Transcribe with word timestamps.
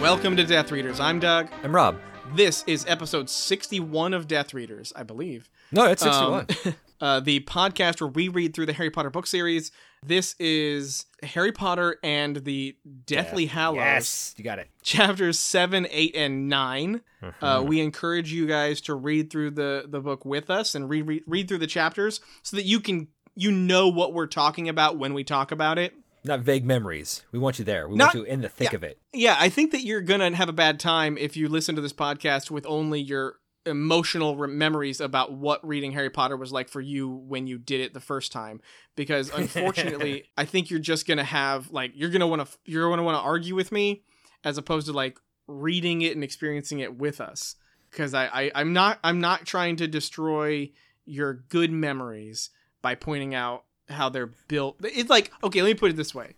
Welcome 0.00 0.36
to 0.36 0.44
Death 0.44 0.70
Readers. 0.70 1.00
I'm 1.00 1.18
Doug. 1.18 1.48
I'm 1.64 1.74
Rob. 1.74 1.98
This 2.34 2.62
is 2.68 2.84
episode 2.86 3.28
61 3.28 4.14
of 4.14 4.28
Death 4.28 4.54
Readers, 4.54 4.92
I 4.94 5.02
believe. 5.02 5.50
No, 5.72 5.84
it's 5.86 6.02
61. 6.02 6.46
Um, 6.64 6.74
uh, 7.00 7.20
the 7.20 7.40
podcast 7.40 8.00
where 8.00 8.08
we 8.08 8.28
read 8.28 8.54
through 8.54 8.66
the 8.66 8.72
Harry 8.72 8.90
Potter 8.90 9.10
book 9.10 9.26
series. 9.26 9.72
This 10.06 10.36
is 10.38 11.06
Harry 11.24 11.50
Potter 11.50 11.96
and 12.04 12.36
the 12.36 12.76
Deathly 13.06 13.46
Hallows, 13.46 13.78
Yes, 13.78 14.34
you 14.38 14.44
got 14.44 14.60
it. 14.60 14.68
chapters 14.82 15.36
7, 15.38 15.88
8, 15.90 16.14
and 16.14 16.48
9. 16.48 17.00
Uh, 17.42 17.64
we 17.66 17.80
encourage 17.80 18.32
you 18.32 18.46
guys 18.46 18.80
to 18.82 18.94
read 18.94 19.30
through 19.30 19.50
the, 19.50 19.84
the 19.88 20.00
book 20.00 20.24
with 20.24 20.48
us 20.48 20.76
and 20.76 20.88
read, 20.88 21.08
read, 21.08 21.22
read 21.26 21.48
through 21.48 21.58
the 21.58 21.66
chapters 21.66 22.20
so 22.44 22.56
that 22.56 22.64
you 22.64 22.78
can 22.78 23.08
you 23.34 23.50
know 23.52 23.88
what 23.88 24.12
we're 24.12 24.26
talking 24.26 24.68
about 24.68 24.96
when 24.98 25.12
we 25.14 25.24
talk 25.24 25.50
about 25.50 25.78
it. 25.78 25.94
Not 26.24 26.40
vague 26.40 26.64
memories. 26.64 27.22
We 27.32 27.38
want 27.38 27.58
you 27.58 27.64
there. 27.64 27.88
We 27.88 27.96
Not- 27.96 28.14
want 28.14 28.26
you 28.26 28.32
in 28.32 28.40
the 28.40 28.48
thick 28.48 28.72
of 28.72 28.82
it. 28.82 28.98
Yeah, 29.12 29.36
I 29.38 29.48
think 29.48 29.72
that 29.72 29.82
you're 29.82 30.00
gonna 30.00 30.34
have 30.34 30.48
a 30.48 30.52
bad 30.52 30.80
time 30.80 31.16
if 31.16 31.36
you 31.36 31.48
listen 31.48 31.74
to 31.76 31.80
this 31.80 31.92
podcast 31.92 32.50
with 32.50 32.66
only 32.66 33.00
your 33.00 33.36
emotional 33.66 34.36
re- 34.36 34.48
memories 34.48 35.00
about 35.00 35.32
what 35.32 35.66
reading 35.66 35.92
Harry 35.92 36.08
Potter 36.10 36.36
was 36.36 36.52
like 36.52 36.68
for 36.68 36.80
you 36.80 37.08
when 37.08 37.46
you 37.46 37.58
did 37.58 37.80
it 37.80 37.92
the 37.94 38.00
first 38.00 38.32
time. 38.32 38.60
Because 38.96 39.30
unfortunately, 39.34 40.24
I 40.36 40.44
think 40.44 40.70
you're 40.70 40.80
just 40.80 41.06
gonna 41.06 41.24
have 41.24 41.70
like 41.70 41.92
you're 41.94 42.10
gonna 42.10 42.26
want 42.26 42.46
to 42.46 42.58
you're 42.64 42.88
gonna 42.88 43.02
want 43.02 43.16
to 43.16 43.22
argue 43.22 43.54
with 43.54 43.70
me 43.72 44.02
as 44.44 44.58
opposed 44.58 44.86
to 44.86 44.92
like 44.92 45.18
reading 45.46 46.02
it 46.02 46.14
and 46.14 46.24
experiencing 46.24 46.80
it 46.80 46.96
with 46.96 47.20
us. 47.20 47.56
Because 47.90 48.12
I, 48.14 48.26
I 48.26 48.50
I'm 48.54 48.72
not 48.72 48.98
I'm 49.04 49.20
not 49.20 49.46
trying 49.46 49.76
to 49.76 49.86
destroy 49.88 50.70
your 51.04 51.32
good 51.48 51.70
memories 51.72 52.50
by 52.82 52.94
pointing 52.94 53.34
out 53.34 53.64
how 53.88 54.08
they're 54.08 54.30
built. 54.48 54.76
It's 54.82 55.10
like 55.10 55.32
okay, 55.42 55.62
let 55.62 55.68
me 55.68 55.74
put 55.74 55.90
it 55.90 55.96
this 55.96 56.14
way 56.14 56.34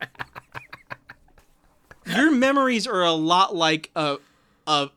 your 2.07 2.31
memories 2.31 2.87
are 2.87 3.03
a 3.03 3.13
lot 3.13 3.55
like 3.55 3.91
a 3.95 4.19
a 4.67 4.91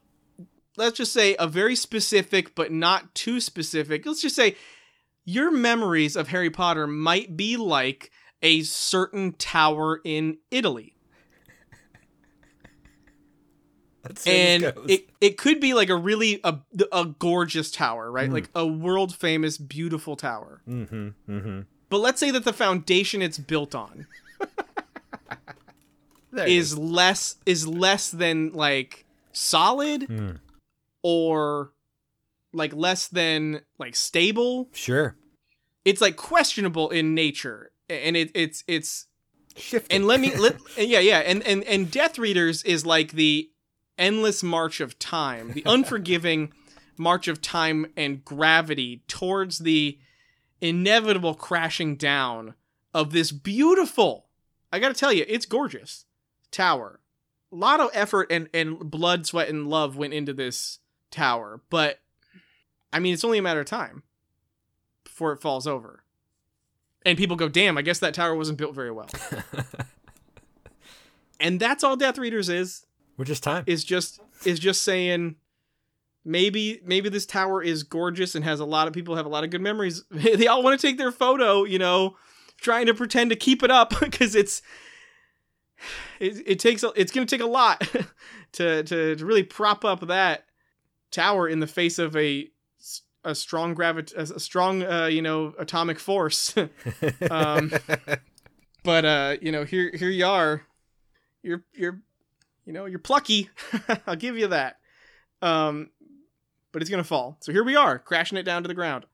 let's 0.78 0.98
just 0.98 1.14
say 1.14 1.36
a 1.40 1.48
very 1.48 1.76
specific 1.76 2.56
but 2.56 2.72
not 2.72 3.14
too 3.16 3.40
specific. 3.40 4.06
Let's 4.06 4.22
just 4.22 4.36
say 4.36 4.56
your 5.26 5.52
memories 5.52 6.16
of 6.16 6.30
Harry 6.30 6.50
Potter 6.50 6.88
might 6.88 7.36
be 7.38 7.58
like 7.58 8.12
a 8.42 8.62
certain 8.64 9.34
tower 9.34 10.02
in 10.04 10.38
Italy. 10.52 10.96
Let's 14.04 14.22
see 14.22 14.32
And 14.32 14.62
goes. 14.62 14.86
it, 14.88 15.10
it 15.22 15.38
could 15.38 15.60
be 15.60 15.74
like 15.74 15.90
a 15.90 15.96
really 15.96 16.40
a, 16.44 16.60
a 16.92 17.06
gorgeous 17.06 17.72
tower, 17.72 18.12
right? 18.12 18.30
Mm. 18.30 18.34
Like 18.34 18.50
a 18.56 18.66
world 18.66 19.16
famous 19.16 19.58
beautiful 19.58 20.16
tower. 20.16 20.62
mm-hmm, 20.68 21.10
mm-hmm. 21.30 21.62
But 21.94 22.00
let's 22.00 22.20
say 22.20 22.32
that 22.32 22.44
the 22.44 22.54
foundation 22.54 23.22
it's 23.22 23.38
built 23.38 23.76
on 23.76 24.08
is 26.48 26.76
less 26.76 27.36
is 27.46 27.68
less 27.68 28.10
than 28.10 28.52
like 28.54 29.06
solid 29.32 30.08
Mm. 30.08 30.40
or 31.04 31.72
like 32.52 32.74
less 32.74 33.08
than 33.08 33.62
like 33.78 33.96
stable 33.96 34.70
Sure. 34.74 35.16
it's 35.86 36.02
like 36.02 36.16
questionable 36.16 36.90
in 36.90 37.14
nature 37.14 37.70
and 37.88 38.18
it, 38.18 38.32
it's 38.34 38.64
it's 38.68 39.06
Shifting. 39.56 39.98
and 39.98 40.08
let 40.08 40.20
me 40.20 40.36
let 40.36 40.56
yeah 40.78 40.98
yeah 40.98 41.20
and 41.20 41.46
and 41.46 41.64
and 41.66 41.92
death 41.92 42.18
readers 42.18 42.64
is 42.64 42.88
like 42.88 43.12
the 43.12 43.52
endless 44.00 44.42
march 44.42 44.82
of 44.82 44.98
time 44.98 45.52
the 45.54 45.62
unforgiving 45.68 46.52
march 46.98 47.28
of 47.28 47.40
time 47.40 47.86
and 47.96 48.26
gravity 48.26 49.04
towards 49.08 49.60
the 49.60 50.00
inevitable 50.64 51.36
crashing 51.36 51.96
down 51.96 52.54
of 52.94 53.12
this 53.12 53.32
beautiful 53.32 54.28
i 54.72 54.80
gotta 54.80 54.94
tell 54.94 55.12
you 55.14 55.26
it's 55.28 55.46
gorgeous 55.46 56.06
tower. 56.52 57.00
A 57.52 57.56
lot 57.56 57.80
of 57.80 57.90
effort 57.94 58.32
and 58.32 58.50
and 58.54 58.80
blood 58.80 59.26
sweat 59.26 59.50
and 59.50 59.68
love 59.68 59.96
went 59.98 60.14
into 60.14 60.34
this 60.34 60.80
tower 61.12 61.62
but 61.70 62.00
i 62.92 63.00
mean 63.00 63.14
it's 63.14 63.24
only 63.24 63.38
a 63.38 63.42
matter 63.44 63.60
of 63.60 63.66
time 63.66 64.04
before 65.04 65.32
it 65.34 65.42
falls 65.42 65.68
over. 65.68 66.04
And 67.06 67.18
people 67.18 67.36
go 67.36 67.50
damn 67.50 67.78
i 67.78 67.82
guess 67.82 68.00
that 68.00 68.14
tower 68.14 68.36
wasn't 68.36 68.58
built 68.58 68.74
very 68.74 68.92
well. 68.92 69.10
And 71.44 71.60
that's 71.60 71.84
all 71.84 71.98
death 71.98 72.18
readers 72.18 72.48
is. 72.48 72.86
We're 73.18 73.26
just 73.26 73.44
time. 73.44 73.66
is 73.68 73.84
just 73.84 74.22
is 74.46 74.60
just 74.60 74.82
saying 74.82 75.36
maybe 76.26 76.82
maybe 76.86 77.10
this 77.10 77.26
tower 77.26 77.62
is 77.62 77.84
gorgeous 77.84 78.36
and 78.36 78.44
has 78.46 78.60
a 78.60 78.66
lot 78.66 78.88
of 78.88 78.94
people 78.94 79.16
have 79.16 79.26
a 79.26 79.30
lot 79.30 79.44
of 79.44 79.50
good 79.50 79.62
memories. 79.62 80.04
They 80.12 80.48
all 80.48 80.64
want 80.64 80.80
to 80.80 80.88
take 80.88 80.98
their 80.98 81.12
photo 81.12 81.64
you 81.64 81.80
know 81.80 82.16
trying 82.62 82.86
to 82.86 82.94
pretend 82.94 83.30
to 83.30 83.36
keep 83.36 83.64
it 83.64 83.72
up 83.72 83.94
because 84.00 84.36
it's 84.36 84.62
it, 86.20 86.42
it 86.46 86.60
takes 86.60 86.84
a, 86.84 86.92
it's 86.96 87.12
going 87.12 87.28
to 87.28 87.36
take 87.36 87.44
a 87.44 87.50
lot 87.50 87.82
to, 88.54 88.84
to 88.84 89.16
to 89.16 89.26
really 89.26 89.44
prop 89.44 89.84
up 89.84 90.08
that 90.08 90.46
tower 91.12 91.48
in 91.48 91.60
the 91.60 91.68
face 91.68 92.00
of 92.00 92.16
a 92.16 92.50
a 93.26 93.36
strong 93.36 93.74
gravit 93.76 94.14
a 94.14 94.40
strong 94.40 94.84
uh, 94.84 95.06
you 95.06 95.22
know 95.22 95.54
atomic 95.58 96.00
force. 96.00 96.56
Um, 97.30 97.72
but 98.84 99.06
uh 99.06 99.38
you 99.42 99.52
know 99.52 99.64
here 99.64 99.92
here 99.94 100.10
you 100.10 100.26
are. 100.26 100.64
You're 101.42 101.64
you're 101.74 102.02
you 102.66 102.74
know 102.74 102.86
you're 102.86 103.00
plucky. 103.00 103.50
I'll 104.08 104.16
give 104.16 104.38
you 104.38 104.48
that. 104.48 104.80
Um 105.42 105.90
but 106.74 106.82
it's 106.82 106.92
gonna 106.92 107.04
fall. 107.06 107.38
So 107.40 107.54
here 107.54 107.64
we 107.64 107.78
are 107.78 107.98
crashing 107.98 108.38
it 108.38 108.44
down 108.44 108.64
to 108.64 108.68
the 108.68 108.74
ground. 108.74 109.06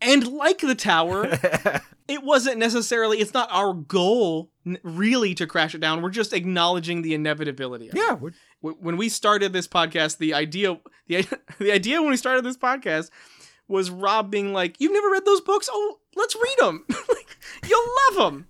And 0.00 0.26
like 0.26 0.58
the 0.58 0.74
tower 0.74 1.26
it 2.08 2.24
wasn't 2.24 2.58
necessarily 2.58 3.18
it's 3.18 3.34
not 3.34 3.48
our 3.52 3.74
goal 3.74 4.50
really 4.82 5.34
to 5.34 5.46
crash 5.46 5.74
it 5.74 5.80
down. 5.80 6.02
We're 6.02 6.10
just 6.10 6.32
acknowledging 6.32 7.02
the 7.02 7.14
inevitability 7.14 7.90
of 7.90 7.94
it. 7.94 7.98
yeah. 7.98 8.16
When 8.62 8.96
we 8.96 9.08
started 9.08 9.52
this 9.52 9.68
podcast 9.68 10.18
the 10.18 10.34
idea 10.34 10.80
the, 11.06 11.26
the 11.58 11.70
idea 11.70 12.00
when 12.00 12.10
we 12.10 12.16
started 12.16 12.44
this 12.44 12.56
podcast 12.56 13.10
was 13.68 13.90
rob 13.90 14.30
being 14.30 14.52
like 14.52 14.80
you've 14.80 14.92
never 14.92 15.10
read 15.10 15.24
those 15.24 15.42
books? 15.42 15.68
Oh 15.70 15.98
let's 16.16 16.34
read 16.34 16.56
them 16.58 16.84
like 16.88 17.36
you'll 17.68 17.88
love 18.08 18.32
them 18.32 18.46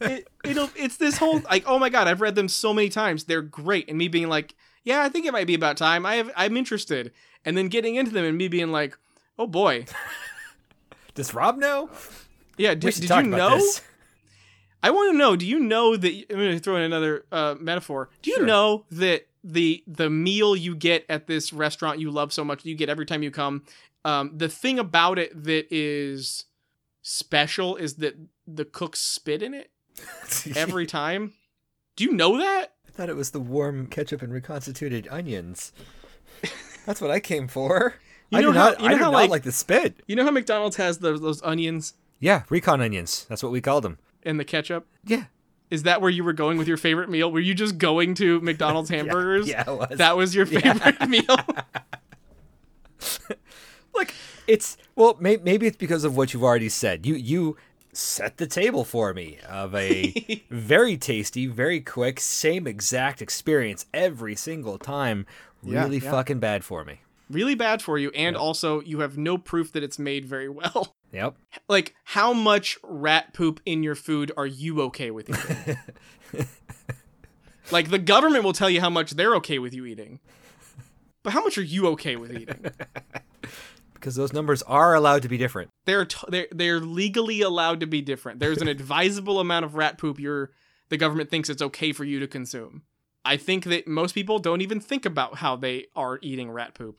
it, 0.00 0.28
it'll 0.44 0.70
it's 0.74 0.96
this 0.96 1.18
whole 1.18 1.40
like 1.40 1.64
oh 1.66 1.78
my 1.78 1.88
god 1.88 2.08
i've 2.08 2.20
read 2.20 2.34
them 2.34 2.48
so 2.48 2.72
many 2.72 2.88
times. 2.88 3.24
They're 3.24 3.42
great. 3.42 3.88
And 3.88 3.98
me 3.98 4.08
being 4.08 4.28
like 4.28 4.54
yeah 4.88 5.02
i 5.02 5.08
think 5.08 5.26
it 5.26 5.32
might 5.32 5.46
be 5.46 5.54
about 5.54 5.76
time 5.76 6.04
i 6.06 6.16
have 6.16 6.30
i'm 6.36 6.56
interested 6.56 7.12
and 7.44 7.56
then 7.56 7.68
getting 7.68 7.94
into 7.96 8.10
them 8.10 8.24
and 8.24 8.36
me 8.36 8.48
being 8.48 8.72
like 8.72 8.96
oh 9.38 9.46
boy 9.46 9.84
does 11.14 11.34
Rob 11.34 11.56
know? 11.58 11.90
yeah 12.56 12.70
we 12.70 12.76
did, 12.76 12.94
should 12.94 13.00
did 13.02 13.08
talk 13.08 13.24
you 13.24 13.30
know 13.30 13.50
this. 13.56 13.82
I 14.80 14.90
want 14.92 15.10
to 15.12 15.18
know. 15.18 15.34
Do 15.34 15.44
you 15.44 15.58
know 15.58 15.96
that? 15.96 16.26
I'm 16.30 16.36
going 16.36 16.52
to 16.52 16.60
throw 16.60 16.76
in 16.76 16.82
another 16.82 17.24
uh, 17.32 17.56
metaphor. 17.58 18.10
Do 18.22 18.30
you 18.30 18.36
Sure. 18.36 18.46
know 18.46 18.84
that 18.92 19.26
the 19.42 19.82
the 19.88 20.08
meal 20.08 20.54
you 20.54 20.76
get 20.76 21.04
at 21.08 21.26
this 21.26 21.52
restaurant 21.52 21.98
you 21.98 22.12
love 22.12 22.32
so 22.32 22.44
much, 22.44 22.64
you 22.64 22.76
get 22.76 22.88
every 22.88 23.04
time 23.04 23.24
you 23.24 23.32
come. 23.32 23.64
Um, 24.04 24.30
the 24.36 24.48
thing 24.48 24.78
about 24.78 25.18
it 25.18 25.30
that 25.44 25.66
is 25.72 26.44
special 27.02 27.74
is 27.74 27.94
that 27.96 28.14
the 28.46 28.64
cooks 28.64 29.00
spit 29.00 29.42
in 29.42 29.52
it 29.52 29.72
every 30.54 30.86
time. 30.86 31.32
Do 31.96 32.04
you 32.04 32.12
know 32.12 32.38
that? 32.38 32.74
Thought 32.98 33.08
it 33.08 33.14
was 33.14 33.30
the 33.30 33.38
warm 33.38 33.86
ketchup 33.86 34.22
and 34.22 34.32
reconstituted 34.32 35.06
onions. 35.08 35.72
That's 36.84 37.00
what 37.00 37.12
I 37.12 37.20
came 37.20 37.46
for. 37.46 37.94
You 38.30 38.38
I 38.38 38.40
know 38.42 38.52
do 38.52 38.58
how- 38.58 38.68
not. 38.70 38.80
you 38.80 38.86
I 38.86 38.90
do 38.90 38.96
how, 38.98 39.04
not 39.04 39.12
like- 39.12 39.30
like 39.30 39.42
the 39.44 39.52
spit. 39.52 40.02
You 40.06 40.14
know 40.16 40.24
how 40.24 40.30
McDonald's 40.32 40.76
has 40.76 40.98
those 40.98 41.20
those 41.22 41.40
onions 41.44 41.94
Yeah, 42.20 42.42
recon 42.50 42.82
onions. 42.82 43.24
That's 43.28 43.42
what 43.42 43.52
we 43.52 43.60
called 43.62 43.84
them. 43.84 43.98
and 44.24 44.38
the 44.38 44.44
ketchup. 44.44 44.86
Yeah. 45.04 45.24
Is 45.70 45.84
that 45.84 46.02
where 46.02 46.10
you 46.10 46.24
were 46.24 46.32
going 46.34 46.58
with 46.58 46.66
your 46.68 46.76
favorite 46.76 47.08
meal? 47.08 47.30
Were 47.32 47.38
you 47.40 47.54
just 47.54 47.78
going 47.78 48.14
to 48.16 48.38
McDonald's 48.42 48.90
hamburgers? 48.90 49.48
Yeah, 49.48 49.62
it 49.66 49.78
was. 49.78 49.96
That 49.98 50.16
was 50.18 50.34
your 50.34 50.44
favorite 50.44 51.00
meal. 51.08 51.36
Look, 53.94 54.12
it's 54.46 54.76
well, 54.94 55.16
may, 55.20 55.38
maybe 55.38 55.66
it's 55.66 55.76
because 55.78 56.04
of 56.04 56.16
what 56.16 56.34
you've 56.34 56.44
already 56.44 56.68
said. 56.68 57.06
You 57.06 57.14
you 57.14 57.56
set 57.92 58.36
the 58.36 58.46
table 58.46 58.84
for 58.84 59.12
me 59.14 59.38
of 59.48 59.74
a 59.74 60.44
very 60.50 60.96
tasty, 60.96 61.46
very 61.46 61.80
quick, 61.80 62.20
same 62.20 62.66
exact 62.66 63.20
experience 63.22 63.86
every 63.94 64.34
single 64.36 64.78
time. 64.78 65.26
Really 65.62 65.98
yeah. 65.98 66.10
fucking 66.10 66.38
bad 66.38 66.64
for 66.64 66.84
me. 66.84 67.00
really 67.30 67.54
bad 67.56 67.82
for 67.82 67.98
you 67.98 68.10
and 68.14 68.36
also 68.36 68.80
you 68.82 69.00
have 69.00 69.18
no 69.18 69.36
proof 69.36 69.72
that 69.72 69.82
it's 69.82 69.98
made 69.98 70.24
very 70.24 70.48
well 70.48 70.94
Yep. 71.12 71.36
like 71.68 71.94
how 72.04 72.32
much 72.32 72.78
rat 72.82 73.32
poop 73.34 73.60
in 73.66 73.82
your 73.82 73.94
food 73.94 74.30
are 74.36 74.46
you 74.46 74.80
okay 74.82 75.10
with 75.10 75.28
eating 75.30 75.76
like 77.72 77.90
the 77.90 77.98
government 77.98 78.44
will 78.44 78.52
tell 78.52 78.70
you 78.70 78.80
how 78.80 78.90
much 78.90 79.12
they're 79.12 79.34
okay 79.36 79.58
with 79.58 79.74
you 79.74 79.84
eating 79.86 80.20
but 81.22 81.32
how 81.32 81.42
much 81.42 81.58
are 81.58 81.62
you 81.62 81.86
okay 81.88 82.16
with 82.16 82.32
eating 82.32 82.70
Because 84.00 84.14
those 84.16 84.32
numbers 84.32 84.62
are 84.62 84.94
allowed 84.94 85.22
to 85.22 85.28
be 85.28 85.36
different. 85.38 85.70
they're 85.86 86.04
t- 86.04 86.26
they're, 86.28 86.46
they're 86.50 86.80
legally 86.80 87.40
allowed 87.42 87.80
to 87.80 87.86
be 87.86 88.00
different 88.02 88.40
there's 88.40 88.62
an 88.62 88.68
advisable 88.76 89.40
amount 89.40 89.64
of 89.64 89.74
rat 89.74 89.98
poop 89.98 90.18
you're 90.18 90.50
the 90.88 90.96
government 90.96 91.30
thinks 91.30 91.48
it's 91.48 91.62
okay 91.62 91.92
for 91.92 92.04
you 92.04 92.18
to 92.20 92.26
consume 92.26 92.82
i 93.24 93.36
think 93.36 93.64
that 93.64 93.86
most 93.88 94.14
people 94.14 94.38
don't 94.38 94.60
even 94.60 94.80
think 94.80 95.04
about 95.04 95.36
how 95.36 95.56
they 95.56 95.86
are 95.96 96.18
eating 96.22 96.50
rat 96.50 96.74
poop 96.74 96.98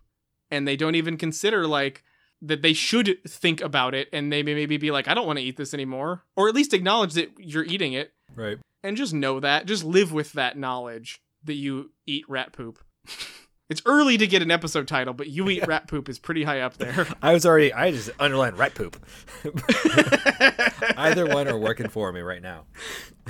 and 0.51 0.67
they 0.67 0.75
don't 0.75 0.95
even 0.95 1.17
consider 1.17 1.65
like 1.67 2.03
that 2.41 2.61
they 2.61 2.73
should 2.73 3.17
think 3.27 3.59
about 3.61 3.93
it 3.93 4.07
and 4.13 4.31
they 4.31 4.43
may 4.43 4.53
maybe 4.53 4.77
be 4.77 4.91
like 4.91 5.07
i 5.07 5.13
don't 5.13 5.27
want 5.27 5.37
to 5.39 5.43
eat 5.45 5.57
this 5.57 5.73
anymore 5.73 6.23
or 6.35 6.47
at 6.47 6.55
least 6.55 6.73
acknowledge 6.73 7.13
that 7.13 7.31
you're 7.37 7.65
eating 7.65 7.93
it 7.93 8.13
Right. 8.35 8.57
and 8.83 8.95
just 8.95 9.13
know 9.13 9.39
that 9.39 9.65
just 9.65 9.83
live 9.83 10.11
with 10.13 10.33
that 10.33 10.57
knowledge 10.57 11.19
that 11.43 11.55
you 11.55 11.91
eat 12.05 12.25
rat 12.29 12.53
poop. 12.53 12.79
it's 13.69 13.81
early 13.85 14.17
to 14.17 14.27
get 14.27 14.41
an 14.41 14.51
episode 14.51 14.87
title, 14.87 15.13
but 15.13 15.27
you 15.27 15.47
eat 15.49 15.65
rat 15.67 15.87
poop 15.87 16.09
is 16.09 16.17
pretty 16.19 16.43
high 16.43 16.61
up 16.61 16.77
there. 16.77 17.07
I 17.21 17.33
was 17.33 17.45
already. 17.45 17.71
I 17.73 17.91
just 17.91 18.09
underlined 18.19 18.57
rat 18.57 18.73
poop. 18.75 18.97
Either 20.97 21.25
one 21.27 21.47
are 21.47 21.57
working 21.57 21.87
for 21.89 22.11
me 22.11 22.21
right 22.21 22.41
now. 22.41 22.65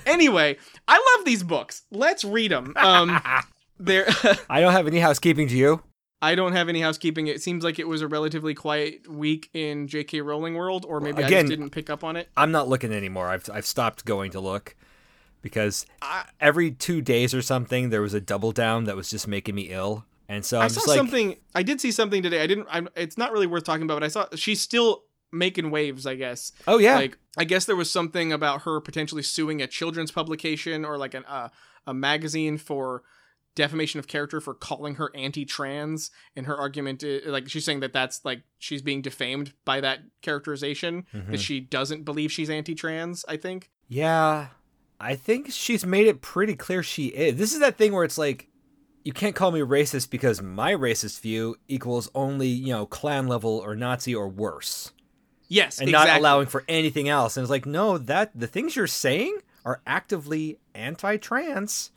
anyway, 0.05 0.57
I 0.87 1.15
love 1.17 1.25
these 1.25 1.43
books. 1.43 1.83
Let's 1.91 2.23
read 2.23 2.51
them. 2.51 2.73
Um, 2.75 3.19
there. 3.79 4.07
I 4.49 4.61
don't 4.61 4.73
have 4.73 4.87
any 4.87 4.99
housekeeping 4.99 5.47
to 5.49 5.55
you. 5.57 5.83
I 6.21 6.35
don't 6.35 6.51
have 6.51 6.67
any 6.67 6.81
housekeeping. 6.81 7.27
It 7.27 7.41
seems 7.41 7.63
like 7.63 7.79
it 7.79 7.87
was 7.87 8.01
a 8.01 8.07
relatively 8.07 8.53
quiet 8.53 9.07
week 9.07 9.49
in 9.53 9.87
J.K. 9.87 10.19
Rowling 10.21 10.55
world, 10.55 10.85
or 10.87 10.99
maybe 10.99 11.23
I 11.23 11.27
Again- 11.27 11.45
just 11.45 11.57
didn't 11.57 11.69
pick 11.69 11.89
up 11.89 12.03
on 12.03 12.15
it. 12.17 12.27
I'm 12.35 12.51
not 12.51 12.67
looking 12.67 12.91
anymore. 12.91 13.27
I've 13.29 13.49
I've 13.53 13.65
stopped 13.65 14.03
going 14.05 14.31
to 14.31 14.39
look 14.41 14.75
because 15.41 15.85
I- 16.01 16.25
every 16.41 16.71
two 16.71 17.01
days 17.01 17.33
or 17.33 17.41
something 17.41 17.89
there 17.89 18.01
was 18.01 18.13
a 18.13 18.19
double 18.19 18.51
down 18.51 18.83
that 18.85 18.97
was 18.97 19.09
just 19.09 19.27
making 19.29 19.55
me 19.55 19.69
ill, 19.69 20.03
and 20.29 20.45
so 20.45 20.59
I'm 20.59 20.65
I 20.65 20.67
saw 20.69 20.89
like, 20.89 20.97
something. 20.97 21.35
I 21.53 21.63
did 21.63 21.81
see 21.81 21.91
something 21.91 22.23
today. 22.23 22.41
I 22.41 22.47
didn't. 22.47 22.67
I'm, 22.69 22.87
it's 22.95 23.17
not 23.17 23.33
really 23.33 23.47
worth 23.47 23.65
talking 23.65 23.83
about, 23.83 23.95
but 23.95 24.03
I 24.03 24.07
saw 24.07 24.27
she's 24.35 24.61
still 24.61 25.03
making 25.33 25.69
waves. 25.71 26.05
I 26.07 26.15
guess. 26.15 26.53
oh 26.67 26.77
yeah, 26.77 26.95
Like 26.95 27.17
I 27.37 27.43
guess 27.43 27.65
there 27.65 27.75
was 27.75 27.91
something 27.91 28.31
about 28.31 28.61
her 28.61 28.79
potentially 28.79 29.23
suing 29.23 29.61
a 29.61 29.67
children's 29.67 30.11
publication 30.11 30.85
or 30.85 30.97
like 30.97 31.13
an 31.13 31.25
uh, 31.27 31.49
a 31.85 31.93
magazine 31.93 32.57
for 32.57 33.03
defamation 33.55 33.99
of 33.99 34.07
character 34.07 34.39
for 34.39 34.53
calling 34.53 34.95
her 34.95 35.11
anti-trans 35.15 36.11
and 36.35 36.45
her 36.45 36.55
argument 36.55 37.03
i- 37.03 37.19
like 37.25 37.49
she's 37.49 37.65
saying 37.65 37.79
that 37.81 37.91
that's 37.91 38.23
like 38.23 38.43
she's 38.57 38.81
being 38.81 39.01
defamed 39.01 39.51
by 39.65 39.81
that 39.81 39.99
characterization 40.21 41.03
Mhm. 41.13 41.31
that 41.31 41.39
she 41.41 41.59
doesn't 41.59 42.03
believe 42.05 42.31
she's 42.31 42.49
anti-trans 42.49 43.25
i 43.27 43.35
think 43.35 43.69
yeah. 43.87 44.49
I 45.01 45.15
think 45.15 45.47
she's 45.51 45.83
made 45.85 46.05
it 46.07 46.21
pretty 46.21 46.55
clear 46.55 46.83
she 46.83 47.07
is. 47.07 47.37
This 47.37 47.53
is 47.53 47.59
that 47.61 47.77
thing 47.77 47.91
where 47.93 48.03
it's 48.03 48.17
like. 48.17 48.49
You 49.03 49.13
can't 49.13 49.35
call 49.35 49.51
me 49.51 49.61
racist 49.61 50.09
because 50.09 50.41
my 50.41 50.73
racist 50.73 51.21
view 51.21 51.55
equals 51.67 52.09
only, 52.13 52.47
you 52.47 52.73
know, 52.73 52.85
Klan 52.85 53.27
level 53.27 53.51
or 53.57 53.75
Nazi 53.75 54.13
or 54.13 54.27
worse. 54.27 54.91
yes 55.47 55.79
and 55.79 55.89
exactly. 55.89 56.11
not 56.11 56.19
allowing 56.19 56.47
for 56.47 56.63
anything 56.67 57.07
else. 57.09 57.37
And 57.37 57.43
it's 57.43 57.49
like, 57.49 57.65
no, 57.65 57.97
that 57.97 58.31
the 58.37 58.45
things 58.47 58.75
you're 58.75 58.87
saying 58.87 59.37
are 59.65 59.81
actively 59.87 60.59
anti-trans, 60.75 61.91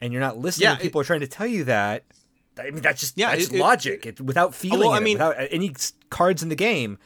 and 0.00 0.12
you're 0.12 0.20
not 0.20 0.36
listening. 0.38 0.68
Yeah, 0.68 0.74
to 0.76 0.80
people 0.82 1.00
are 1.00 1.04
trying 1.04 1.20
to 1.20 1.26
tell 1.26 1.46
you 1.46 1.64
that. 1.64 2.04
I 2.58 2.64
mean, 2.70 2.82
that's 2.82 3.00
just 3.00 3.16
Yeah, 3.16 3.30
that's 3.30 3.46
it- 3.48 3.54
it- 3.54 3.60
logic. 3.60 4.06
It, 4.06 4.20
without 4.20 4.54
feeling 4.54 4.80
well, 4.80 4.90
I 4.90 5.00
mean- 5.00 5.14
without 5.14 5.36
any 5.50 5.74
cards 6.10 6.42
in 6.42 6.48
the 6.48 6.54
game, 6.56 6.98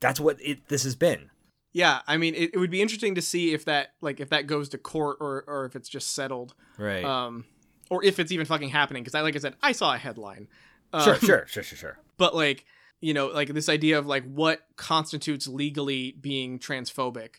that's 0.00 0.18
what 0.20 0.38
it 0.40 0.68
this 0.68 0.84
has 0.84 0.94
been. 0.94 1.30
yeah 1.72 2.00
i 2.06 2.16
mean 2.16 2.34
it, 2.34 2.50
it 2.54 2.58
would 2.58 2.70
be 2.70 2.80
interesting 2.80 3.14
to 3.16 3.20
see 3.20 3.52
if 3.52 3.64
that 3.66 3.88
like 4.00 4.20
if 4.20 4.30
that 4.30 4.46
goes 4.46 4.68
to 4.70 4.78
court 4.78 5.18
or 5.20 5.44
or 5.46 5.66
if 5.66 5.74
it's 5.76 5.88
just 5.88 6.12
settled 6.14 6.54
Right. 6.78 7.04
um 7.04 7.44
or 7.90 8.04
if 8.04 8.18
it's 8.18 8.32
even 8.32 8.46
fucking 8.46 8.68
happening 8.68 9.02
because 9.02 9.14
i 9.14 9.20
like 9.20 9.36
i 9.36 9.38
said 9.38 9.54
i 9.62 9.72
saw 9.72 9.94
a 9.94 9.98
headline. 9.98 10.48
Um, 10.92 11.02
sure, 11.02 11.16
sure, 11.16 11.46
sure, 11.46 11.62
sure, 11.62 11.78
sure. 11.78 11.98
but 12.16 12.34
like 12.34 12.64
you 13.00 13.12
know 13.12 13.26
like 13.26 13.48
this 13.48 13.68
idea 13.68 13.98
of 13.98 14.06
like 14.06 14.24
what 14.24 14.62
constitutes 14.76 15.46
legally 15.46 16.16
being 16.20 16.58
transphobic 16.58 17.36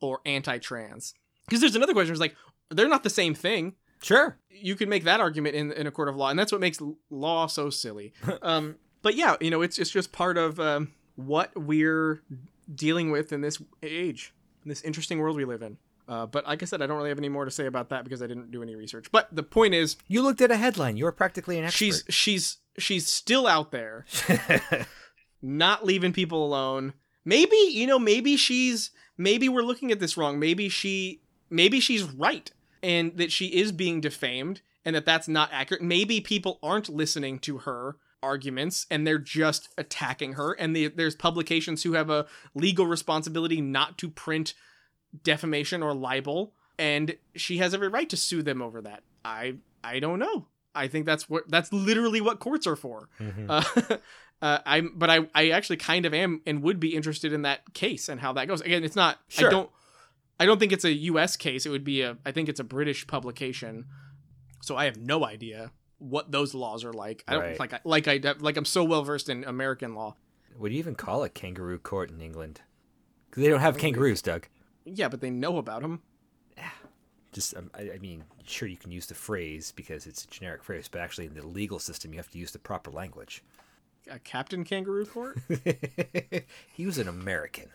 or 0.00 0.20
anti-trans. 0.26 1.14
Because 1.46 1.60
there's 1.60 1.76
another 1.76 1.92
question 1.92 2.12
it's 2.12 2.20
like 2.20 2.36
they're 2.70 2.88
not 2.88 3.02
the 3.02 3.10
same 3.10 3.34
thing. 3.34 3.74
Sure. 4.00 4.38
you 4.48 4.76
could 4.76 4.88
make 4.88 5.02
that 5.04 5.18
argument 5.18 5.56
in, 5.56 5.72
in 5.72 5.88
a 5.88 5.90
court 5.90 6.08
of 6.08 6.14
law 6.14 6.28
and 6.28 6.38
that's 6.38 6.52
what 6.52 6.60
makes 6.60 6.80
law 7.10 7.46
so 7.46 7.70
silly. 7.70 8.12
Um 8.42 8.76
but 9.02 9.14
yeah 9.14 9.36
you 9.40 9.50
know 9.50 9.62
it's 9.62 9.78
it's 9.78 9.90
just 9.90 10.12
part 10.12 10.36
of 10.36 10.58
um 10.60 10.92
what 11.16 11.50
we're 11.56 12.22
dealing 12.72 13.10
with 13.10 13.32
in 13.32 13.40
this 13.40 13.60
age 13.82 14.34
in 14.64 14.68
this 14.68 14.82
interesting 14.82 15.18
world 15.18 15.36
we 15.36 15.44
live 15.44 15.62
in 15.62 15.78
uh, 16.08 16.26
but 16.26 16.46
like 16.46 16.62
I 16.62 16.66
said, 16.66 16.80
I 16.80 16.86
don't 16.86 16.96
really 16.96 17.10
have 17.10 17.18
any 17.18 17.28
more 17.28 17.44
to 17.44 17.50
say 17.50 17.66
about 17.66 17.90
that 17.90 18.04
because 18.04 18.22
I 18.22 18.26
didn't 18.26 18.50
do 18.50 18.62
any 18.62 18.74
research. 18.74 19.06
But 19.12 19.28
the 19.30 19.42
point 19.42 19.74
is, 19.74 19.96
You 20.08 20.22
looked 20.22 20.40
at 20.40 20.50
a 20.50 20.56
headline. 20.56 20.96
You 20.96 21.04
were 21.04 21.12
practically 21.12 21.58
an 21.58 21.64
expert. 21.64 21.76
she's 21.76 22.04
she's 22.08 22.56
she's 22.78 23.06
still 23.06 23.46
out 23.46 23.72
there 23.72 24.06
not 25.42 25.84
leaving 25.84 26.12
people 26.12 26.44
alone. 26.44 26.94
Maybe, 27.24 27.56
you 27.56 27.86
know, 27.86 27.98
maybe 27.98 28.36
she's 28.36 28.90
maybe 29.18 29.48
we're 29.48 29.62
looking 29.62 29.92
at 29.92 30.00
this 30.00 30.16
wrong. 30.16 30.38
Maybe 30.38 30.68
she 30.68 31.20
maybe 31.50 31.80
she's 31.80 32.02
right 32.02 32.50
and 32.82 33.16
that 33.16 33.30
she 33.30 33.46
is 33.46 33.72
being 33.72 34.00
defamed 34.00 34.62
and 34.84 34.96
that 34.96 35.04
that's 35.04 35.28
not 35.28 35.50
accurate. 35.52 35.82
Maybe 35.82 36.20
people 36.20 36.58
aren't 36.62 36.88
listening 36.88 37.38
to 37.40 37.58
her 37.58 37.96
arguments 38.22 38.86
and 38.90 39.06
they're 39.06 39.18
just 39.18 39.68
attacking 39.76 40.32
her 40.32 40.52
and 40.52 40.74
the, 40.74 40.88
there's 40.88 41.14
publications 41.14 41.82
who 41.82 41.92
have 41.92 42.10
a 42.10 42.26
legal 42.54 42.86
responsibility 42.86 43.60
not 43.60 43.96
to 43.98 44.08
print 44.08 44.54
defamation 45.24 45.82
or 45.82 45.94
libel 45.94 46.52
and 46.78 47.16
she 47.34 47.58
has 47.58 47.74
every 47.74 47.88
right 47.88 48.08
to 48.10 48.16
sue 48.16 48.42
them 48.42 48.62
over 48.62 48.80
that. 48.82 49.02
I 49.24 49.54
I 49.82 49.98
don't 50.00 50.18
know. 50.18 50.46
I 50.74 50.86
think 50.88 51.06
that's 51.06 51.28
what 51.28 51.48
that's 51.48 51.72
literally 51.72 52.20
what 52.20 52.38
courts 52.40 52.66
are 52.66 52.76
for. 52.76 53.08
Mhm. 53.20 53.48
Uh, 54.40 54.46
uh, 54.46 54.58
I'm, 54.64 54.92
but 54.94 55.10
I, 55.10 55.26
I 55.34 55.48
actually 55.50 55.78
kind 55.78 56.06
of 56.06 56.14
am 56.14 56.42
and 56.46 56.62
would 56.62 56.78
be 56.78 56.94
interested 56.94 57.32
in 57.32 57.42
that 57.42 57.74
case 57.74 58.08
and 58.08 58.20
how 58.20 58.32
that 58.34 58.46
goes. 58.46 58.60
Again, 58.60 58.84
it's 58.84 58.94
not. 58.94 59.18
Sure. 59.26 59.48
I 59.48 59.50
don't. 59.50 59.70
I 60.38 60.46
don't 60.46 60.60
think 60.60 60.70
it's 60.70 60.84
a 60.84 60.92
U.S. 60.92 61.36
case. 61.36 61.66
It 61.66 61.70
would 61.70 61.82
be 61.82 62.02
a. 62.02 62.16
I 62.24 62.30
think 62.30 62.48
it's 62.48 62.60
a 62.60 62.64
British 62.64 63.04
publication. 63.08 63.86
So 64.62 64.76
I 64.76 64.84
have 64.84 64.96
no 64.96 65.24
idea 65.26 65.72
what 65.98 66.30
those 66.30 66.54
laws 66.54 66.84
are 66.84 66.92
like. 66.92 67.24
I 67.26 67.32
don't 67.32 67.42
Right. 67.42 67.58
like. 67.58 67.72
I, 67.72 67.80
like 67.82 68.06
I 68.06 68.20
like 68.38 68.56
I'm 68.56 68.64
so 68.64 68.84
well 68.84 69.02
versed 69.02 69.28
in 69.28 69.42
American 69.42 69.96
law. 69.96 70.14
What 70.56 70.68
do 70.68 70.74
you 70.74 70.78
even 70.78 70.94
call 70.94 71.24
a 71.24 71.28
kangaroo 71.28 71.80
court 71.80 72.10
in 72.12 72.20
England? 72.20 72.60
Because 73.28 73.42
they 73.42 73.48
don't 73.48 73.58
have 73.58 73.76
kangaroos, 73.76 74.22
Doug. 74.22 74.46
Yeah, 74.94 75.08
but 75.08 75.20
they 75.20 75.30
know 75.30 75.58
about 75.58 75.82
them. 75.82 76.00
just 77.32 77.56
um, 77.56 77.70
I, 77.74 77.92
I 77.94 77.98
mean 77.98 78.24
sure 78.44 78.66
you 78.68 78.76
can 78.76 78.90
use 78.90 79.06
the 79.06 79.14
phrase 79.14 79.72
because 79.76 80.06
it's 80.06 80.24
a 80.24 80.28
generic 80.28 80.62
phrase 80.64 80.88
but 80.88 81.00
actually 81.02 81.26
in 81.26 81.34
the 81.34 81.46
legal 81.46 81.78
system 81.78 82.12
you 82.12 82.18
have 82.18 82.30
to 82.30 82.38
use 82.38 82.50
the 82.52 82.58
proper 82.58 82.90
language 82.90 83.44
Captain 84.24 84.64
Kangaroo 84.64 85.04
Court. 85.04 85.36
he 86.72 86.86
was 86.86 86.96
an 86.96 87.06
american 87.08 87.66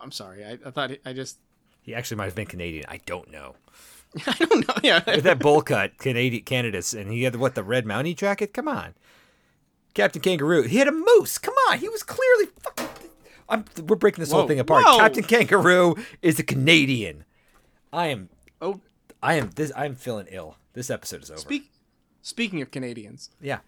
I'm 0.00 0.10
sorry. 0.10 0.44
I, 0.44 0.58
I 0.66 0.70
thought 0.72 0.90
it- 0.90 1.02
I 1.04 1.12
just. 1.12 1.38
he 1.82 1.94
actually 1.94 2.16
might 2.16 2.24
have 2.24 2.34
been 2.34 2.46
canadian 2.46 2.84
i 2.88 2.98
don't 3.06 3.30
know 3.30 3.54
I 4.26 4.32
don't 4.40 4.66
know. 4.68 4.74
Yeah. 4.82 5.02
with 5.06 5.24
that 5.24 5.38
bowl 5.38 5.62
cut 5.62 5.96
canadian 5.98 6.42
candidates 6.44 6.92
and 6.92 7.10
he 7.12 7.22
had 7.22 7.36
what 7.36 7.54
the 7.54 7.62
red 7.62 7.84
mountie 7.86 8.16
jacket 8.16 8.52
come 8.52 8.66
on 8.68 8.94
captain 9.94 10.20
kangaroo 10.20 10.62
he 10.62 10.78
had 10.78 10.88
a 10.88 10.92
moose 10.92 11.38
come 11.38 11.54
on 11.70 11.78
he 11.78 11.88
was 11.88 12.02
clearly 12.02 12.46
fucking 12.60 12.88
I'm, 13.52 13.64
we're 13.86 13.96
breaking 13.96 14.22
this 14.22 14.32
whole 14.32 14.48
thing 14.48 14.58
apart 14.58 14.84
Whoa. 14.84 14.98
captain 14.98 15.22
kangaroo 15.24 15.94
is 16.22 16.38
a 16.38 16.42
canadian 16.42 17.24
i 17.92 18.06
am 18.06 18.30
oh, 18.60 18.80
i 19.22 19.34
am 19.34 19.50
this 19.54 19.70
i'm 19.76 19.94
feeling 19.94 20.26
ill 20.30 20.56
this 20.72 20.90
episode 20.90 21.22
is 21.22 21.30
over 21.30 21.40
speak. 21.40 21.68
Speaking 22.22 22.62
of 22.62 22.70
Canadians, 22.70 23.30
yeah 23.40 23.58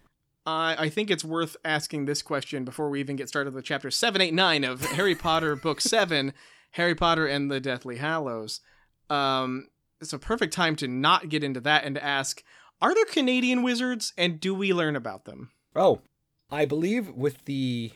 I 0.45 0.75
I 0.77 0.89
think 0.89 1.11
it's 1.11 1.25
worth 1.25 1.57
asking 1.65 2.05
this 2.05 2.21
question 2.21 2.63
before 2.63 2.89
we 2.89 2.99
even 2.99 3.15
get 3.15 3.27
started 3.27 3.53
with 3.53 3.65
chapter 3.65 3.91
789 3.91 4.63
of 4.63 4.81
Harry 4.91 5.15
Potter 5.15 5.55
Book 5.55 5.81
7, 5.81 6.33
Harry 6.71 6.95
Potter 6.95 7.27
and 7.27 7.49
the 7.51 7.59
Deathly 7.59 7.97
Hallows. 7.97 8.61
Um, 9.09 9.67
it's 10.01 10.13
a 10.13 10.19
perfect 10.19 10.53
time 10.53 10.75
to 10.77 10.87
not 10.87 11.29
get 11.29 11.43
into 11.43 11.59
that 11.61 11.83
and 11.83 11.95
to 11.95 12.03
ask 12.03 12.43
Are 12.81 12.93
there 12.93 13.05
Canadian 13.05 13.63
wizards 13.63 14.13
and 14.17 14.39
do 14.39 14.53
we 14.53 14.73
learn 14.73 14.95
about 14.95 15.25
them? 15.25 15.51
Oh, 15.75 16.01
I 16.49 16.65
believe 16.65 17.09
with 17.09 17.43
the 17.45 17.91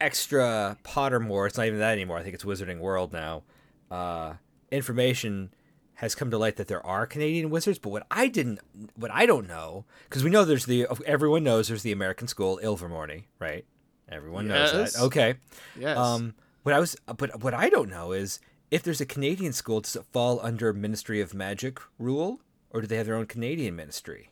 extra 0.00 0.76
Pottermore, 0.84 1.46
it's 1.46 1.56
not 1.56 1.66
even 1.66 1.78
that 1.80 1.92
anymore. 1.92 2.18
I 2.18 2.22
think 2.22 2.34
it's 2.34 2.44
Wizarding 2.44 2.80
World 2.80 3.12
now. 3.12 3.42
Uh, 3.90 4.34
information 4.70 5.52
has 5.94 6.14
come 6.14 6.30
to 6.30 6.38
light 6.38 6.56
that 6.56 6.68
there 6.68 6.84
are 6.84 7.06
Canadian 7.06 7.48
wizards, 7.50 7.78
but 7.78 7.88
what 7.90 8.06
I 8.10 8.28
didn't, 8.28 8.60
what 8.96 9.10
I 9.10 9.24
don't 9.26 9.48
know, 9.48 9.84
because 10.08 10.22
we 10.22 10.30
know 10.30 10.44
there's 10.44 10.66
the 10.66 10.86
everyone 11.06 11.42
knows 11.44 11.68
there's 11.68 11.82
the 11.82 11.92
American 11.92 12.28
school 12.28 12.60
Ilvermorny, 12.62 13.24
right? 13.38 13.64
Everyone 14.08 14.46
knows 14.48 14.72
Yes. 14.72 14.92
that. 14.94 15.02
Okay. 15.04 15.34
Yes. 15.78 15.96
Um, 15.96 16.34
what 16.62 16.74
I 16.74 16.80
was, 16.80 16.96
but 17.16 17.42
what 17.42 17.54
I 17.54 17.68
don't 17.70 17.88
know 17.88 18.12
is 18.12 18.40
if 18.70 18.82
there's 18.82 19.00
a 19.00 19.06
Canadian 19.06 19.52
school, 19.52 19.80
does 19.80 19.96
it 19.96 20.04
fall 20.12 20.38
under 20.42 20.72
Ministry 20.72 21.20
of 21.20 21.32
Magic 21.32 21.78
rule, 21.98 22.40
or 22.70 22.80
do 22.82 22.86
they 22.86 22.96
have 22.98 23.06
their 23.06 23.14
own 23.16 23.26
Canadian 23.26 23.74
ministry? 23.76 24.30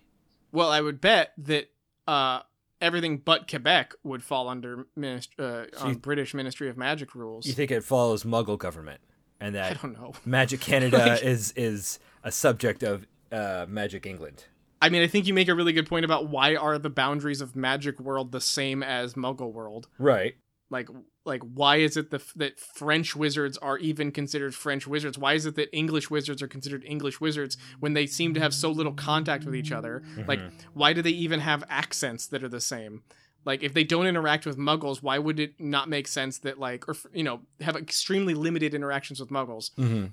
well, 0.53 0.71
I 0.71 0.81
would 0.81 1.01
bet 1.01 1.33
that 1.39 1.71
uh, 2.07 2.41
everything 2.85 3.19
but 3.19 3.49
Quebec 3.49 3.95
would 4.05 4.23
fall 4.23 4.49
under 4.49 4.87
minist- 4.99 5.39
uh, 5.39 5.67
So 5.77 5.85
on 5.85 5.91
you- 5.95 5.99
British 5.99 6.35
Ministry 6.35 6.69
of 6.69 6.77
Magic 6.77 7.15
rules. 7.15 7.47
You 7.47 7.53
think 7.55 7.71
it 7.71 7.83
follows 7.85 8.25
Muggle 8.25 8.59
government, 8.59 9.01
and 9.41 9.55
that 9.55 9.73
I 9.73 9.75
don't 9.83 9.95
know. 9.95 10.13
Magic 10.25 10.61
Canada 10.61 10.99
Like- 10.99 11.23
is 11.25 11.53
is 11.53 11.99
a 12.23 12.31
subject 12.31 12.83
of 12.83 13.07
uh, 13.33 13.67
Magic 13.69 14.07
England. 14.07 14.45
I 14.83 14.91
mean, 14.91 15.03
I 15.03 15.07
think 15.07 15.27
you 15.27 15.33
make 15.35 15.49
a 15.49 15.55
really 15.55 15.73
good 15.73 15.89
point 15.89 16.05
about 16.05 16.29
why 16.29 16.57
are 16.57 16.79
the 16.79 16.91
boundaries 16.91 17.41
of 17.41 17.57
Magic 17.57 17.99
World 17.99 18.33
the 18.33 18.41
same 18.41 18.83
as 18.83 19.15
Muggle 19.15 19.51
World? 19.53 19.89
Right. 19.99 20.35
like 20.71 20.89
like 21.25 21.43
why 21.43 21.77
is 21.77 21.97
it 21.97 22.11
the, 22.11 22.23
that 22.37 22.59
french 22.59 23.17
wizards 23.17 23.57
are 23.59 23.79
even 23.79 24.11
considered 24.13 24.55
french 24.55 24.87
wizards 24.87 25.17
why 25.19 25.33
is 25.35 25.47
it 25.47 25.55
that 25.57 25.75
english 25.77 26.11
wizards 26.11 26.43
are 26.43 26.49
considered 26.49 26.85
english 26.85 27.21
wizards 27.21 27.57
when 27.81 27.95
they 27.95 28.07
seem 28.07 28.35
to 28.35 28.41
have 28.41 28.53
so 28.53 28.71
little 28.71 28.93
contact 28.93 29.45
with 29.45 29.55
each 29.55 29.73
other 29.73 30.03
like 30.29 30.41
why 30.75 30.93
do 30.93 31.03
they 31.03 31.11
even 31.11 31.41
have 31.41 31.65
accents 31.69 32.27
that 32.27 32.43
are 32.45 32.49
the 32.49 32.61
same 32.61 33.03
like 33.45 33.63
if 33.63 33.75
they 33.75 33.85
don't 33.85 34.07
interact 34.07 34.47
with 34.47 34.57
muggles 34.59 35.03
why 35.03 35.19
would 35.19 35.39
it 35.41 35.59
not 35.59 35.89
make 35.89 36.07
sense 36.09 36.39
that 36.39 36.59
like 36.59 36.89
or 36.89 36.97
you 37.13 37.25
know 37.25 37.41
have 37.61 37.77
extremely 37.77 38.35
limited 38.35 38.75
interactions 38.75 39.21
with 39.21 39.31
muggles 39.31 39.71
Mm-hmm. 39.77 40.07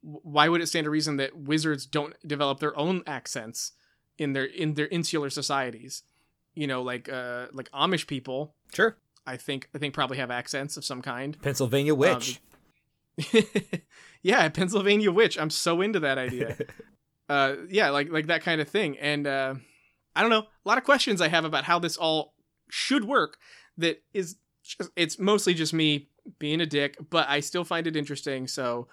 Why 0.00 0.48
would 0.48 0.60
it 0.60 0.68
stand 0.68 0.84
to 0.84 0.90
reason 0.90 1.16
that 1.16 1.36
wizards 1.36 1.84
don't 1.84 2.14
develop 2.26 2.60
their 2.60 2.76
own 2.78 3.02
accents 3.06 3.72
in 4.18 4.32
their 4.32 4.44
in 4.44 4.74
their 4.74 4.88
insular 4.88 5.30
societies. 5.30 6.02
You 6.54 6.66
know, 6.66 6.82
like 6.82 7.08
uh 7.08 7.46
like 7.52 7.70
Amish 7.70 8.06
people. 8.06 8.54
Sure. 8.72 8.96
I 9.28 9.36
think 9.36 9.68
I 9.74 9.78
think 9.78 9.92
probably 9.92 10.16
have 10.16 10.30
accents 10.30 10.78
of 10.78 10.84
some 10.84 11.02
kind. 11.02 11.40
Pennsylvania 11.42 11.94
witch. 11.94 12.40
yeah, 14.22 14.48
Pennsylvania 14.48 15.12
witch. 15.12 15.38
I'm 15.38 15.50
so 15.50 15.82
into 15.82 16.00
that 16.00 16.16
idea. 16.16 16.56
uh, 17.28 17.56
yeah, 17.68 17.90
like 17.90 18.10
like 18.10 18.28
that 18.28 18.42
kind 18.42 18.60
of 18.62 18.68
thing. 18.68 18.96
And 18.98 19.26
uh, 19.26 19.54
I 20.16 20.22
don't 20.22 20.30
know, 20.30 20.40
a 20.64 20.68
lot 20.68 20.78
of 20.78 20.84
questions 20.84 21.20
I 21.20 21.28
have 21.28 21.44
about 21.44 21.64
how 21.64 21.78
this 21.78 21.98
all 21.98 22.34
should 22.70 23.04
work. 23.04 23.36
That 23.76 24.02
is, 24.14 24.36
just, 24.64 24.90
it's 24.96 25.18
mostly 25.18 25.52
just 25.52 25.74
me 25.74 26.08
being 26.38 26.60
a 26.62 26.66
dick, 26.66 26.96
but 27.10 27.28
I 27.28 27.40
still 27.40 27.64
find 27.64 27.86
it 27.86 27.96
interesting. 27.96 28.48
So, 28.48 28.88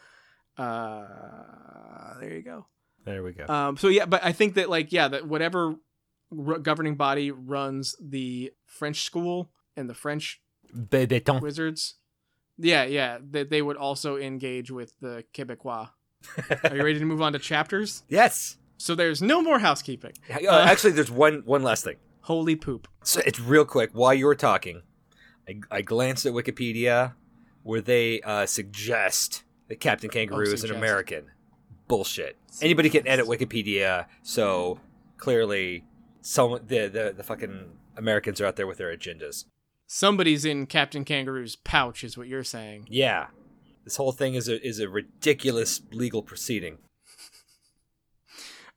uh, 0.57 2.19
there 2.19 2.33
you 2.33 2.41
go. 2.41 2.67
there 3.05 3.23
we 3.23 3.31
go. 3.31 3.45
Um, 3.47 3.77
so 3.77 3.87
yeah, 3.87 4.05
but 4.05 4.23
I 4.23 4.33
think 4.33 4.55
that 4.55 4.69
like 4.69 4.91
yeah, 4.91 5.07
that 5.07 5.25
whatever 5.25 5.75
r- 6.37 6.59
governing 6.59 6.95
body 6.95 7.31
runs 7.31 7.95
the 8.01 8.51
French 8.65 9.03
school 9.03 9.49
and 9.75 9.89
the 9.89 9.93
French 9.93 10.41
béton. 10.73 11.41
wizards. 11.41 11.95
Yeah, 12.57 12.85
yeah, 12.85 13.17
that 13.31 13.49
they 13.49 13.61
would 13.61 13.77
also 13.77 14.17
engage 14.17 14.71
with 14.71 14.93
the 15.01 15.25
Quebecois. 15.33 15.89
Are 16.63 16.75
you 16.75 16.83
ready 16.83 16.99
to 16.99 17.05
move 17.05 17.21
on 17.21 17.33
to 17.33 17.39
chapters? 17.39 18.03
Yes. 18.07 18.57
So 18.77 18.95
there's 18.95 19.21
no 19.21 19.41
more 19.41 19.59
housekeeping. 19.59 20.13
Uh, 20.29 20.65
actually, 20.67 20.91
there's 20.91 21.11
one 21.11 21.43
one 21.45 21.63
last 21.63 21.83
thing. 21.83 21.97
Holy 22.21 22.55
poop. 22.55 22.87
So 23.03 23.21
it's 23.25 23.39
real 23.39 23.65
quick. 23.65 23.91
While 23.93 24.13
you 24.13 24.25
were 24.25 24.35
talking, 24.35 24.81
I, 25.47 25.59
I 25.71 25.81
glanced 25.81 26.25
at 26.25 26.33
Wikipedia, 26.33 27.13
where 27.63 27.81
they 27.81 28.21
uh, 28.21 28.45
suggest 28.45 29.43
that 29.67 29.79
Captain 29.79 30.09
Kangaroo 30.09 30.51
is 30.51 30.63
an. 30.63 30.71
American. 30.75 31.25
Bullshit. 31.87 32.35
Anybody 32.63 32.89
can 32.89 33.07
edit 33.07 33.27
Wikipedia, 33.27 34.07
so 34.23 34.79
clearly, 35.17 35.85
some 36.21 36.59
the, 36.65 36.87
the 36.87 37.13
the 37.15 37.23
fucking 37.23 37.77
Americans 37.95 38.41
are 38.41 38.47
out 38.47 38.55
there 38.55 38.65
with 38.65 38.79
their 38.79 38.95
agendas. 38.95 39.45
Somebody's 39.87 40.45
in 40.45 40.65
Captain 40.65 41.05
Kangaroo's 41.05 41.55
pouch, 41.55 42.03
is 42.03 42.17
what 42.17 42.27
you're 42.27 42.43
saying. 42.43 42.87
Yeah, 42.89 43.27
this 43.83 43.97
whole 43.97 44.11
thing 44.11 44.33
is 44.35 44.47
a 44.49 44.65
is 44.65 44.79
a 44.79 44.89
ridiculous 44.89 45.81
legal 45.91 46.21
proceeding. 46.23 46.77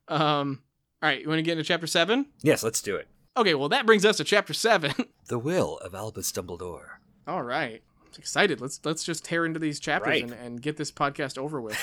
Um, 0.08 0.62
all 1.02 1.08
right, 1.08 1.20
you 1.20 1.28
want 1.28 1.38
to 1.38 1.42
get 1.42 1.52
into 1.52 1.64
chapter 1.64 1.86
seven? 1.86 2.26
Yes, 2.42 2.62
let's 2.62 2.80
do 2.80 2.96
it. 2.96 3.08
Okay, 3.36 3.54
well 3.54 3.68
that 3.68 3.86
brings 3.86 4.04
us 4.04 4.16
to 4.16 4.24
chapter 4.24 4.52
seven. 4.54 4.92
The 5.28 5.38
will 5.38 5.76
of 5.84 5.94
Albus 5.94 6.32
Dumbledore. 6.32 6.86
all 7.26 7.42
right, 7.42 7.82
I'm 8.02 8.10
excited. 8.18 8.62
Let's 8.62 8.80
let's 8.84 9.04
just 9.04 9.22
tear 9.26 9.44
into 9.44 9.58
these 9.58 9.78
chapters 9.78 10.08
Right. 10.08 10.22
and, 10.22 10.32
and 10.32 10.62
get 10.62 10.78
this 10.78 10.90
podcast 10.90 11.36
over 11.36 11.60
with. 11.60 11.76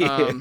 Um, 0.00 0.40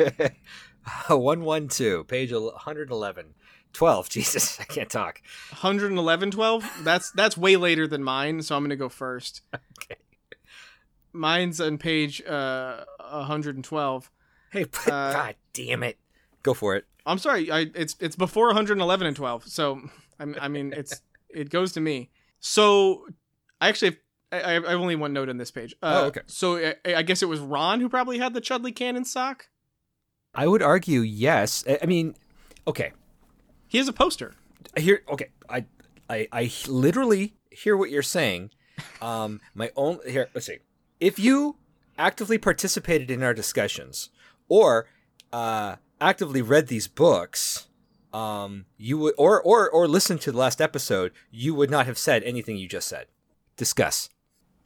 One 1.10 1.41
one 1.41 1.67
two, 1.67 2.03
page 2.03 2.32
one 2.32 2.51
hundred 2.55 2.91
eleven. 2.91 3.34
12 3.75 4.10
jesus 4.15 4.60
i 4.60 4.63
can't 4.63 4.89
talk. 4.89 5.22
111 5.51 6.32
12 6.32 6.84
that's 6.84 7.12
that's 7.12 7.38
way 7.38 7.55
later 7.58 7.88
than 7.88 8.03
mine 8.03 8.41
so 8.41 8.55
i'm 8.55 8.63
gonna 8.63 8.75
go 8.75 8.89
first. 8.89 9.41
Okay. 9.82 9.96
mine's 11.13 11.62
on 11.62 11.77
page 11.77 12.22
uh 12.25 12.84
112 13.00 14.12
hey 14.51 14.63
Uh, 14.86 15.13
god 15.13 15.36
damn 15.53 15.84
it. 15.84 15.98
Go 16.44 16.53
for 16.53 16.75
it. 16.75 16.86
I'm 17.05 17.17
sorry 17.17 17.51
I, 17.51 17.67
it's 17.75 17.96
it's 18.00 18.15
before 18.15 18.48
111 18.48 19.08
and 19.08 19.15
12 19.15 19.48
so 19.48 19.82
i, 20.20 20.25
I 20.41 20.48
mean 20.48 20.74
it's 20.75 21.01
it 21.29 21.50
goes 21.50 21.74
to 21.74 21.82
me. 21.82 22.10
So 22.39 23.05
i 23.62 23.70
actually 23.70 23.98
I, 24.32 24.44
I 24.44 24.51
have 24.53 24.65
only 24.65 24.96
one 24.96 25.13
note 25.13 25.29
on 25.29 25.38
this 25.38 25.51
page. 25.51 25.75
Uh, 25.84 26.01
Oh, 26.03 26.05
okay. 26.08 26.22
so 26.27 26.58
I, 26.58 26.75
I 26.96 27.01
guess 27.03 27.22
it 27.22 27.27
was 27.27 27.39
ron 27.39 27.79
who 27.82 27.89
probably 27.89 28.17
had 28.17 28.34
the 28.34 28.41
chudley 28.41 28.72
cannon 28.72 29.05
sock? 29.05 29.48
I 30.34 30.48
would 30.48 30.62
argue 30.62 31.01
yes. 31.01 31.63
I 31.82 31.86
mean 31.86 32.15
okay 32.67 32.91
he 33.75 33.79
has 33.79 33.89
a 33.89 33.94
poster. 33.94 34.32
Here 34.77 35.03
okay 35.10 35.32
I, 35.50 35.65
I 36.10 36.29
i 36.32 36.51
literally 36.70 37.36
hear 37.51 37.75
what 37.75 37.89
you're 37.89 38.01
saying. 38.01 38.51
Um 39.01 39.41
my 39.53 39.70
own 39.75 40.00
here 40.08 40.29
let's 40.34 40.48
see. 40.48 40.60
If 41.01 41.20
you 41.20 41.58
actively 41.98 42.38
participated 42.38 43.12
in 43.12 43.22
our 43.22 43.34
discussions 43.34 44.12
or 44.48 44.88
uh 45.34 45.75
actively 46.00 46.41
read 46.41 46.67
these 46.67 46.88
books 46.88 47.67
um 48.13 48.65
you 48.77 48.98
would 48.98 49.13
or 49.17 49.41
or 49.41 49.70
or 49.70 49.89
listened 49.89 50.22
to 50.22 50.32
the 50.32 50.38
last 50.38 50.62
episode 50.62 51.12
you 51.29 51.53
would 51.53 51.70
not 51.70 51.86
have 51.86 51.98
said 51.98 52.24
anything 52.24 52.55
you 52.55 52.70
just 52.70 52.88
said. 52.88 53.08
Discuss. 53.58 54.10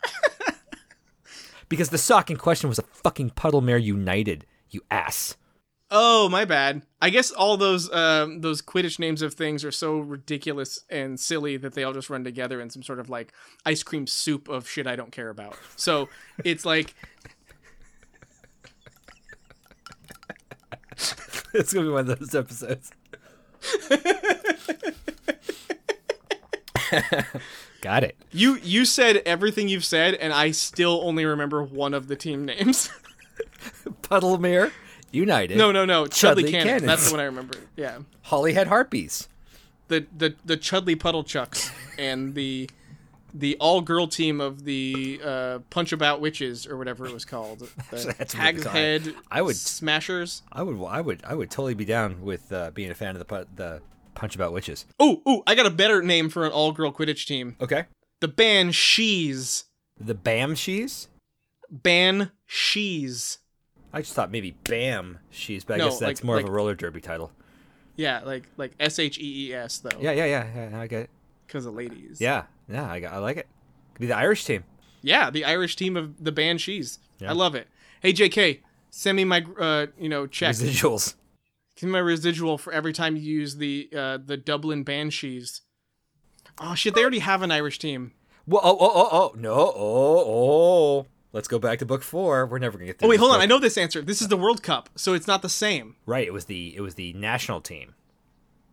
Because 1.67 1.89
the 1.89 1.99
sock 1.99 2.31
in 2.31 2.37
question 2.37 2.67
was 2.67 2.79
a 2.79 2.83
fucking 2.83 3.31
Puddlemere 3.31 3.81
United 3.81 4.45
you 4.69 4.81
ass 4.91 5.35
Oh, 5.91 6.29
my 6.29 6.45
bad. 6.45 6.83
I 7.01 7.09
guess 7.09 7.31
all 7.31 7.57
those 7.57 7.91
um, 7.91 8.41
those 8.41 8.61
Quidditch 8.61 8.99
names 8.99 9.21
of 9.21 9.33
things 9.33 9.65
are 9.65 9.71
so 9.71 9.99
ridiculous 9.99 10.83
and 10.89 11.19
silly 11.19 11.57
that 11.57 11.73
they 11.73 11.83
all 11.83 11.93
just 11.93 12.09
run 12.09 12.23
together 12.23 12.61
in 12.61 12.69
some 12.69 12.83
sort 12.83 12.99
of 12.99 13.09
like 13.09 13.33
ice 13.65 13.81
cream 13.81 14.05
soup 14.05 14.47
of 14.47 14.69
shit 14.69 14.85
I 14.85 14.95
don't 14.95 15.11
care 15.11 15.29
about. 15.29 15.57
So 15.75 16.09
it's 16.43 16.65
like 16.65 16.93
it's 21.53 21.73
gonna 21.73 21.87
be 21.87 21.91
one 21.91 22.09
of 22.09 22.19
those 22.19 22.35
episodes 22.35 22.91
got 27.81 28.03
it 28.03 28.15
you 28.31 28.57
you 28.63 28.85
said 28.85 29.17
everything 29.25 29.67
you've 29.67 29.85
said, 29.85 30.15
and 30.15 30.33
I 30.33 30.51
still 30.51 31.01
only 31.03 31.25
remember 31.25 31.63
one 31.63 31.93
of 31.93 32.07
the 32.07 32.15
team 32.15 32.45
names. 32.45 32.89
Puddlemere 34.01 34.71
United. 35.11 35.57
no, 35.57 35.71
no, 35.71 35.85
no, 35.85 36.05
Chudley, 36.05 36.43
Chudley 36.43 36.51
Cannons. 36.51 36.65
Cannons. 36.65 36.85
That's 36.85 37.07
the 37.07 37.13
one 37.13 37.19
I 37.21 37.25
remember. 37.25 37.57
Yeah, 37.75 37.99
Holyhead 38.23 38.67
Harpies. 38.67 39.27
the 39.87 40.05
the 40.17 40.35
the 40.45 40.57
Chudley 40.57 40.95
Puddle 40.95 41.23
Chucks 41.23 41.71
and 41.97 42.35
the 42.35 42.69
the 43.33 43.55
all 43.59 43.81
girl 43.81 44.07
team 44.07 44.41
of 44.41 44.63
the 44.63 45.21
uh, 45.23 45.59
Punch 45.69 45.91
About 45.91 46.19
Witches 46.19 46.65
or 46.65 46.77
whatever 46.77 47.05
it 47.05 47.13
was 47.13 47.25
called. 47.25 47.59
The 47.91 48.15
That's 48.17 48.33
Hag's 48.33 48.63
they 48.63 48.69
call 48.69 48.75
it. 48.75 49.01
Head. 49.03 49.13
I 49.29 49.41
would- 49.43 49.55
Smashers. 49.55 50.41
I 50.51 50.63
would, 50.63 50.83
I 50.83 50.99
would, 51.01 51.21
I 51.23 51.35
would 51.35 51.51
totally 51.51 51.75
be 51.75 51.85
down 51.85 52.21
with 52.23 52.51
uh, 52.51 52.71
being 52.71 52.89
a 52.89 52.95
fan 52.95 53.15
of 53.15 53.25
the 53.27 53.47
the 53.55 53.81
Punch 54.15 54.35
About 54.35 54.51
Witches. 54.51 54.85
Oh, 54.99 55.21
oh, 55.25 55.43
I 55.45 55.53
got 55.55 55.65
a 55.67 55.69
better 55.71 56.01
name 56.01 56.29
for 56.29 56.43
an 56.45 56.51
all 56.51 56.71
girl 56.71 56.91
Quidditch 56.91 57.25
team. 57.27 57.55
Okay. 57.61 57.85
The 58.19 58.27
Banshees. 58.27 59.65
The 59.99 60.13
Bam 60.15 60.55
Shees. 60.55 61.07
Banshees. 61.71 63.38
I 63.93 64.01
just 64.01 64.13
thought 64.13 64.31
maybe 64.31 64.51
Bam 64.65 65.19
Shees, 65.31 65.63
but 65.65 65.75
I 65.75 65.77
No, 65.77 65.85
guess 65.89 65.99
that's 65.99 66.19
like- 66.19 66.23
more 66.25 66.35
like- 66.37 66.45
of 66.45 66.49
a 66.49 66.53
roller 66.53 66.75
derby 66.75 67.01
title. 67.01 67.31
Yeah, 67.95 68.21
like 68.21 68.43
like 68.55 68.71
S 68.79 68.97
H 68.99 69.17
E 69.19 69.49
E 69.49 69.53
S 69.53 69.79
though. 69.79 69.89
Yeah, 69.99 70.11
yeah, 70.11 70.25
yeah, 70.25 70.69
yeah. 70.71 70.79
I 70.79 70.87
get 70.87 71.01
it. 71.03 71.09
Because 71.47 71.65
of 71.65 71.73
ladies. 71.73 72.21
Yeah, 72.21 72.43
yeah. 72.69 72.89
I, 72.89 72.99
got- 73.01 73.13
I 73.13 73.17
like 73.17 73.37
it. 73.37 73.47
Could 73.93 74.01
be 74.01 74.07
the 74.07 74.15
Irish 74.15 74.45
team. 74.45 74.63
Yeah, 75.01 75.29
the 75.29 75.43
Irish 75.43 75.75
team 75.75 75.97
of 75.97 76.23
the 76.23 76.31
Banshees. 76.31 76.99
Yeah. 77.19 77.31
I 77.31 77.33
love 77.33 77.55
it. 77.55 77.67
Hey 78.01 78.13
JK, 78.13 78.59
send 78.89 79.17
me 79.17 79.25
my 79.25 79.45
uh 79.59 79.87
you 79.99 80.07
know 80.07 80.27
check. 80.27 80.55
Residuals. 80.55 81.15
Give 81.75 81.87
me 81.87 81.93
my 81.93 81.99
residual 81.99 82.57
for 82.57 82.71
every 82.73 82.93
time 82.93 83.15
you 83.17 83.21
use 83.21 83.55
the 83.57 83.89
uh 83.95 84.17
the 84.25 84.37
Dublin 84.37 84.83
Banshees. 84.83 85.61
Oh 86.57 86.75
shit, 86.75 86.93
they 86.95 87.01
already 87.01 87.19
have 87.19 87.41
an 87.41 87.51
Irish 87.51 87.79
team. 87.79 88.13
Well, 88.47 88.61
oh, 88.63 88.77
oh, 88.79 88.91
oh, 88.95 89.09
oh, 89.11 89.35
no, 89.37 89.53
oh, 89.53 89.73
oh. 91.03 91.07
Let's 91.31 91.47
go 91.47 91.59
back 91.59 91.79
to 91.79 91.85
book 91.85 92.01
four. 92.01 92.45
We're 92.47 92.57
never 92.59 92.77
gonna 92.77 92.87
get. 92.87 92.99
Through 92.99 93.07
Oh 93.07 93.09
wait, 93.09 93.19
hold 93.19 93.31
on. 93.33 93.39
I 93.41 93.45
know 93.45 93.59
this 93.59 93.77
answer. 93.77 94.01
This 94.01 94.21
is 94.21 94.27
the 94.29 94.37
World 94.37 94.63
Cup, 94.63 94.89
so 94.95 95.13
it's 95.13 95.27
not 95.27 95.41
the 95.41 95.49
same. 95.49 95.95
Right. 96.05 96.25
It 96.25 96.33
was 96.33 96.45
the 96.45 96.75
it 96.75 96.81
was 96.81 96.95
the 96.95 97.13
national 97.13 97.61
team, 97.61 97.93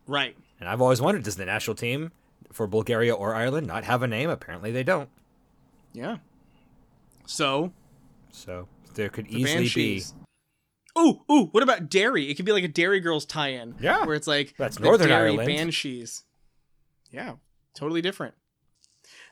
Right. 0.07 0.37
and 0.59 0.69
I've 0.69 0.81
always 0.81 1.01
wondered: 1.03 1.23
does 1.25 1.37
the 1.37 1.45
national 1.45 1.75
team 1.75 2.13
for 2.53 2.67
Bulgaria 2.67 3.15
or 3.15 3.35
Ireland 3.35 3.67
not 3.67 3.85
have 3.85 4.03
a 4.03 4.07
name? 4.07 4.31
Apparently, 4.31 4.73
they 4.73 4.83
don't. 4.85 5.11
Yeah. 5.93 6.19
So 7.27 7.73
So 8.31 8.69
there 8.95 9.09
could 9.11 9.27
the 9.27 9.41
easily 9.41 9.65
Banshees. 9.65 10.15
Ooh, 10.99 11.21
ooh, 11.31 11.47
what 11.53 11.63
about 11.63 11.91
Dairy? 11.91 12.31
It 12.31 12.37
could 12.37 12.47
be 12.47 12.53
like 12.53 12.65
a 12.65 12.69
Dairy 12.69 13.01
Girls 13.01 13.27
tie-in. 13.27 13.75
Yeah. 13.81 14.07
Where 14.07 14.15
it's 14.17 14.27
like 14.27 14.55
That's 14.57 14.77
the 14.79 14.85
Northern 14.85 15.09
Dairy 15.09 15.33
Ireland. 15.33 15.47
Banshees. 15.49 16.25
Yeah, 17.11 17.35
totally 17.75 18.01
different. 18.01 18.35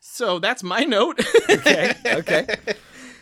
So 0.00 0.38
that's 0.38 0.62
my 0.62 0.80
note. 0.80 1.20
okay. 1.48 1.94
Okay. 2.06 2.46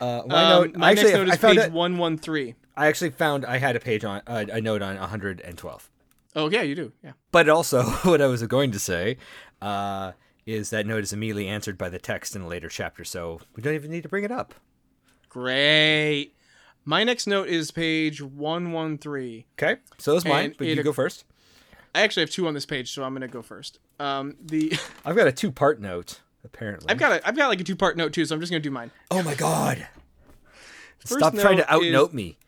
Uh, 0.03 0.23
my 0.27 0.43
Um, 0.45 0.63
note. 0.63 0.77
my 0.77 0.91
actually, 0.91 1.05
next 1.13 1.17
note 1.19 1.29
I 1.29 1.33
is 1.35 1.39
found 1.39 1.59
page 1.59 1.71
one 1.71 1.97
one 1.99 2.19
three. 2.19 2.55
I 2.77 2.87
actually 2.89 3.11
found 3.11 3.45
I 3.47 3.59
had 3.59 3.77
a 3.77 3.81
page 3.81 4.05
on 4.05 4.23
uh, 4.27 4.45
a 4.51 4.61
note 4.61 4.83
on 4.83 4.97
112. 4.99 5.91
Oh 6.35 6.51
yeah, 6.51 6.63
you 6.63 6.75
do. 6.75 6.93
Yeah. 7.05 7.13
But 7.31 7.49
also, 7.49 7.83
what 8.03 8.21
I 8.21 8.27
was 8.27 8.43
going 8.45 8.73
to 8.73 8.79
say 8.79 9.19
uh, 9.61 10.13
is 10.47 10.71
that 10.71 10.87
note 10.87 11.05
is 11.05 11.13
immediately 11.13 11.47
answered 11.49 11.79
by 11.79 11.89
the 11.89 11.99
text 11.99 12.35
in 12.35 12.43
a 12.43 12.49
later 12.49 12.69
chapter, 12.69 13.05
so 13.05 13.41
we 13.55 13.63
don't 13.63 13.75
even 13.75 13.91
need 13.91 14.03
to 14.03 14.09
bring 14.09 14.25
it 14.25 14.33
up. 14.33 14.55
Great. 15.29 16.35
My 16.85 17.05
next 17.05 17.27
note 17.27 17.49
is 17.49 17.71
page 17.71 18.21
one 18.21 18.73
one 18.73 18.99
three. 18.99 19.47
Okay. 19.59 19.81
So 19.99 20.17
is 20.17 20.25
mine, 20.25 20.47
And 20.47 20.57
but 20.59 20.67
you 20.67 20.83
go 20.83 20.93
first. 20.93 21.25
I 21.95 22.03
actually 22.03 22.23
have 22.23 22.31
two 22.31 22.49
on 22.49 22.55
this 22.55 22.67
page, 22.67 22.91
so 22.93 23.05
I'm 23.05 23.13
gonna 23.13 23.29
go 23.29 23.43
first. 23.43 23.79
Um, 24.01 24.37
the 24.43 24.73
I've 25.05 25.15
got 25.15 25.29
a 25.29 25.33
two-part 25.33 25.81
note. 25.81 26.21
Apparently, 26.45 26.89
I've 26.91 26.99
got 26.99 27.13
a 27.13 27.27
I've 27.27 27.37
got 27.37 27.49
like 27.49 27.61
a 27.61 27.65
two 27.65 27.77
part 27.77 27.97
note 27.97 28.13
too, 28.13 28.25
so 28.25 28.35
I'm 28.35 28.41
just 28.41 28.51
gonna 28.51 28.61
do 28.61 28.71
mine. 28.71 28.91
Oh 29.11 29.23
my 29.23 29.35
god! 29.35 29.87
First 30.99 31.19
Stop 31.21 31.35
trying 31.35 31.57
to 31.59 31.63
is- 31.63 31.69
outnote 31.69 32.13
me. 32.13 32.39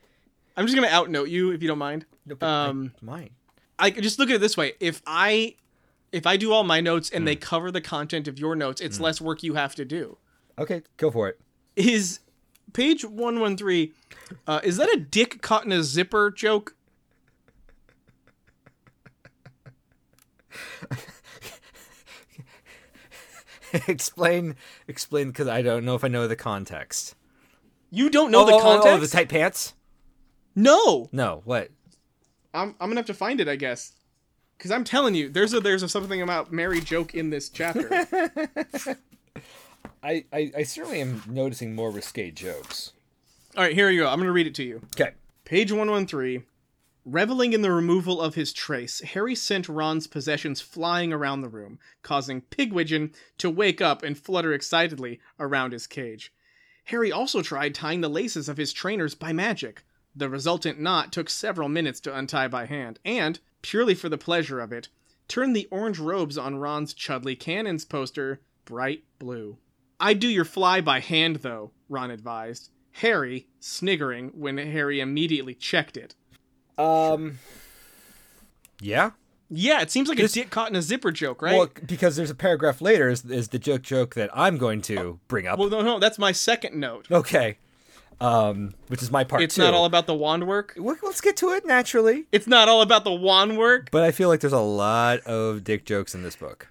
I'm 0.57 0.67
just 0.67 0.75
gonna 0.77 0.89
outnote 0.89 1.29
you 1.29 1.51
if 1.53 1.63
you 1.63 1.69
don't 1.69 1.79
mind. 1.79 2.07
No, 2.27 2.37
Um, 2.47 2.93
I- 3.03 3.05
mine. 3.05 3.31
I 3.79 3.91
just 3.91 4.19
look 4.19 4.31
at 4.31 4.37
it 4.37 4.41
this 4.41 4.57
way: 4.57 4.73
if 4.81 5.01
I 5.07 5.55
if 6.13 6.27
I 6.27 6.37
do 6.37 6.53
all 6.53 6.65
my 6.65 6.81
notes 6.81 7.11
and 7.11 7.27
they 7.27 7.35
cover 7.37 7.71
the 7.71 7.81
content 7.81 8.29
of 8.29 8.39
your 8.39 8.55
notes, 8.57 8.81
it's 8.81 9.01
less 9.01 9.21
work 9.21 9.43
you 9.43 9.55
have 9.55 9.75
to 9.77 9.85
do. 9.85 10.17
Okay, 10.59 10.83
go 10.97 11.11
for 11.11 11.29
it. 11.29 11.41
Is 11.77 12.21
page 12.73 13.05
one 13.05 13.41
one 13.41 13.57
three? 13.57 13.93
Uh, 14.47 14.61
is 14.63 14.77
that 14.77 14.89
a 14.95 14.97
dick 14.97 15.43
caught 15.43 15.65
in 15.65 15.73
a 15.73 15.83
zipper 15.83 16.31
joke? 16.31 16.75
explain, 23.89 24.57
explain, 24.89 25.29
because 25.29 25.49
I 25.49 25.63
don't 25.63 25.85
know 25.85 25.95
if 25.95 26.05
I 26.05 26.09
know 26.09 26.29
the 26.29 26.37
context. 26.37 27.15
You 27.91 28.11
don't 28.11 28.31
know 28.31 28.43
oh, 28.43 28.47
the 28.47 28.53
oh, 28.53 28.59
oh, 28.59 28.63
context? 28.63 28.89
Oh, 28.89 28.99
the 28.99 29.09
tight 29.09 29.29
pants? 29.29 29.75
no, 30.55 31.09
No, 31.13 31.43
what? 31.45 31.71
I'm 32.53 32.77
I'm 32.81 32.89
gonna 32.89 33.01
have 33.01 33.07
to 33.07 33.15
find 33.15 33.41
it, 33.41 33.49
I 33.49 33.57
guess. 33.57 33.93
Because 34.57 34.71
I'm 34.71 34.85
telling 34.85 35.17
you, 35.17 35.29
there's 35.29 35.53
a 35.53 35.61
there's 35.61 35.83
a 35.83 35.89
something 35.89 36.23
about 36.23 36.53
Mary 36.53 36.81
joke 36.81 37.15
in 37.15 37.31
this 37.31 37.49
chapter. 37.49 37.89
I, 40.03 40.25
I, 40.33 40.53
I 40.59 40.63
certainly 40.63 41.01
am 41.01 41.23
noticing 41.27 41.75
more 41.75 41.91
risque 41.91 42.31
jokes. 42.31 42.93
all 43.57 43.65
right, 43.65 43.75
here 43.75 43.91
you 43.91 44.03
go. 44.03 44.09
I'm 44.09 44.19
gonna 44.19 44.33
read 44.33 44.47
it 44.47 44.55
to 44.57 44.63
you. 44.63 44.83
Okay. 44.95 45.13
Page 45.45 45.73
113. 45.73 46.45
Reveling 47.07 47.53
in 47.53 47.61
the 47.61 47.71
removal 47.71 48.19
of 48.19 48.35
his 48.35 48.51
trace, 48.51 49.01
Harry 49.01 49.35
sent 49.35 49.69
Ron's 49.69 50.07
possessions 50.07 50.63
flying 50.63 51.13
around 51.13 51.43
the 51.43 51.51
room, 51.51 51.79
causing 52.03 52.41
Pigwidgeon 52.41 53.15
to 53.37 53.51
wake 53.51 53.83
up 53.83 54.03
and 54.03 54.17
flutter 54.17 54.55
excitedly 54.55 55.21
around 55.39 55.73
his 55.73 55.87
cage. 55.87 56.33
Harry 56.85 57.13
also 57.13 57.43
tried 57.43 57.75
tying 57.75 58.01
the 58.01 58.09
laces 58.09 58.49
of 58.49 58.57
his 58.57 58.73
trainers 58.73 59.15
by 59.15 59.35
magic. 59.35 59.85
The 60.17 60.31
resultant 60.31 60.81
knot 60.81 61.13
took 61.13 61.29
several 61.29 61.69
minutes 61.69 62.01
to 62.01 62.17
untie 62.17 62.49
by 62.49 62.65
hand, 62.65 63.01
and, 63.05 63.39
purely 63.61 63.95
for 63.95 64.09
the 64.09 64.17
pleasure 64.17 64.61
of 64.61 64.73
it, 64.73 64.89
turned 65.29 65.55
the 65.55 65.69
orange 65.71 65.99
robes 65.99 66.39
on 66.39 66.57
Ron's 66.57 66.95
Chudley 66.95 67.37
Cannons 67.37 67.85
poster 67.85 68.41
bright 68.65 69.05
blue. 69.19 69.59
I'd 70.01 70.21
do 70.21 70.29
your 70.29 70.47
fly 70.47 70.81
by 70.81 71.01
hand, 71.01 71.37
though, 71.37 71.73
Ron 71.91 72.11
advised. 72.11 72.71
Harry, 72.93 73.49
sniggering 73.61 74.29
when 74.29 74.57
Harry 74.57 75.01
immediately 75.01 75.55
checked 75.55 75.99
it. 75.99 76.15
Um. 76.79 77.39
Yeah. 78.81 79.11
Yeah, 79.51 79.83
it 79.83 79.91
seems 79.91 80.09
like 80.09 80.19
Just- 80.19 80.37
a 80.37 80.41
dick 80.41 80.51
caught 80.51 80.71
in 80.71 80.77
a 80.77 80.83
zipper 80.83 81.13
joke, 81.13 81.43
right? 81.43 81.57
Well, 81.57 81.69
because 81.87 82.17
there's 82.17 82.31
a 82.31 82.35
paragraph 82.35 82.81
later 82.81 83.09
is, 83.09 83.25
is 83.27 83.49
the 83.49 83.59
joke 83.59 83.83
joke 83.83 84.15
that 84.15 84.31
I'm 84.35 84.57
going 84.57 84.81
to 84.83 85.21
bring 85.29 85.47
up. 85.47 85.59
well, 85.59 85.69
no, 85.69 85.83
no, 85.83 85.99
that's 85.99 86.19
my 86.19 86.33
second 86.33 86.75
note. 86.79 87.07
okay. 87.11 87.59
Um, 88.21 88.75
which 88.87 89.03
is 89.03 89.11
my 89.11 89.25
part 89.25 89.43
It's 89.43 89.57
two. 89.57 89.63
not 89.63 89.75
all 89.75 89.85
about 89.85 90.07
the 90.07 90.15
wand 90.15 90.47
work. 90.47 90.75
Well, 90.79 90.97
Let's 91.03 91.21
get 91.21 91.37
to 91.39 91.51
it 91.51 91.67
naturally. 91.67 92.25
It's 92.33 92.47
not 92.47 92.69
all 92.69 92.81
about 92.81 93.03
the 93.05 93.13
wand 93.13 93.59
work. 93.59 93.91
But 93.91 94.05
I 94.05 94.13
feel 94.13 94.29
like 94.29 94.41
there's 94.41 94.53
a 94.53 94.61
lot 94.61 95.19
of 95.21 95.65
dick 95.65 95.85
jokes 95.85 96.15
in 96.15 96.23
this 96.23 96.37
book. 96.37 96.69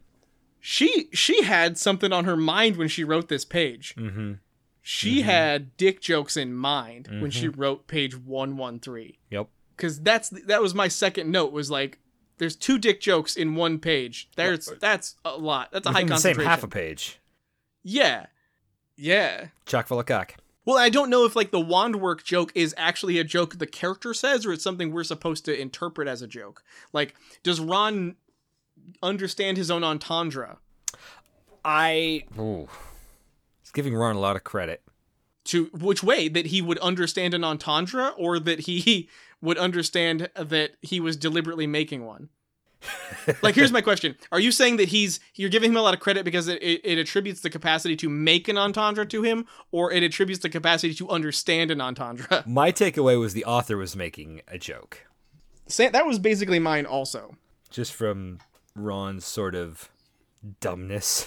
She 0.61 1.09
she 1.11 1.43
had 1.43 1.77
something 1.77 2.13
on 2.13 2.23
her 2.23 2.37
mind 2.37 2.77
when 2.77 2.87
she 2.87 3.03
wrote 3.03 3.27
this 3.27 3.43
page. 3.43 3.93
Mm-hmm. 3.97 4.33
She 4.81 5.21
had 5.23 5.75
dick 5.75 5.99
jokes 6.01 6.37
in 6.37 6.53
mind 6.53 7.09
when 7.19 7.29
she 7.29 7.49
wrote 7.49 7.87
page 7.87 8.17
113. 8.17 9.13
Yep. 9.29 9.47
Cuz 9.77 9.99
that's 9.99 10.29
that 10.29 10.61
was 10.61 10.73
my 10.75 10.87
second 10.87 11.31
note 11.31 11.51
was 11.51 11.69
like 11.71 11.99
there's 12.37 12.55
two 12.55 12.77
dick 12.77 12.99
jokes 13.01 13.35
in 13.35 13.55
one 13.55 13.79
page. 13.79 14.29
There's 14.35 14.65
that's 14.79 15.15
a 15.23 15.37
lot. 15.37 15.71
That's 15.71 15.85
a 15.87 15.91
high 15.91 16.03
Within 16.03 16.15
the 16.15 16.21
same 16.21 16.39
half 16.39 16.63
a 16.63 16.67
page. 16.67 17.19
yeah. 17.83 18.27
Yeah. 18.95 19.47
Chock 19.65 19.87
full 19.87 19.99
of 19.99 20.05
cock. 20.05 20.35
Well, 20.65 20.77
I 20.77 20.89
don't 20.89 21.09
know 21.09 21.25
if 21.25 21.35
like 21.35 21.51
the 21.51 21.59
wand 21.59 21.97
work 21.97 22.23
joke 22.23 22.51
is 22.55 22.73
actually 22.77 23.17
a 23.19 23.23
joke 23.23 23.57
the 23.57 23.67
character 23.67 24.13
says 24.13 24.45
or 24.45 24.53
it's 24.53 24.63
something 24.63 24.91
we're 24.91 25.03
supposed 25.03 25.45
to 25.45 25.59
interpret 25.59 26.07
as 26.07 26.21
a 26.21 26.27
joke. 26.27 26.63
Like, 26.93 27.15
does 27.41 27.59
Ron 27.59 28.15
understand 29.01 29.57
his 29.57 29.69
own 29.71 29.83
entendre 29.83 30.57
I. 31.65 32.23
Ooh. 32.37 32.67
It's 33.61 33.71
giving 33.71 33.95
Ron 33.95 34.15
a 34.15 34.19
lot 34.19 34.35
of 34.35 34.43
credit. 34.43 34.81
to 35.45 35.65
which 35.73 36.03
way 36.03 36.27
that 36.29 36.47
he 36.47 36.61
would 36.61 36.77
understand 36.79 37.33
an 37.33 37.43
entendre 37.43 38.09
or 38.17 38.39
that 38.39 38.61
he 38.61 39.09
would 39.43 39.57
understand 39.57 40.29
that 40.35 40.71
he 40.81 40.99
was 40.99 41.17
deliberately 41.17 41.67
making 41.67 42.05
one? 42.05 42.29
like 43.41 43.55
here's 43.55 43.71
my 43.71 43.79
question 43.89 44.13
are 44.31 44.41
you 44.41 44.51
saying 44.51 44.75
that 44.75 44.89
he's 44.89 45.21
you're 45.35 45.49
giving 45.49 45.71
him 45.71 45.77
a 45.77 45.81
lot 45.81 45.93
of 45.93 46.01
credit 46.01 46.25
because 46.25 46.49
it, 46.49 46.61
it, 46.61 46.81
it 46.83 46.97
attributes 46.97 47.39
the 47.39 47.49
capacity 47.49 47.95
to 47.95 48.09
make 48.09 48.49
an 48.49 48.57
entendre 48.57 49.05
to 49.05 49.21
him 49.21 49.45
or 49.71 49.89
it 49.89 50.03
attributes 50.03 50.41
the 50.41 50.49
capacity 50.49 50.93
to 50.93 51.09
understand 51.09 51.71
an 51.71 51.79
entendre 51.79 52.43
My 52.47 52.73
takeaway 52.73 53.17
was 53.17 53.33
the 53.33 53.45
author 53.45 53.77
was 53.77 53.95
making 53.95 54.41
a 54.49 54.57
joke. 54.57 55.05
Sa- 55.67 55.91
that 55.91 56.05
was 56.05 56.19
basically 56.19 56.59
mine 56.59 56.85
also 56.85 57.37
Just 57.69 57.93
from 57.93 58.39
Ron's 58.75 59.23
sort 59.25 59.55
of 59.55 59.89
dumbness. 60.59 61.25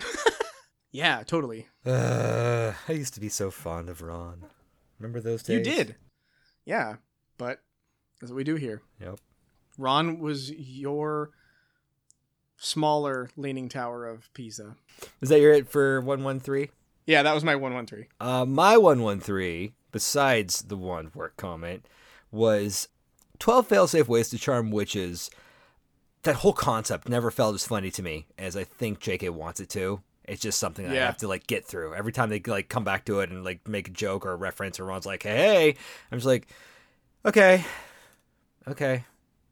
yeah 0.90 1.22
totally 1.22 1.66
Uh, 1.84 2.72
I 2.88 2.92
used 2.92 3.12
to 3.12 3.20
be 3.20 3.28
so 3.28 3.50
fond 3.50 3.90
of 3.90 4.00
Ron. 4.00 4.44
Remember 4.98 5.20
those 5.20 5.42
days? 5.42 5.58
You 5.58 5.62
did. 5.74 5.96
Yeah, 6.64 6.96
but 7.38 7.60
that's 8.20 8.30
what 8.30 8.36
we 8.36 8.44
do 8.44 8.56
here. 8.56 8.82
Yep. 9.00 9.18
Ron 9.78 10.18
was 10.18 10.50
your 10.50 11.30
smaller 12.56 13.30
leaning 13.36 13.68
tower 13.68 14.06
of 14.06 14.32
Pisa. 14.34 14.76
Is 15.20 15.28
that 15.28 15.40
your 15.40 15.52
it 15.52 15.68
for 15.68 16.00
113? 16.00 16.68
Yeah, 17.06 17.22
that 17.22 17.34
was 17.34 17.44
my 17.44 17.56
113. 17.56 18.06
Uh, 18.20 18.44
my 18.44 18.76
113, 18.76 19.72
besides 19.92 20.62
the 20.62 20.76
wand 20.76 21.14
work 21.14 21.36
comment, 21.36 21.86
was 22.30 22.88
12 23.38 23.68
failsafe 23.68 24.08
ways 24.08 24.28
to 24.30 24.38
charm 24.38 24.70
witches. 24.70 25.30
That 26.24 26.36
whole 26.36 26.52
concept 26.52 27.08
never 27.08 27.30
felt 27.30 27.54
as 27.54 27.66
funny 27.66 27.90
to 27.92 28.02
me 28.02 28.26
as 28.36 28.56
I 28.56 28.64
think 28.64 29.00
JK 29.00 29.30
wants 29.30 29.60
it 29.60 29.70
to. 29.70 30.02
It's 30.24 30.42
just 30.42 30.58
something 30.58 30.86
that 30.86 30.94
I 30.94 31.06
have 31.06 31.16
to 31.18 31.28
like 31.28 31.46
get 31.46 31.64
through. 31.64 31.94
Every 31.94 32.12
time 32.12 32.28
they 32.28 32.40
like 32.40 32.68
come 32.68 32.84
back 32.84 33.06
to 33.06 33.20
it 33.20 33.30
and 33.30 33.42
like 33.44 33.66
make 33.66 33.88
a 33.88 33.92
joke 33.92 34.26
or 34.26 34.32
a 34.32 34.36
reference 34.36 34.78
or 34.78 34.84
Ron's 34.84 35.06
like, 35.06 35.22
hey, 35.22 35.36
hey, 35.36 35.76
I'm 36.12 36.18
just 36.18 36.26
like, 36.26 36.48
okay, 37.28 37.64
okay. 38.66 39.04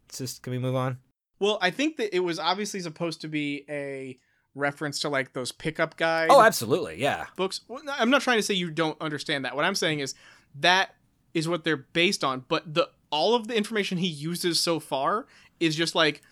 It's 0.08 0.18
just, 0.18 0.42
can 0.42 0.52
we 0.52 0.58
move 0.58 0.74
on? 0.74 0.98
Well, 1.38 1.58
I 1.60 1.70
think 1.70 1.96
that 1.98 2.14
it 2.14 2.20
was 2.20 2.38
obviously 2.38 2.80
supposed 2.80 3.20
to 3.22 3.28
be 3.28 3.64
a 3.68 4.18
reference 4.54 5.00
to 5.00 5.08
like 5.08 5.32
those 5.34 5.52
pickup 5.52 5.96
guide 5.96 6.28
Oh, 6.30 6.40
absolutely. 6.40 7.00
Yeah. 7.00 7.26
books. 7.36 7.60
Well, 7.68 7.82
I'm 7.88 8.10
not 8.10 8.22
trying 8.22 8.38
to 8.38 8.42
say 8.42 8.54
you 8.54 8.70
don't 8.70 8.98
understand 9.00 9.44
that. 9.44 9.54
What 9.54 9.64
I'm 9.64 9.74
saying 9.74 10.00
is 10.00 10.14
that 10.60 10.94
is 11.34 11.46
what 11.48 11.64
they're 11.64 11.76
based 11.76 12.24
on, 12.24 12.44
but 12.48 12.72
the 12.72 12.88
all 13.10 13.34
of 13.34 13.48
the 13.48 13.54
information 13.56 13.98
he 13.98 14.06
uses 14.08 14.58
so 14.58 14.80
far 14.80 15.26
is 15.60 15.76
just 15.76 15.94
like 15.94 16.22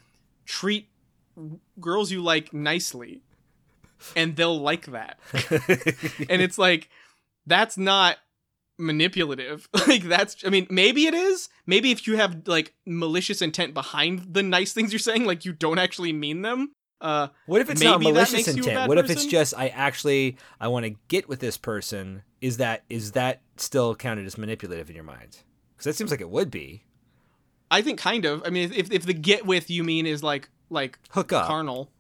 treat 0.47 0.89
girls 1.81 2.11
you 2.11 2.23
like 2.23 2.53
nicely 2.55 3.23
and 4.17 4.37
they'll 4.37 4.59
like 4.59 4.87
that. 4.87 5.19
and 6.31 6.41
it's 6.41 6.59
like 6.59 6.89
that's 7.47 7.77
not 7.77 8.17
manipulative 8.79 9.69
like 9.89 10.03
that's 10.05 10.37
i 10.45 10.51
mean 10.51 10.67
maybe 10.69 11.07
it 11.07 11.15
is 11.15 11.49
maybe 11.67 11.91
if 11.91 12.07
you 12.07 12.17
have 12.17 12.43
like 12.47 12.75
malicious 12.87 13.41
intent 13.41 13.73
behind 13.73 14.35
the 14.35 14.43
nice 14.43 14.73
things 14.73 14.93
you're 14.93 14.99
saying 14.99 15.25
like 15.25 15.45
you 15.45 15.53
don't 15.53 15.79
actually 15.79 16.13
mean 16.13 16.43
them 16.43 16.73
uh 17.01 17.29
What 17.47 17.61
if 17.61 17.71
it's 17.71 17.83
not 17.83 18.01
malicious 18.03 18.33
makes 18.33 18.57
you 18.57 18.65
a 18.65 18.69
intent? 18.69 18.89
What 18.89 18.99
if 18.99 19.11
it's 19.11 19.27
just 19.27 19.53
I 19.57 19.69
actually 19.69 20.39
I 20.61 20.69
want 20.69 20.87
to 20.87 20.95
get 21.09 21.29
with 21.29 21.41
this 21.41 21.57
person? 21.59 22.23
Is 22.41 22.57
that 22.59 22.83
is 22.89 23.13
that 23.13 23.43
still 23.57 23.95
counted 23.95 24.27
as 24.27 24.39
manipulative 24.39 24.89
in 24.89 24.95
your 24.97 25.05
mind? 25.05 25.39
Because 25.73 25.85
that 25.85 25.95
seems 25.97 26.11
like 26.11 26.21
it 26.21 26.31
would 26.31 26.51
be. 26.51 26.85
i 27.71 27.83
think 27.83 27.99
kind 27.99 28.25
of 28.25 28.43
i 28.47 28.51
mean 28.51 28.73
if 28.73 28.91
if 28.91 29.05
the 29.05 29.13
get 29.13 29.45
with 29.45 29.71
you 29.71 29.85
mean 29.85 30.07
is 30.07 30.23
like 30.23 30.49
like 30.71 30.99
Hook 31.11 31.33
up. 31.33 31.47
carnal 31.47 31.91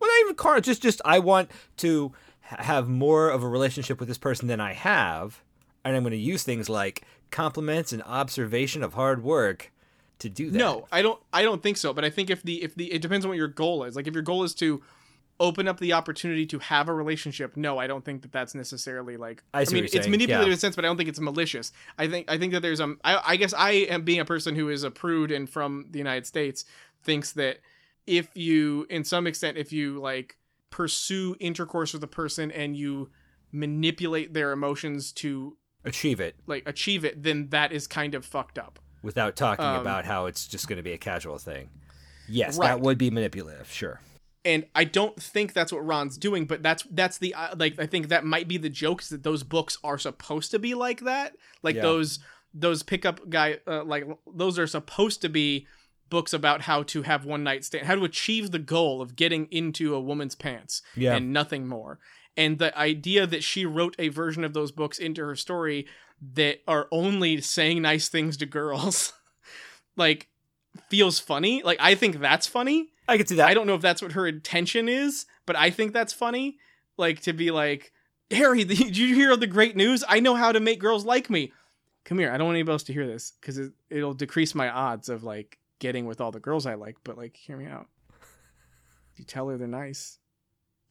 well, 0.00 0.10
not 0.10 0.20
even 0.24 0.34
carnal, 0.34 0.60
Just 0.60 0.82
just 0.82 1.00
I 1.04 1.20
want 1.20 1.50
to 1.78 2.12
have 2.40 2.88
more 2.88 3.30
of 3.30 3.42
a 3.44 3.48
relationship 3.48 4.00
with 4.00 4.08
this 4.08 4.18
person 4.18 4.48
than 4.48 4.60
I 4.60 4.72
have, 4.72 5.42
and 5.84 5.96
I'm 5.96 6.02
going 6.02 6.12
to 6.12 6.16
use 6.16 6.42
things 6.42 6.68
like 6.68 7.04
compliments 7.30 7.92
and 7.92 8.02
observation 8.04 8.82
of 8.82 8.94
hard 8.94 9.22
work 9.22 9.72
to 10.22 10.28
do 10.28 10.50
that. 10.50 10.58
no 10.58 10.86
i 10.92 11.02
don't 11.02 11.20
i 11.32 11.42
don't 11.42 11.62
think 11.62 11.76
so 11.76 11.92
but 11.92 12.04
i 12.04 12.10
think 12.10 12.30
if 12.30 12.42
the 12.42 12.62
if 12.62 12.74
the 12.76 12.92
it 12.92 13.02
depends 13.02 13.24
on 13.24 13.28
what 13.28 13.36
your 13.36 13.48
goal 13.48 13.82
is 13.82 13.96
like 13.96 14.06
if 14.06 14.14
your 14.14 14.22
goal 14.22 14.44
is 14.44 14.54
to 14.54 14.80
open 15.40 15.66
up 15.66 15.80
the 15.80 15.92
opportunity 15.92 16.46
to 16.46 16.60
have 16.60 16.88
a 16.88 16.94
relationship 16.94 17.56
no 17.56 17.76
i 17.78 17.88
don't 17.88 18.04
think 18.04 18.22
that 18.22 18.30
that's 18.30 18.54
necessarily 18.54 19.16
like 19.16 19.42
I 19.52 19.60
what 19.60 19.72
mean 19.72 19.84
it's 19.84 19.92
saying, 19.92 20.10
manipulative 20.10 20.46
yeah. 20.46 20.52
in 20.52 20.52
a 20.52 20.56
sense 20.56 20.76
but 20.76 20.84
i 20.84 20.88
don't 20.88 20.96
think 20.96 21.08
it's 21.08 21.18
malicious 21.18 21.72
i 21.98 22.06
think 22.06 22.30
i 22.30 22.38
think 22.38 22.52
that 22.52 22.60
there's 22.60 22.80
um 22.80 23.00
I, 23.02 23.20
I 23.26 23.36
guess 23.36 23.52
i 23.52 23.72
am 23.72 24.02
being 24.02 24.20
a 24.20 24.24
person 24.24 24.54
who 24.54 24.68
is 24.68 24.84
a 24.84 24.90
prude 24.92 25.32
and 25.32 25.50
from 25.50 25.86
the 25.90 25.98
united 25.98 26.26
states 26.26 26.64
thinks 27.02 27.32
that 27.32 27.58
if 28.06 28.28
you 28.34 28.86
in 28.90 29.02
some 29.02 29.26
extent 29.26 29.58
if 29.58 29.72
you 29.72 29.98
like 29.98 30.36
pursue 30.70 31.34
intercourse 31.40 31.92
with 31.92 32.04
a 32.04 32.08
person 32.08 32.52
and 32.52 32.76
you 32.76 33.10
manipulate 33.50 34.32
their 34.32 34.52
emotions 34.52 35.12
to 35.12 35.56
achieve 35.84 36.20
it 36.20 36.36
like 36.46 36.62
achieve 36.66 37.04
it 37.04 37.22
then 37.22 37.48
that 37.50 37.72
is 37.72 37.86
kind 37.86 38.14
of 38.14 38.24
fucked 38.24 38.58
up 38.58 38.78
without 39.02 39.34
talking 39.36 39.64
Um, 39.64 39.80
about 39.80 40.04
how 40.04 40.26
it's 40.26 40.46
just 40.46 40.68
going 40.68 40.76
to 40.76 40.82
be 40.82 40.92
a 40.92 40.98
casual 40.98 41.38
thing. 41.38 41.70
Yes, 42.28 42.56
Right. 42.56 42.68
that 42.68 42.80
would 42.80 42.98
be 42.98 43.10
manipulative. 43.10 43.70
Sure. 43.70 44.00
and 44.44 44.64
I 44.74 44.84
don't 44.84 45.20
think 45.20 45.52
that's 45.52 45.72
what 45.72 45.84
Ron's 45.86 46.16
doing, 46.18 46.46
but 46.46 46.62
that's 46.62 46.84
that's 46.90 47.18
the 47.18 47.34
uh, 47.34 47.54
like 47.56 47.78
I 47.80 47.86
think 47.86 48.08
that 48.08 48.24
might 48.24 48.48
be 48.48 48.58
the 48.58 48.68
joke 48.68 49.02
is 49.02 49.08
that 49.10 49.22
those 49.24 49.42
books 49.42 49.78
are 49.84 49.98
supposed 49.98 50.50
to 50.52 50.58
be 50.58 50.74
like 50.74 51.00
that, 51.00 51.34
like 51.62 51.76
Yeah. 51.76 51.82
those 51.82 52.18
those 52.54 52.82
pickup 52.82 53.28
guy 53.30 53.58
uh, 53.66 53.82
like 53.84 54.04
those 54.34 54.58
are 54.58 54.66
supposed 54.66 55.20
to 55.22 55.28
be 55.28 55.66
books 56.10 56.32
about 56.34 56.60
how 56.62 56.82
to 56.82 57.02
have 57.02 57.24
one 57.24 57.42
night 57.42 57.64
stand, 57.64 57.86
how 57.86 57.94
to 57.94 58.04
achieve 58.04 58.50
the 58.50 58.58
goal 58.58 59.00
of 59.00 59.16
getting 59.16 59.46
into 59.50 59.94
a 59.94 60.00
woman's 60.00 60.34
pants 60.34 60.82
Yeah. 60.94 61.14
and 61.16 61.32
nothing 61.32 61.66
more. 61.66 61.98
And 62.36 62.58
the 62.58 62.76
idea 62.78 63.26
that 63.26 63.44
she 63.44 63.66
wrote 63.66 63.94
a 63.98 64.08
version 64.08 64.44
of 64.44 64.54
those 64.54 64.72
books 64.72 64.98
into 64.98 65.24
her 65.24 65.36
story 65.36 65.86
that 66.34 66.60
are 66.66 66.88
only 66.90 67.40
saying 67.40 67.82
nice 67.82 68.08
things 68.08 68.36
to 68.38 68.46
girls, 68.46 69.12
like, 69.96 70.28
feels 70.88 71.18
funny. 71.18 71.62
Like, 71.62 71.78
I 71.80 71.94
think 71.94 72.20
that's 72.20 72.46
funny. 72.46 72.88
I 73.08 73.16
can 73.16 73.26
see 73.26 73.34
that. 73.36 73.48
I 73.48 73.54
don't 73.54 73.66
know 73.66 73.74
if 73.74 73.82
that's 73.82 74.00
what 74.00 74.12
her 74.12 74.26
intention 74.26 74.88
is, 74.88 75.26
but 75.44 75.56
I 75.56 75.70
think 75.70 75.92
that's 75.92 76.12
funny. 76.12 76.56
Like, 76.96 77.20
to 77.22 77.32
be 77.32 77.50
like, 77.50 77.92
Harry, 78.30 78.64
did 78.64 78.96
you 78.96 79.14
hear 79.14 79.36
the 79.36 79.46
great 79.46 79.76
news? 79.76 80.04
I 80.08 80.20
know 80.20 80.34
how 80.34 80.52
to 80.52 80.60
make 80.60 80.80
girls 80.80 81.04
like 81.04 81.28
me. 81.28 81.52
Come 82.04 82.18
here. 82.18 82.32
I 82.32 82.38
don't 82.38 82.46
want 82.46 82.56
anybody 82.56 82.74
else 82.74 82.82
to 82.84 82.92
hear 82.92 83.06
this 83.06 83.32
because 83.40 83.58
it, 83.58 83.72
it'll 83.90 84.14
decrease 84.14 84.54
my 84.54 84.68
odds 84.68 85.08
of 85.08 85.22
like 85.22 85.58
getting 85.78 86.06
with 86.06 86.20
all 86.20 86.32
the 86.32 86.40
girls 86.40 86.66
I 86.66 86.74
like. 86.74 86.96
But 87.04 87.16
like, 87.16 87.36
hear 87.36 87.56
me 87.56 87.66
out. 87.66 87.86
You 89.16 89.24
tell 89.24 89.48
her 89.48 89.58
they're 89.58 89.68
nice. 89.68 90.18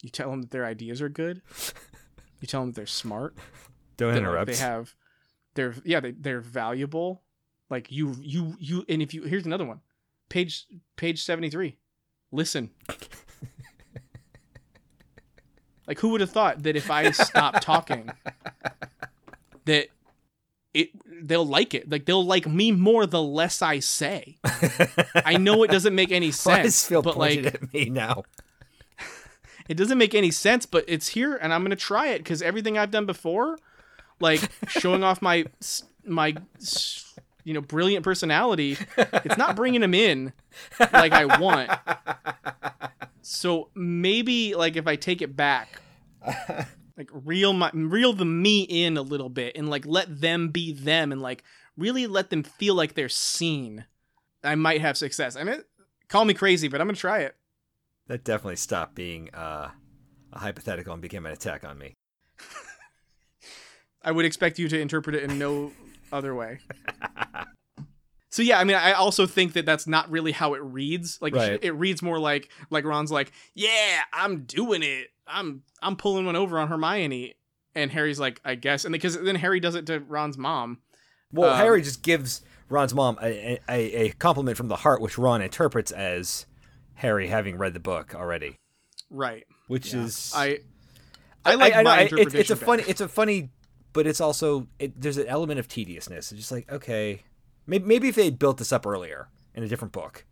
You 0.01 0.09
tell 0.09 0.31
them 0.31 0.41
that 0.41 0.51
their 0.51 0.65
ideas 0.65 1.01
are 1.01 1.09
good. 1.09 1.41
You 2.39 2.47
tell 2.47 2.61
them 2.61 2.71
that 2.71 2.75
they're 2.75 2.85
smart. 2.85 3.35
don't 3.97 4.09
like, 4.09 4.17
interrupt. 4.17 4.47
They 4.47 4.57
have, 4.57 4.95
they're 5.53 5.75
yeah, 5.85 5.99
they 5.99 6.11
they're 6.11 6.41
valuable. 6.41 7.21
Like 7.69 7.91
you 7.91 8.15
you 8.19 8.55
you, 8.59 8.85
and 8.89 9.01
if 9.01 9.13
you 9.13 9.23
here's 9.23 9.45
another 9.45 9.65
one, 9.65 9.81
page 10.29 10.65
page 10.95 11.23
seventy 11.23 11.49
three. 11.49 11.77
Listen. 12.31 12.71
like 15.87 15.99
who 15.99 16.09
would 16.09 16.21
have 16.21 16.31
thought 16.31 16.63
that 16.63 16.75
if 16.75 16.89
I 16.89 17.11
stop 17.11 17.61
talking, 17.61 18.09
that 19.65 19.87
it 20.73 20.89
they'll 21.21 21.45
like 21.45 21.73
it. 21.73 21.89
Like 21.89 22.05
they'll 22.05 22.25
like 22.25 22.47
me 22.47 22.71
more 22.71 23.05
the 23.05 23.21
less 23.21 23.61
I 23.61 23.79
say. 23.79 24.37
I 25.13 25.37
know 25.37 25.63
it 25.63 25.71
doesn't 25.71 25.93
make 25.93 26.11
any 26.11 26.27
Why 26.27 26.61
is 26.61 26.75
sense, 26.75 26.87
Phil 26.87 27.01
but 27.01 27.17
like 27.17 27.45
at 27.45 27.73
me 27.73 27.85
now? 27.89 28.23
It 29.71 29.77
doesn't 29.77 29.97
make 29.97 30.13
any 30.13 30.31
sense, 30.31 30.65
but 30.65 30.84
it's 30.86 31.07
here, 31.07 31.38
and 31.38 31.53
I'm 31.53 31.63
gonna 31.63 31.77
try 31.77 32.07
it 32.10 32.17
because 32.17 32.41
everything 32.41 32.77
I've 32.77 32.91
done 32.91 33.05
before, 33.05 33.57
like 34.19 34.41
showing 34.67 35.01
off 35.01 35.21
my 35.21 35.45
my 36.05 36.36
you 37.45 37.53
know 37.53 37.62
brilliant 37.62 38.03
personality, 38.03 38.77
it's 38.97 39.38
not 39.38 39.55
bringing 39.55 39.81
him 39.81 39.93
in 39.93 40.34
like 40.91 41.13
I 41.13 41.38
want. 41.39 41.71
So 43.21 43.69
maybe 43.73 44.55
like 44.55 44.75
if 44.75 44.88
I 44.88 44.97
take 44.97 45.21
it 45.21 45.38
back, 45.38 45.79
like 46.97 47.10
reel 47.13 47.53
my 47.53 47.71
reel 47.73 48.12
the 48.12 48.25
me 48.25 48.63
in 48.63 48.97
a 48.97 49.01
little 49.01 49.29
bit, 49.29 49.55
and 49.55 49.69
like 49.69 49.86
let 49.86 50.19
them 50.19 50.49
be 50.49 50.73
them, 50.73 51.13
and 51.13 51.21
like 51.21 51.45
really 51.77 52.07
let 52.07 52.29
them 52.29 52.43
feel 52.43 52.75
like 52.75 52.95
they're 52.95 53.07
seen. 53.07 53.86
I 54.43 54.55
might 54.55 54.81
have 54.81 54.97
success. 54.97 55.38
I 55.38 55.45
mean, 55.45 55.63
call 56.10 56.25
me 56.25 56.34
crazy, 56.34 56.67
but 56.67 56.81
I'm 56.81 56.88
gonna 56.88 56.97
try 56.97 57.19
it. 57.19 57.38
That 58.12 58.26
definitely 58.26 58.58
stopped 58.58 58.93
being 58.93 59.34
uh, 59.34 59.69
a 60.34 60.38
hypothetical 60.38 60.91
and 60.91 61.02
became 61.02 61.26
an 61.26 61.32
attack 61.32 61.63
on 61.63 61.78
me. 61.78 61.93
I 64.04 64.12
would 64.12 64.26
expect 64.26 64.60
you 64.60 64.67
to 64.67 64.78
interpret 64.78 65.15
it 65.15 65.24
in 65.24 65.39
no 65.39 65.71
other 66.12 66.36
way. 66.36 66.60
So 68.30 68.41
yeah, 68.41 68.60
I 68.60 68.65
mean, 68.65 68.76
I 68.76 68.91
also 68.91 69.26
think 69.26 69.54
that 69.54 69.65
that's 69.65 69.88
not 69.88 70.12
really 70.12 70.34
how 70.34 70.56
it 70.56 70.62
reads. 70.62 71.19
Like 71.21 71.34
Right. 71.34 71.58
it 71.63 71.71
reads 71.71 72.02
more 72.02 72.19
like 72.19 72.50
like 72.69 72.84
Ron's 72.84 73.13
like, 73.13 73.32
"Yeah, 73.56 74.02
I'm 74.12 74.43
doing 74.43 74.84
it. 74.84 75.08
I'm 75.26 75.63
I'm 75.82 75.95
pulling 75.95 76.26
one 76.26 76.36
over 76.36 76.60
on 76.60 76.67
Hermione," 76.67 77.36
and 77.76 77.91
Harry's 77.91 78.19
like, 78.19 78.41
"I 78.43 78.56
guess," 78.56 78.84
and 78.84 78.91
because 78.91 79.17
then 79.21 79.36
Harry 79.36 79.62
does 79.62 79.76
it 79.76 79.86
to 79.86 80.02
Ron's 80.02 80.38
mom. 80.38 80.80
Well, 81.32 81.52
Um, 81.52 81.58
Harry 81.60 81.82
just 81.82 82.04
gives 82.04 82.41
Ron's 82.67 82.93
mom 82.93 83.17
a, 83.21 83.58
a, 83.69 84.08
a 84.08 84.10
compliment 84.12 84.58
from 84.58 84.67
the 84.67 84.76
heart, 84.78 85.00
which 85.02 85.17
Ron 85.17 85.41
interprets 85.41 85.91
as 85.93 86.45
Harry 87.01 87.27
having 87.27 87.57
read 87.57 87.73
the 87.73 87.79
book 87.79 88.13
already, 88.15 88.57
Right. 89.09 89.45
which 89.67 89.93
Yeah. 89.93 90.03
is 90.03 90.31
I 90.35 90.59
I 91.43 91.55
like 91.55 91.73
know, 91.73 91.83
my 91.83 91.97
I- 91.97 92.01
interpretation. 92.03 92.39
It's, 92.39 92.49
it's 92.49 92.49
a 92.51 92.55
better. 92.55 92.65
funny, 92.65 92.83
it's 92.87 93.01
a 93.01 93.07
funny, 93.07 93.49
but 93.93 94.05
it's 94.07 94.21
also 94.21 94.67
it, 94.79 94.99
there's 95.01 95.17
an 95.17 95.27
element 95.27 95.59
of 95.59 95.67
tediousness. 95.67 96.31
It's 96.31 96.39
just 96.41 96.51
like 96.51 96.71
okay, 96.71 97.23
maybe 97.67 97.85
maybe 97.85 98.07
if 98.07 98.15
they 98.15 98.25
had 98.25 98.37
built 98.39 98.57
this 98.57 98.71
up 98.71 98.85
earlier 98.85 99.27
in 99.55 99.63
a 99.63 99.67
different 99.67 99.91
book 99.91 100.25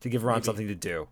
to 0.00 0.08
give 0.10 0.22
Ron 0.24 0.36
Maybe. 0.36 0.44
something 0.44 0.68
to 0.68 0.74
do, 0.74 1.08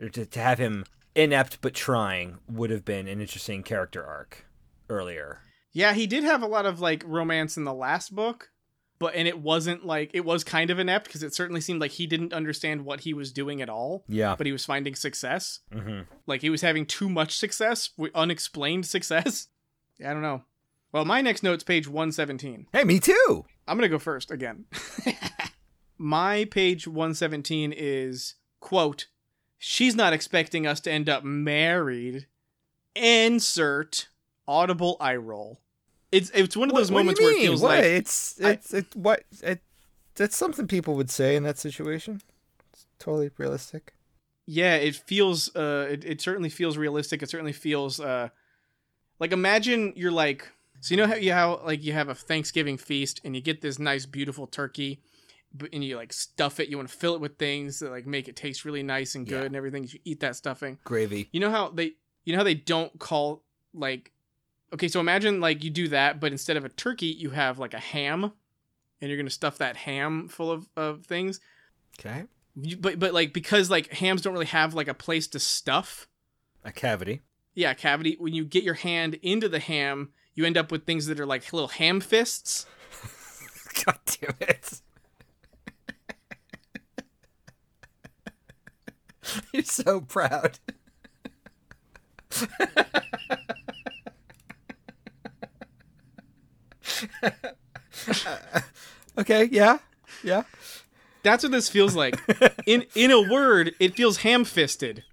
or 0.00 0.08
to, 0.10 0.26
to 0.26 0.40
have 0.40 0.58
him 0.58 0.84
inept 1.14 1.60
but 1.62 1.74
trying 1.74 2.38
would 2.48 2.70
have 2.70 2.84
been 2.84 3.08
an 3.08 3.20
interesting 3.20 3.62
character 3.62 4.04
arc 4.04 4.46
earlier. 4.90 5.40
Yeah, 5.72 5.94
he 5.94 6.06
did 6.06 6.24
have 6.24 6.42
a 6.42 6.46
lot 6.46 6.66
of 6.66 6.80
like 6.80 7.02
romance 7.06 7.56
in 7.56 7.64
the 7.64 7.72
last 7.74 8.14
book, 8.14 8.50
but 9.02 9.14
and 9.16 9.26
it 9.28 9.38
wasn't 9.40 9.84
like 9.84 10.10
it 10.14 10.24
was 10.24 10.44
kind 10.44 10.70
of 10.70 10.78
inept 10.78 11.06
because 11.06 11.22
it 11.22 11.34
certainly 11.34 11.60
seemed 11.60 11.80
like 11.80 11.90
he 11.90 12.06
didn't 12.06 12.32
understand 12.32 12.84
what 12.84 13.00
he 13.00 13.12
was 13.12 13.32
doing 13.32 13.60
at 13.60 13.68
all, 13.68 14.04
Yeah. 14.08 14.34
but 14.36 14.46
he 14.46 14.52
was 14.52 14.64
finding 14.64 14.94
success. 14.94 15.58
hmm 15.72 16.00
Like 16.26 16.40
he 16.40 16.48
was 16.50 16.62
having 16.62 16.86
too 16.86 17.08
much 17.08 17.36
success, 17.36 17.90
unexplained 18.14 18.86
success. 18.86 19.48
Yeah, 19.98 20.10
I 20.10 20.12
don't 20.14 20.22
know. 20.22 20.44
Well, 20.92 21.04
my 21.04 21.20
next 21.20 21.42
note's 21.42 21.64
page 21.64 21.88
117. 21.88 22.66
Hey, 22.72 22.84
me 22.84 23.00
too. 23.00 23.44
I'm 23.66 23.76
going 23.78 23.88
to 23.90 23.94
go 23.94 23.98
first 23.98 24.30
again. 24.30 24.66
my 25.98 26.44
page 26.44 26.86
117 26.86 27.72
is 27.76 28.34
quote, 28.60 29.06
"She's 29.58 29.94
not 29.96 30.12
expecting 30.12 30.66
us 30.66 30.80
to 30.80 30.92
end 30.92 31.08
up 31.08 31.24
married." 31.24 32.26
Insert 32.94 34.08
audible 34.46 34.98
eye 35.00 35.16
roll. 35.16 35.61
It's 36.12 36.30
it's 36.34 36.56
one 36.56 36.68
of 36.70 36.76
those 36.76 36.90
What- 36.90 36.98
what 36.98 37.16
moments 37.16 37.20
you 37.20 37.26
where 37.26 37.36
it 37.36 37.40
feels 37.40 37.60
What? 37.62 37.68
like 37.78 37.84
it's 37.84 38.40
I- 38.40 38.50
it's 38.52 38.74
it 38.74 38.86
what 38.94 39.24
it 39.42 39.60
that's 40.14 40.36
something 40.36 40.66
people 40.68 40.94
would 40.94 41.10
say 41.10 41.36
in 41.36 41.42
that 41.44 41.58
situation. 41.58 42.20
It's 42.72 42.86
totally 42.98 43.30
realistic. 43.38 43.94
yeah 44.46 44.74
it 44.76 44.94
feels 44.96 45.54
uh 45.56 45.86
it, 45.90 46.04
it 46.04 46.20
certainly 46.20 46.48
feels 46.50 46.76
realistic 46.76 47.22
it 47.22 47.30
certainly 47.30 47.52
feels 47.52 48.00
uh 48.00 48.28
like 49.20 49.32
imagine 49.32 49.92
you're 49.96 50.10
like 50.10 50.50
so 50.80 50.92
you 50.92 50.96
know 51.00 51.06
how 51.06 51.14
you 51.14 51.32
how 51.32 51.60
like 51.64 51.82
you 51.84 51.92
have 51.92 52.08
a 52.08 52.14
thanksgiving 52.14 52.76
feast 52.76 53.20
and 53.24 53.36
you 53.36 53.40
get 53.42 53.60
this 53.60 53.78
nice 53.78 54.04
beautiful 54.04 54.46
turkey 54.48 55.00
and 55.72 55.84
you 55.84 55.96
like 55.96 56.12
stuff 56.12 56.58
it 56.58 56.68
you 56.68 56.76
want 56.76 56.88
to 56.88 56.96
fill 56.96 57.14
it 57.14 57.20
with 57.20 57.38
things 57.38 57.78
that 57.78 57.90
like 57.90 58.04
make 58.06 58.26
it 58.28 58.34
taste 58.34 58.64
really 58.64 58.82
nice 58.82 59.14
and 59.14 59.26
good 59.26 59.40
Yeah. 59.40 59.46
and 59.46 59.54
everything 59.56 59.84
you 59.84 59.98
eat 60.04 60.20
that 60.20 60.34
stuffing 60.34 60.78
Gravy. 60.84 61.28
you 61.32 61.38
know 61.40 61.50
how 61.50 61.68
they 61.68 61.92
you 62.24 62.32
know 62.32 62.38
how 62.38 62.44
they 62.44 62.54
don't 62.54 62.98
call 62.98 63.44
like 63.72 64.10
okay 64.72 64.88
so 64.88 65.00
imagine 65.00 65.40
like 65.40 65.62
you 65.64 65.70
do 65.70 65.88
that 65.88 66.18
but 66.20 66.32
instead 66.32 66.56
of 66.56 66.64
a 66.64 66.68
turkey 66.68 67.06
you 67.06 67.30
have 67.30 67.58
like 67.58 67.74
a 67.74 67.78
ham 67.78 68.32
and 69.00 69.08
you're 69.10 69.16
gonna 69.18 69.30
stuff 69.30 69.58
that 69.58 69.76
ham 69.76 70.28
full 70.28 70.50
of, 70.50 70.68
of 70.76 71.04
things 71.06 71.40
Okay. 72.00 72.24
you, 72.56 72.76
but 72.76 72.98
but 72.98 73.12
like 73.12 73.32
because 73.32 73.70
like 73.70 73.92
hams 73.92 74.22
don't 74.22 74.32
really 74.32 74.46
have 74.46 74.72
like 74.74 74.88
a 74.88 74.94
place 74.94 75.26
to 75.28 75.38
stuff. 75.38 76.08
A 76.64 76.72
cavity. 76.72 77.20
Yeah, 77.54 77.74
cavity. 77.74 78.16
When 78.18 78.32
you 78.32 78.44
get 78.46 78.62
your 78.64 78.74
hand 78.74 79.18
into 79.22 79.46
the 79.48 79.58
ham, 79.58 80.12
you 80.34 80.46
end 80.46 80.56
up 80.56 80.72
with 80.72 80.86
things 80.86 81.04
that 81.06 81.20
are 81.20 81.26
like 81.26 81.52
little 81.52 81.68
ham 81.68 82.00
fists. 82.00 82.64
God 83.84 83.98
damn 84.06 84.34
it. 84.40 84.80
You're 89.52 89.62
so 89.64 90.00
proud. 90.00 90.58
okay, 99.18 99.48
yeah. 99.50 99.78
Yeah. 100.22 100.42
That's 101.22 101.42
what 101.42 101.52
this 101.52 101.68
feels 101.68 101.94
like. 101.94 102.20
in 102.66 102.86
in 102.94 103.10
a 103.10 103.20
word, 103.20 103.74
it 103.78 103.94
feels 103.94 104.18
ham 104.18 104.44
fisted. 104.44 105.04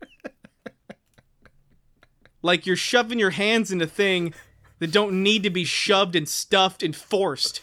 Like 2.41 2.65
you're 2.65 2.75
shoving 2.75 3.19
your 3.19 3.32
hands 3.32 3.71
into 3.71 3.86
thing 3.86 4.34
that 4.80 4.91
don't 4.91 5.21
need 5.21 5.43
to 5.43 5.49
be 5.49 5.65
shoved 5.65 6.15
and 6.15 6.28
stuffed 6.28 6.84
and 6.84 6.95
forced. 6.95 7.62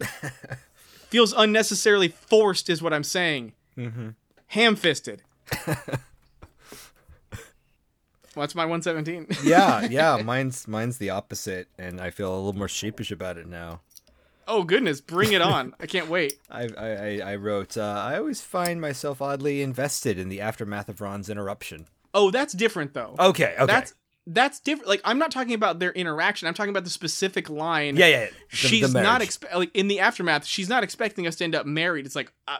feels 1.08 1.32
unnecessarily 1.32 2.08
forced, 2.08 2.68
is 2.68 2.82
what 2.82 2.92
I'm 2.92 3.04
saying. 3.04 3.52
Mm-hmm. 3.78 4.10
Ham 4.48 4.76
fisted. 4.76 5.22
What's 8.36 8.54
my 8.54 8.64
117? 8.66 9.26
Yeah, 9.48 9.86
yeah. 9.90 10.22
Mine's 10.22 10.68
mine's 10.68 10.98
the 10.98 11.10
opposite, 11.10 11.68
and 11.78 12.00
I 12.00 12.10
feel 12.10 12.32
a 12.32 12.36
little 12.36 12.52
more 12.52 12.68
sheepish 12.68 13.10
about 13.10 13.38
it 13.38 13.46
now. 13.48 13.80
Oh 14.46 14.62
goodness, 14.62 15.00
bring 15.00 15.32
it 15.32 15.40
on! 15.42 15.74
I 15.80 15.86
can't 15.86 16.08
wait. 16.08 16.34
I 16.50 16.68
I, 16.78 16.86
I- 16.88 17.32
I 17.32 17.36
wrote. 17.36 17.76
Uh, 17.76 17.82
I 17.82 18.16
always 18.18 18.40
find 18.42 18.80
myself 18.80 19.20
oddly 19.22 19.62
invested 19.62 20.18
in 20.18 20.28
the 20.28 20.40
aftermath 20.40 20.88
of 20.88 21.00
Ron's 21.00 21.28
interruption. 21.30 21.86
Oh, 22.14 22.30
that's 22.30 22.52
different 22.52 22.94
though. 22.94 23.14
Okay, 23.18 23.54
okay. 23.56 23.66
That's 23.66 23.94
that's 24.26 24.60
different. 24.60 24.88
Like 24.88 25.00
I'm 25.04 25.18
not 25.18 25.30
talking 25.30 25.54
about 25.54 25.78
their 25.78 25.92
interaction. 25.92 26.46
I'm 26.46 26.54
talking 26.54 26.70
about 26.70 26.84
the 26.84 26.90
specific 26.90 27.48
line. 27.48 27.96
yeah, 27.96 28.06
yeah. 28.06 28.20
yeah. 28.20 28.26
The- 28.50 28.56
she's 28.56 28.92
the 28.92 29.02
not 29.02 29.20
expe- 29.22 29.52
like 29.54 29.70
in 29.74 29.88
the 29.88 30.00
aftermath. 30.00 30.44
She's 30.44 30.68
not 30.68 30.84
expecting 30.84 31.26
us 31.26 31.36
to 31.36 31.44
end 31.44 31.54
up 31.54 31.64
married. 31.66 32.06
It's 32.06 32.16
like 32.16 32.32
uh, 32.46 32.58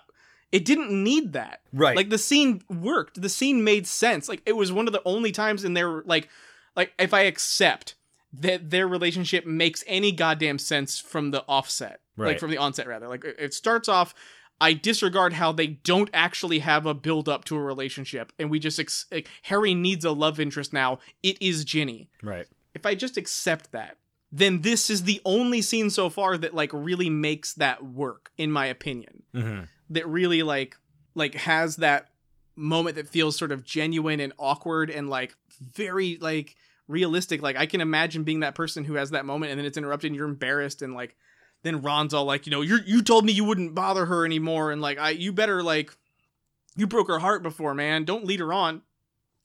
it 0.52 0.64
didn't 0.64 0.90
need 1.02 1.32
that. 1.34 1.60
right. 1.72 1.96
Like 1.96 2.10
the 2.10 2.18
scene 2.18 2.62
worked. 2.68 3.20
The 3.20 3.28
scene 3.28 3.64
made 3.64 3.86
sense. 3.86 4.28
Like 4.28 4.42
it 4.46 4.56
was 4.56 4.72
one 4.72 4.86
of 4.86 4.92
the 4.92 5.02
only 5.04 5.32
times 5.32 5.64
in 5.64 5.74
their 5.74 6.02
like 6.02 6.28
like 6.74 6.92
if 6.98 7.12
I 7.12 7.22
accept 7.22 7.94
that 8.32 8.70
their 8.70 8.86
relationship 8.86 9.46
makes 9.46 9.82
any 9.86 10.12
goddamn 10.12 10.58
sense 10.58 10.98
from 11.00 11.30
the 11.30 11.42
offset. 11.48 12.00
Right. 12.16 12.28
Like 12.28 12.38
from 12.40 12.50
the 12.50 12.58
onset 12.58 12.86
rather. 12.86 13.08
Like 13.08 13.24
it- 13.24 13.54
starts 13.54 13.88
off 13.88 14.14
I 14.60 14.72
disregard 14.72 15.34
how 15.34 15.52
they 15.52 15.66
don't 15.66 16.08
actually 16.14 16.60
have 16.60 16.86
a 16.86 16.94
build 16.94 17.28
up 17.28 17.44
to 17.44 17.56
a 17.56 17.60
relationship, 17.60 18.32
and 18.38 18.50
we 18.50 18.58
just 18.58 18.80
ex- 18.80 19.04
like, 19.12 19.28
Harry 19.42 19.74
needs 19.74 20.02
a 20.04 20.12
love 20.12 20.40
interest 20.40 20.72
now. 20.72 20.98
It 21.22 21.36
is 21.42 21.62
Ginny. 21.64 22.08
Right. 22.22 22.46
If 22.74 22.86
I 22.86 22.94
just 22.94 23.18
accept 23.18 23.72
that, 23.72 23.98
then 24.32 24.62
this 24.62 24.88
is 24.88 25.02
the 25.04 25.20
only 25.26 25.60
scene 25.60 25.90
so 25.90 26.08
far 26.08 26.38
that 26.38 26.54
like 26.54 26.70
really 26.72 27.10
makes 27.10 27.52
that 27.54 27.84
work, 27.84 28.30
in 28.38 28.50
my 28.50 28.64
opinion. 28.66 29.24
Mm-hmm. 29.34 29.64
That 29.90 30.06
really 30.08 30.42
like 30.42 30.76
like 31.14 31.34
has 31.34 31.76
that 31.76 32.08
moment 32.56 32.96
that 32.96 33.08
feels 33.08 33.36
sort 33.36 33.52
of 33.52 33.64
genuine 33.64 34.20
and 34.20 34.32
awkward 34.38 34.90
and 34.90 35.08
like 35.08 35.36
very 35.60 36.18
like 36.20 36.56
realistic. 36.88 37.42
Like 37.42 37.56
I 37.56 37.66
can 37.66 37.80
imagine 37.80 38.24
being 38.24 38.40
that 38.40 38.54
person 38.54 38.84
who 38.84 38.94
has 38.94 39.10
that 39.10 39.24
moment 39.24 39.50
and 39.50 39.58
then 39.58 39.66
it's 39.66 39.76
interrupted 39.76 40.08
and 40.08 40.16
you're 40.16 40.28
embarrassed 40.28 40.82
and 40.82 40.94
like 40.94 41.16
then 41.62 41.82
Ron's 41.82 42.14
all 42.14 42.24
like, 42.24 42.46
you 42.46 42.50
know, 42.50 42.62
you 42.62 42.78
you 42.84 43.02
told 43.02 43.24
me 43.24 43.32
you 43.32 43.44
wouldn't 43.44 43.74
bother 43.74 44.06
her 44.06 44.24
anymore 44.24 44.72
and 44.72 44.80
like 44.80 44.98
I 44.98 45.10
you 45.10 45.32
better 45.32 45.62
like 45.62 45.96
you 46.76 46.86
broke 46.86 47.08
her 47.08 47.18
heart 47.18 47.42
before, 47.42 47.74
man. 47.74 48.04
Don't 48.04 48.24
lead 48.24 48.40
her 48.40 48.52
on. 48.52 48.82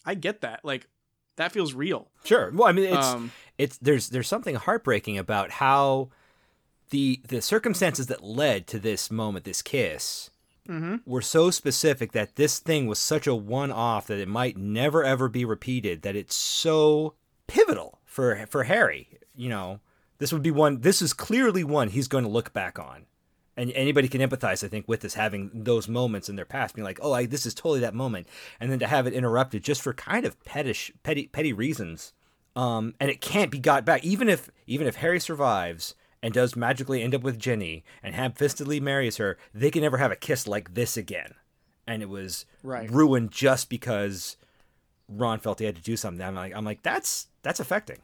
I 0.05 0.15
get 0.15 0.41
that. 0.41 0.63
Like 0.63 0.87
that 1.35 1.51
feels 1.51 1.73
real. 1.73 2.09
Sure. 2.23 2.51
Well, 2.53 2.67
I 2.67 2.71
mean, 2.71 2.85
it's 2.85 3.05
um 3.05 3.31
it's 3.57 3.77
there's 3.77 4.09
there's 4.09 4.27
something 4.27 4.55
heartbreaking 4.55 5.17
about 5.17 5.51
how 5.51 6.09
the 6.89 7.21
the 7.27 7.41
circumstances 7.41 8.07
that 8.07 8.23
led 8.23 8.67
to 8.67 8.79
this 8.79 9.09
moment, 9.09 9.45
this 9.45 9.61
kiss, 9.61 10.30
mhm. 10.71 11.01
were 11.05 11.21
so 11.21 11.51
specific 11.51 12.13
that 12.13 12.35
this 12.35 12.59
thing 12.59 12.87
was 12.87 12.99
such 12.99 13.27
a 13.27 13.35
one 13.35 13.71
off 13.71 14.07
that 14.07 14.19
it 14.19 14.27
might 14.27 14.57
never 14.57 15.03
ever 15.03 15.27
be 15.27 15.45
repeated. 15.45 16.01
That 16.01 16.15
it's 16.15 16.35
so 16.35 17.15
pivotal 17.47 17.99
for 18.05 18.45
for 18.47 18.63
Harry. 18.63 19.19
You 19.35 19.49
know, 19.49 19.79
this 20.19 20.31
would 20.31 20.43
be 20.43 20.51
one. 20.51 20.81
This 20.81 21.01
is 21.01 21.13
clearly 21.13 21.63
one 21.63 21.89
he's 21.89 22.07
going 22.07 22.23
to 22.23 22.29
look 22.29 22.53
back 22.53 22.79
on. 22.79 23.05
And 23.57 23.71
anybody 23.73 24.07
can 24.07 24.21
empathize, 24.21 24.63
I 24.63 24.69
think, 24.69 24.87
with 24.87 25.01
this 25.01 25.15
having 25.15 25.51
those 25.53 25.89
moments 25.89 26.29
in 26.29 26.37
their 26.37 26.45
past, 26.45 26.73
being 26.73 26.85
like, 26.85 26.99
"Oh, 27.01 27.11
I, 27.11 27.25
this 27.25 27.45
is 27.45 27.53
totally 27.53 27.81
that 27.81 27.93
moment," 27.93 28.27
and 28.59 28.71
then 28.71 28.79
to 28.79 28.87
have 28.87 29.07
it 29.07 29.13
interrupted 29.13 29.63
just 29.63 29.81
for 29.81 29.93
kind 29.93 30.25
of 30.25 30.41
pettish, 30.45 30.91
petty, 31.03 31.27
petty 31.27 31.51
reasons, 31.51 32.13
um, 32.55 32.95
and 32.99 33.11
it 33.11 33.19
can't 33.19 33.51
be 33.51 33.59
got 33.59 33.83
back. 33.83 34.05
Even 34.05 34.29
if, 34.29 34.49
even 34.67 34.87
if 34.87 34.95
Harry 34.95 35.19
survives 35.19 35.95
and 36.23 36.33
does 36.33 36.55
magically 36.55 37.01
end 37.01 37.15
up 37.15 37.21
with 37.23 37.39
Ginny, 37.39 37.83
and 38.03 38.13
ham-fistedly 38.15 38.79
marries 38.81 39.17
her, 39.17 39.37
they 39.53 39.71
can 39.71 39.81
never 39.81 39.97
have 39.97 40.11
a 40.11 40.15
kiss 40.15 40.47
like 40.47 40.73
this 40.75 40.95
again. 40.97 41.33
And 41.87 42.01
it 42.03 42.09
was 42.09 42.45
Right. 42.63 42.89
ruined 42.89 43.31
just 43.31 43.69
because 43.69 44.37
Ron 45.07 45.39
felt 45.39 45.59
he 45.59 45.65
had 45.65 45.75
to 45.75 45.81
do 45.81 45.97
something. 45.97 46.25
I'm 46.25 46.35
like, 46.35 46.53
I'm 46.55 46.63
like, 46.65 46.83
that's 46.83 47.27
that's 47.41 47.59
affecting. 47.59 47.97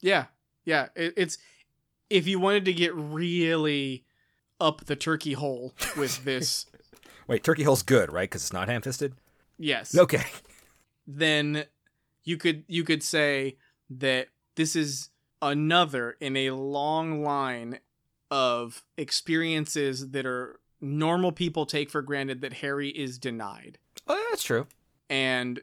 Yeah, 0.00 0.26
yeah. 0.64 0.88
It, 0.96 1.14
it's 1.16 1.38
if 2.10 2.26
you 2.26 2.38
wanted 2.40 2.64
to 2.66 2.72
get 2.72 2.94
really 2.94 4.04
up 4.60 4.84
the 4.84 4.96
turkey 4.96 5.32
hole 5.34 5.74
with 5.96 6.24
this, 6.24 6.66
Wait, 7.28 7.42
Turkey 7.42 7.62
Hole's 7.62 7.82
good, 7.82 8.12
right? 8.12 8.28
Because 8.28 8.42
it's 8.42 8.52
not 8.52 8.68
ham-fisted. 8.68 9.14
yes, 9.58 9.96
Okay. 9.96 10.24
then 11.06 11.64
you 12.24 12.36
could 12.36 12.64
you 12.68 12.84
could 12.84 13.02
say 13.02 13.56
that 13.90 14.28
this 14.56 14.74
is 14.76 15.10
another 15.44 16.16
in 16.20 16.36
a 16.36 16.50
long 16.50 17.22
line 17.22 17.78
of 18.30 18.82
experiences 18.96 20.10
that 20.10 20.26
are 20.26 20.58
normal 20.80 21.30
people 21.32 21.66
take 21.66 21.88
for 21.90 22.02
granted 22.02 22.40
that 22.40 22.54
Harry 22.54 22.88
is 22.88 23.18
denied. 23.18 23.78
Oh, 24.08 24.26
that's 24.30 24.42
true. 24.42 24.66
and 25.08 25.60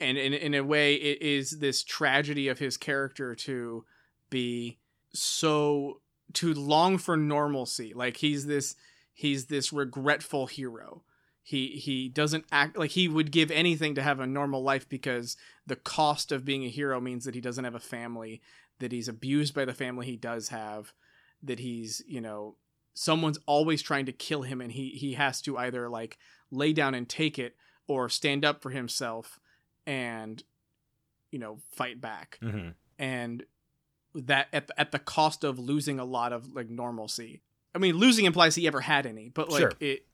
and 0.00 0.18
in, 0.18 0.32
in 0.34 0.54
a 0.54 0.62
way 0.64 0.94
it 0.94 1.22
is 1.22 1.58
this 1.60 1.82
tragedy 1.84 2.48
of 2.48 2.58
his 2.58 2.76
character 2.76 3.34
to 3.34 3.84
be 4.30 4.78
so 5.12 6.00
to 6.32 6.52
long 6.52 6.98
for 6.98 7.16
normalcy 7.16 7.92
like 7.94 8.16
he's 8.18 8.46
this 8.46 8.74
he's 9.12 9.46
this 9.46 9.72
regretful 9.72 10.46
hero 10.46 11.02
he 11.42 11.68
he 11.68 12.08
doesn't 12.08 12.44
act 12.50 12.76
like 12.76 12.90
he 12.90 13.06
would 13.06 13.30
give 13.30 13.50
anything 13.52 13.94
to 13.94 14.02
have 14.02 14.18
a 14.18 14.26
normal 14.26 14.62
life 14.62 14.88
because 14.88 15.36
the 15.66 15.76
cost 15.76 16.32
of 16.32 16.44
being 16.44 16.64
a 16.64 16.68
hero 16.68 17.00
means 17.00 17.24
that 17.24 17.34
he 17.36 17.40
doesn't 17.40 17.64
have 17.64 17.76
a 17.76 17.80
family 17.80 18.40
that 18.80 18.92
he's 18.92 19.08
abused 19.08 19.54
by 19.54 19.64
the 19.64 19.74
family 19.74 20.06
he 20.06 20.16
does 20.16 20.48
have 20.48 20.92
that 21.42 21.58
he's 21.60 22.02
you 22.06 22.20
know 22.20 22.56
someone's 22.94 23.38
always 23.46 23.82
trying 23.82 24.06
to 24.06 24.12
kill 24.12 24.42
him 24.42 24.60
and 24.60 24.72
he 24.72 24.90
he 24.90 25.14
has 25.14 25.40
to 25.42 25.56
either 25.58 25.88
like 25.88 26.16
lay 26.50 26.72
down 26.72 26.94
and 26.94 27.08
take 27.08 27.38
it 27.38 27.56
or 27.88 28.08
stand 28.08 28.44
up 28.44 28.62
for 28.62 28.70
himself 28.70 29.38
and 29.86 30.42
you 31.30 31.38
know 31.38 31.58
fight 31.70 32.00
back 32.00 32.38
Mm-hmm. 32.42 32.70
and 32.98 33.44
that 34.14 34.46
at 34.52 34.68
the, 34.68 34.80
at 34.80 34.92
the 34.92 34.98
cost 35.00 35.42
of 35.42 35.58
losing 35.58 35.98
a 35.98 36.04
lot 36.04 36.32
of 36.32 36.54
like 36.54 36.70
normalcy 36.70 37.42
i 37.74 37.78
mean 37.78 37.96
losing 37.96 38.24
implies 38.26 38.54
he 38.54 38.66
ever 38.66 38.80
had 38.80 39.06
any 39.06 39.28
but 39.28 39.50
like 39.50 39.60
Sure. 39.60 39.72
it, 39.80 40.06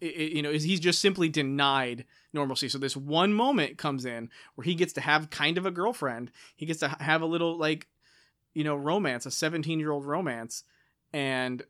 it, 0.00 0.32
you 0.32 0.42
know 0.42 0.50
is 0.50 0.62
he's 0.62 0.78
just 0.78 1.00
simply 1.00 1.28
denied 1.28 2.04
normalcy 2.32 2.68
so 2.68 2.78
this 2.78 2.96
one 2.96 3.32
moment 3.32 3.76
comes 3.76 4.04
in 4.04 4.30
where 4.54 4.64
he 4.64 4.76
gets 4.76 4.92
to 4.92 5.00
have 5.00 5.28
kind 5.30 5.58
of 5.58 5.66
a 5.66 5.72
girlfriend 5.72 6.30
he 6.54 6.66
gets 6.66 6.78
to 6.80 6.88
have 6.88 7.20
a 7.20 7.26
little 7.26 7.58
like 7.58 7.88
you 8.54 8.64
know 8.64 8.74
romance 8.76 9.26
a 9.26 9.30
17 9.30 9.78
year 9.78 9.90
old 9.90 10.04
romance 10.04 10.64
and 11.12 11.62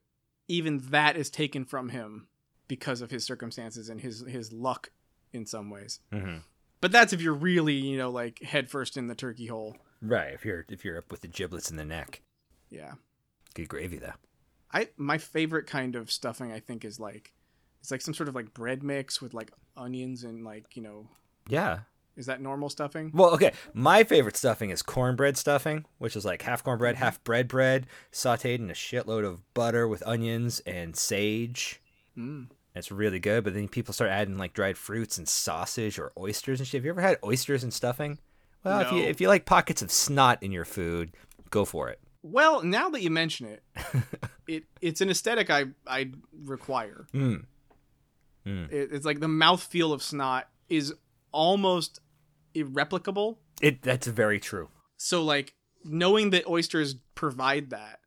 even 0.49 0.79
that 0.91 1.17
is 1.17 1.31
taken 1.31 1.65
from 1.65 1.91
him 1.91 2.29
because 2.67 3.01
of 3.01 3.11
his 3.11 3.25
circumstances 3.25 3.89
and 3.89 4.01
his 4.01 4.25
his 4.29 4.53
luck 4.53 4.91
in 5.33 5.45
some 5.47 5.71
ways 5.71 6.01
Mm-hmm. 6.13 6.39
but 6.81 6.91
that's 6.93 7.13
if 7.13 7.21
you're 7.21 7.35
really 7.35 7.75
you 7.75 7.97
know 7.99 8.11
like 8.11 8.43
head 8.43 8.69
first 8.71 8.97
in 8.97 9.07
the 9.09 9.15
turkey 9.15 9.47
hole 9.47 9.77
Right. 10.01 10.33
If 10.33 10.45
you're 10.45 10.65
if 10.69 10.85
you're 10.85 10.97
up 10.97 11.11
with 11.11 11.23
the 11.23 11.29
giblets 11.29 11.73
in 11.73 11.77
the 11.77 11.85
neck, 11.85 12.23
yeah 12.71 12.93
good 13.55 13.69
gravy 13.69 13.99
though. 13.99 14.13
I 14.73 14.91
my 14.97 15.19
favorite 15.19 15.67
kind 15.67 15.97
of 15.97 16.13
stuffing 16.13 16.53
I 16.53 16.61
think 16.61 16.85
is 16.85 17.01
like 17.01 17.33
it's 17.81 17.91
like 17.91 18.01
some 18.01 18.15
sort 18.15 18.29
of 18.29 18.37
like 18.37 18.55
bread 18.55 18.85
mix 18.85 19.21
with 19.21 19.35
like 19.35 19.51
onions 19.77 20.23
and 20.23 20.45
like 20.45 20.77
you 20.77 20.83
know 20.83 21.09
Yeah. 21.49 21.81
Is 22.19 22.27
that 22.27 22.41
normal 22.41 22.69
stuffing? 22.69 23.13
Well, 23.15 23.31
okay. 23.35 23.53
My 23.73 24.03
favorite 24.03 24.37
stuffing 24.37 24.71
is 24.71 24.83
cornbread 24.83 25.37
stuffing, 25.37 25.85
which 25.99 26.17
is 26.17 26.25
like 26.25 26.43
half 26.43 26.65
cornbread, 26.65 26.97
half 26.97 27.23
bread 27.23 27.47
bread, 27.47 27.87
sautéed 28.13 28.59
in 28.59 28.71
a 28.71 28.75
shitload 28.75 29.25
of 29.25 29.43
butter 29.55 29.87
with 29.87 30.03
onions 30.05 30.61
and 30.67 30.97
sage. 30.97 31.81
Mm. 32.19 32.49
It's 32.75 32.91
really 32.91 33.21
good. 33.21 33.45
But 33.45 33.55
then 33.55 33.69
people 33.69 33.95
start 33.95 34.11
adding 34.11 34.37
like 34.37 34.53
dried 34.53 34.77
fruits 34.77 35.17
and 35.17 35.29
sausage 35.29 35.99
or 35.99 36.13
oysters 36.19 36.59
and 36.59 36.67
shit. 36.67 36.81
Have 36.81 36.85
you 36.85 36.91
ever 36.91 37.01
had 37.01 37.19
oysters 37.25 37.63
and 37.63 37.73
stuffing? 37.73 38.19
Well, 38.65 38.81
if 38.81 38.93
you 38.93 39.03
if 39.05 39.21
you 39.21 39.29
like 39.29 39.47
pockets 39.47 39.81
of 39.81 39.93
snot 39.93 40.43
in 40.43 40.51
your 40.51 40.65
food, 40.65 41.13
go 41.51 41.65
for 41.65 41.89
it. 41.89 42.01
Well, 42.25 42.65
now 42.65 42.91
that 42.91 43.01
you 43.01 43.11
mention 43.11 43.47
it, 43.47 43.63
it 44.49 44.65
it's 44.81 45.01
an 45.01 45.09
aesthetic 45.09 45.51
I 45.51 45.67
I 45.87 46.11
require. 46.45 47.07
Mm. 47.15 47.45
It, 48.45 48.89
it's 48.93 49.05
like 49.05 49.21
the 49.21 49.27
mouthfeel 49.27 49.93
of 49.93 50.03
snot 50.03 50.49
is 50.69 50.95
almost 51.33 52.01
irreplicable. 52.61 53.39
It 53.61 53.83
that's 53.83 54.07
very 54.07 54.39
true. 54.41 54.69
So 54.97 55.23
like 55.23 55.55
knowing 55.85 56.31
that 56.31 56.47
oysters 56.47 56.97
provide 57.15 57.71
that 57.71 58.01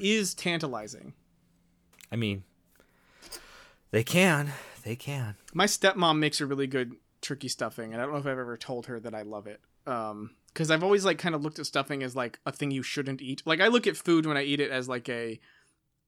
is 0.00 0.34
Mm. 0.34 0.38
tantalizing. 0.38 1.14
I 2.12 2.16
mean, 2.16 2.44
they 3.90 4.04
can, 4.04 4.52
they 4.84 4.96
can. 4.96 5.36
My 5.52 5.66
stepmom 5.66 6.18
makes 6.18 6.40
a 6.40 6.46
really 6.46 6.66
good 6.66 6.94
turkey 7.20 7.48
stuffing, 7.48 7.92
and 7.92 8.00
I 8.00 8.04
don't 8.04 8.12
know 8.14 8.20
if 8.20 8.26
I've 8.26 8.38
ever 8.38 8.56
told 8.56 8.86
her 8.86 9.00
that 9.00 9.14
I 9.14 9.22
love 9.22 9.46
it. 9.46 9.60
Um, 9.86 10.30
because 10.48 10.70
I've 10.70 10.84
always 10.84 11.04
like 11.04 11.18
kind 11.18 11.34
of 11.34 11.42
looked 11.42 11.58
at 11.58 11.66
stuffing 11.66 12.02
as 12.04 12.14
like 12.14 12.38
a 12.46 12.52
thing 12.52 12.70
you 12.70 12.82
shouldn't 12.84 13.20
eat. 13.20 13.42
Like 13.44 13.60
I 13.60 13.66
look 13.68 13.86
at 13.88 13.96
food 13.96 14.24
when 14.26 14.36
I 14.36 14.44
eat 14.44 14.60
it 14.60 14.70
as 14.70 14.88
like 14.88 15.08
a 15.08 15.40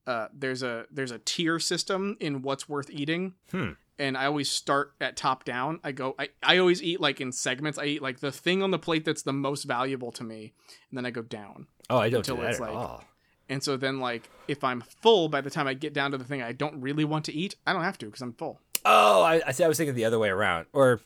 uh, 0.07 0.29
there's 0.33 0.63
a 0.63 0.87
there's 0.93 1.11
a 1.11 1.19
tier 1.19 1.59
system 1.59 2.17
in 2.21 2.43
what's 2.43 2.69
worth 2.69 2.89
eating. 2.91 3.35
Hmm. 3.51 3.71
And 3.99 4.17
I 4.17 4.27
always 4.27 4.51
start 4.51 4.93
at 5.01 5.17
top 5.17 5.45
down. 5.45 5.81
I 5.83 5.93
go 5.93 6.15
I, 6.19 6.29
I 6.43 6.59
always 6.59 6.83
eat 6.83 7.01
like 7.01 7.21
in 7.21 7.33
segments. 7.33 7.79
I 7.79 7.85
eat 7.85 8.03
like 8.03 8.21
the 8.21 8.33
thing 8.33 8.63
on 8.63 8.71
the 8.71 8.79
plate 8.79 9.05
that's 9.05 9.23
the 9.23 9.33
most 9.33 9.65
valuable 9.65 10.13
to 10.13 10.25
me, 10.25 10.53
and 10.91 10.99
then 10.99 11.07
I 11.07 11.11
go 11.11 11.23
down. 11.23 11.67
Oh, 11.89 11.99
I 11.99 12.11
don't 12.11 12.25
do 12.25 12.37
that 12.37 12.45
it's 12.51 12.61
at 12.61 12.67
like- 12.67 12.75
all. 12.75 13.05
And 13.49 13.63
so 13.63 13.77
then 13.77 14.01
like 14.01 14.29
if 14.49 14.65
I'm 14.65 14.83
full 15.03 15.29
by 15.29 15.41
the 15.41 15.51
time 15.51 15.67
I 15.69 15.75
get 15.75 15.95
down 15.95 16.11
to 16.11 16.19
the 16.19 16.25
thing 16.25 16.43
I 16.43 16.53
don't 16.53 16.81
really 16.81 17.05
want 17.05 17.25
to 17.27 17.33
eat, 17.33 17.55
I 17.67 17.73
don't 17.73 17.85
have 17.85 17.97
to 17.99 18.07
because 18.07 18.21
I'm 18.21 18.33
full. 18.33 18.61
Oh, 18.85 19.23
I, 19.23 19.41
I 19.47 19.53
see. 19.53 19.63
I 19.65 19.69
was 19.69 19.77
thinking 19.79 19.95
the 19.95 20.05
other 20.05 20.19
way 20.19 20.29
around, 20.29 20.67
or 20.73 21.01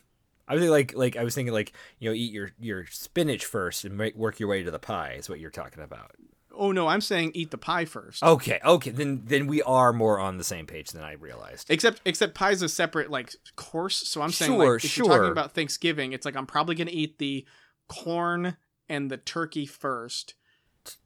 I 0.48 0.54
was 0.54 0.60
thinking 0.60 0.70
like 0.72 0.94
like 0.96 1.16
I 1.16 1.22
was 1.22 1.34
thinking 1.34 1.52
like 1.52 1.72
you 1.98 2.08
know 2.08 2.14
eat 2.14 2.32
your 2.32 2.50
your 2.58 2.86
spinach 2.86 3.44
first 3.44 3.84
and 3.84 3.96
make, 3.96 4.16
work 4.16 4.40
your 4.40 4.48
way 4.48 4.62
to 4.62 4.70
the 4.70 4.78
pie 4.78 5.16
is 5.18 5.28
what 5.28 5.38
you're 5.38 5.50
talking 5.50 5.82
about. 5.82 6.12
Oh 6.60 6.72
no, 6.72 6.88
I'm 6.88 7.00
saying 7.00 7.32
eat 7.34 7.50
the 7.50 7.58
pie 7.58 7.86
first. 7.86 8.22
Okay, 8.22 8.60
okay, 8.62 8.90
then 8.90 9.22
then 9.24 9.46
we 9.46 9.62
are 9.62 9.94
more 9.94 10.20
on 10.20 10.36
the 10.36 10.44
same 10.44 10.66
page 10.66 10.90
than 10.90 11.02
I 11.02 11.12
realized. 11.12 11.70
Except 11.70 12.02
except 12.04 12.34
pie's 12.34 12.60
a 12.60 12.68
separate 12.68 13.10
like 13.10 13.34
course. 13.56 13.96
So 13.96 14.20
I'm 14.20 14.30
saying 14.30 14.52
Sure, 14.52 14.74
like, 14.74 14.84
if 14.84 14.96
you're 14.98 15.06
talking 15.06 15.32
about 15.32 15.52
Thanksgiving, 15.54 16.12
it's 16.12 16.26
like 16.26 16.36
I'm 16.36 16.46
probably 16.46 16.74
gonna 16.74 16.90
eat 16.92 17.18
the 17.18 17.46
corn 17.88 18.58
and 18.90 19.10
the 19.10 19.16
turkey 19.16 19.64
first. 19.64 20.34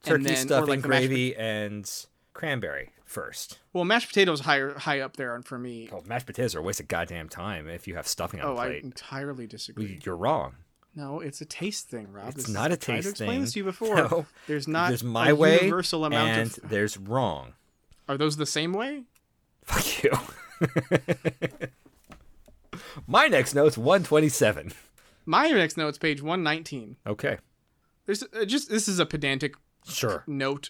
Turkey 0.03 0.23
then- 0.25 0.33
or 0.33 0.35
stuffing, 0.37 0.69
like 0.69 0.81
the 0.81 0.87
mashed 0.89 1.07
gravy, 1.07 1.35
and 1.37 2.05
cranberry 2.33 2.91
first. 3.05 3.59
Well, 3.71 3.85
mashed 3.85 4.09
potatoes 4.09 4.41
higher 4.41 4.77
high 4.77 4.99
up 4.99 5.15
there 5.15 5.35
and 5.35 5.45
for 5.45 5.57
me. 5.57 5.87
Oh, 5.89 6.01
mashed 6.05 6.25
potatoes 6.25 6.53
are 6.55 6.59
a 6.59 6.63
waste 6.63 6.81
of 6.81 6.89
goddamn 6.89 7.29
time 7.29 7.69
if 7.69 7.87
you 7.87 7.95
have 7.95 8.07
stuffing 8.07 8.41
on 8.41 8.47
Oh, 8.47 8.55
the 8.55 8.61
I 8.61 8.67
entirely 8.83 9.47
disagree. 9.47 10.01
You're 10.03 10.17
wrong. 10.17 10.55
No, 10.95 11.19
it's 11.19 11.41
a 11.41 11.45
taste 11.45 11.89
thing, 11.89 12.11
Rob. 12.13 12.27
It's 12.29 12.35
This 12.37 12.47
is- 12.47 12.53
not 12.53 12.71
a 12.71 12.73
I 12.73 12.77
tried 12.77 12.95
to 12.97 13.03
taste 13.03 13.17
thing. 13.17 13.41
this 13.41 13.53
to 13.53 13.59
you 13.59 13.63
before. 13.73 13.95
No. 13.97 14.25
There's 14.47 14.67
not. 14.67 14.87
there's 14.89 15.03
my 15.03 15.29
a 15.29 15.35
way 15.35 15.59
Universal 15.61 16.05
amount 16.05 16.29
and 16.29 16.57
of. 16.57 16.59
there's 16.69 16.97
wrong. 16.97 17.53
Are 18.07 18.17
those 18.17 18.37
the 18.37 18.45
same 18.45 18.71
way? 18.73 19.03
Fuck 19.63 20.03
you. 20.03 20.11
My 23.07 23.27
next 23.27 23.53
note's 23.55 23.77
127. 23.77 24.71
My 25.25 25.49
next 25.49 25.75
note's 25.77 25.97
page 25.97 26.21
119. 26.21 26.97
Okay. 27.07 27.37
There's 28.05 28.23
uh, 28.23 28.45
just 28.45 28.69
this 28.69 28.87
is 28.87 28.99
a 28.99 29.05
pedantic 29.05 29.55
Sure. 29.87 30.23
note. 30.27 30.69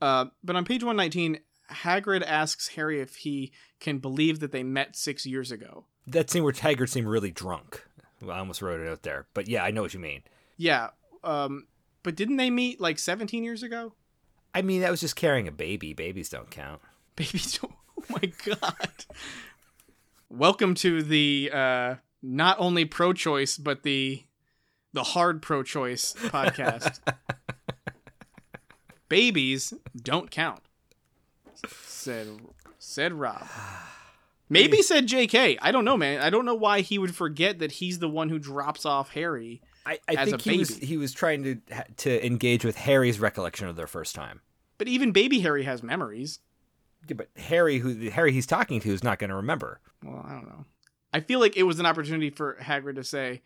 Uh, 0.00 0.26
but 0.44 0.56
on 0.56 0.64
page 0.64 0.82
119, 0.84 1.38
Hagrid 1.70 2.22
asks 2.26 2.68
Harry 2.68 3.00
if 3.00 3.16
he 3.16 3.52
can 3.80 3.98
believe 3.98 4.40
that 4.40 4.52
they 4.52 4.62
met 4.62 4.96
six 4.96 5.26
years 5.26 5.50
ago. 5.52 5.84
That 6.06 6.30
scene 6.30 6.42
where 6.44 6.52
Hagrid 6.52 6.88
seemed 6.88 7.06
really 7.08 7.30
drunk. 7.30 7.84
Well, 8.20 8.36
I 8.36 8.40
almost 8.40 8.62
wrote 8.62 8.80
it 8.80 8.88
out 8.88 9.02
there. 9.02 9.26
But 9.34 9.48
yeah, 9.48 9.62
I 9.62 9.70
know 9.70 9.82
what 9.82 9.94
you 9.94 10.00
mean. 10.00 10.22
Yeah. 10.56 10.90
Um, 11.22 11.66
but 12.02 12.16
didn't 12.16 12.36
they 12.36 12.50
meet 12.50 12.80
like 12.80 12.98
17 12.98 13.44
years 13.44 13.62
ago? 13.62 13.94
I 14.54 14.62
mean, 14.62 14.80
that 14.80 14.90
was 14.90 15.00
just 15.00 15.16
carrying 15.16 15.46
a 15.46 15.52
baby. 15.52 15.92
Babies 15.92 16.28
don't 16.28 16.50
count. 16.50 16.80
Babies 17.16 17.58
don't. 17.58 17.72
Oh 17.98 18.04
my 18.10 18.32
god. 18.44 19.04
Welcome 20.28 20.74
to 20.76 21.02
the 21.02 21.50
uh, 21.52 21.94
not 22.22 22.56
only 22.60 22.84
pro-choice 22.84 23.58
but 23.58 23.82
the 23.82 24.22
the 24.92 25.02
hard 25.02 25.42
pro-choice 25.42 26.14
podcast. 26.18 27.00
Babies 29.08 29.74
don't 29.96 30.30
count. 30.30 30.60
Said 31.82 32.28
said 32.78 33.14
Rob. 33.14 33.46
Maybe 34.48 34.82
said 34.82 35.06
J.K. 35.06 35.58
I 35.60 35.72
don't 35.72 35.84
know, 35.84 35.96
man. 35.96 36.20
I 36.20 36.30
don't 36.30 36.46
know 36.46 36.54
why 36.54 36.80
he 36.80 36.98
would 36.98 37.14
forget 37.14 37.58
that 37.58 37.72
he's 37.72 37.98
the 37.98 38.08
one 38.08 38.28
who 38.28 38.38
drops 38.38 38.86
off 38.86 39.10
Harry. 39.10 39.62
I, 39.84 39.98
I 40.08 40.14
As 40.14 40.30
think 40.30 40.46
a 40.46 40.50
he 40.50 40.58
was 40.58 40.76
he 40.76 40.96
was 40.96 41.12
trying 41.12 41.42
to 41.44 41.56
to 41.98 42.26
engage 42.26 42.64
with 42.64 42.76
Harry's 42.76 43.20
recollection 43.20 43.68
of 43.68 43.76
their 43.76 43.86
first 43.86 44.14
time. 44.14 44.40
But 44.76 44.88
even 44.88 45.12
baby 45.12 45.40
Harry 45.40 45.64
has 45.64 45.82
memories. 45.82 46.40
Yeah, 47.08 47.14
but 47.14 47.28
Harry, 47.36 47.78
who 47.78 48.10
Harry 48.10 48.32
he's 48.32 48.46
talking 48.46 48.80
to, 48.80 48.92
is 48.92 49.04
not 49.04 49.18
going 49.18 49.30
to 49.30 49.36
remember. 49.36 49.80
Well, 50.04 50.24
I 50.26 50.32
don't 50.32 50.46
know. 50.48 50.64
I 51.12 51.20
feel 51.20 51.40
like 51.40 51.56
it 51.56 51.62
was 51.62 51.78
an 51.78 51.86
opportunity 51.86 52.30
for 52.30 52.58
Hagrid 52.60 52.96
to 52.96 53.04
say, 53.04 53.42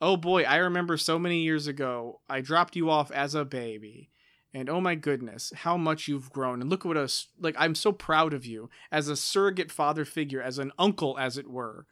"Oh 0.00 0.16
boy, 0.16 0.42
I 0.42 0.56
remember 0.56 0.96
so 0.96 1.18
many 1.18 1.40
years 1.40 1.66
ago, 1.66 2.20
I 2.28 2.40
dropped 2.40 2.76
you 2.76 2.90
off 2.90 3.10
as 3.10 3.34
a 3.34 3.44
baby, 3.44 4.10
and 4.56 4.70
oh 4.70 4.80
my 4.80 4.94
goodness, 4.94 5.52
how 5.54 5.76
much 5.76 6.08
you've 6.08 6.32
grown! 6.32 6.62
And 6.62 6.70
look 6.70 6.86
what 6.86 6.96
us 6.96 7.28
like. 7.38 7.54
I'm 7.58 7.74
so 7.74 7.92
proud 7.92 8.32
of 8.32 8.46
you 8.46 8.70
as 8.90 9.06
a 9.08 9.14
surrogate 9.14 9.70
father 9.70 10.06
figure, 10.06 10.40
as 10.40 10.58
an 10.58 10.72
uncle, 10.78 11.18
as 11.18 11.36
it 11.36 11.50
were, 11.50 11.86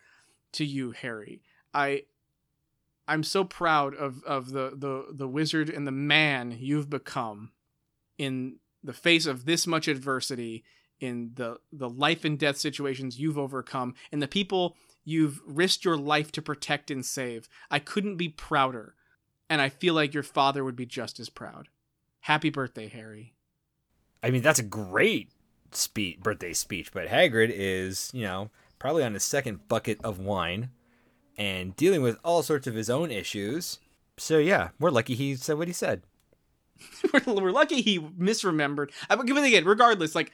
to 0.52 0.64
you, 0.64 0.92
Harry. 0.92 1.42
I." 1.74 2.04
I'm 3.06 3.22
so 3.22 3.44
proud 3.44 3.94
of, 3.94 4.24
of 4.24 4.52
the, 4.52 4.72
the, 4.74 5.08
the 5.12 5.28
wizard 5.28 5.68
and 5.68 5.86
the 5.86 5.92
man 5.92 6.56
you've 6.58 6.88
become 6.88 7.52
in 8.16 8.60
the 8.82 8.94
face 8.94 9.26
of 9.26 9.44
this 9.44 9.66
much 9.66 9.88
adversity 9.88 10.64
in 11.00 11.32
the 11.34 11.58
the 11.70 11.90
life 11.90 12.24
and 12.24 12.38
death 12.38 12.56
situations 12.56 13.20
you've 13.20 13.36
overcome 13.36 13.94
and 14.10 14.22
the 14.22 14.26
people 14.26 14.74
you've 15.04 15.42
risked 15.44 15.84
your 15.84 15.98
life 15.98 16.32
to 16.32 16.40
protect 16.40 16.90
and 16.90 17.04
save. 17.04 17.46
I 17.70 17.78
couldn't 17.78 18.16
be 18.16 18.30
prouder. 18.30 18.94
And 19.50 19.60
I 19.60 19.68
feel 19.68 19.92
like 19.92 20.14
your 20.14 20.22
father 20.22 20.64
would 20.64 20.76
be 20.76 20.86
just 20.86 21.20
as 21.20 21.28
proud. 21.28 21.68
Happy 22.24 22.48
birthday, 22.48 22.88
Harry. 22.88 23.34
I 24.22 24.30
mean, 24.30 24.40
that's 24.40 24.58
a 24.58 24.62
great 24.62 25.28
speech, 25.72 26.20
birthday 26.20 26.54
speech, 26.54 26.90
but 26.90 27.08
Hagrid 27.08 27.52
is, 27.52 28.10
you 28.14 28.22
know, 28.22 28.48
probably 28.78 29.04
on 29.04 29.12
his 29.12 29.24
second 29.24 29.68
bucket 29.68 30.00
of 30.02 30.18
wine 30.18 30.70
and 31.36 31.76
dealing 31.76 32.00
with 32.00 32.16
all 32.24 32.42
sorts 32.42 32.66
of 32.66 32.74
his 32.74 32.88
own 32.88 33.10
issues. 33.10 33.78
So 34.16 34.38
yeah, 34.38 34.70
we're 34.80 34.88
lucky 34.88 35.14
he 35.14 35.36
said 35.36 35.58
what 35.58 35.68
he 35.68 35.74
said. 35.74 36.00
we're, 37.12 37.34
we're 37.34 37.50
lucky 37.50 37.82
he 37.82 37.98
misremembered. 37.98 38.90
I 39.10 39.16
but 39.16 39.28
again, 39.28 39.66
regardless, 39.66 40.14
like 40.14 40.32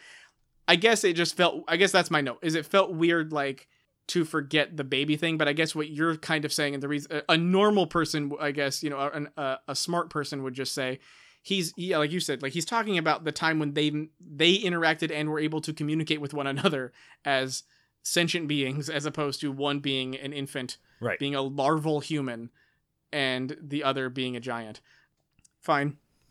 I 0.68 0.76
guess 0.76 1.02
it 1.02 1.14
just 1.14 1.36
felt 1.36 1.64
I 1.66 1.76
guess 1.76 1.90
that's 1.90 2.08
my 2.08 2.20
note. 2.20 2.38
Is 2.40 2.54
it 2.54 2.66
felt 2.66 2.92
weird 2.92 3.32
like 3.32 3.66
to 4.06 4.24
forget 4.24 4.76
the 4.76 4.84
baby 4.84 5.16
thing, 5.16 5.38
but 5.38 5.48
I 5.48 5.52
guess 5.54 5.74
what 5.74 5.90
you're 5.90 6.16
kind 6.18 6.44
of 6.44 6.52
saying 6.52 6.74
and 6.74 6.82
the 6.84 6.88
reason 6.88 7.10
a, 7.28 7.32
a 7.32 7.36
normal 7.36 7.88
person, 7.88 8.30
I 8.38 8.52
guess, 8.52 8.80
you 8.80 8.90
know, 8.90 9.10
an, 9.12 9.30
a, 9.36 9.56
a 9.66 9.74
smart 9.74 10.08
person 10.08 10.44
would 10.44 10.54
just 10.54 10.72
say 10.72 11.00
he's 11.42 11.72
yeah, 11.76 11.98
like 11.98 12.10
you 12.12 12.20
said, 12.20 12.42
like 12.42 12.52
he's 12.52 12.64
talking 12.64 12.98
about 12.98 13.24
the 13.24 13.32
time 13.32 13.58
when 13.58 13.74
they 13.74 13.90
they 14.20 14.58
interacted 14.58 15.10
and 15.12 15.28
were 15.30 15.38
able 15.40 15.60
to 15.62 15.72
communicate 15.72 16.20
with 16.20 16.34
one 16.34 16.46
another 16.46 16.92
as 17.24 17.62
sentient 18.02 18.48
beings 18.48 18.88
as 18.88 19.04
opposed 19.06 19.40
to 19.40 19.52
one 19.52 19.78
being 19.80 20.16
an 20.16 20.32
infant 20.32 20.78
Right. 21.00 21.18
being 21.18 21.34
a 21.34 21.40
larval 21.42 22.00
human 22.00 22.50
and 23.12 23.56
the 23.60 23.82
other 23.84 24.08
being 24.10 24.36
a 24.36 24.40
giant. 24.40 24.80
Fine. 25.60 25.96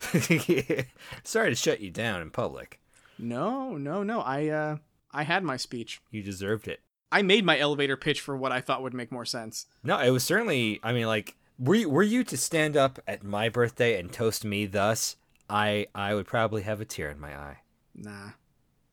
Sorry 1.24 1.50
to 1.50 1.54
shut 1.54 1.80
you 1.80 1.90
down 1.90 2.22
in 2.22 2.30
public. 2.30 2.80
No, 3.18 3.76
no, 3.76 4.02
no. 4.02 4.20
I 4.20 4.48
uh 4.48 4.76
I 5.12 5.24
had 5.24 5.42
my 5.44 5.56
speech. 5.56 6.00
You 6.10 6.22
deserved 6.22 6.68
it. 6.68 6.80
I 7.12 7.22
made 7.22 7.44
my 7.44 7.58
elevator 7.58 7.96
pitch 7.96 8.20
for 8.20 8.36
what 8.36 8.52
I 8.52 8.60
thought 8.60 8.82
would 8.82 8.94
make 8.94 9.10
more 9.10 9.24
sense. 9.24 9.66
No, 9.82 9.98
it 9.98 10.10
was 10.10 10.22
certainly. 10.22 10.78
I 10.84 10.92
mean, 10.92 11.06
like, 11.06 11.34
were 11.60 11.74
you, 11.74 11.90
were 11.90 12.02
you 12.02 12.24
to 12.24 12.36
stand 12.36 12.76
up 12.76 12.98
at 13.06 13.22
my 13.22 13.48
birthday 13.48 14.00
and 14.00 14.12
toast 14.12 14.44
me 14.44 14.66
thus? 14.66 15.16
I 15.48 15.86
I 15.94 16.14
would 16.14 16.26
probably 16.26 16.62
have 16.62 16.80
a 16.80 16.84
tear 16.84 17.10
in 17.10 17.20
my 17.20 17.36
eye. 17.36 17.58
Nah. 17.94 18.30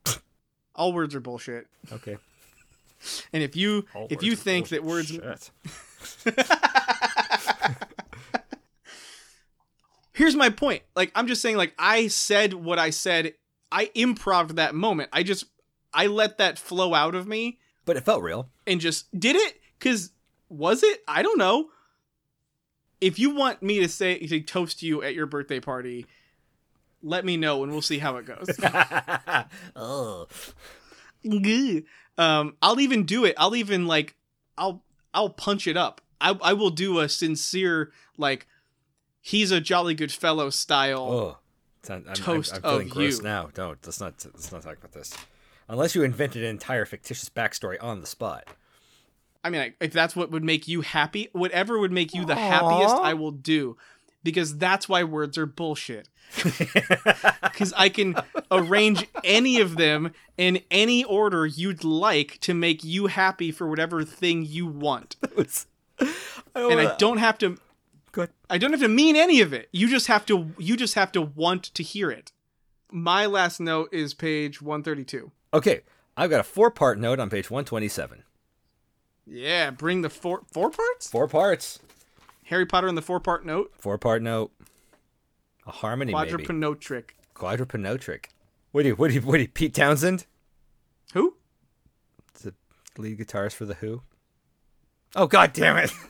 All 0.76 0.92
words 0.92 1.16
are 1.16 1.20
bullshit. 1.20 1.68
Okay. 1.92 2.18
And 3.32 3.44
if 3.44 3.56
you 3.56 3.86
if 4.10 4.24
you 4.24 4.36
think 4.36 4.70
that 4.70 4.84
words 4.84 5.12
Here's 10.14 10.36
my 10.36 10.50
point. 10.50 10.82
Like 10.96 11.12
I'm 11.14 11.28
just 11.28 11.44
saying 11.44 11.58
like 11.58 11.76
I 11.78 12.08
said 12.08 12.56
what 12.56 12.80
I 12.80 12.90
said. 12.90 13.36
I 13.72 13.92
improv 13.96 14.56
that 14.56 14.74
moment. 14.74 15.10
I 15.14 15.22
just 15.22 15.46
I 15.94 16.08
let 16.08 16.40
that 16.40 16.58
flow 16.58 16.96
out 16.96 17.14
of 17.14 17.28
me 17.28 17.60
but 17.86 17.98
it 17.98 18.04
felt 18.04 18.24
real. 18.24 18.50
and 18.66 18.82
just 18.82 19.06
did 19.18 19.36
it 19.36 19.62
cuz 19.80 20.10
was 20.50 20.82
it? 20.82 21.04
I 21.08 21.22
don't 21.22 21.38
know. 21.38 21.70
If 23.00 23.20
you 23.20 23.36
want 23.36 23.62
me 23.62 23.80
to 23.80 23.88
say 23.88 24.18
to 24.20 24.42
toast 24.42 24.82
you 24.82 25.04
at 25.04 25.14
your 25.14 25.26
birthday 25.26 25.60
party, 25.60 26.06
let 27.04 27.24
me 27.26 27.38
know 27.38 27.64
and 27.64 27.72
we'll 27.72 27.82
see 27.82 28.00
how 28.00 28.18
it 28.18 28.26
goes. 28.26 28.48
oh. 29.76 30.28
Um 32.18 32.56
i'll 32.62 32.80
even 32.80 33.04
do 33.06 33.26
it 33.26 33.36
i'll 33.38 33.56
even 33.56 33.86
like 33.86 34.16
i'll 34.58 34.82
i'll 35.14 35.30
punch 35.30 35.68
it 35.68 35.76
up 35.76 36.00
i 36.22 36.38
i 36.42 36.54
will 36.54 36.70
do 36.70 37.00
a 37.00 37.10
sincere 37.10 37.92
like 38.18 38.48
he's 39.20 39.52
a 39.52 39.60
jolly 39.60 39.94
good 39.94 40.12
fellow 40.12 40.50
style 40.50 41.10
Oh. 41.12 41.38
I'm, 41.90 42.04
Toast 42.14 42.54
I'm, 42.54 42.58
I'm 42.58 42.62
feeling 42.72 42.88
of 42.88 42.94
gross 42.94 43.18
you. 43.18 43.24
now. 43.24 43.50
Don't. 43.54 43.78
Let's 43.86 44.02
not. 44.02 44.14
Let's 44.26 44.52
not 44.52 44.62
talk 44.62 44.78
about 44.78 44.92
this. 44.92 45.16
Unless 45.70 45.96
you 45.96 46.04
invented 46.04 46.44
an 46.44 46.50
entire 46.50 46.84
fictitious 46.86 47.30
backstory 47.30 47.82
on 47.82 48.02
the 48.02 48.08
spot. 48.08 48.46
I 49.44 49.50
mean 49.50 49.74
if 49.80 49.92
that's 49.92 50.16
what 50.16 50.32
would 50.32 50.44
make 50.44 50.68
you 50.68 50.82
happy 50.82 51.30
whatever 51.34 51.80
would 51.80 51.92
make 51.92 52.14
you 52.14 52.26
the 52.26 52.36
happiest 52.36 52.96
i 52.96 53.14
will 53.14 53.32
do 53.32 53.78
because 54.24 54.58
that's 54.58 54.90
why 54.90 55.04
words 55.04 55.38
are 55.38 55.46
bullshit 55.46 56.10
because 57.42 57.74
i 57.78 57.88
can 57.90 58.16
arrange 58.52 59.08
any 59.24 59.60
of 59.60 59.78
them 59.78 60.12
in 60.38 60.62
any 60.70 61.04
order 61.04 61.46
you'd 61.46 61.84
like 61.84 62.38
to 62.42 62.54
make 62.54 62.84
you 62.84 63.08
happy 63.08 63.52
for 63.52 63.68
whatever 63.68 64.04
thing 64.04 64.44
you 64.44 64.66
want 64.66 65.16
and 65.98 66.80
i 66.80 66.96
don't 66.98 67.18
have 67.18 67.38
to 67.38 67.58
Good. 68.18 68.32
I 68.50 68.58
don't 68.58 68.72
have 68.72 68.82
to 68.82 68.88
mean 68.88 69.16
any 69.16 69.42
of 69.42 69.54
it. 69.54 69.70
You 69.72 69.88
just 69.88 70.08
have 70.08 70.26
to 70.26 70.52
you 70.58 70.76
just 70.76 70.96
have 70.96 71.12
to 71.12 71.22
want 71.22 71.66
to 71.76 71.84
hear 71.84 72.10
it. 72.10 72.32
My 72.92 73.28
last 73.28 73.60
note 73.60 73.90
is 73.94 74.16
page 74.16 74.60
132. 74.60 75.32
Okay, 75.54 75.82
I've 76.16 76.32
got 76.32 76.40
a 76.40 76.44
four-part 76.44 76.98
note 76.98 77.20
on 77.20 77.30
page 77.30 77.52
127. 77.52 78.24
Yeah, 79.30 79.72
bring 79.72 80.02
the 80.02 80.10
four 80.10 80.42
four 80.52 80.70
parts? 80.70 81.10
Four 81.10 81.28
parts. 81.28 81.80
Harry 82.46 82.66
Potter 82.66 82.88
and 82.88 82.98
the 82.98 83.02
four-part 83.02 83.46
note. 83.46 83.74
Four-part 83.78 84.22
note. 84.22 84.52
A 85.66 85.72
harmony, 85.72 86.14
maybe. 86.14 86.32
Quadrupanotric. 86.32 87.10
Quadrupanotric. 87.36 88.28
What 88.72 88.84
do 88.84 88.90
you? 88.90 88.96
What 88.96 89.10
do 89.10 89.16
you? 89.16 89.22
What 89.22 89.36
do 89.36 89.42
you? 89.42 89.48
Pete 89.50 89.74
Townshend, 89.74 90.26
Who? 91.14 91.36
the 92.42 92.54
lead 92.98 93.20
guitarist 93.20 93.54
for 93.54 93.66
the 93.66 93.74
Who. 93.76 94.02
Oh 95.16 95.28
God 95.28 95.52
damn 95.52 95.76
it! 95.78 95.92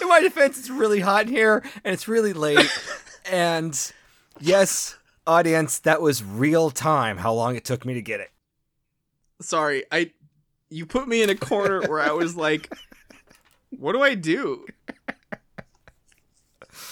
In 0.00 0.01
my 0.12 0.20
defense, 0.20 0.58
it's 0.58 0.68
really 0.68 1.00
hot 1.00 1.26
in 1.26 1.32
here 1.32 1.62
and 1.84 1.94
it's 1.94 2.06
really 2.06 2.34
late. 2.34 2.70
and 3.30 3.92
yes, 4.40 4.96
audience, 5.26 5.78
that 5.80 6.02
was 6.02 6.22
real 6.22 6.70
time. 6.70 7.16
How 7.16 7.32
long 7.32 7.56
it 7.56 7.64
took 7.64 7.86
me 7.86 7.94
to 7.94 8.02
get 8.02 8.20
it. 8.20 8.30
Sorry, 9.40 9.84
I 9.90 10.12
you 10.68 10.86
put 10.86 11.08
me 11.08 11.22
in 11.22 11.30
a 11.30 11.34
corner 11.34 11.82
where 11.82 12.00
I 12.00 12.12
was 12.12 12.36
like 12.36 12.72
what 13.70 13.92
do 13.92 14.02
I 14.02 14.14
do? 14.14 14.66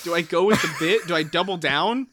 Do 0.03 0.14
I 0.14 0.23
go 0.23 0.45
with 0.45 0.61
the 0.62 0.75
bit? 0.79 1.07
Do 1.07 1.14
I 1.14 1.23
double 1.23 1.59
down? 1.59 2.07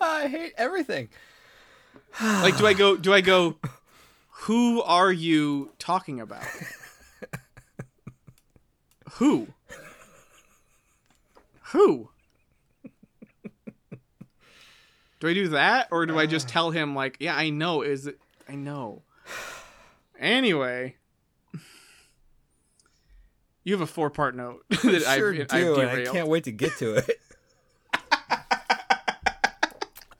I 0.00 0.26
hate 0.26 0.54
everything. 0.56 1.08
Like 2.20 2.58
do 2.58 2.66
I 2.66 2.74
go 2.74 2.96
do 2.96 3.12
I 3.14 3.20
go 3.20 3.56
Who 4.44 4.82
are 4.82 5.12
you 5.12 5.72
talking 5.78 6.20
about? 6.20 6.44
Who? 9.12 9.48
Who? 11.72 12.08
Do 15.20 15.28
I 15.28 15.34
do 15.34 15.48
that 15.48 15.88
or 15.90 16.06
do 16.06 16.18
I 16.18 16.24
just 16.24 16.48
uh. 16.48 16.52
tell 16.52 16.70
him 16.70 16.94
like, 16.94 17.18
yeah, 17.20 17.36
I 17.36 17.50
know 17.50 17.82
is 17.82 18.06
it 18.06 18.18
I 18.48 18.54
know. 18.54 19.02
Anyway, 20.18 20.96
you 23.62 23.74
have 23.74 23.82
a 23.82 23.86
four-part 23.86 24.34
note 24.34 24.64
that 24.70 24.80
sure 24.80 25.34
I've, 25.34 25.48
do, 25.48 25.80
I've 25.80 25.98
I 25.98 26.04
can't 26.06 26.28
wait 26.28 26.44
to 26.44 26.52
get 26.52 26.78
to 26.78 26.96
it. 26.96 27.20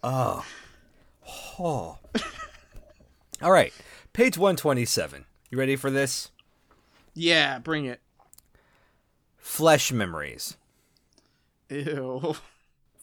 oh. 0.03 0.45
oh. 1.59 1.99
All 3.43 3.51
right, 3.51 3.73
page 4.13 4.37
127. 4.39 5.25
You 5.51 5.59
ready 5.59 5.77
for 5.77 5.91
this? 5.91 6.31
Yeah, 7.15 7.59
bring 7.59 7.87
it. 7.87 8.01
Flesh 9.37 9.93
memories. 9.93 10.57
Ew. 11.69 12.37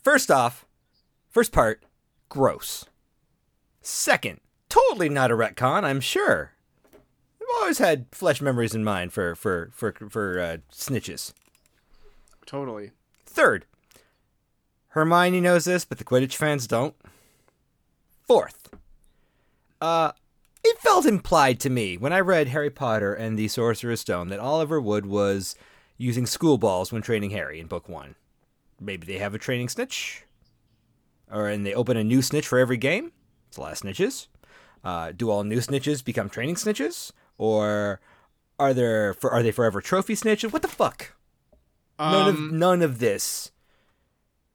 First 0.04 0.32
off, 0.32 0.66
first 1.30 1.52
part, 1.52 1.84
gross. 2.30 2.86
Second, 3.82 4.40
totally 4.70 5.10
not 5.10 5.32
a 5.32 5.36
retcon, 5.36 5.84
I'm 5.84 6.00
sure. 6.02 6.52
I've 6.94 7.62
always 7.62 7.78
had 7.78 8.06
flesh 8.12 8.42
memories 8.42 8.76
in 8.76 8.84
mind 8.84 9.14
for 9.14 9.36
for 9.36 9.72
for 9.74 9.94
for 10.10 10.40
uh, 10.40 10.58
snitches. 10.72 11.34
Totally. 12.46 12.92
Third, 13.26 13.66
Hermione 14.90 15.42
knows 15.42 15.66
this, 15.66 15.86
but 15.86 15.98
the 15.98 16.04
Quidditch 16.04 16.36
fans 16.36 16.68
don't. 16.68 16.96
Fourth, 18.28 18.70
uh, 19.80 20.12
it 20.68 20.80
felt 20.80 21.06
implied 21.06 21.60
to 21.62 21.70
me 21.70 21.98
when 21.98 22.14
I 22.14 22.20
read 22.20 22.50
Harry 22.50 22.70
Potter 22.70 23.14
and 23.14 23.38
the 23.38 23.48
Sorcerer's 23.48 24.02
Stone 24.02 24.30
that 24.30 24.40
Oliver 24.40 24.80
Wood 24.82 25.06
was 25.06 25.56
using 25.98 26.26
school 26.26 26.58
balls 26.58 26.92
when 26.92 27.02
training 27.02 27.32
Harry 27.32 27.60
in 27.60 27.68
book 27.68 27.90
one. 27.90 28.16
Maybe 28.80 29.08
they 29.08 29.18
have 29.18 29.34
a 29.34 29.40
training 29.40 29.70
snitch, 29.70 30.24
or 31.32 31.48
and 31.48 31.66
they 31.66 31.74
open 31.74 31.98
a 31.98 32.04
new 32.04 32.22
snitch 32.22 32.48
for 32.48 32.60
every 32.60 32.78
game. 32.78 33.12
It's 33.48 33.58
a 33.58 33.62
lot 33.62 33.72
of 33.72 33.80
snitches. 33.80 34.28
Uh, 34.84 35.12
do 35.12 35.30
all 35.30 35.44
new 35.44 35.58
snitches 35.58 36.04
become 36.04 36.30
training 36.30 36.56
snitches, 36.56 37.12
or 37.38 38.00
are 38.60 38.74
there 38.74 39.14
for 39.14 39.32
are 39.32 39.42
they 39.42 39.52
forever 39.52 39.82
trophy 39.82 40.16
snitches? 40.16 40.54
What 40.54 40.62
the 40.62 40.68
fuck? 40.68 41.16
None 42.00 42.30
of 42.30 42.36
Um, 42.36 42.60
none 42.60 42.82
of 42.82 43.00
this 43.00 43.52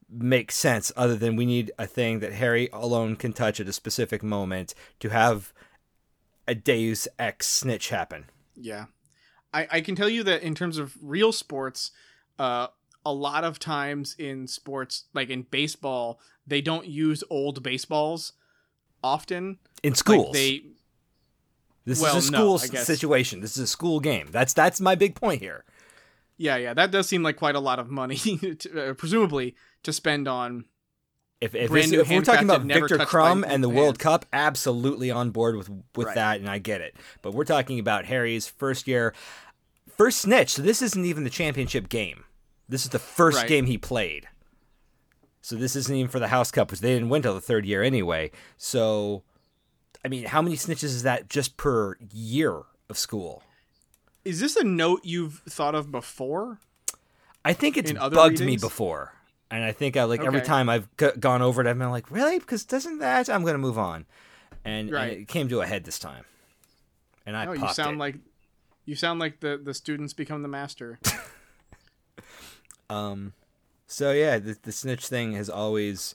makes 0.08 0.54
sense 0.54 0.92
other 0.96 1.16
than 1.16 1.36
we 1.36 1.46
need 1.46 1.72
a 1.78 1.86
thing 1.86 2.20
that 2.20 2.34
Harry 2.34 2.68
alone 2.72 3.16
can 3.16 3.32
touch 3.32 3.58
at 3.58 3.66
a 3.66 3.72
specific 3.72 4.22
moment 4.22 4.74
to 5.00 5.08
have 5.08 5.52
a 6.46 6.54
Deus 6.54 7.08
Ex 7.18 7.46
snitch 7.46 7.88
happen. 7.90 8.26
Yeah. 8.56 8.86
I, 9.54 9.68
I 9.70 9.80
can 9.80 9.94
tell 9.94 10.08
you 10.08 10.22
that 10.24 10.42
in 10.42 10.54
terms 10.54 10.78
of 10.78 10.96
real 11.02 11.32
sports, 11.32 11.90
uh, 12.38 12.68
a 13.04 13.12
lot 13.12 13.44
of 13.44 13.58
times 13.58 14.14
in 14.18 14.46
sports, 14.46 15.04
like 15.12 15.28
in 15.28 15.42
baseball, 15.42 16.20
they 16.46 16.60
don't 16.60 16.86
use 16.86 17.22
old 17.28 17.62
baseballs 17.62 18.32
often. 19.02 19.58
In 19.82 19.94
schools. 19.94 20.28
Like 20.28 20.34
they 20.34 20.62
this 21.84 22.00
well, 22.00 22.16
is 22.16 22.24
a 22.24 22.26
school 22.28 22.58
guess. 22.58 22.86
situation. 22.86 23.40
This 23.40 23.56
is 23.56 23.64
a 23.64 23.66
school 23.66 24.00
game. 24.00 24.28
That's 24.30 24.52
that's 24.52 24.80
my 24.80 24.94
big 24.94 25.14
point 25.14 25.40
here. 25.40 25.64
yeah, 26.36 26.56
yeah, 26.56 26.74
that 26.74 26.90
does 26.90 27.08
seem 27.08 27.22
like 27.22 27.36
quite 27.36 27.56
a 27.56 27.60
lot 27.60 27.78
of 27.78 27.90
money 27.90 28.16
to, 28.58 28.90
uh, 28.90 28.94
presumably 28.94 29.54
to 29.82 29.92
spend 29.92 30.28
on 30.28 30.64
If, 31.42 31.54
if, 31.56 31.70
this- 31.72 31.90
if 31.92 32.08
we're 32.08 32.22
talking 32.22 32.48
about 32.48 32.62
Viktor 32.62 32.98
Krum 32.98 33.44
and 33.46 33.64
the 33.64 33.68
hands. 33.68 33.76
World 33.78 33.98
Cup, 33.98 34.26
absolutely 34.32 35.10
on 35.10 35.30
board 35.30 35.56
with 35.56 35.68
with 35.96 36.06
Right. 36.06 36.14
that, 36.14 36.40
and 36.40 36.48
I 36.48 36.58
get 36.58 36.80
it. 36.80 36.96
But 37.20 37.34
we're 37.34 37.44
talking 37.44 37.78
about 37.80 38.04
Harry's 38.04 38.46
first 38.46 38.86
year, 38.86 39.12
first 39.96 40.20
snitch. 40.20 40.50
So 40.50 40.62
this 40.62 40.80
isn't 40.82 41.04
even 41.04 41.24
the 41.24 41.30
championship 41.30 41.88
game. 41.88 42.24
This 42.68 42.84
is 42.84 42.90
the 42.90 43.00
first 43.00 43.38
Right. 43.38 43.48
game 43.48 43.66
he 43.66 43.76
played. 43.76 44.28
So 45.40 45.56
this 45.56 45.74
isn't 45.74 45.94
even 45.94 46.08
for 46.10 46.20
the 46.20 46.28
House 46.28 46.52
Cup, 46.52 46.70
which 46.70 46.78
they 46.80 46.94
didn't 46.94 47.08
win 47.08 47.22
till 47.22 47.34
the 47.34 47.40
third 47.40 47.66
year 47.66 47.82
anyway. 47.82 48.30
So, 48.56 49.24
I 50.04 50.08
mean, 50.08 50.26
how 50.26 50.40
many 50.42 50.54
snitches 50.56 50.84
is 50.84 51.02
that 51.02 51.28
just 51.28 51.56
per 51.56 51.96
year 52.12 52.62
of 52.88 52.96
school? 52.96 53.42
Is 54.24 54.38
this 54.38 54.54
a 54.54 54.62
note 54.62 55.00
you've 55.02 55.42
thought 55.48 55.74
of 55.74 55.90
before? 55.90 56.60
I 57.44 57.52
think 57.52 57.76
it's 57.76 57.92
bugged 57.92 58.38
me 58.40 58.56
before, 58.56 59.14
and 59.52 59.62
I 59.62 59.70
think 59.72 59.96
I 59.96 60.04
like 60.04 60.20
every 60.24 60.40
time 60.40 60.68
I've 60.68 60.88
g- 60.96 61.10
gone 61.20 61.42
over 61.42 61.60
it, 61.60 61.68
I've 61.68 61.78
been 61.78 61.90
like, 61.90 62.10
really? 62.10 62.38
Because 62.40 62.64
doesn't 62.64 62.98
that? 62.98 63.28
I'm 63.30 63.44
gonna 63.44 63.58
move 63.58 63.78
on, 63.78 64.06
and, 64.64 64.90
and 64.90 65.10
it 65.12 65.28
came 65.28 65.48
to 65.50 65.60
a 65.60 65.66
head 65.66 65.84
this 65.84 65.98
time, 66.00 66.24
and 67.26 67.36
I 67.36 67.44
No, 67.44 67.52
you 67.52 67.68
sound 67.68 67.96
it. 67.96 67.98
like 68.00 68.16
you 68.84 68.96
sound 68.96 69.20
like 69.20 69.38
the 69.40 69.60
the 69.62 69.74
students 69.74 70.12
become 70.12 70.42
the 70.42 70.48
master. 70.48 70.98
um, 72.90 73.32
so 73.86 74.12
yeah, 74.12 74.38
the, 74.38 74.56
the 74.62 74.72
snitch 74.72 75.06
thing 75.06 75.32
has 75.34 75.48
always 75.48 76.14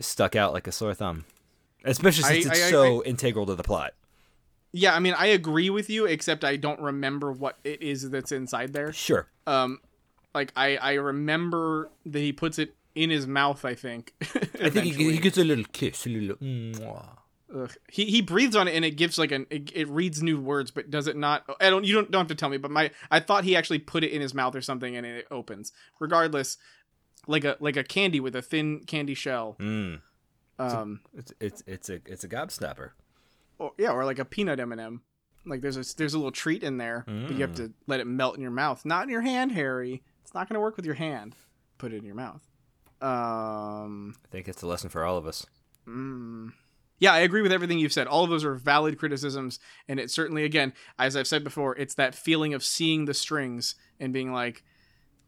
stuck 0.00 0.36
out 0.36 0.52
like 0.52 0.66
a 0.66 0.72
sore 0.72 0.94
thumb, 0.94 1.24
especially 1.84 2.24
I- 2.24 2.40
since 2.42 2.46
it's 2.46 2.62
I- 2.62 2.66
I- 2.66 2.70
so 2.70 3.02
integral 3.04 3.46
to 3.46 3.54
the 3.54 3.62
plot. 3.62 3.94
yeah, 4.72 4.94
I 4.94 4.98
mean, 4.98 5.14
I 5.16 5.26
agree 5.26 5.70
with 5.70 5.88
you, 5.88 6.04
except 6.06 6.44
I 6.44 6.56
don't 6.56 6.80
remember 6.80 7.32
what 7.32 7.58
it 7.64 7.80
is 7.82 8.10
that's 8.10 8.32
inside 8.32 8.72
there. 8.72 8.92
Sure, 8.92 9.28
Um, 9.46 9.78
like 10.34 10.52
I 10.56 10.76
I 10.76 10.92
remember 10.94 11.90
that 12.06 12.18
he 12.18 12.32
puts 12.32 12.58
it 12.58 12.74
in 12.94 13.10
his 13.10 13.26
mouth. 13.26 13.64
I 13.64 13.74
think. 13.74 14.14
I 14.60 14.70
think 14.70 14.86
he, 14.86 15.12
he 15.12 15.18
gets 15.18 15.38
a 15.38 15.44
little 15.44 15.64
kiss, 15.72 16.06
a 16.06 16.10
little. 16.10 16.36
Mwah. 16.36 17.18
Ugh. 17.54 17.72
He 17.90 18.06
he 18.06 18.20
breathes 18.20 18.56
on 18.56 18.66
it 18.68 18.74
and 18.74 18.84
it 18.84 18.92
gives 18.92 19.18
like 19.18 19.30
an 19.30 19.46
it, 19.50 19.70
it 19.74 19.88
reads 19.88 20.22
new 20.22 20.40
words, 20.40 20.70
but 20.70 20.90
does 20.90 21.06
it 21.06 21.16
not? 21.16 21.44
I 21.60 21.70
don't. 21.70 21.84
You 21.84 21.94
don't 21.94 22.10
don't 22.10 22.20
have 22.20 22.28
to 22.28 22.34
tell 22.34 22.48
me. 22.48 22.56
But 22.56 22.70
my 22.70 22.90
I 23.10 23.20
thought 23.20 23.44
he 23.44 23.54
actually 23.54 23.78
put 23.78 24.02
it 24.02 24.10
in 24.10 24.20
his 24.20 24.34
mouth 24.34 24.54
or 24.56 24.60
something 24.62 24.96
and 24.96 25.06
it 25.06 25.26
opens. 25.30 25.72
Regardless, 26.00 26.56
like 27.26 27.44
a 27.44 27.56
like 27.60 27.76
a 27.76 27.84
candy 27.84 28.18
with 28.20 28.34
a 28.34 28.42
thin 28.42 28.80
candy 28.80 29.14
shell. 29.14 29.56
Mm. 29.60 30.00
Um, 30.58 31.00
It's 31.16 31.32
it's 31.40 31.62
it's 31.66 31.88
a 31.90 32.00
it's 32.06 32.24
a 32.24 32.28
gobstopper. 32.28 32.90
or, 33.58 33.72
yeah, 33.78 33.90
or 33.90 34.04
like 34.04 34.18
a 34.18 34.24
peanut 34.24 34.60
M 34.60 34.72
and 34.72 34.80
m 34.80 35.02
Like 35.44 35.60
there's 35.60 35.76
a 35.76 35.96
there's 35.96 36.14
a 36.14 36.18
little 36.18 36.32
treat 36.32 36.62
in 36.62 36.78
there, 36.78 37.04
but 37.06 37.32
you 37.32 37.40
have 37.42 37.54
to 37.56 37.72
let 37.86 38.00
it 38.00 38.06
melt 38.06 38.36
in 38.36 38.42
your 38.42 38.50
mouth, 38.52 38.84
not 38.84 39.04
in 39.04 39.10
your 39.10 39.20
hand, 39.22 39.52
Harry. 39.52 40.02
It's 40.34 40.40
not 40.40 40.48
going 40.48 40.54
to 40.56 40.60
work 40.60 40.74
with 40.74 40.84
your 40.84 40.96
hand. 40.96 41.36
Put 41.78 41.92
it 41.92 41.98
in 41.98 42.04
your 42.04 42.16
mouth. 42.16 42.42
Um. 43.00 44.16
I 44.24 44.28
think 44.32 44.48
it's 44.48 44.62
a 44.62 44.66
lesson 44.66 44.90
for 44.90 45.04
all 45.04 45.16
of 45.16 45.28
us. 45.28 45.46
Mm. 45.86 46.52
Yeah, 46.98 47.12
I 47.12 47.20
agree 47.20 47.40
with 47.40 47.52
everything 47.52 47.78
you've 47.78 47.92
said. 47.92 48.08
All 48.08 48.24
of 48.24 48.30
those 48.30 48.44
are 48.44 48.56
valid 48.56 48.98
criticisms, 48.98 49.60
and 49.86 50.00
it 50.00 50.10
certainly, 50.10 50.42
again, 50.42 50.72
as 50.98 51.16
I've 51.16 51.28
said 51.28 51.44
before, 51.44 51.76
it's 51.76 51.94
that 51.94 52.16
feeling 52.16 52.52
of 52.52 52.64
seeing 52.64 53.04
the 53.04 53.14
strings 53.14 53.76
and 54.00 54.12
being 54.12 54.32
like, 54.32 54.64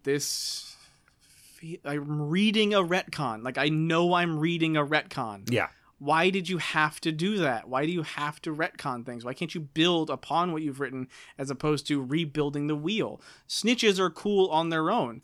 "This, 0.02 0.74
fe- 1.20 1.78
I'm 1.84 2.28
reading 2.28 2.74
a 2.74 2.82
retcon. 2.82 3.44
Like 3.44 3.58
I 3.58 3.68
know 3.68 4.12
I'm 4.12 4.40
reading 4.40 4.76
a 4.76 4.84
retcon. 4.84 5.48
Yeah. 5.52 5.68
Why 5.98 6.28
did 6.30 6.48
you 6.48 6.58
have 6.58 7.00
to 7.00 7.12
do 7.12 7.38
that? 7.38 7.68
Why 7.68 7.86
do 7.86 7.92
you 7.92 8.02
have 8.02 8.40
to 8.42 8.54
retcon 8.54 9.06
things? 9.06 9.24
Why 9.24 9.32
can't 9.32 9.54
you 9.54 9.62
build 9.62 10.10
upon 10.10 10.52
what 10.52 10.60
you've 10.62 10.78
written 10.80 11.08
as 11.38 11.48
opposed 11.50 11.86
to 11.88 12.02
rebuilding 12.02 12.66
the 12.66 12.76
wheel? 12.76 13.20
Snitches 13.48 13.98
are 13.98 14.10
cool 14.10 14.48
on 14.50 14.68
their 14.68 14.90
own. 14.90 15.22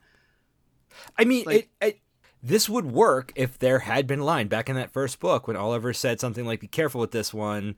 I 1.18 1.24
mean, 1.24 1.44
Like- 1.46 1.70
it, 1.80 1.86
it, 1.86 1.98
this 2.42 2.68
would 2.68 2.86
work 2.86 3.32
if 3.36 3.58
there 3.58 3.80
had 3.80 4.06
been 4.06 4.20
a 4.20 4.24
line 4.24 4.48
back 4.48 4.68
in 4.68 4.76
that 4.76 4.90
first 4.92 5.20
book 5.20 5.46
when 5.46 5.56
Oliver 5.56 5.92
said 5.92 6.20
something 6.20 6.44
like, 6.44 6.58
"Be 6.60 6.66
careful 6.66 7.00
with 7.00 7.12
this 7.12 7.32
one. 7.32 7.76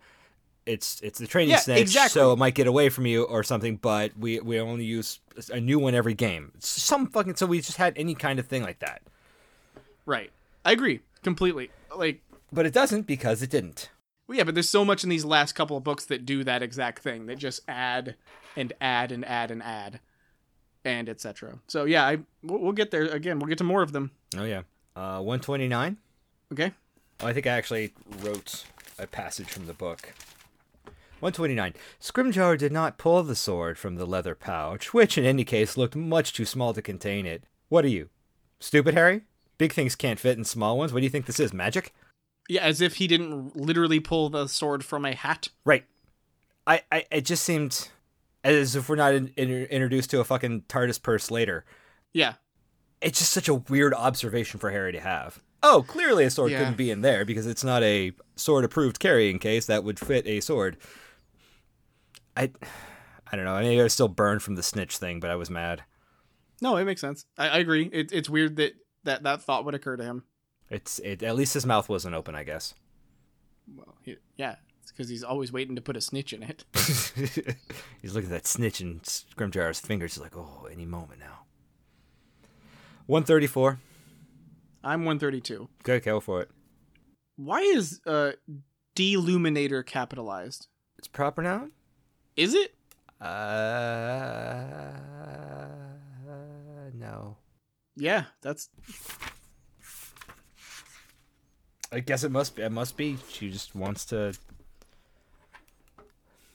It's 0.65 1.01
it's 1.03 1.19
the 1.19 1.27
training 1.27 1.51
Yeah, 1.51 1.59
snitch, 1.59 1.81
exactly. 1.83 2.19
so 2.19 2.33
it 2.33 2.39
might 2.39 2.55
get 2.55 2.67
away 2.67 2.89
from 2.89 3.05
you 3.05 3.25
or 3.25 3.43
something. 3.43 3.77
But 3.77 4.17
we 4.19 4.41
we 4.41 4.59
only 4.59 4.87
use 4.87 5.21
a 5.53 5.61
new 5.61 5.79
one 5.79 5.95
every 5.95 6.15
game. 6.15 6.53
Some 6.61 7.09
fucking 7.09 7.35
so 7.35 7.45
we 7.45 7.59
just 7.61 7.77
had 7.77 7.93
any 7.97 8.15
kind 8.15 8.39
of 8.39 8.47
thing 8.47 8.63
like 8.63 8.79
that. 8.79 9.03
Right. 10.07 10.31
I 10.65 10.73
agree 10.73 11.01
completely. 11.23 11.71
Like 11.95 12.23
But 12.55 12.67
it 12.67 12.73
doesn't 12.73 13.09
because 13.09 13.43
it 13.43 13.51
didn't. 13.51 13.91
Well, 14.29 14.39
yeah, 14.39 14.45
but 14.45 14.55
there's 14.55 14.71
so 14.71 14.85
much 14.85 15.03
in 15.03 15.11
these 15.11 15.25
last 15.25 15.55
couple 15.55 15.77
of 15.77 15.83
books 15.83 16.05
that 16.07 16.25
do 16.25 16.45
that 16.45 16.63
exact 16.63 17.03
thing. 17.03 17.27
That 17.27 17.37
just 17.37 17.61
add 17.67 18.15
and 18.57 18.73
add 18.81 19.11
and 19.11 19.25
add 19.25 19.51
and 19.51 19.61
add, 19.61 19.99
and 20.85 21.09
etc. 21.09 21.59
So 21.67 21.85
yeah, 21.85 22.07
I 22.07 22.19
we'll, 22.45 22.73
get 22.73 22.93
there 22.93 23.07
again. 23.07 23.41
We'll 23.41 23.49
get 23.49 23.59
to 23.59 23.65
more 23.65 23.83
of 23.83 23.91
them. 23.91 24.13
Oh 24.37 24.45
yeah, 24.45 24.63
uh, 24.95 25.21
one 25.21 25.41
twenty 25.41 25.67
nine. 25.67 25.97
Okay. 26.53 26.73
Oh, 27.21 27.27
I 27.27 27.33
think 27.33 27.49
I 27.49 27.51
actually 27.51 27.93
wrote 28.21 28.65
a 29.01 29.07
passage 29.09 29.49
from 29.49 29.67
the 29.67 29.75
book. 29.75 30.15
129. 31.21 31.75
Scrimgeour 32.01 32.59
did 32.59 32.73
not 32.73 32.99
pull 32.99 33.23
the 33.23 33.37
sword 33.37 33.79
from 33.79 33.97
the 33.97 34.05
leather 34.05 34.35
pouch, 34.35 34.93
which 34.93 35.17
in 35.17 35.25
any 35.25 35.45
case 35.45 35.77
looked 35.77 35.97
much 35.97 36.35
too 36.35 36.45
small 36.45 36.75
to 36.75 36.83
contain 36.83 37.25
it. 37.25 37.45
What 37.69 37.85
are 37.85 37.89
you? 37.89 38.11
Stupid, 38.61 38.95
Harry? 38.95 39.23
Big 39.57 39.73
things 39.73 39.97
can't 39.97 40.21
fit 40.21 40.37
in 40.37 40.45
small 40.45 40.77
ones. 40.77 40.93
What 40.93 41.01
do 41.01 41.05
you 41.05 41.11
think 41.11 41.25
this 41.25 41.41
is? 41.41 41.53
Magic? 41.53 41.95
Yeah, 42.49 42.63
as 42.63 42.81
if 42.81 42.97
he 42.97 43.07
didn't 43.07 43.57
literally 43.57 44.01
pull 44.01 44.29
the 44.29 44.47
sword 44.49 44.85
from 44.85 45.05
a 45.05 45.15
hat. 45.15 45.49
Right. 45.65 45.85
I, 46.67 46.83
I 46.93 47.05
it 47.11 47.25
just 47.25 47.43
seemed 47.43 47.89
as 48.43 48.77
if 48.77 48.89
we're 48.89 48.97
not 48.97 49.15
in, 49.15 49.29
in, 49.37 49.51
introduced 49.51 50.11
to 50.11 50.21
a 50.21 50.25
fucking 50.25 50.63
TARDIS 50.69 51.03
purse 51.03 51.31
later. 51.31 51.65
Yeah. 52.13 52.35
It's 53.01 53.19
just 53.19 53.33
such 53.33 53.49
a 53.49 53.55
weird 53.55 53.95
observation 53.95 54.61
for 54.61 54.71
Harry 54.71 54.93
to 54.93 55.01
have. 55.01 55.41
Oh, 55.63 55.83
clearly 55.87 56.25
a 56.25 56.31
sword 56.31 56.53
Yeah. 56.53 56.59
couldn't 56.59 56.77
be 56.77 56.91
in 56.91 57.01
there 57.01 57.25
because 57.25 57.47
it's 57.47 57.65
not 57.65 57.83
a 57.83 58.13
sword 58.37 58.65
approved 58.65 59.01
carrying 59.01 59.39
case 59.39 59.65
that 59.67 59.83
would 59.85 59.99
fit 59.99 60.27
a 60.27 60.41
sword. 60.41 60.77
I, 62.37 62.51
I 63.31 63.37
don't 63.37 63.45
know. 63.47 63.55
I 63.55 63.63
mean, 63.63 63.81
I 63.81 63.83
was 63.83 63.95
still 63.95 64.09
burned 64.09 64.43
from 64.43 64.57
the 64.57 64.63
snitch 64.63 64.99
thing, 64.99 65.21
but 65.21 65.31
I 65.31 65.37
was 65.37 65.49
mad. 65.49 65.83
No, 66.61 66.77
it 66.77 66.85
makes 66.85 67.01
sense. 67.01 67.25
I, 67.39 67.49
I 67.49 67.59
agree. 67.59 67.89
It, 67.93 68.13
it's 68.13 68.29
weird 68.29 68.57
that, 68.57 68.75
that 69.05 69.23
that 69.23 69.43
thought 69.43 69.65
would 69.65 69.75
occur 69.75 69.97
to 69.97 70.05
him. 70.05 70.25
It's 70.71 70.99
it. 71.01 71.23
At 71.23 71.37
least 71.37 71.55
his 71.55 71.67
mouth 71.67 71.89
wasn't 71.89 72.15
open. 72.15 72.35
I 72.35 72.45
guess. 72.45 72.75
Well, 73.75 73.95
he, 74.03 74.17
yeah, 74.37 74.57
it's 74.83 74.91
because 74.91 75.09
he's 75.09 75.25
always 75.25 75.53
waiting 75.53 75.77
to 75.77 75.83
put 75.83 75.97
a 75.97 76.01
snitch 76.01 76.33
in 76.33 76.43
it. 76.43 76.65
He's 78.03 78.15
looking 78.15 78.31
at 78.31 78.43
that 78.43 78.47
snitch 78.47 78.83
in 78.83 79.01
Scrimgeour's 79.01 79.81
fingers. 79.81 80.15
He's 80.15 80.23
like, 80.23 80.37
oh, 80.37 80.69
any 80.71 80.85
moment 80.85 81.21
now. 81.21 81.47
One 83.07 83.25
thirty 83.25 83.47
four. 83.47 83.79
I'm 84.85 85.07
132. 85.07 85.69
Okay, 85.81 86.05
go 86.05 86.21
for 86.21 86.43
it. 86.43 86.51
Why 87.37 87.61
is 87.61 88.01
uh, 88.07 88.33
deluminator 88.95 89.85
capitalized? 89.85 90.69
It's 90.99 91.09
proper 91.09 91.43
noun. 91.43 91.73
Is 92.37 92.55
it? 92.55 92.75
Uh, 93.19 94.93
no. 96.93 97.39
Yeah, 97.97 98.25
that's 98.43 98.69
I 101.93 102.01
guess 102.01 102.25
it 102.25 102.31
must 102.31 102.57
be. 102.57 102.63
It 102.63 102.73
must 102.73 102.97
be. 102.97 103.19
She 103.29 103.51
just 103.51 103.75
wants 103.75 104.05
to 104.07 104.35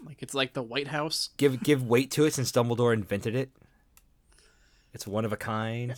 like 0.05 0.21
it's 0.21 0.33
like 0.33 0.53
the 0.53 0.63
White 0.63 0.87
House. 0.87 1.29
give 1.37 1.61
give 1.63 1.83
weight 1.83 2.11
to 2.11 2.25
it 2.25 2.33
since 2.33 2.51
Dumbledore 2.51 2.93
invented 2.93 3.35
it. 3.35 3.49
It's 4.93 5.05
one 5.05 5.25
of 5.25 5.33
a 5.33 5.37
kind. 5.37 5.95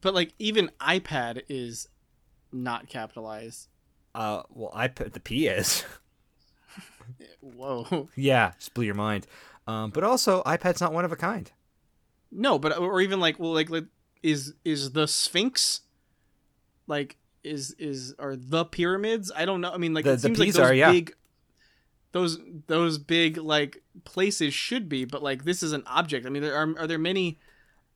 But 0.00 0.14
like 0.14 0.32
even 0.38 0.70
iPad 0.80 1.42
is 1.48 1.88
not 2.52 2.88
capitalized. 2.88 3.68
Uh, 4.14 4.42
well, 4.50 4.70
I 4.74 4.88
put 4.88 5.12
the 5.12 5.20
P 5.20 5.46
is. 5.46 5.84
Whoa. 7.40 8.08
yeah, 8.16 8.52
just 8.58 8.74
blew 8.74 8.84
your 8.84 8.94
mind. 8.94 9.26
Um, 9.66 9.90
but 9.90 10.04
also 10.04 10.42
iPad's 10.44 10.80
not 10.80 10.92
one 10.92 11.04
of 11.04 11.12
a 11.12 11.16
kind. 11.16 11.50
No, 12.32 12.58
but 12.58 12.76
or 12.78 13.00
even 13.00 13.20
like 13.20 13.38
well 13.38 13.52
like, 13.52 13.70
like 13.70 13.84
is 14.22 14.54
is 14.64 14.92
the 14.92 15.06
Sphinx 15.06 15.82
like 16.86 17.16
is 17.44 17.72
is 17.78 18.14
are 18.18 18.36
the 18.36 18.64
pyramids? 18.64 19.30
I 19.34 19.44
don't 19.44 19.60
know. 19.60 19.72
I 19.72 19.78
mean 19.78 19.94
like 19.94 20.04
The- 20.04 20.12
it 20.12 20.16
the 20.16 20.20
seems 20.28 20.38
like 20.38 20.52
those 20.52 20.70
are, 20.70 20.74
yeah. 20.74 20.92
big 20.92 21.14
those 22.12 22.38
those 22.66 22.98
big 22.98 23.36
like 23.38 23.82
places 24.04 24.52
should 24.54 24.88
be, 24.88 25.04
but 25.04 25.22
like 25.22 25.44
this 25.44 25.62
is 25.62 25.72
an 25.72 25.82
object. 25.86 26.26
I 26.26 26.30
mean 26.30 26.42
there 26.42 26.56
are 26.56 26.74
are 26.78 26.86
there 26.86 26.98
many 26.98 27.38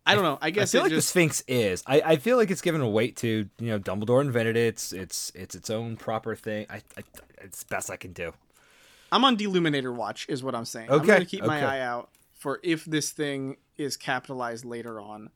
I 0.06 0.14
don't 0.14 0.24
know. 0.24 0.38
I 0.42 0.50
guess 0.50 0.70
I 0.74 0.78
feel 0.78 0.82
like 0.82 0.92
just 0.92 1.08
the 1.08 1.10
Sphinx 1.10 1.42
is. 1.48 1.82
I, 1.86 2.02
I 2.04 2.16
feel 2.16 2.36
like 2.36 2.50
it's 2.50 2.60
given 2.60 2.82
a 2.82 2.88
weight 2.88 3.16
to 3.18 3.48
you 3.58 3.68
know 3.68 3.78
Dumbledore 3.78 4.20
invented 4.20 4.56
it. 4.56 4.66
It's 4.66 4.92
it's 4.92 5.32
it's 5.34 5.54
its 5.54 5.70
own 5.70 5.96
proper 5.96 6.36
thing. 6.36 6.66
I, 6.68 6.82
I 6.96 7.02
it's 7.38 7.64
best 7.64 7.90
I 7.90 7.96
can 7.96 8.12
do. 8.12 8.32
I'm 9.10 9.24
on 9.24 9.36
Deluminator 9.36 9.94
watch, 9.94 10.26
is 10.28 10.42
what 10.42 10.54
I'm 10.54 10.64
saying. 10.64 10.90
Okay. 10.90 11.00
I'm 11.00 11.06
gonna 11.06 11.24
keep 11.24 11.44
my 11.44 11.64
eye 11.64 11.80
out 11.80 12.10
for 12.32 12.60
if 12.62 12.84
this 12.84 13.12
thing 13.12 13.56
is 13.78 13.96
capitalized 13.96 14.64
later 14.64 15.00
on, 15.00 15.30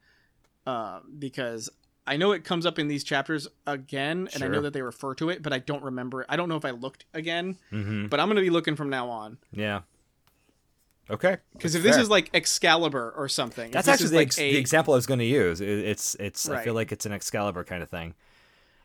uh, 0.67 1.01
because 1.19 1.71
I 2.09 2.17
know 2.17 2.33
it 2.33 2.43
comes 2.45 2.67
up 2.67 2.79
in 2.79 2.89
these 2.89 3.05
chapters 3.05 3.47
again, 3.67 4.29
and 4.35 4.43
I 4.43 4.49
know 4.49 4.61
that 4.63 4.73
they 4.73 4.83
refer 4.83 5.15
to 5.17 5.29
it, 5.31 5.43
but 5.43 5.53
I 5.53 5.59
don't 5.59 5.83
remember. 5.85 6.25
I 6.29 6.37
don't 6.37 6.49
know 6.49 6.57
if 6.57 6.65
I 6.65 6.71
looked 6.71 7.05
again, 7.15 7.57
Mm-hmm. 7.73 8.07
but 8.07 8.19
I'm 8.19 8.29
gonna 8.29 8.41
be 8.41 8.51
looking 8.51 8.75
from 8.77 8.91
now 8.91 9.09
on. 9.11 9.39
Yeah. 9.53 9.83
Okay. 11.11 11.39
Because 11.53 11.75
if 11.75 11.83
this 11.83 11.97
is 11.97 12.11
like 12.11 12.31
Excalibur 12.35 13.15
or 13.17 13.29
something, 13.29 13.71
that's 13.71 13.89
actually 13.89 14.11
the, 14.11 14.17
like 14.17 14.33
a- 14.39 14.53
the 14.53 14.59
example 14.59 14.93
I 14.95 14.97
was 14.97 15.07
going 15.07 15.21
to 15.21 15.25
use. 15.25 15.61
It, 15.63 15.69
it's 15.69 16.15
it's. 16.21 16.49
I 16.49 16.63
feel 16.63 16.75
like 16.75 16.93
it's 16.93 17.07
an 17.07 17.13
Excalibur 17.13 17.65
kind 17.65 17.83
of 17.83 17.89
thing. 17.89 18.15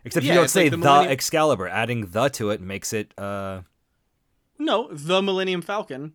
Except 0.06 0.26
Yeah, 0.26 0.34
you 0.34 0.40
don't 0.40 0.50
say 0.50 0.64
like 0.64 0.72
the, 0.72 0.78
the 0.78 0.84
Millennium- 0.86 1.12
Excalibur. 1.12 1.68
Adding 1.68 2.08
the 2.12 2.30
to 2.30 2.50
it 2.52 2.62
makes 2.62 2.94
it. 2.94 3.14
uh 3.18 3.62
No, 4.58 4.88
the 4.92 5.22
Millennium 5.22 5.62
Falcon. 5.62 6.14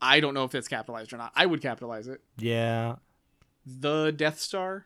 I 0.00 0.20
don't 0.20 0.34
know 0.34 0.44
if 0.44 0.54
it's 0.54 0.68
capitalized 0.68 1.12
or 1.12 1.16
not. 1.16 1.32
I 1.34 1.46
would 1.46 1.60
capitalize 1.62 2.06
it. 2.06 2.20
Yeah. 2.38 2.96
The 3.66 4.12
Death 4.12 4.38
Star. 4.38 4.84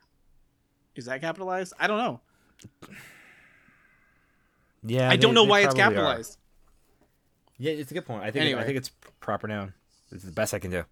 Is 0.99 1.05
that 1.05 1.21
capitalized? 1.21 1.73
I 1.79 1.87
don't 1.87 1.99
know. 1.99 2.21
Yeah. 4.83 5.09
I 5.09 5.17
don't 5.17 5.33
know 5.33 5.45
why 5.45 5.61
it's 5.61 5.67
probably 5.67 5.83
are. 5.83 5.87
capitalized. 5.91 6.39
Yeah, 7.57 7.73
it's 7.73 7.91
a 7.93 7.95
good 7.95 8.05
point. 8.05 8.25
I 8.25 8.31
think. 8.33 8.45
Anyway. 8.45 8.61
I 8.61 8.65
think 8.65 8.79
it's 8.79 8.91
proper 9.21 9.47
noun. 9.47 9.75
It's 10.11 10.25
the 10.25 10.33
best 10.33 10.55
I 10.55 10.59
can 10.59 10.73
do. 10.73 10.85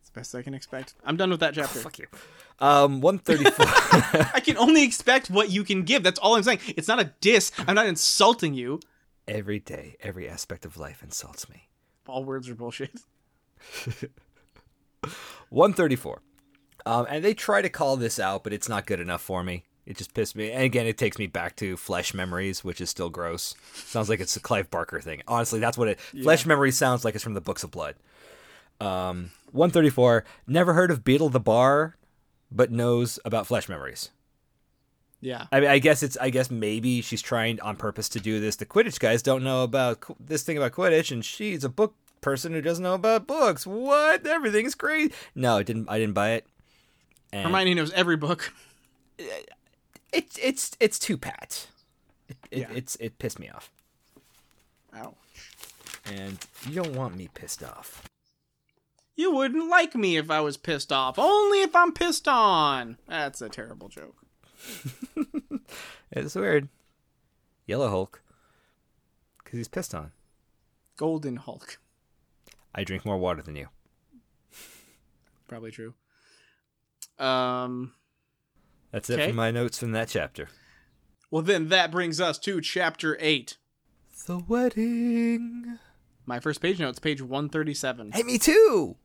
It's 0.00 0.10
the 0.10 0.20
best 0.20 0.34
I 0.34 0.42
can 0.42 0.52
expect. 0.52 0.94
I'm 1.04 1.16
done 1.16 1.30
with 1.30 1.40
that 1.40 1.54
chapter. 1.54 1.78
Fuck 1.86 1.98
you. 1.98 2.06
Um, 2.58 3.00
one 3.00 3.18
thirty 3.18 3.44
four. 3.44 3.66
I 4.34 4.40
can 4.44 4.58
only 4.58 4.84
expect 4.84 5.30
what 5.30 5.48
you 5.50 5.64
can 5.64 5.82
give. 5.84 6.02
That's 6.02 6.18
all 6.18 6.36
I'm 6.36 6.42
saying. 6.42 6.60
It's 6.68 6.88
not 6.88 7.00
a 7.00 7.12
diss. 7.20 7.52
I'm 7.66 7.74
not 7.74 7.86
insulting 7.86 8.52
you. 8.54 8.80
every 9.26 9.58
day, 9.60 9.96
every 10.00 10.28
aspect 10.28 10.66
of 10.66 10.76
life 10.76 11.02
insults 11.02 11.48
me. 11.48 11.68
All 12.06 12.24
words 12.24 12.48
are 12.50 12.54
bullshit. 12.54 13.00
134. 15.50 16.20
Um, 16.84 17.06
and 17.08 17.24
they 17.24 17.34
try 17.34 17.62
to 17.62 17.68
call 17.68 17.96
this 17.96 18.18
out, 18.18 18.44
but 18.44 18.52
it's 18.52 18.68
not 18.68 18.86
good 18.86 19.00
enough 19.00 19.22
for 19.22 19.42
me. 19.44 19.64
It 19.84 19.96
just 19.96 20.14
pissed 20.14 20.36
me. 20.36 20.50
And 20.52 20.62
again, 20.62 20.86
it 20.86 20.96
takes 20.96 21.18
me 21.18 21.26
back 21.26 21.56
to 21.56 21.76
Flesh 21.76 22.14
Memories, 22.14 22.62
which 22.62 22.80
is 22.80 22.88
still 22.90 23.10
gross. 23.10 23.54
Sounds 23.74 24.08
like 24.08 24.20
it's 24.20 24.36
a 24.36 24.40
Clive 24.40 24.70
Barker 24.70 25.00
thing. 25.00 25.22
Honestly, 25.26 25.58
that's 25.58 25.76
what 25.76 25.88
it. 25.88 26.00
Flesh 26.00 26.46
Memories 26.46 26.76
sounds 26.76 27.04
like 27.04 27.14
it's 27.14 27.24
from 27.24 27.34
the 27.34 27.40
Books 27.40 27.64
of 27.64 27.72
Blood. 27.72 27.96
Um, 28.80 29.32
134. 29.50 30.24
Never 30.46 30.74
heard 30.74 30.90
of 30.90 31.02
Beedle 31.02 31.32
the 31.32 31.40
Bard, 31.40 31.94
but 32.50 32.70
knows 32.70 33.18
about 33.24 33.46
Flesh 33.46 33.68
Memories. 33.68 34.10
Yeah. 35.20 35.46
I 35.52 35.60
mean, 35.60 35.70
I 35.70 35.78
guess 35.78 36.02
it's. 36.02 36.16
I 36.20 36.30
guess 36.30 36.50
maybe 36.50 37.00
she's 37.00 37.22
trying 37.22 37.60
on 37.60 37.76
purpose 37.76 38.08
to 38.10 38.20
do 38.20 38.40
this. 38.40 38.56
The 38.56 38.66
Quidditch 38.66 38.98
guys 38.98 39.22
don't 39.22 39.44
know 39.44 39.62
about 39.62 40.00
qu- 40.00 40.16
this 40.18 40.42
thing 40.42 40.56
about 40.56 40.72
Quidditch, 40.72 41.12
and 41.12 41.24
she's 41.24 41.62
a 41.62 41.68
book 41.68 41.94
person 42.20 42.52
who 42.52 42.60
doesn't 42.60 42.82
know 42.82 42.94
about 42.94 43.26
books. 43.28 43.64
What? 43.64 44.26
Everything's 44.26 44.74
great. 44.74 45.14
No, 45.34 45.58
it 45.58 45.66
didn't. 45.66 45.88
I 45.88 45.98
didn't 45.98 46.14
buy 46.14 46.30
it. 46.32 46.46
And 47.32 47.44
Hermione 47.46 47.74
knows 47.74 47.92
every 47.92 48.16
book. 48.16 48.52
Uh, 49.18 49.24
it's 50.12 50.38
it's 50.38 50.76
it's 50.80 50.98
too 50.98 51.16
pat. 51.16 51.66
It, 52.28 52.36
it, 52.50 52.58
Yeah. 52.58 52.68
It's 52.74 52.96
it 52.96 53.18
pissed 53.18 53.38
me 53.38 53.48
off, 53.48 53.70
Ow. 54.94 55.14
and 56.06 56.38
you 56.68 56.74
don't 56.82 56.94
want 56.94 57.16
me 57.16 57.28
pissed 57.32 57.62
off. 57.62 58.08
You 59.16 59.34
wouldn't 59.34 59.68
like 59.68 59.94
me 59.94 60.16
if 60.16 60.30
I 60.30 60.40
was 60.40 60.56
pissed 60.56 60.92
off. 60.92 61.18
Only 61.18 61.62
if 61.62 61.74
I'm 61.76 61.92
pissed 61.92 62.26
on. 62.28 62.96
That's 63.06 63.40
a 63.42 63.48
terrible 63.48 63.88
joke. 63.88 64.16
It's 66.14 66.34
weird. 66.34 66.68
Yellow 67.66 67.88
Hulk, 67.88 68.20
because 69.42 69.56
he's 69.56 69.68
pissed 69.68 69.94
on. 69.94 70.12
Golden 70.98 71.36
Hulk. 71.36 71.78
I 72.74 72.84
drink 72.84 73.06
more 73.06 73.16
water 73.16 73.40
than 73.40 73.56
you. 73.56 73.68
Probably 75.48 75.70
true. 75.70 75.94
Um. 77.18 77.92
That's 78.90 79.08
it 79.08 79.28
for 79.28 79.34
my 79.34 79.50
notes 79.50 79.78
from 79.78 79.92
that 79.92 80.08
chapter. 80.08 80.48
Well, 81.30 81.42
then 81.42 81.68
that 81.70 81.90
brings 81.90 82.20
us 82.20 82.38
to 82.40 82.60
chapter 82.60 83.16
eight. 83.20 83.56
The 84.26 84.38
wedding. 84.38 85.78
My 86.26 86.38
first 86.38 86.60
page 86.60 86.78
notes, 86.78 86.98
page 86.98 87.22
one 87.22 87.48
thirty-seven. 87.48 88.12
Hey, 88.12 88.22
me 88.22 88.38
too. 88.38 88.96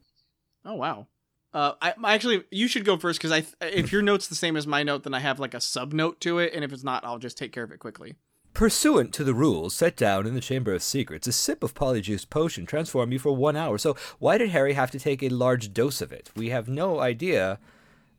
Oh 0.66 0.76
wow. 0.76 1.08
Uh, 1.54 1.74
I, 1.82 1.94
I 2.04 2.14
actually 2.14 2.44
you 2.52 2.68
should 2.68 2.84
go 2.84 2.98
first 2.98 3.20
because 3.20 3.32
I 3.32 3.66
if 3.66 3.92
your 3.92 4.02
note's 4.02 4.28
the 4.28 4.36
same 4.36 4.58
as 4.58 4.68
my 4.68 4.84
note, 4.84 5.04
then 5.04 5.14
I 5.14 5.20
have 5.20 5.40
like 5.40 5.54
a 5.54 5.62
sub 5.62 5.94
note 5.94 6.20
to 6.22 6.40
it, 6.40 6.54
and 6.54 6.64
if 6.64 6.74
it's 6.74 6.84
not, 6.84 7.06
I'll 7.06 7.18
just 7.18 7.38
take 7.38 7.54
care 7.54 7.64
of 7.64 7.72
it 7.72 7.80
quickly. 7.80 8.16
Pursuant 8.54 9.14
to 9.14 9.24
the 9.24 9.34
rules 9.34 9.74
set 9.74 9.96
down 9.96 10.28
in 10.28 10.34
the 10.34 10.42
Chamber 10.42 10.74
of 10.74 10.84
Secrets, 10.84 11.28
a 11.28 11.32
sip 11.32 11.64
of 11.64 11.74
Polyjuice 11.74 12.30
potion 12.30 12.66
transform 12.66 13.12
you 13.12 13.20
for 13.20 13.32
one 13.32 13.56
hour. 13.56 13.78
So 13.78 13.96
why 14.20 14.38
did 14.38 14.50
Harry 14.50 14.74
have 14.74 14.92
to 14.92 15.00
take 15.00 15.24
a 15.24 15.30
large 15.30 15.74
dose 15.74 16.02
of 16.02 16.12
it? 16.12 16.30
We 16.36 16.50
have 16.50 16.68
no 16.68 17.00
idea 17.00 17.60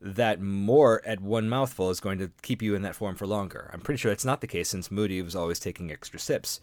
that 0.01 0.39
more 0.41 1.01
at 1.05 1.19
one 1.19 1.49
mouthful 1.49 1.89
is 1.89 1.99
going 1.99 2.17
to 2.19 2.31
keep 2.41 2.61
you 2.61 2.73
in 2.75 2.81
that 2.83 2.95
form 2.95 3.15
for 3.15 3.27
longer. 3.27 3.69
I'm 3.73 3.81
pretty 3.81 3.97
sure 3.99 4.11
that's 4.11 4.23
not 4.25 4.39
the 4.41 4.47
case 4.47 4.69
since 4.69 4.89
Moody 4.89 5.21
was 5.21 5.35
always 5.35 5.59
taking 5.59 5.91
extra 5.91 6.19
sips. 6.19 6.61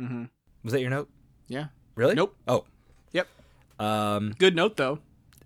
Mm-hmm. 0.00 0.24
Was 0.62 0.72
that 0.72 0.80
your 0.80 0.90
note? 0.90 1.08
Yeah. 1.48 1.66
Really? 1.96 2.14
Nope. 2.14 2.36
Oh, 2.46 2.64
Yep. 3.12 3.26
um, 3.80 4.34
Good 4.38 4.54
note 4.54 4.76
though. 4.76 5.00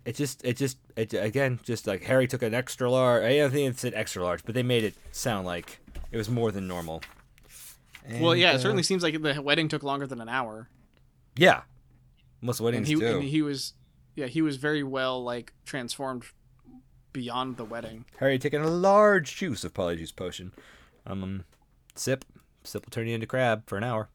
it 0.05 0.15
just, 0.17 0.45
it 0.45 0.57
just, 0.59 0.77
it 0.97 1.15
again, 1.15 1.59
just 1.63 1.87
like 1.87 2.03
Harry 2.03 2.27
took 2.27 2.43
an 2.43 2.53
extra 2.53 2.91
large. 2.91 3.23
I 3.25 3.37
don't 3.39 3.51
think 3.51 3.71
it 3.71 3.79
said 3.79 3.95
extra 3.95 4.23
large, 4.23 4.45
but 4.45 4.55
they 4.55 4.63
made 4.63 4.85
it 4.85 4.95
sound 5.13 5.47
like 5.47 5.81
it 6.11 6.19
was 6.19 6.29
more 6.29 6.53
than 6.53 6.67
normal. 6.69 7.03
well, 8.21 8.35
yeah, 8.37 8.51
uh, 8.51 8.57
it 8.57 8.61
certainly 8.61 8.83
seems 8.83 9.03
like 9.03 9.21
the 9.23 9.41
wedding 9.41 9.69
took 9.69 9.83
longer 9.83 10.07
than 10.07 10.21
an 10.21 10.29
hour, 10.29 10.69
Yeah, 11.37 11.63
most 12.43 12.59
and 12.61 12.65
weddings 12.67 12.89
he 12.89 12.97
do. 12.97 13.07
and 13.07 13.23
he 13.23 13.41
was, 13.43 13.73
yeah, 14.17 14.27
he 14.27 14.43
was 14.43 14.57
very 14.57 14.83
well 14.83 15.23
like 15.23 15.53
transformed 15.65 16.25
beyond 17.13 17.57
the 17.57 17.65
wedding. 17.65 18.05
Harry 18.19 18.39
taking 18.39 18.61
a 18.63 18.69
large 18.69 19.37
juice 19.37 19.65
of 19.65 19.75
Polyjuice 19.75 20.15
potion. 20.15 20.53
Um, 21.07 21.45
sip, 21.95 22.25
sip 22.65 22.85
will 22.87 22.91
turn 22.91 23.07
you 23.09 23.15
into 23.15 23.27
Crabbe 23.27 23.65
for 23.67 23.77
an 23.77 23.85
hour. 23.85 24.09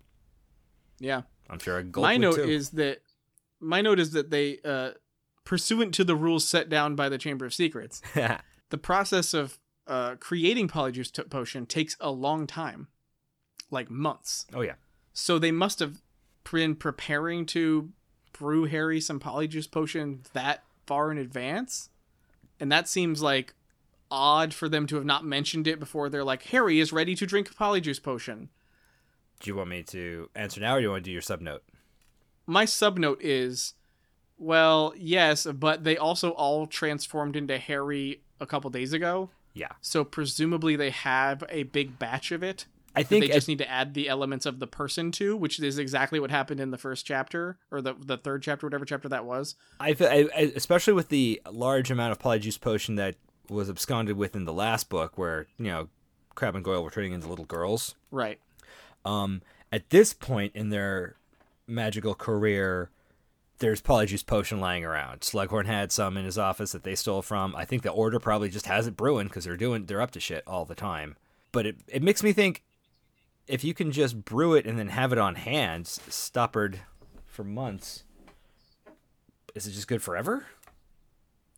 Yeah. 0.99 1.21
I'm 1.49 1.59
sure 1.59 1.77
a 1.77 1.83
gulp 1.83 2.03
my 2.03 2.17
note 2.17 2.35
too. 2.35 2.43
is 2.43 2.71
that 2.71 3.01
my 3.59 3.81
note 3.81 3.99
is 3.99 4.11
that 4.11 4.29
they, 4.29 4.59
uh, 4.65 4.91
pursuant 5.45 5.93
to 5.95 6.03
the 6.03 6.15
rules 6.15 6.47
set 6.47 6.67
down 6.69 6.95
by 6.95 7.07
the 7.09 7.17
Chamber 7.17 7.45
of 7.45 7.53
Secrets, 7.53 8.01
the 8.69 8.77
process 8.77 9.33
of 9.33 9.57
uh, 9.87 10.15
creating 10.19 10.67
polyjuice 10.67 11.11
t- 11.11 11.23
potion 11.23 11.65
takes 11.65 11.95
a 12.01 12.11
long 12.11 12.45
time, 12.45 12.87
like 13.71 13.89
months. 13.89 14.45
oh 14.53 14.61
yeah, 14.61 14.73
So 15.13 15.39
they 15.39 15.51
must 15.51 15.79
have 15.79 16.01
been 16.51 16.75
preparing 16.75 17.45
to 17.47 17.91
brew 18.33 18.65
Harry 18.65 18.99
some 18.99 19.19
polyjuice 19.21 19.71
potion 19.71 20.21
that 20.33 20.63
far 20.85 21.11
in 21.11 21.17
advance, 21.17 21.89
and 22.59 22.71
that 22.71 22.87
seems 22.87 23.21
like 23.21 23.53
odd 24.09 24.53
for 24.53 24.69
them 24.69 24.87
to 24.87 24.95
have 24.95 25.05
not 25.05 25.25
mentioned 25.25 25.67
it 25.67 25.79
before. 25.79 26.09
They're 26.09 26.23
like, 26.23 26.43
Harry 26.43 26.79
is 26.79 26.93
ready 26.93 27.15
to 27.15 27.25
drink 27.25 27.49
a 27.49 27.53
polyjuice 27.53 28.01
potion. 28.01 28.49
Do 29.39 29.49
you 29.49 29.55
want 29.55 29.69
me 29.69 29.83
to 29.83 30.29
answer 30.35 30.61
now, 30.61 30.75
or 30.75 30.79
do 30.79 30.83
you 30.83 30.89
want 30.91 31.03
to 31.03 31.09
do 31.09 31.11
your 31.11 31.21
sub 31.21 31.41
note? 31.41 31.63
My 32.45 32.65
sub 32.65 32.97
note 32.97 33.21
is, 33.21 33.73
well, 34.37 34.93
yes, 34.97 35.45
but 35.45 35.83
they 35.83 35.97
also 35.97 36.31
all 36.31 36.65
transformed 36.67 37.35
into 37.35 37.57
Harry 37.57 38.21
a 38.39 38.45
couple 38.45 38.69
days 38.69 38.93
ago. 38.93 39.29
Yeah, 39.53 39.71
So 39.81 40.03
presumably 40.03 40.75
they 40.75 40.91
have 40.91 41.43
a 41.49 41.63
big 41.63 41.97
batch 41.97 42.31
of 42.31 42.43
it. 42.43 42.67
I 42.97 43.03
think 43.03 43.25
they 43.25 43.31
just 43.31 43.47
need 43.47 43.59
to 43.59 43.69
add 43.69 43.93
the 43.93 44.09
elements 44.09 44.45
of 44.45 44.59
the 44.59 44.67
person 44.67 45.11
to, 45.13 45.35
which 45.35 45.59
is 45.59 45.77
exactly 45.77 46.19
what 46.19 46.31
happened 46.31 46.59
in 46.59 46.71
the 46.71 46.77
first 46.77 47.05
chapter 47.05 47.57
or 47.71 47.81
the 47.81 47.93
the 47.97 48.17
third 48.17 48.43
chapter, 48.43 48.65
whatever 48.65 48.85
chapter 48.85 49.09
that 49.09 49.25
was. 49.25 49.55
I, 49.79 49.95
I, 49.99 50.27
I 50.35 50.51
especially 50.55 50.93
with 50.93 51.09
the 51.09 51.41
large 51.49 51.91
amount 51.91 52.11
of 52.11 52.19
polyjuice 52.19 52.59
potion 52.59 52.95
that 52.95 53.15
was 53.49 53.69
absconded 53.69 54.17
with 54.17 54.35
in 54.35 54.45
the 54.45 54.53
last 54.53 54.89
book, 54.89 55.17
where 55.17 55.47
you 55.57 55.67
know 55.67 55.89
Crabbe 56.35 56.55
and 56.55 56.63
Goyle 56.63 56.83
were 56.83 56.91
turning 56.91 57.13
into 57.13 57.27
little 57.27 57.45
girls. 57.45 57.95
Right. 58.11 58.39
Um, 59.05 59.41
at 59.71 59.89
this 59.89 60.13
point 60.13 60.55
in 60.55 60.69
their 60.69 61.15
magical 61.67 62.15
career, 62.15 62.89
there's 63.59 63.81
polyjuice 63.81 64.25
potion 64.25 64.59
lying 64.59 64.85
around. 64.85 65.21
Slughorn 65.21 65.65
had 65.65 65.91
some 65.91 66.17
in 66.17 66.25
his 66.25 66.37
office 66.37 66.71
that 66.71 66.83
they 66.83 66.95
stole 66.95 67.21
from. 67.21 67.55
I 67.55 67.65
think 67.65 67.81
the 67.81 67.89
Order 67.89 68.19
probably 68.19 68.49
just 68.49 68.67
has 68.67 68.87
it 68.87 68.95
brewing 68.95 69.27
because 69.27 69.45
they're 69.45 69.57
doing 69.57 69.85
they're 69.85 70.01
up 70.01 70.11
to 70.11 70.19
shit 70.19 70.43
all 70.47 70.65
the 70.65 70.75
time. 70.75 71.15
But 71.51 71.65
it 71.65 71.77
it 71.87 72.03
makes 72.03 72.23
me 72.23 72.33
think 72.33 72.63
if 73.47 73.63
you 73.63 73.73
can 73.73 73.91
just 73.91 74.23
brew 74.25 74.53
it 74.53 74.65
and 74.65 74.77
then 74.77 74.89
have 74.89 75.11
it 75.11 75.17
on 75.17 75.35
hand, 75.35 75.87
stoppered 75.87 76.81
for 77.25 77.43
months, 77.43 78.03
is 79.55 79.67
it 79.67 79.71
just 79.71 79.87
good 79.87 80.01
forever? 80.01 80.45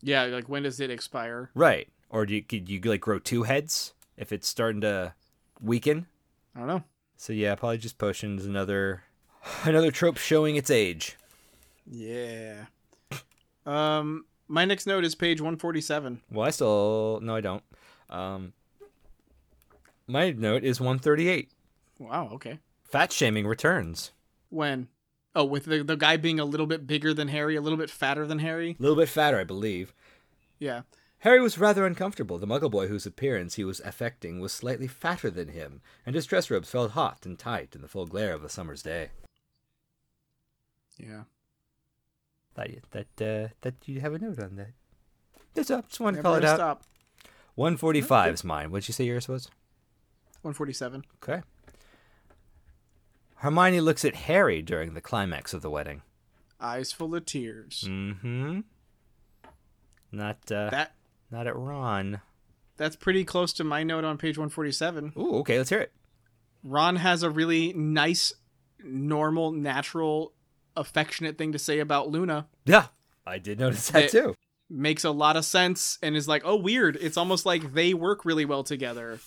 Yeah, 0.01 0.23
like 0.25 0.47
when 0.47 0.63
does 0.63 0.79
it 0.79 0.89
expire? 0.89 1.51
Right. 1.53 1.87
Or 2.09 2.25
do 2.25 2.35
you 2.35 2.41
could 2.41 2.69
you 2.69 2.79
like 2.81 3.01
grow 3.01 3.19
two 3.19 3.43
heads 3.43 3.93
if 4.17 4.31
it's 4.31 4.47
starting 4.47 4.81
to 4.81 5.13
weaken? 5.61 6.07
I 6.55 6.59
don't 6.59 6.67
know. 6.67 6.83
So 7.17 7.33
yeah, 7.33 7.55
probably 7.55 7.77
just 7.77 7.97
potions 7.97 8.45
another 8.45 9.03
another 9.63 9.91
trope 9.91 10.17
showing 10.17 10.55
its 10.55 10.69
age. 10.69 11.17
Yeah. 11.85 12.65
Um 13.65 14.25
my 14.47 14.65
next 14.65 14.87
note 14.87 15.05
is 15.05 15.15
page 15.15 15.41
147. 15.41 16.21
Well, 16.31 16.47
I 16.47 16.49
still 16.49 17.19
no, 17.21 17.35
I 17.35 17.41
don't. 17.41 17.63
Um, 18.09 18.53
my 20.07 20.31
note 20.31 20.63
is 20.63 20.81
138. 20.81 21.51
Wow, 21.99 22.29
okay. 22.33 22.59
Fat 22.83 23.11
shaming 23.11 23.45
returns. 23.45 24.11
When? 24.49 24.87
Oh, 25.35 25.45
with 25.45 25.65
the 25.65 25.83
the 25.83 25.95
guy 25.95 26.17
being 26.17 26.39
a 26.39 26.45
little 26.45 26.65
bit 26.65 26.87
bigger 26.87 27.13
than 27.13 27.27
Harry, 27.27 27.55
a 27.55 27.61
little 27.61 27.77
bit 27.77 27.91
fatter 27.91 28.25
than 28.25 28.39
Harry? 28.39 28.75
A 28.79 28.81
little 28.81 28.97
bit 28.97 29.09
fatter, 29.09 29.39
I 29.39 29.43
believe. 29.43 29.93
Yeah. 30.57 30.81
Harry 31.19 31.41
was 31.41 31.57
rather 31.57 31.85
uncomfortable. 31.85 32.37
The 32.37 32.47
Muggle 32.47 32.71
boy 32.71 32.87
whose 32.87 33.05
appearance 33.05 33.55
he 33.55 33.65
was 33.65 33.81
affecting 33.81 34.39
was 34.39 34.53
slightly 34.53 34.87
fatter 34.87 35.29
than 35.29 35.49
him, 35.49 35.81
and 36.05 36.15
his 36.15 36.25
dress 36.25 36.49
robes 36.49 36.71
felt 36.71 36.91
hot 36.91 37.25
and 37.25 37.37
tight 37.37 37.75
in 37.75 37.81
the 37.81 37.89
full 37.89 38.05
glare 38.05 38.33
of 38.33 38.43
a 38.43 38.49
summer's 38.49 38.81
day. 38.81 39.09
Yeah. 40.97 41.23
You, 42.67 42.81
that 42.91 43.07
uh, 43.21 43.53
that 43.61 43.75
you 43.85 44.01
have 44.01 44.13
a 44.13 44.19
note 44.19 44.39
on 44.39 44.57
that. 44.57 44.71
That's 45.53 45.71
up. 45.71 45.87
Just 45.87 46.01
wanted 46.01 46.17
to 46.17 46.23
call 46.23 46.35
it 46.35 46.43
out. 46.43 46.57
stop. 46.57 46.83
145 47.55 48.33
is 48.33 48.43
mine. 48.43 48.69
What'd 48.69 48.87
you 48.89 48.93
say 48.93 49.05
yours 49.05 49.29
was? 49.29 49.45
147. 50.41 51.05
Okay. 51.23 51.41
Hermione 53.39 53.81
looks 53.81 54.03
at 54.05 54.15
Harry 54.15 54.61
during 54.61 54.93
the 54.93 55.01
climax 55.01 55.53
of 55.53 55.61
the 55.61 55.69
wedding. 55.69 56.01
Eyes 56.59 56.91
full 56.91 57.15
of 57.15 57.25
tears. 57.25 57.85
Mm-hmm. 57.87 58.61
Not 60.11 60.37
uh, 60.51 60.69
That 60.71 60.93
not 61.31 61.47
at 61.47 61.55
Ron. 61.55 62.21
that's 62.77 62.95
pretty 62.95 63.23
close 63.23 63.53
to 63.53 63.63
my 63.63 63.83
note 63.83 64.03
on 64.03 64.17
page 64.17 64.37
147. 64.37 65.13
Ooh, 65.17 65.35
okay, 65.37 65.57
let's 65.57 65.69
hear 65.69 65.79
it. 65.79 65.91
Ron 66.63 66.97
has 66.97 67.23
a 67.23 67.29
really 67.29 67.71
nice, 67.73 68.33
normal, 68.83 69.51
natural, 69.51 70.33
affectionate 70.75 71.37
thing 71.37 71.51
to 71.53 71.59
say 71.59 71.79
about 71.79 72.09
Luna. 72.09 72.47
Yeah, 72.65 72.87
I 73.25 73.37
did 73.37 73.59
notice 73.59 73.89
that 73.89 74.05
It- 74.05 74.11
too. 74.11 74.35
Makes 74.71 75.03
a 75.03 75.09
lot 75.09 75.35
of 75.35 75.45
sense 75.45 75.97
and 76.03 76.15
is 76.15 76.27
like, 76.27 76.43
oh, 76.45 76.55
weird. 76.55 76.95
It's 77.01 77.17
almost 77.17 77.43
like 77.43 77.73
they 77.73 77.95
work 77.95 78.23
really 78.23 78.45
well 78.45 78.63
together. 78.63 79.17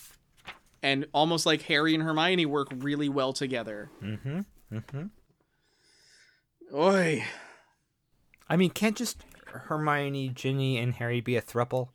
And 0.83 1.07
almost 1.15 1.47
like 1.47 1.63
Harry 1.63 1.95
and 1.95 2.03
Hermione 2.03 2.47
work 2.47 2.69
really 2.75 3.09
well 3.09 3.33
together. 3.33 3.91
Mm-hmm. 4.03 4.41
Mm-hmm. 4.73 5.07
Oi. 6.75 7.25
I 8.49 8.57
mean, 8.57 8.71
can't 8.71 8.97
just 8.97 9.23
Hermione, 9.47 10.31
Ginny, 10.31 10.79
and 10.79 10.95
Harry 10.95 11.21
be 11.21 11.37
a 11.37 11.43
thruple, 11.43 11.89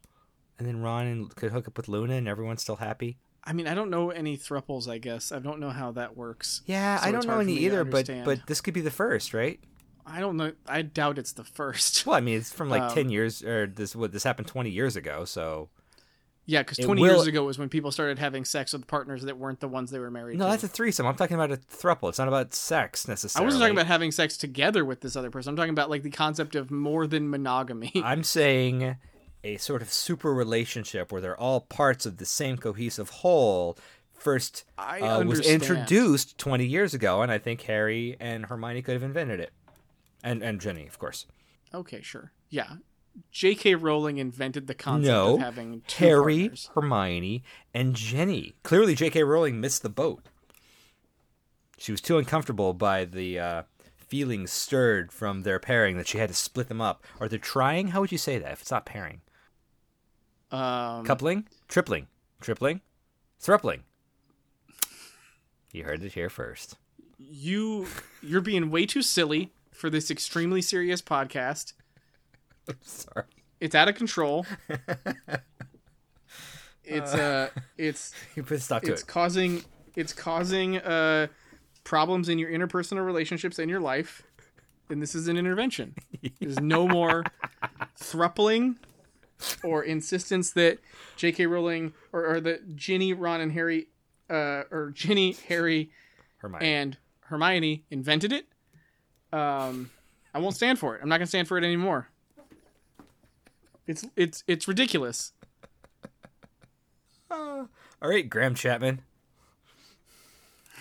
and 0.58 0.68
then 0.68 0.82
Ron 0.82 1.08
and 1.08 1.36
could 1.36 1.52
hook 1.52 1.68
up 1.68 1.78
with 1.78 1.88
Luna, 1.88 2.16
and 2.16 2.28
everyone's 2.28 2.62
still 2.62 2.78
happy? 2.78 3.18
I 3.44 3.54
mean, 3.54 3.68
I 3.68 3.74
don't 3.74 3.90
know 3.90 4.10
any 4.10 4.38
thruples, 4.38 4.90
I 4.90 4.98
guess. 4.98 5.32
I 5.32 5.40
don't 5.40 5.60
know 5.60 5.70
how 5.70 5.92
that 5.94 6.18
works. 6.18 6.62
Yeah, 6.66 7.00
So 7.00 7.08
I 7.08 7.12
don't 7.12 7.26
know 7.26 7.40
any 7.40 7.54
either, 7.60 7.84
but 7.84 8.10
but 8.26 8.46
this 8.48 8.62
could 8.62 8.74
be 8.74 8.82
the 8.82 8.92
first, 8.92 9.34
right? 9.34 9.60
I 10.06 10.20
don't 10.20 10.38
know. 10.38 10.54
I 10.68 10.82
doubt 10.84 11.18
it's 11.18 11.34
the 11.34 11.44
first. 11.44 12.06
Well, 12.06 12.16
I 12.16 12.22
mean, 12.22 12.38
it's 12.38 12.52
from 12.52 12.70
like 12.70 12.82
Um, 12.88 12.94
ten 12.94 13.10
years, 13.10 13.44
or 13.44 13.68
this 13.68 13.96
what 13.96 14.12
this 14.12 14.24
happened 14.24 14.48
twenty 14.48 14.70
years 14.70 14.96
ago, 14.96 15.26
so 15.26 15.70
Yeah, 16.50 16.62
because 16.62 16.78
20 16.78 17.02
will- 17.02 17.10
years 17.10 17.28
ago 17.28 17.44
was 17.44 17.60
when 17.60 17.68
people 17.68 17.92
started 17.92 18.20
having 18.20 18.46
sex 18.46 18.72
with 18.72 18.88
partners 18.88 19.24
that 19.24 19.38
weren't 19.38 19.60
the 19.60 19.68
ones 19.68 19.92
they 19.92 20.00
were 20.00 20.10
married 20.10 20.34
to. 20.34 20.40
no, 20.40 20.46
to. 20.46 20.52
that's 20.52 20.64
a 20.64 20.68
threesome. 20.70 21.06
I'm 21.06 21.16
talking 21.16 21.36
about 21.36 21.52
a 21.52 21.58
thruple. 21.58 22.08
It's 22.08 22.18
not 22.18 22.30
about 22.30 22.54
sex 22.54 23.06
necessarily. 23.06 23.44
I 23.44 23.46
wasn't 23.46 23.62
talking 23.62 23.76
about 23.76 23.88
having 23.88 24.12
sex 24.12 24.38
together 24.38 24.86
with 24.86 25.02
this 25.02 25.18
other 25.18 25.30
person. 25.30 25.52
I'm 25.52 25.58
talking 25.58 25.72
about 25.72 25.90
like 25.90 26.04
the 26.04 26.10
concept 26.10 26.56
of 26.56 26.72
more 26.72 27.06
than 27.06 27.30
monogamy. 27.30 27.92
I'm 28.04 28.24
saying 28.24 28.96
a 29.44 29.58
sort 29.58 29.82
of 29.82 29.92
super 29.92 30.34
relationship 30.34 31.12
where 31.12 31.20
they're 31.20 31.40
all 31.40 31.62
parts 31.62 32.06
of 32.06 32.18
the 32.18 32.26
same 32.26 32.58
cohesive 32.58 33.10
whole. 33.10 33.78
First 34.14 34.64
I 34.78 35.02
uh, 35.02 35.24
was 35.26 35.42
introduced 35.42 36.38
20 36.38 36.66
years 36.66 36.94
ago, 36.94 37.22
and 37.22 37.32
I 37.32 37.40
think 37.40 37.62
Harry 37.64 38.16
and 38.22 38.46
Hermione 38.46 38.82
could 38.82 38.94
have 38.94 39.04
invented 39.04 39.42
it, 39.42 39.52
and 40.24 40.42
and 40.42 40.62
Ginny, 40.62 40.88
of 40.88 40.98
course. 40.98 41.26
Okay, 41.74 42.02
sure. 42.02 42.32
Yeah. 42.50 42.78
J.K. 43.32 43.76
Rowling 43.76 44.18
invented 44.18 44.68
the 44.68 44.74
concept 44.74 45.08
no, 45.08 45.36
of 45.36 45.40
having 45.42 45.82
two 45.88 46.06
Harry, 46.06 46.40
partners. 46.42 46.70
Hermione, 46.76 47.44
and 47.74 47.96
Ginny. 47.96 48.56
Clearly, 48.64 48.96
J.K. 48.96 49.24
Rowling 49.24 49.60
missed 49.62 49.82
the 49.84 49.90
boat. 49.90 50.24
She 51.78 51.92
was 51.92 52.02
too 52.02 52.18
uncomfortable 52.18 52.74
by 52.74 53.06
the 53.06 53.40
uh, 53.40 53.64
feelings 53.96 54.52
stirred 54.52 55.12
from 55.12 55.44
their 55.44 55.60
pairing 55.60 55.98
that 55.98 56.08
she 56.08 56.18
had 56.18 56.30
to 56.30 56.36
split 56.36 56.68
them 56.70 56.82
up. 56.82 57.04
Or 57.20 57.28
they're 57.28 57.38
trying. 57.40 57.90
How 57.90 58.02
would 58.02 58.12
you 58.12 58.18
say 58.18 58.38
that 58.40 58.52
if 58.52 58.62
it's 58.62 58.72
not 58.72 58.86
pairing? 58.86 59.22
Um, 60.52 61.06
Coupling, 61.06 61.48
tripling, 61.68 62.08
tripling, 62.42 62.82
thrupling. 63.40 63.82
You 65.72 65.84
heard 65.84 66.04
it 66.04 66.14
here 66.14 66.30
first. 66.30 66.78
you 67.18 67.88
you're 68.22 68.42
being 68.42 68.70
way 68.72 68.86
too 68.86 69.02
silly 69.02 69.52
for 69.72 69.90
this 69.90 70.10
extremely 70.10 70.62
serious 70.62 71.02
podcast. 71.02 71.74
Sorry. 72.82 73.26
It's 73.60 73.76
out 73.76 73.88
of 73.90 73.96
control. 73.96 74.46
it's 76.84 77.14
uh 77.14 77.50
it's 77.78 78.14
You 78.36 78.44
put 78.44 78.58
a 78.58 78.60
stop 78.60 78.84
to 78.84 78.94
it's 78.94 79.02
it. 79.02 79.08
causing 79.08 79.64
it's 79.96 80.14
causing 80.14 80.78
uh 80.78 81.28
problems 81.84 82.30
in 82.30 82.40
your 82.40 82.50
interpersonal 82.50 83.06
relationships 83.06 83.60
and 83.60 83.70
your 83.70 83.80
life 83.80 84.24
and 84.90 85.02
this 85.02 85.14
is 85.16 85.28
an 85.28 85.38
intervention 85.38 85.96
there's 86.40 86.60
no 86.60 86.88
more 86.88 87.24
thrupling 87.98 88.78
or 89.64 89.84
insistence 89.84 90.52
that 90.52 90.80
jk 91.18 91.50
rowling 91.50 91.94
or, 92.14 92.26
or 92.36 92.42
that 92.42 92.76
ginny 92.76 93.14
ron 93.14 93.42
and 93.42 93.52
harry 93.52 93.88
uh 94.30 94.64
or 94.72 94.92
ginny 94.94 95.36
harry 95.48 95.90
Hermione. 96.38 96.66
and 96.66 96.98
hermione 97.22 97.84
invented 97.90 98.32
it 98.34 98.46
um 99.34 99.90
i 100.34 100.40
won't 100.40 100.56
stand 100.56 100.78
for 100.80 100.96
it 100.96 101.02
i'm 101.02 101.10
not 101.10 101.18
gonna 101.18 101.28
stand 101.28 101.48
for 101.48 101.58
it 101.58 101.64
anymore 101.64 102.10
it's 103.88 104.06
it's 104.16 104.44
it's 104.48 104.68
ridiculous 104.68 105.32
All 107.32 107.68
right, 108.02 108.30
Graham 108.30 108.54
Chapman. 108.56 109.02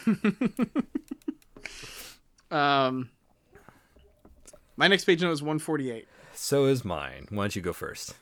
um 2.51 3.11
my 4.77 4.87
next 4.89 5.05
page 5.05 5.23
note 5.23 5.33
is 5.33 5.43
148 5.43 6.07
So 6.35 6.67
is 6.67 6.85
mine. 6.85 7.27
Why 7.31 7.45
don't 7.45 7.57
you 7.57 7.63
go 7.63 7.73
first? 7.73 8.15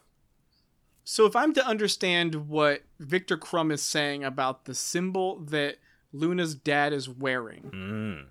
So 1.05 1.27
if 1.27 1.37
I'm 1.37 1.53
to 1.55 1.67
understand 1.67 2.49
what 2.49 2.83
Viktor 2.99 3.37
Krum 3.37 3.71
is 3.73 3.83
saying 3.83 4.25
about 4.25 4.65
the 4.65 4.75
symbol 4.75 5.39
that 5.41 5.77
Luna's 6.13 6.55
dad 6.55 6.93
is 6.95 7.09
wearing, 7.09 7.71
Mm. 7.75 8.27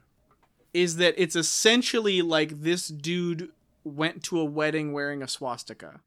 is 0.74 0.96
that 0.96 1.14
it's 1.18 1.36
essentially 1.36 2.22
like 2.24 2.62
this 2.62 2.88
dude 2.88 3.50
went 3.84 4.24
to 4.24 4.40
a 4.40 4.46
wedding 4.46 4.94
wearing 4.94 5.22
a 5.22 5.28
swastika. 5.28 6.00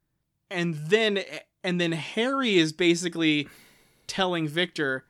And 0.51 0.75
then 0.75 1.23
and 1.65 1.81
then 1.81 1.93
Harry 1.93 2.57
is 2.57 2.73
basically 2.73 3.49
telling 4.07 4.47
Victor, 4.47 5.05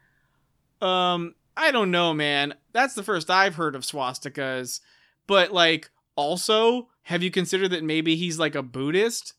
um, 0.80 1.34
I 1.56 1.70
don't 1.70 1.90
know, 1.90 2.14
man. 2.14 2.54
That's 2.72 2.94
the 2.94 3.02
first 3.02 3.30
I've 3.30 3.56
heard 3.56 3.74
of 3.74 3.82
swastikas. 3.82 4.80
But 5.26 5.52
like 5.52 5.90
also, 6.16 6.88
have 7.02 7.22
you 7.22 7.30
considered 7.30 7.68
that 7.70 7.84
maybe 7.84 8.16
he's 8.16 8.38
like 8.38 8.54
a 8.54 8.62
Buddhist? 8.62 9.34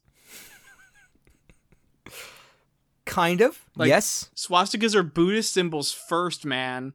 Kind 3.06 3.41
of. 3.41 3.64
Like- 3.76 3.88
yes. 3.88 4.30
Swastikas 4.36 4.93
are 4.93 5.04
Buddhist 5.04 5.54
symbols 5.54 5.91
first, 5.91 6.45
man. 6.45 6.93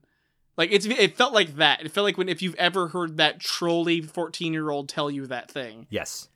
Like 0.56 0.70
it's 0.70 0.84
it 0.84 1.16
felt 1.16 1.32
like 1.32 1.56
that. 1.56 1.80
It 1.80 1.90
felt 1.92 2.04
like 2.04 2.18
when 2.18 2.28
if 2.28 2.42
you've 2.42 2.54
ever 2.56 2.88
heard 2.88 3.16
that 3.16 3.40
trolley 3.40 4.02
14-year-old 4.02 4.88
tell 4.88 5.10
you 5.10 5.26
that 5.26 5.50
thing. 5.50 5.86
Yes. 5.88 6.28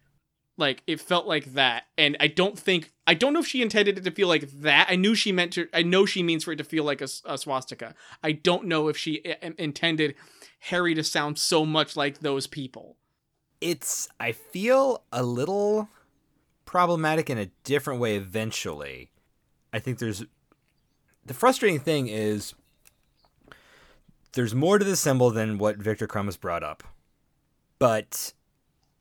Like 0.59 0.83
it 0.87 1.01
felt 1.01 1.27
like 1.27 1.53
that. 1.55 1.85
And 1.99 2.17
I 2.19 2.29
don't 2.29 2.59
think 2.59 2.93
I 3.07 3.15
don't 3.15 3.33
know 3.35 3.41
if 3.41 3.47
she 3.47 3.61
intended 3.63 3.99
it 3.99 4.05
to 4.05 4.11
feel 4.11 4.29
like 4.29 4.51
that. 4.63 4.87
I 4.91 4.97
knew 4.97 5.15
she 5.15 5.33
meant 5.33 5.53
to 5.55 5.69
I 5.75 5.83
know 5.83 6.07
she 6.07 6.23
means 6.23 6.45
for 6.45 6.53
it 6.53 6.57
to 6.57 6.65
feel 6.65 6.85
like 6.85 7.01
a 7.03 7.09
swastika. 7.39 7.95
I 8.23 8.33
don't 8.33 8.65
know 8.65 8.89
if 8.89 8.97
she 8.97 9.21
i- 9.25 9.53
intended 9.59 10.15
Harry 10.61 10.95
to 10.95 11.05
sound 11.05 11.39
so 11.39 11.67
much 11.67 11.95
like 11.97 12.21
those 12.21 12.47
people. 12.47 12.97
It's 13.61 14.09
I 14.19 14.33
feel 14.33 15.03
a 15.13 15.23
little 15.23 15.89
problematic 16.65 17.29
in 17.31 17.39
a 17.39 17.47
different 17.65 18.01
way 18.01 18.17
eventually. 18.17 19.11
I 19.73 19.79
think 19.79 19.99
there's 19.99 20.25
the 21.25 21.35
frustrating 21.35 21.81
thing 21.81 22.09
is 22.09 22.55
there's 24.33 24.55
more 24.55 24.79
to 24.79 24.85
the 24.85 24.97
symbol 24.97 25.31
than 25.31 25.59
what 25.59 25.77
Viktor 25.77 26.07
Krum 26.07 26.27
has 26.27 26.37
brought 26.37 26.63
up. 26.63 26.83
But 27.79 28.33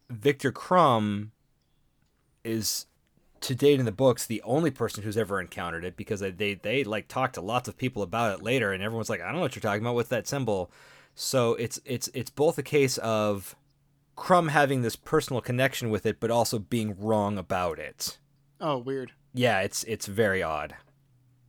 Viktor 0.09 0.51
Krum 0.51 1.29
is 2.45 2.85
to 3.41 3.53
date 3.53 3.79
in 3.79 3.85
the 3.85 3.91
books 3.91 4.25
the 4.25 4.41
only 4.43 4.71
person 4.71 5.03
who's 5.03 5.17
ever 5.17 5.39
encountered 5.39 5.83
it 5.83 5.97
because 5.97 6.19
they 6.19 6.31
they, 6.31 6.53
they 6.55 6.83
like 6.83 7.07
talked 7.07 7.35
to 7.35 7.41
lots 7.41 7.67
of 7.67 7.77
people 7.77 8.01
about 8.01 8.39
it 8.39 8.43
later 8.43 8.71
and 8.71 8.81
everyone's 8.81 9.09
like 9.09 9.21
I 9.21 9.25
don't 9.25 9.35
know 9.35 9.41
what 9.41 9.55
you're 9.55 9.61
talking 9.61 9.81
about 9.81 9.95
with 9.95 10.09
that 10.09 10.27
symbol. 10.27 10.71
So 11.13 11.53
it's 11.55 11.79
it's 11.85 12.09
it's 12.13 12.29
both 12.29 12.57
a 12.57 12.63
case 12.63 12.97
of 12.99 13.55
Krum 14.17 14.49
having 14.49 14.81
this 14.81 14.95
personal 14.95 15.41
connection 15.41 15.89
with 15.89 16.05
it 16.05 16.19
but 16.19 16.31
also 16.31 16.59
being 16.59 16.95
wrong 16.99 17.37
about 17.37 17.79
it. 17.79 18.17
Oh, 18.61 18.77
weird. 18.77 19.11
Yeah, 19.33 19.61
it's 19.61 19.83
it's 19.83 20.05
very 20.05 20.41
odd. 20.41 20.75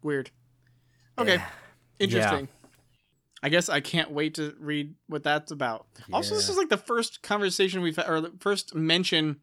Weird. 0.02 0.30
Okay. 1.18 1.36
Yeah. 1.36 1.46
Interesting. 1.98 2.48
I 3.42 3.48
guess 3.48 3.68
I 3.68 3.80
can't 3.80 4.10
wait 4.10 4.34
to 4.34 4.54
read 4.58 4.94
what 5.06 5.22
that's 5.22 5.52
about. 5.52 5.86
Also, 6.12 6.34
this 6.34 6.48
is 6.48 6.56
like 6.56 6.68
the 6.68 6.76
first 6.76 7.22
conversation 7.22 7.80
we've 7.80 7.96
had, 7.96 8.08
or 8.08 8.20
the 8.20 8.32
first 8.40 8.74
mention 8.74 9.36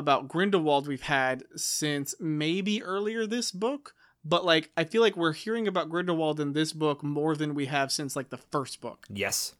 about 0.00 0.26
Grindelwald 0.26 0.88
we've 0.88 1.02
had 1.02 1.44
since 1.54 2.14
maybe 2.18 2.82
earlier 2.82 3.26
this 3.26 3.52
book. 3.52 3.94
But 4.24 4.44
like, 4.44 4.70
I 4.76 4.82
feel 4.84 5.00
like 5.02 5.16
we're 5.16 5.32
hearing 5.32 5.68
about 5.68 5.88
Grindelwald 5.88 6.40
in 6.40 6.52
this 6.52 6.72
book 6.72 7.02
more 7.04 7.36
than 7.36 7.54
we 7.54 7.66
have 7.66 7.92
since 7.92 8.16
like 8.16 8.30
the 8.30 8.36
first 8.38 8.80
book. 8.80 9.06
Yes. 9.08 9.54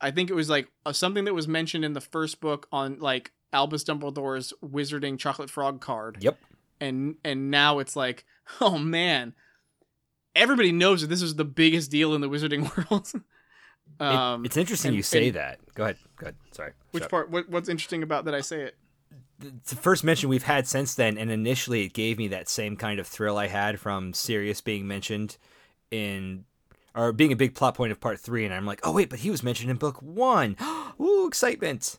I 0.00 0.10
think 0.10 0.28
it 0.28 0.34
was 0.34 0.50
like 0.50 0.68
something 0.92 1.24
that 1.24 1.32
was 1.34 1.48
mentioned 1.48 1.84
in 1.84 1.94
the 1.94 2.00
first 2.00 2.40
book 2.40 2.68
on 2.70 2.98
like 2.98 3.32
Albus 3.52 3.84
Dumbledore's 3.84 4.52
wizarding 4.62 5.18
chocolate 5.18 5.48
frog 5.48 5.80
card 5.80 6.18
Yep. 6.20 6.36
and 6.80 7.14
and 7.24 7.50
now 7.50 7.78
it's 7.78 7.94
like 7.96 8.24
oh 8.60 8.76
man 8.78 9.32
everybody 10.34 10.72
knows 10.72 11.00
that 11.02 11.06
this 11.06 11.22
is 11.22 11.36
the 11.36 11.44
biggest 11.44 11.90
deal 11.90 12.14
in 12.14 12.20
the 12.20 12.28
wizarding 12.28 12.62
world 12.90 13.08
It- 13.14 14.04
um 14.04 14.44
it's 14.44 14.56
interesting 14.56 14.88
and- 14.90 14.96
you 14.96 15.02
say 15.04 15.28
and- 15.28 15.36
that. 15.36 15.60
Go 15.74 15.84
ahead. 15.84 15.96
Go 16.16 16.24
ahead. 16.26 16.36
Sorry. 16.52 16.72
which 16.90 17.08
part 17.08 17.30
what, 17.30 17.48
what's 17.48 17.68
interesting 17.68 18.02
about 18.02 18.24
that 18.26 18.34
i 18.34 18.40
say 18.40 18.62
it 18.62 18.76
the 19.38 19.76
first 19.76 20.04
mention 20.04 20.28
we've 20.28 20.44
had 20.44 20.66
since 20.66 20.94
then, 20.94 21.18
and 21.18 21.30
initially 21.30 21.84
it 21.84 21.92
gave 21.92 22.18
me 22.18 22.28
that 22.28 22.48
same 22.48 22.76
kind 22.76 23.00
of 23.00 23.06
thrill 23.06 23.38
I 23.38 23.48
had 23.48 23.80
from 23.80 24.12
Sirius 24.12 24.60
being 24.60 24.86
mentioned 24.86 25.36
in, 25.90 26.44
or 26.94 27.12
being 27.12 27.32
a 27.32 27.36
big 27.36 27.54
plot 27.54 27.74
point 27.74 27.92
of 27.92 28.00
part 28.00 28.20
three, 28.20 28.44
and 28.44 28.54
I'm 28.54 28.66
like, 28.66 28.80
oh 28.84 28.92
wait, 28.92 29.10
but 29.10 29.20
he 29.20 29.30
was 29.30 29.42
mentioned 29.42 29.70
in 29.70 29.76
book 29.76 30.00
one. 30.00 30.56
Ooh, 31.00 31.26
excitement! 31.26 31.98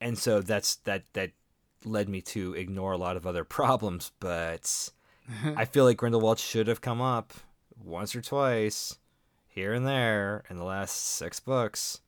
And 0.00 0.18
so 0.18 0.40
that's 0.40 0.76
that 0.76 1.04
that 1.12 1.30
led 1.84 2.08
me 2.08 2.20
to 2.20 2.54
ignore 2.54 2.92
a 2.92 2.98
lot 2.98 3.16
of 3.16 3.26
other 3.26 3.44
problems, 3.58 4.12
but 4.20 4.90
I 5.56 5.64
feel 5.64 5.84
like 5.84 5.96
Grindelwald 5.96 6.38
should 6.38 6.68
have 6.68 6.80
come 6.80 7.00
up 7.00 7.32
once 7.82 8.14
or 8.14 8.20
twice, 8.20 8.98
here 9.48 9.72
and 9.72 9.86
there, 9.86 10.44
in 10.48 10.56
the 10.56 10.64
last 10.64 10.96
six 10.96 11.40
books. 11.40 12.00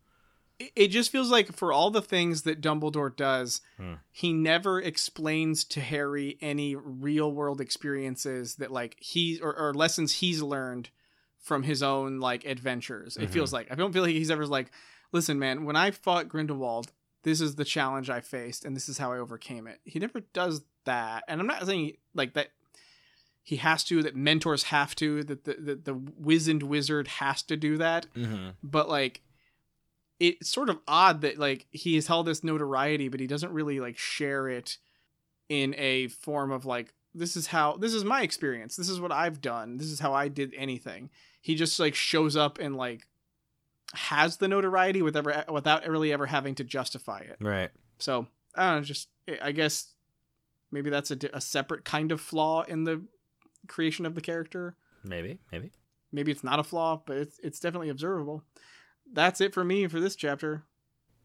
It 0.65 0.73
it 0.77 0.89
just 0.89 1.11
feels 1.13 1.31
like 1.31 1.53
for 1.53 1.73
all 1.73 1.91
the 1.91 2.03
things 2.03 2.43
that 2.43 2.61
dumbledore 2.61 3.15
does 3.15 3.61
Hmm. 3.77 3.95
he 4.11 4.33
never 4.33 4.81
explains 4.81 5.65
to 5.65 5.81
harry 5.81 6.39
any 6.41 6.75
real 6.77 7.31
world 7.33 7.61
experiences 7.61 8.57
that 8.57 8.71
like 8.71 8.97
he 9.01 9.41
or, 9.41 9.57
or 9.57 9.75
lessons 9.75 10.15
he's 10.15 10.43
learned 10.43 10.91
from 11.39 11.63
his 11.65 11.83
own 11.83 12.21
like 12.21 12.45
adventures 12.45 13.17
it 13.17 13.29
Mhm. 13.29 13.33
feels 13.33 13.53
like 13.53 13.71
i 13.71 13.75
don't 13.75 13.93
feel 13.93 14.03
like 14.03 14.13
he's 14.15 14.31
ever 14.31 14.47
like 14.47 14.71
listen 15.13 15.39
man 15.39 15.65
when 15.65 15.77
i 15.77 15.91
fought 15.91 16.29
grindelwald 16.29 16.93
this 17.23 17.41
is 17.41 17.55
the 17.57 17.65
challenge 17.65 18.09
i 18.11 18.21
faced 18.21 18.65
and 18.65 18.75
this 18.77 18.89
is 18.89 18.99
how 18.99 19.13
i 19.13 19.19
overcame 19.19 19.67
it 19.67 19.81
he 19.85 19.99
never 19.99 20.21
does 20.33 20.63
that 20.85 21.25
and 21.29 21.41
i'm 21.41 21.47
not 21.47 21.65
saying 21.67 21.93
like 22.15 22.35
that 22.35 22.49
he 23.43 23.57
has 23.57 23.85
to 23.85 24.03
that 24.03 24.17
mentors 24.17 24.65
have 24.65 24.95
to 24.97 25.23
that 25.25 25.45
the, 25.45 25.55
the, 25.55 25.75
the 25.77 25.95
wizened 26.19 26.63
wizard 26.63 27.07
has 27.09 27.43
to 27.43 27.57
do 27.57 27.77
that 27.77 28.07
Mm-hmm. 28.17 28.51
but 28.63 28.89
like 28.89 29.21
it's 30.21 30.49
sort 30.49 30.71
of 30.71 30.79
odd 30.87 31.21
that 31.23 31.39
like 31.39 31.67
he 31.71 31.95
has 31.97 32.07
held 32.07 32.27
this 32.27 32.45
notoriety 32.45 33.09
but 33.09 33.21
he 33.21 33.27
doesn't 33.27 33.53
really 33.53 33.81
like 33.81 33.99
share 33.99 34.49
it 34.49 34.79
in 35.49 35.75
a 35.77 36.07
form 36.09 36.51
of 36.51 36.65
like 36.65 36.95
this 37.15 37.37
is 37.37 37.49
how 37.49 37.77
this 37.77 37.93
is 37.95 38.05
my 38.05 38.23
experience 38.23 38.77
this 38.77 38.89
is 38.89 39.01
what 39.01 39.13
i've 39.13 39.41
done 39.41 39.77
this 39.77 39.89
is 39.89 40.01
how 40.01 40.13
i 40.15 40.29
did 40.29 40.53
anything 40.57 41.11
he 41.41 41.55
just 41.55 41.79
like 41.81 41.95
shows 41.95 42.37
up 42.37 42.59
and 42.59 42.77
like 42.77 43.07
has 43.95 44.39
the 44.39 44.49
notoriety 44.49 45.03
with 45.03 45.17
ever 45.17 45.45
without 45.53 45.87
really 45.87 46.13
ever 46.13 46.27
having 46.27 46.55
to 46.55 46.65
justify 46.65 47.19
it 47.21 47.37
Right. 47.41 47.71
so 47.99 48.27
i 48.55 48.67
don't 48.71 48.77
know 48.81 48.85
just 48.85 49.09
i 49.43 49.53
guess 49.53 49.93
maybe 50.71 50.91
that's 50.91 51.11
a, 51.11 51.19
a 51.33 51.41
separate 51.41 51.85
kind 51.85 52.11
of 52.13 52.21
flaw 52.21 52.63
in 52.63 52.85
the 52.85 53.03
creation 53.69 54.07
of 54.07 54.15
the 54.15 54.21
character 54.21 54.77
Maybe. 55.05 55.39
Maybe. 55.53 55.71
maybe 56.13 56.33
it's 56.33 56.43
not 56.45 56.59
a 56.59 56.65
flaw 56.65 57.03
but 57.07 57.17
it's 57.19 57.39
it's 57.43 57.61
definitely 57.61 57.91
observable 57.91 58.43
that's 59.13 59.41
it 59.41 59.55
for 59.55 59.65
me 59.65 59.87
for 59.87 60.01
this 60.01 60.17
chapter 60.17 60.63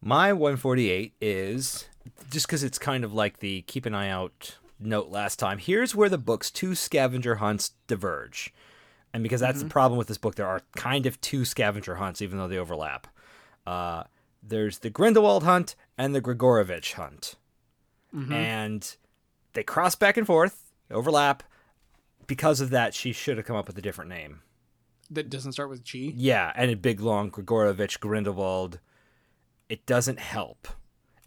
My 0.00 0.32
148 0.32 1.14
is 1.20 1.86
just 2.30 2.46
because 2.46 2.62
it's 2.62 2.78
kind 2.78 3.04
of 3.04 3.12
like 3.12 3.38
the 3.38 3.62
keep 3.62 3.86
an 3.86 3.94
eye 3.94 4.08
out 4.08 4.56
note 4.78 5.10
last 5.10 5.38
time. 5.38 5.58
Here's 5.58 5.94
where 5.94 6.08
the 6.08 6.18
book's 6.18 6.50
two 6.50 6.74
scavenger 6.74 7.36
hunts 7.36 7.72
diverge. 7.86 8.52
And 9.12 9.22
because 9.22 9.40
that's 9.40 9.62
the 9.62 9.68
problem 9.68 9.98
with 9.98 10.06
this 10.08 10.18
book, 10.18 10.36
there 10.36 10.46
are 10.46 10.62
kind 10.76 11.04
of 11.04 11.20
two 11.20 11.44
scavenger 11.44 11.96
hunts, 11.96 12.22
even 12.22 12.38
though 12.38 12.46
they 12.48 12.58
overlap. 12.58 13.08
Uh, 13.66 14.04
there's 14.42 14.78
the 14.78 14.88
Grindelwald 14.88 15.42
hunt 15.42 15.74
and 15.98 16.14
the 16.14 16.20
Gregorovitch 16.22 16.92
hunt. 16.94 17.34
Mhm. 18.14 18.32
And 18.32 18.96
they 19.52 19.64
cross 19.64 19.96
back 19.96 20.16
and 20.16 20.26
forth, 20.26 20.72
overlap. 20.90 21.42
Because 22.26 22.60
of 22.60 22.70
that, 22.70 22.94
she 22.94 23.12
should 23.12 23.36
have 23.36 23.46
come 23.46 23.56
up 23.56 23.66
with 23.66 23.76
a 23.76 23.82
different 23.82 24.08
name. 24.10 24.42
That 25.10 25.28
doesn't 25.28 25.52
start 25.52 25.70
with 25.70 25.82
G. 25.82 26.12
Yeah, 26.16 26.52
and 26.54 26.70
a 26.70 26.76
big 26.76 27.00
long 27.00 27.30
Gregorovitch 27.30 27.98
Grindelwald. 28.00 28.78
It 29.68 29.84
doesn't 29.86 30.18
help, 30.20 30.68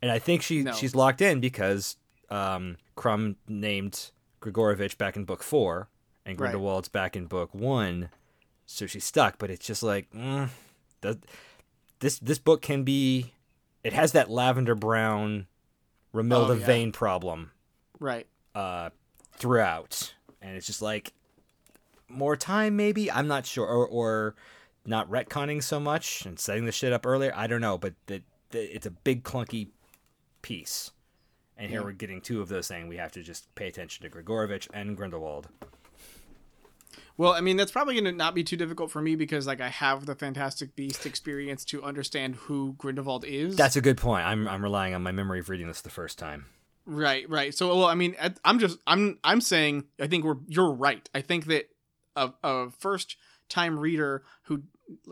and 0.01 0.09
I 0.11 0.19
think 0.19 0.41
she 0.41 0.63
No. 0.63 0.73
she's 0.73 0.95
locked 0.95 1.21
in 1.21 1.39
because 1.39 1.97
um, 2.29 2.77
Krum 2.97 3.35
named 3.47 4.11
Gregorovitch 4.41 4.97
back 4.97 5.15
in 5.15 5.25
book 5.25 5.43
four, 5.43 5.89
and 6.25 6.39
Right. 6.39 6.51
Grindelwald's 6.51 6.89
back 6.89 7.15
in 7.15 7.25
book 7.25 7.53
one, 7.53 8.09
so 8.65 8.85
she's 8.87 9.05
stuck. 9.05 9.37
But 9.37 9.49
it's 9.49 9.65
just 9.65 9.83
like 9.83 10.09
mm, 10.11 10.49
does, 11.01 11.17
this 11.99 12.19
this 12.19 12.39
book 12.39 12.61
can 12.61 12.83
be. 12.83 13.33
It 13.83 13.91
has 13.93 14.13
that 14.13 14.29
lavender 14.29 14.75
brown, 14.75 15.47
Romilda 16.13 16.49
Oh, 16.51 16.53
yeah. 16.53 16.65
Vane 16.65 16.91
problem 16.93 17.51
Right. 17.99 18.27
uh, 18.55 18.91
throughout, 19.33 20.13
and 20.41 20.55
it's 20.55 20.67
just 20.67 20.81
like 20.81 21.11
more 22.13 22.35
time, 22.35 22.75
maybe. 22.75 23.11
I'm 23.11 23.27
not 23.27 23.45
sure, 23.45 23.65
or, 23.65 23.87
or 23.87 24.35
not 24.85 25.09
retconning 25.09 25.61
so 25.63 25.79
much 25.79 26.25
and 26.25 26.39
setting 26.39 26.65
the 26.65 26.71
shit 26.71 26.93
up 26.93 27.05
earlier. 27.05 27.33
I 27.35 27.47
don't 27.47 27.61
know, 27.61 27.77
but 27.77 27.93
the, 28.07 28.21
the, 28.51 28.75
it's 28.75 28.85
a 28.85 28.91
big 28.91 29.23
clunky 29.23 29.69
piece, 30.41 30.91
and 31.57 31.69
here 31.69 31.79
Yeah. 31.79 31.85
we're 31.85 31.91
getting 31.93 32.21
two 32.21 32.41
of 32.41 32.49
those 32.49 32.67
saying 32.67 32.87
we 32.87 32.97
have 32.97 33.11
to 33.13 33.23
just 33.23 33.53
pay 33.55 33.67
attention 33.67 34.03
to 34.03 34.09
Gregorovitch 34.15 34.67
and 34.73 34.95
Grindelwald. 34.97 35.47
Well, 37.15 37.33
I 37.33 37.41
mean, 37.41 37.57
that's 37.57 37.71
probably 37.71 37.93
going 37.93 38.05
to 38.05 38.11
not 38.11 38.33
be 38.33 38.43
too 38.43 38.57
difficult 38.57 38.89
for 38.91 38.99
me 39.01 39.15
because, 39.15 39.45
like, 39.45 39.61
I 39.61 39.69
have 39.69 40.05
the 40.07 40.15
Fantastic 40.15 40.75
Beast 40.75 41.05
experience 41.05 41.63
to 41.65 41.83
understand 41.83 42.35
who 42.35 42.73
Grindelwald 42.79 43.23
is. 43.23 43.55
That's 43.55 43.75
a 43.75 43.81
good 43.81 43.97
point. 43.97 44.25
I'm 44.25 44.47
I'm 44.47 44.63
relying 44.63 44.95
on 44.95 45.03
my 45.03 45.11
memory 45.11 45.39
of 45.39 45.49
reading 45.49 45.67
this 45.67 45.81
the 45.81 45.89
first 45.91 46.17
time. 46.17 46.45
right, 46.85 47.29
right. 47.29 47.53
So, 47.53 47.67
well, 47.69 47.85
I 47.85 47.93
mean, 47.95 48.15
I'm 48.43 48.57
just, 48.59 48.79
I'm, 48.87 49.19
I'm 49.23 49.41
saying, 49.41 49.85
I 50.01 50.07
think 50.07 50.25
we're, 50.25 50.37
you're 50.47 50.71
right. 50.73 51.07
I 51.13 51.21
think 51.21 51.45
that 51.45 51.69
a, 52.15 52.31
a 52.43 52.69
first 52.71 53.17
time 53.49 53.77
reader 53.77 54.23
who 54.43 54.63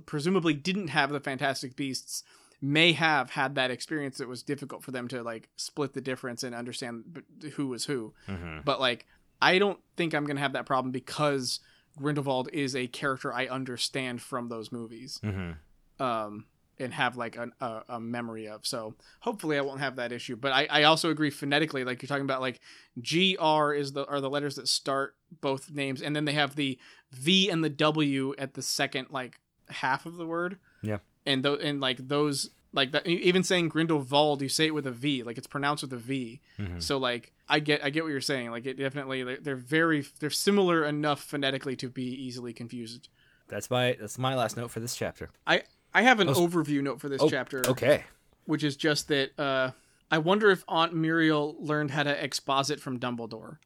presumably 0.05 0.53
didn't 0.53 0.87
have 0.87 1.09
the 1.11 1.19
Fantastic 1.19 1.75
Beasts 1.75 2.23
may 2.61 2.93
have 2.93 3.31
had 3.31 3.55
that 3.55 3.71
experience 3.71 4.17
that 4.19 4.27
was 4.27 4.43
difficult 4.43 4.83
for 4.83 4.91
them 4.91 5.07
to 5.07 5.23
like 5.23 5.49
split 5.55 5.93
the 5.93 6.01
difference 6.01 6.43
and 6.43 6.53
understand 6.53 7.23
who 7.53 7.67
was 7.67 7.85
who. 7.85 8.13
hmm 8.27 8.59
but 8.63 8.79
like 8.79 9.07
I 9.41 9.57
don't 9.57 9.79
think 9.97 10.13
I'm 10.13 10.25
gonna 10.25 10.39
have 10.39 10.53
that 10.53 10.67
problem 10.67 10.91
because 10.91 11.59
Grindelwald 11.97 12.49
is 12.53 12.75
a 12.75 12.87
character 12.87 13.33
I 13.33 13.47
understand 13.47 14.21
from 14.21 14.49
those 14.49 14.71
movies. 14.71 15.19
hmm 15.23 15.51
Um, 15.99 16.45
and 16.81 16.93
have 16.93 17.15
like 17.15 17.37
an, 17.37 17.53
a, 17.61 17.81
a 17.89 17.99
memory 17.99 18.47
of. 18.47 18.65
So 18.65 18.95
hopefully 19.21 19.57
I 19.57 19.61
won't 19.61 19.79
have 19.79 19.95
that 19.97 20.11
issue. 20.11 20.35
But 20.35 20.51
I, 20.51 20.67
I 20.69 20.83
also 20.83 21.09
agree 21.09 21.29
phonetically, 21.29 21.83
like 21.83 22.01
you're 22.01 22.07
talking 22.07 22.25
about, 22.25 22.41
like 22.41 22.59
GR 22.99 23.73
is 23.73 23.93
the 23.93 24.05
are 24.07 24.21
the 24.21 24.29
letters 24.29 24.55
that 24.55 24.67
start 24.67 25.15
both 25.41 25.71
names, 25.71 26.01
and 26.01 26.15
then 26.15 26.25
they 26.25 26.33
have 26.33 26.55
the 26.55 26.77
V 27.11 27.49
and 27.49 27.63
the 27.63 27.69
W 27.69 28.33
at 28.37 28.53
the 28.53 28.61
second 28.61 29.07
like 29.11 29.39
half 29.69 30.05
of 30.05 30.17
the 30.17 30.25
word. 30.25 30.57
Yeah. 30.81 30.97
And 31.25 31.43
though 31.43 31.55
and 31.55 31.79
like 31.79 32.07
those 32.07 32.49
like 32.73 32.91
that 32.91 33.05
even 33.07 33.43
saying 33.43 33.69
Grindelwald, 33.69 34.41
you 34.41 34.49
say 34.49 34.67
it 34.67 34.73
with 34.73 34.87
a 34.87 34.91
V, 34.91 35.23
like 35.23 35.37
it's 35.37 35.47
pronounced 35.47 35.83
with 35.83 35.93
a 35.93 35.97
V. 35.97 36.41
Mhm. 36.57 36.81
So 36.81 36.97
like 36.97 37.33
I 37.47 37.59
get 37.59 37.83
I 37.83 37.89
get 37.89 38.03
what 38.03 38.09
you're 38.09 38.21
saying. 38.21 38.51
Like 38.51 38.65
it 38.65 38.77
definitely 38.77 39.23
they're, 39.23 39.37
they're 39.37 39.55
very 39.55 40.05
they're 40.19 40.29
similar 40.29 40.85
enough 40.85 41.23
phonetically 41.23 41.75
to 41.77 41.89
be 41.89 42.03
easily 42.05 42.53
confused. 42.53 43.09
That's 43.47 43.69
my 43.69 43.97
that's 43.99 44.17
my 44.17 44.35
last 44.35 44.55
note 44.55 44.71
for 44.71 44.79
this 44.79 44.95
chapter. 44.95 45.29
I 45.45 45.63
I 45.93 46.03
have 46.03 46.19
an 46.19 46.29
Oh, 46.29 46.33
overview 46.33 46.81
note 46.81 46.99
for 47.01 47.09
this 47.09 47.21
Oh, 47.21 47.29
chapter, 47.29 47.61
Okay. 47.67 48.03
which 48.45 48.63
is 48.63 48.75
just 48.75 49.07
that 49.09 49.37
uh, 49.39 49.71
I 50.09 50.17
wonder 50.19 50.49
if 50.51 50.63
Aunt 50.67 50.93
Muriel 50.93 51.55
learned 51.59 51.91
how 51.91 52.03
to 52.03 52.23
exposit 52.23 52.79
from 52.79 52.99
Dumbledore. 52.99 53.57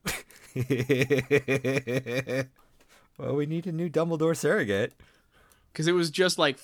well, 3.18 3.36
we 3.36 3.46
need 3.46 3.68
a 3.68 3.72
new 3.72 3.90
Dumbledore 3.90 4.36
surrogate. 4.36 4.94
because 5.72 5.88
it 5.88 5.94
was 5.94 6.10
just 6.10 6.38
like 6.38 6.58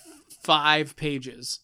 five 0.43 0.95
pages 0.95 1.59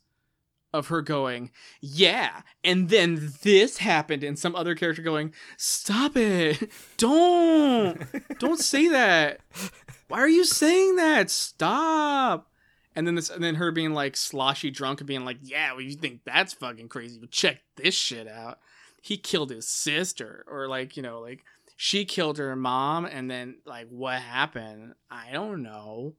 of 0.74 0.88
her 0.88 1.02
going, 1.02 1.50
yeah, 1.82 2.42
and 2.64 2.90
then 2.90 3.32
this 3.42 3.78
happened, 3.78 4.22
and 4.24 4.38
some 4.38 4.54
other 4.56 4.76
character 4.76 5.02
going, 5.02 5.34
stop 5.56 6.16
it, 6.18 6.70
don't, 6.98 8.02
don't 8.40 8.60
say 8.60 8.88
that. 8.90 9.40
Why 10.10 10.20
are 10.20 10.28
you 10.28 10.44
saying 10.44 10.98
that? 10.98 11.30
Stop. 11.30 12.52
And 12.98 13.06
then 13.06 13.14
this, 13.14 13.30
and 13.30 13.44
then 13.44 13.56
her 13.56 13.72
being 13.72 13.94
like 13.94 14.18
sloshy 14.18 14.72
drunk 14.72 15.02
and 15.02 15.08
being 15.08 15.24
like, 15.24 15.38
yeah, 15.44 15.72
well, 15.72 15.82
you 15.82 15.94
think 15.94 16.22
that's 16.26 16.54
fucking 16.54 16.90
crazy? 16.90 17.20
But 17.20 17.30
check 17.30 17.62
this 17.76 17.94
shit 17.94 18.28
out. 18.28 18.58
He 19.04 19.18
killed 19.18 19.52
his 19.52 19.68
sister, 19.68 20.44
or 20.50 20.68
like 20.68 20.98
you 20.98 21.04
know, 21.04 21.20
like 21.20 21.44
she 21.76 22.06
killed 22.06 22.40
her 22.40 22.56
mom, 22.56 23.06
and 23.06 23.30
then 23.30 23.58
like 23.68 23.88
what 23.90 24.20
happened? 24.20 24.96
I 25.12 25.32
don't 25.32 25.62
know. 25.62 26.16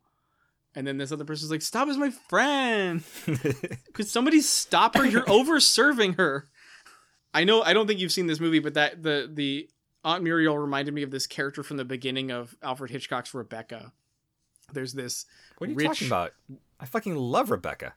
And 0.76 0.86
then 0.86 0.98
this 0.98 1.10
other 1.10 1.24
person's 1.24 1.50
like, 1.50 1.62
"Stop, 1.62 1.88
is 1.88 1.96
my 1.96 2.10
friend." 2.28 3.02
Could 3.92 4.06
somebody 4.06 4.40
stop 4.40 4.94
her? 4.96 5.04
You're 5.04 5.28
over 5.28 5.58
serving 5.58 6.12
her. 6.12 6.46
I 7.34 7.42
know. 7.42 7.60
I 7.60 7.72
don't 7.72 7.88
think 7.88 7.98
you've 7.98 8.12
seen 8.12 8.28
this 8.28 8.38
movie, 8.38 8.60
but 8.60 8.74
that 8.74 9.02
the 9.02 9.28
the 9.28 9.68
Aunt 10.04 10.22
Muriel 10.22 10.56
reminded 10.56 10.94
me 10.94 11.02
of 11.02 11.10
this 11.10 11.26
character 11.26 11.64
from 11.64 11.76
the 11.76 11.84
beginning 11.84 12.30
of 12.30 12.54
Alfred 12.62 12.92
Hitchcock's 12.92 13.34
Rebecca. 13.34 13.92
There's 14.72 14.92
this. 14.92 15.26
what 15.58 15.66
are 15.66 15.70
you 15.72 15.76
Rich- 15.76 15.88
talking 15.88 16.06
about? 16.06 16.32
I 16.80 16.86
fucking 16.86 17.14
love 17.16 17.50
Rebecca. 17.50 17.94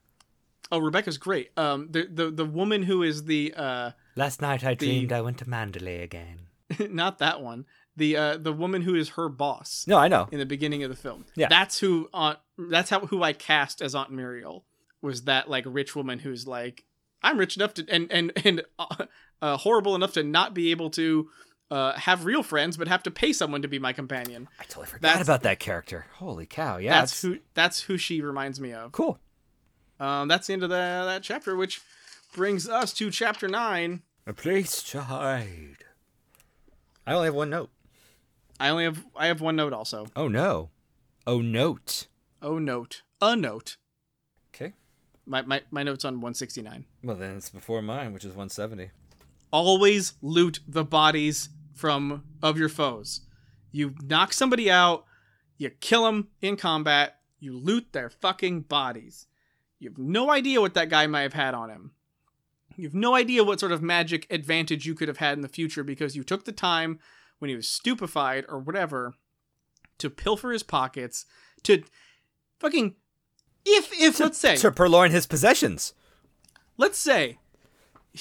Oh, 0.71 0.79
Rebecca's 0.79 1.17
great. 1.17 1.51
Um, 1.57 1.87
the 1.91 2.07
the 2.11 2.31
the 2.31 2.45
woman 2.45 2.83
who 2.83 3.03
is 3.03 3.25
the 3.25 3.53
uh, 3.55 3.91
Last 4.15 4.41
night 4.41 4.63
I 4.63 4.73
The- 4.75 4.85
dreamed 4.85 5.11
I 5.11 5.21
went 5.21 5.37
to 5.39 5.45
Manderley 5.45 6.01
again. 6.01 6.47
not 6.89 7.19
that 7.19 7.41
one. 7.41 7.65
The 7.97 8.15
uh, 8.15 8.37
the 8.37 8.53
woman 8.53 8.81
who 8.83 8.95
is 8.95 9.09
her 9.09 9.27
boss 9.27 9.85
No, 9.87 9.97
I 9.97 10.07
know. 10.07 10.29
in 10.31 10.39
the 10.39 10.45
beginning 10.45 10.83
of 10.83 10.89
the 10.89 10.95
film. 10.95 11.25
Yeah. 11.35 11.47
that's 11.49 11.79
who 11.79 12.09
Aunt. 12.13 12.39
That's 12.57 12.89
how 12.89 13.01
who 13.01 13.21
I 13.21 13.33
cast 13.33 13.81
as 13.81 13.93
Aunt 13.95 14.11
Muriel 14.11 14.65
was 15.01 15.23
that 15.23 15.49
like 15.49 15.65
rich 15.67 15.95
woman 15.95 16.19
who's 16.19 16.47
like, 16.47 16.85
I'm 17.21 17.37
rich 17.37 17.57
enough 17.57 17.73
to 17.75 17.85
and 17.89 18.09
and 18.11 18.31
and 18.45 18.61
uh, 18.79 19.05
uh, 19.41 19.57
horrible 19.57 19.93
enough 19.95 20.13
to 20.13 20.23
not 20.23 20.53
be 20.53 20.71
able 20.71 20.89
to 20.91 21.29
uh, 21.71 21.93
have 21.93 22.25
real 22.25 22.43
friends, 22.43 22.77
but 22.77 22.87
have 22.87 23.01
to 23.03 23.09
pay 23.11 23.33
someone 23.33 23.61
to 23.63 23.67
be 23.67 23.79
my 23.79 23.93
companion. 23.93 24.47
I 24.59 24.63
totally 24.65 24.85
forgot 24.87 25.01
That's- 25.01 25.23
about 25.25 25.41
that 25.43 25.59
character. 25.59 26.05
Holy 26.15 26.45
cow! 26.45 26.77
Yeah, 26.77 26.99
that's 26.99 27.23
it's- 27.23 27.39
who. 27.39 27.43
That's 27.55 27.81
who 27.81 27.97
she 27.97 28.21
reminds 28.21 28.59
me 28.59 28.73
of. 28.73 28.91
Cool. 28.91 29.17
Um, 29.99 30.27
that's 30.27 30.47
the 30.47 30.53
end 30.53 30.63
of 30.63 30.69
the, 30.69 30.75
that 30.75 31.23
chapter, 31.23 31.55
which 31.55 31.79
brings 32.33 32.67
us 32.67 32.91
to 32.93 33.09
chapter 33.09 33.47
nine. 33.47 34.01
A 34.27 34.33
place 34.33 34.83
to 34.83 35.01
hide. 35.01 35.77
I 37.07 37.13
only 37.13 37.25
have 37.27 37.35
one 37.35 37.49
note. 37.49 37.69
I 38.59 38.69
only 38.69 38.83
have 38.83 39.03
I 39.15 39.27
have 39.27 39.41
one 39.41 39.55
note 39.55 39.73
also. 39.73 40.07
Oh 40.15 40.27
no. 40.27 40.69
Oh 41.25 41.41
note. 41.41 42.07
Oh 42.41 42.57
note, 42.59 43.01
a 43.21 43.35
note. 43.35 43.77
Okay. 44.53 44.73
My 45.25 45.41
my 45.41 45.61
my 45.71 45.83
note's 45.83 46.05
on 46.05 46.15
169. 46.15 46.85
Well 47.03 47.15
then 47.15 47.37
it's 47.37 47.49
before 47.49 47.81
mine, 47.81 48.13
which 48.13 48.23
is 48.25 48.31
170. 48.31 48.91
always 49.51 50.13
loot 50.21 50.59
the 50.67 50.83
bodies 50.83 51.49
from 51.73 52.23
of 52.41 52.57
your 52.57 52.69
foes. 52.69 53.21
You 53.71 53.95
knock 54.03 54.33
somebody 54.33 54.69
out, 54.69 55.05
you 55.57 55.69
kill 55.69 56.03
them 56.05 56.27
in 56.41 56.57
combat, 56.57 57.17
you 57.39 57.57
loot 57.57 57.93
their 57.93 58.09
fucking 58.09 58.61
bodies. 58.61 59.27
You 59.79 59.89
have 59.89 59.97
no 59.97 60.29
idea 60.29 60.61
what 60.61 60.73
that 60.75 60.89
guy 60.89 61.07
might 61.07 61.21
have 61.21 61.33
had 61.33 61.53
on 61.53 61.69
him. 61.69 61.91
You 62.75 62.87
have 62.87 62.93
no 62.93 63.15
idea 63.15 63.43
what 63.43 63.59
sort 63.59 63.71
of 63.71 63.81
magic 63.81 64.27
advantage 64.29 64.85
you 64.85 64.95
could 64.95 65.07
have 65.07 65.17
had 65.17 65.37
in 65.37 65.41
the 65.41 65.47
future 65.47 65.83
because 65.83 66.15
you 66.15 66.23
took 66.23 66.45
the 66.45 66.51
time 66.51 66.99
when 67.39 67.49
he 67.49 67.55
was 67.55 67.67
stupefied 67.67 68.45
or 68.47 68.59
whatever 68.59 69.13
to 69.97 70.09
pilfer 70.09 70.51
his 70.51 70.63
pockets 70.63 71.25
to 71.63 71.83
fucking 72.59 72.95
if 73.65 73.91
if 73.99 74.19
let's 74.19 74.37
say 74.37 74.55
To 74.57 74.71
purloin 74.71 75.11
his 75.11 75.27
possessions. 75.27 75.93
let's 76.77 76.97
say 76.97 77.37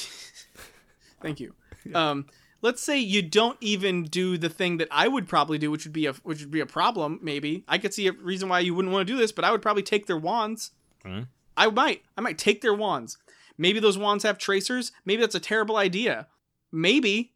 thank 1.22 1.40
you 1.40 1.55
um 1.94 2.26
let's 2.62 2.82
say 2.82 2.98
you 2.98 3.22
don't 3.22 3.56
even 3.61 4.04
do 4.04 4.36
the 4.36 4.48
thing 4.48 4.76
that 4.78 4.88
i 4.90 5.08
would 5.08 5.26
probably 5.28 5.58
do 5.58 5.70
which 5.70 5.84
would 5.84 5.92
be 5.92 6.06
a 6.06 6.12
which 6.12 6.40
would 6.40 6.50
be 6.50 6.61
a 6.61 6.66
problem 6.66 7.18
maybe. 7.22 7.64
I 7.68 7.78
could 7.78 7.94
see 7.94 8.06
a 8.06 8.12
reason 8.12 8.48
why 8.48 8.61
you 8.61 8.74
wouldn't 8.74 8.92
want 8.92 9.06
to 9.06 9.12
do 9.12 9.18
this 9.18 9.32
but 9.32 9.44
i 9.44 9.50
would 9.50 9.62
probably 9.62 9.82
take 9.82 10.06
their 10.06 10.16
wands. 10.18 10.72
Mhm. 11.04 11.28
i 11.56 11.68
might 11.68 12.02
i 12.16 12.20
might 12.20 12.38
take 12.38 12.61
their 12.61 12.74
wands. 12.74 13.18
Maybe 13.58 13.78
those 13.80 13.98
wands 13.98 14.24
have 14.24 14.38
tracers. 14.38 14.90
Maybe 15.04 15.20
that's 15.20 15.34
a 15.34 15.40
terrible 15.40 15.76
idea. 15.76 16.28
Maybe 16.72 17.32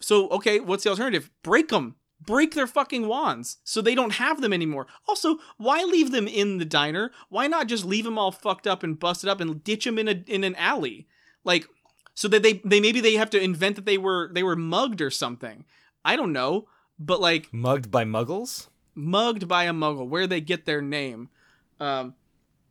so 0.00 0.28
okay 0.30 0.60
what's 0.60 0.84
the 0.84 0.90
alternative? 0.90 1.30
Break 1.42 1.68
them 1.68 1.96
break 2.24 2.54
their 2.54 2.68
fucking 2.68 3.08
wands 3.08 3.58
so 3.64 3.80
they 3.80 3.94
don't 3.96 4.12
have 4.12 4.40
them 4.40 4.52
anymore. 4.52 4.86
Also 5.08 5.38
why 5.56 5.82
leave 5.82 6.10
them 6.12 6.28
in 6.28 6.58
the 6.58 6.64
diner? 6.64 7.10
Why 7.30 7.46
not 7.46 7.66
just 7.66 7.84
leave 7.84 8.04
them 8.04 8.18
all 8.18 8.30
fucked 8.32 8.66
up 8.66 8.82
and 8.82 8.98
busted 8.98 9.28
up 9.28 9.40
and 9.40 9.62
ditch 9.64 9.84
them 9.84 9.98
in 9.98 10.08
a 10.08 10.22
in 10.26 10.44
an 10.44 10.54
alley? 10.56 11.08
Like 11.44 11.66
so 12.14 12.28
that 12.28 12.42
they 12.42 12.54
they 12.64 12.80
maybe 12.80 13.00
they 13.00 13.14
have 13.14 13.30
to 13.30 13.40
invent 13.40 13.76
that 13.76 13.86
they 13.86 13.98
were 13.98 14.30
they 14.32 14.42
were 14.42 14.56
mugged 14.56 15.00
or 15.00 15.10
something 15.10 15.64
i 16.04 16.16
don't 16.16 16.32
know 16.32 16.66
but 16.98 17.20
like 17.20 17.52
Mugged 17.52 17.90
by 17.90 18.04
muggles? 18.04 18.68
mugged 18.94 19.48
by 19.48 19.64
a 19.64 19.72
muggle 19.72 20.06
where 20.08 20.26
they 20.26 20.40
get 20.40 20.64
their 20.66 20.82
name 20.82 21.28
um 21.80 22.14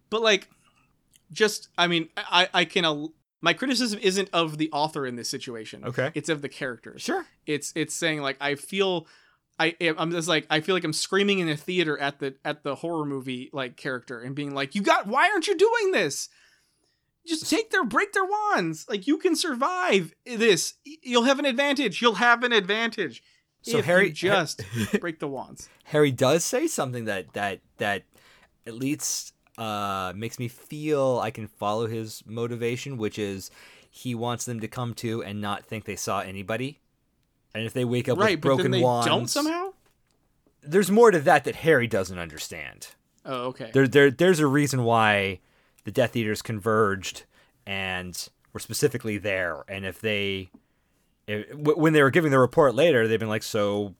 but 0.10 0.22
like 0.22 0.50
just 1.32 1.70
i 1.78 1.88
mean 1.88 2.10
i 2.18 2.48
i 2.54 2.66
can 2.66 2.86
al- 2.86 3.14
my 3.42 3.54
criticism 3.54 3.98
isn't 4.04 4.30
of 4.34 4.58
the 4.60 4.70
author 4.72 5.06
in 5.08 5.16
this 5.16 5.30
situation 5.30 5.84
Okay. 5.86 6.12
it's 6.14 6.30
of 6.30 6.42
the 6.42 6.50
characters 6.50 7.02
Sure. 7.02 7.26
it's 7.46 7.72
it's 7.76 7.94
saying 7.96 8.22
like 8.22 8.38
i 8.39 8.56
feel 8.56 9.08
i 9.60 9.76
i'm 9.98 10.12
just 10.12 10.28
like 10.28 10.46
i 10.50 10.60
feel 10.62 10.76
like 10.76 10.84
i'm 10.84 10.94
screaming 10.94 11.39
in 11.39 11.50
a 11.50 11.58
theater 11.58 11.98
at 11.98 12.20
the 12.20 12.36
at 12.46 12.64
the 12.64 12.76
horror 12.76 13.06
movie 13.06 13.50
like 13.54 13.78
character 13.78 14.20
and 14.22 14.36
being 14.36 14.54
like 14.54 14.76
you 14.76 14.82
got 14.82 15.08
why 15.08 15.30
aren't 15.32 15.48
you 15.48 15.58
doing 15.58 15.92
this 15.92 16.30
just 17.26 17.50
take 17.50 17.72
their 17.72 17.84
break 17.84 18.14
their 18.14 18.26
wands. 18.26 18.86
Like 18.90 19.08
you 19.08 19.18
can 19.18 19.36
survive 19.36 20.14
this. 20.26 20.76
You'll 20.84 21.24
have 21.24 21.40
an 21.40 21.46
advantage. 21.46 22.02
You'll 22.02 22.16
have 22.16 22.44
an 22.44 22.52
advantage 22.52 23.24
So 23.62 23.82
Harry 23.82 24.12
just 24.12 24.64
break 25.00 25.20
the 25.20 25.28
wands. 25.28 25.70
Harry 25.86 26.12
does 26.12 26.44
say 26.44 26.68
something 26.68 27.06
that 27.06 27.34
that 27.34 27.60
that 27.78 28.04
at 28.66 28.74
least 28.74 29.34
uh, 29.58 30.14
makes 30.16 30.40
me 30.40 30.48
feel 30.48 31.20
I 31.22 31.32
can 31.32 31.48
follow 31.48 31.88
his 31.88 32.24
motivation, 32.26 32.98
which 32.98 33.20
is 33.20 33.52
he 33.90 34.16
wants 34.16 34.46
them 34.46 34.60
to 34.62 34.68
come 34.68 34.94
to 34.96 35.24
and 35.24 35.42
not 35.42 35.66
think 35.66 35.86
they 35.86 35.96
saw 35.96 36.22
anybody. 36.22 36.80
And 37.54 37.66
if 37.66 37.74
they 37.74 37.84
wake 37.86 38.08
up 38.08 38.18
right 38.18 38.38
with 38.38 38.42
broken 38.42 38.72
then 38.72 38.80
they 38.80 38.82
wands, 38.82 39.08
don't 39.08 39.28
somehow? 39.28 39.74
there's 40.64 40.90
more 40.90 41.12
to 41.12 41.20
that 41.20 41.44
that 41.44 41.56
Harry 41.58 41.88
doesn't 41.88 42.18
understand. 42.18 42.88
oh 43.26 43.48
okay. 43.48 43.72
There, 43.74 43.88
there, 43.88 44.10
there's 44.10 44.40
a 44.40 44.48
reason 44.48 44.84
why 44.84 45.40
the 45.84 45.92
Death 45.92 46.16
Eaters 46.16 46.42
converged 46.42 47.24
and 47.66 48.30
were 48.54 48.60
specifically 48.60 49.18
there. 49.18 49.64
And 49.68 49.86
if 49.86 50.00
they, 50.02 50.50
if, 51.28 51.54
when 51.56 51.94
they 51.94 52.02
were 52.02 52.12
giving 52.12 52.32
the 52.32 52.40
report 52.40 52.76
later, 52.76 53.08
they've 53.08 53.20
been 53.20 53.30
like, 53.30 53.44
"So, 53.44 53.96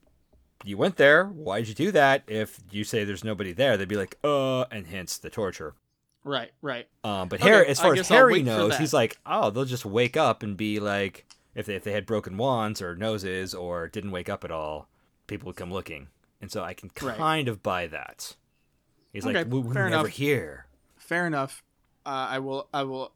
you 0.64 0.78
went 0.78 0.98
there? 0.98 1.26
Why'd 1.26 1.68
you 1.68 1.74
do 1.74 1.92
that?" 1.92 2.24
If 2.28 2.60
you 2.72 2.84
say 2.84 3.04
there's 3.04 3.24
nobody 3.24 3.52
there, 3.54 3.78
they'd 3.78 3.88
be 3.88 3.96
like, 3.98 4.18
"Uh," 4.24 4.64
and 4.64 4.88
hence 4.88 5.18
the 5.18 5.30
torture. 5.30 5.76
right 6.24 6.52
right 6.62 6.88
Um, 7.04 7.30
but 7.30 7.42
Okay, 7.42 7.50
Harry, 7.50 7.68
as 7.68 7.80
far 7.80 7.94
as 7.94 8.08
Harry 8.10 8.44
knows, 8.44 8.78
he's 8.78 8.94
like, 8.94 9.18
"Oh, 9.26 9.50
they'll 9.50 9.66
just 9.66 9.86
wake 9.86 10.16
up 10.16 10.44
and 10.44 10.56
be 10.56 10.80
like, 10.80 11.26
if 11.56 11.66
they, 11.66 11.76
if 11.76 11.84
they 11.84 11.94
had 11.94 12.06
broken 12.06 12.38
wands 12.38 12.82
or 12.82 12.96
noses 12.96 13.56
or 13.56 13.88
didn't 13.88 14.12
wake 14.12 14.30
up 14.30 14.44
at 14.44 14.52
all, 14.52 14.88
people 15.28 15.48
would 15.48 15.56
come 15.56 15.72
looking." 15.72 16.10
And 16.42 16.52
so 16.52 16.64
I 16.64 16.74
can 16.74 16.90
Right. 17.02 17.18
kind 17.18 17.48
of 17.48 17.64
buy 17.64 17.88
that. 17.88 18.36
He's 19.14 19.26
Okay, 19.26 19.40
like, 19.44 19.48
"We 19.52 19.60
were 19.60 19.74
never 19.74 19.88
enough. 19.88 20.08
here." 20.10 20.68
fair 20.98 21.26
enough 21.28 21.64
uh, 22.06 22.28
i 22.30 22.40
will 22.40 22.68
i 22.74 22.84
will 22.84 23.12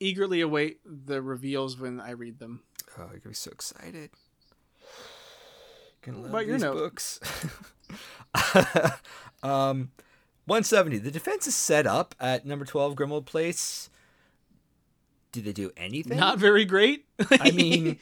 eagerly 0.00 0.40
await 0.40 0.80
the 0.84 1.22
reveals 1.22 1.78
when 1.78 2.00
i 2.00 2.10
read 2.10 2.38
them 2.38 2.62
Oh, 2.96 3.02
you're 3.02 3.18
gonna 3.18 3.30
be 3.30 3.34
so 3.34 3.50
excited. 3.50 4.10
Gonna 6.02 6.18
love 6.18 6.30
about 6.30 6.46
your 6.46 6.58
these 6.58 6.64
books. 6.64 7.18
um, 9.42 9.90
170. 10.46 10.98
The 10.98 11.10
defense 11.10 11.46
is 11.46 11.56
set 11.56 11.86
up 11.86 12.14
at 12.20 12.46
number 12.46 12.64
12 12.64 12.94
Grimmauld 12.94 13.26
Place. 13.26 13.90
do 15.32 15.40
they 15.40 15.52
do 15.52 15.72
anything? 15.76 16.18
Not 16.18 16.38
very 16.38 16.64
great. 16.64 17.06
I 17.30 17.50
mean, 17.50 17.98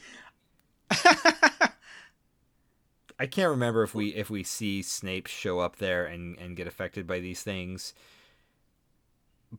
I 0.91 1.71
can't 3.29 3.49
remember 3.49 3.83
if 3.83 3.95
we 3.95 4.09
if 4.09 4.29
we 4.29 4.43
see 4.43 4.81
Snape 4.83 5.27
show 5.27 5.59
up 5.59 5.77
there 5.77 6.05
and 6.05 6.37
and 6.37 6.55
get 6.55 6.67
affected 6.67 7.07
by 7.07 7.19
these 7.19 7.41
things. 7.41 7.93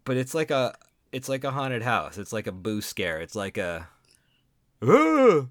But 0.04 0.16
it's 0.16 0.34
like 0.34 0.50
a 0.50 0.74
it's 1.12 1.28
like 1.28 1.44
a 1.44 1.50
haunted 1.50 1.82
house. 1.82 2.18
It's 2.18 2.32
like 2.32 2.46
a 2.46 2.52
boo 2.52 2.80
scare. 2.80 3.20
It's 3.20 3.34
like 3.34 3.56
a 3.58 3.88
"Ah!" 4.82 5.46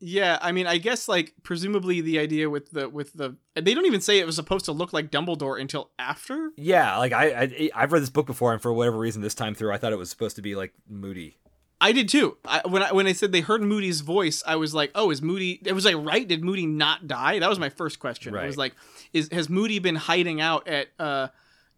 yeah, 0.00 0.38
I 0.40 0.52
mean, 0.52 0.66
I 0.66 0.78
guess 0.78 1.08
like 1.08 1.34
presumably 1.42 2.00
the 2.00 2.18
idea 2.18 2.48
with 2.48 2.70
the 2.70 2.88
with 2.88 3.14
the 3.14 3.36
they 3.54 3.74
don't 3.74 3.86
even 3.86 4.00
say 4.00 4.18
it 4.18 4.26
was 4.26 4.36
supposed 4.36 4.66
to 4.66 4.72
look 4.72 4.92
like 4.92 5.10
Dumbledore 5.10 5.60
until 5.60 5.90
after. 5.98 6.50
yeah. 6.56 6.96
Like 6.98 7.12
I, 7.12 7.42
I 7.42 7.70
I've 7.74 7.92
read 7.92 8.02
this 8.02 8.10
book 8.10 8.26
before, 8.26 8.52
and 8.52 8.62
for 8.62 8.72
whatever 8.72 8.98
reason, 8.98 9.22
this 9.22 9.34
time 9.34 9.54
through, 9.54 9.72
I 9.72 9.78
thought 9.78 9.92
it 9.92 9.98
was 9.98 10.10
supposed 10.10 10.36
to 10.36 10.42
be 10.42 10.54
like 10.54 10.72
Moody. 10.88 11.38
I 11.80 11.92
did 11.92 12.08
too. 12.08 12.36
I, 12.44 12.60
when 12.66 12.82
I 12.82 12.92
when 12.92 13.06
I 13.06 13.12
said 13.12 13.32
they 13.32 13.40
heard 13.40 13.62
Moody's 13.62 14.00
voice, 14.00 14.42
I 14.46 14.56
was 14.56 14.74
like, 14.74 14.90
"Oh, 14.94 15.10
is 15.10 15.22
Moody?" 15.22 15.60
It 15.64 15.72
was 15.72 15.84
like, 15.84 15.96
"Right? 15.96 16.26
Did 16.26 16.44
Moody 16.44 16.66
not 16.66 17.06
die?" 17.06 17.38
That 17.38 17.48
was 17.48 17.58
my 17.58 17.68
first 17.68 17.98
question. 18.00 18.36
I 18.36 18.46
was 18.46 18.56
like, 18.56 18.74
"Is 19.12 19.28
has 19.32 19.48
Moody 19.48 19.78
been 19.78 19.94
hiding 19.94 20.40
out 20.40 20.66
at 20.66 20.88
uh, 20.98 21.28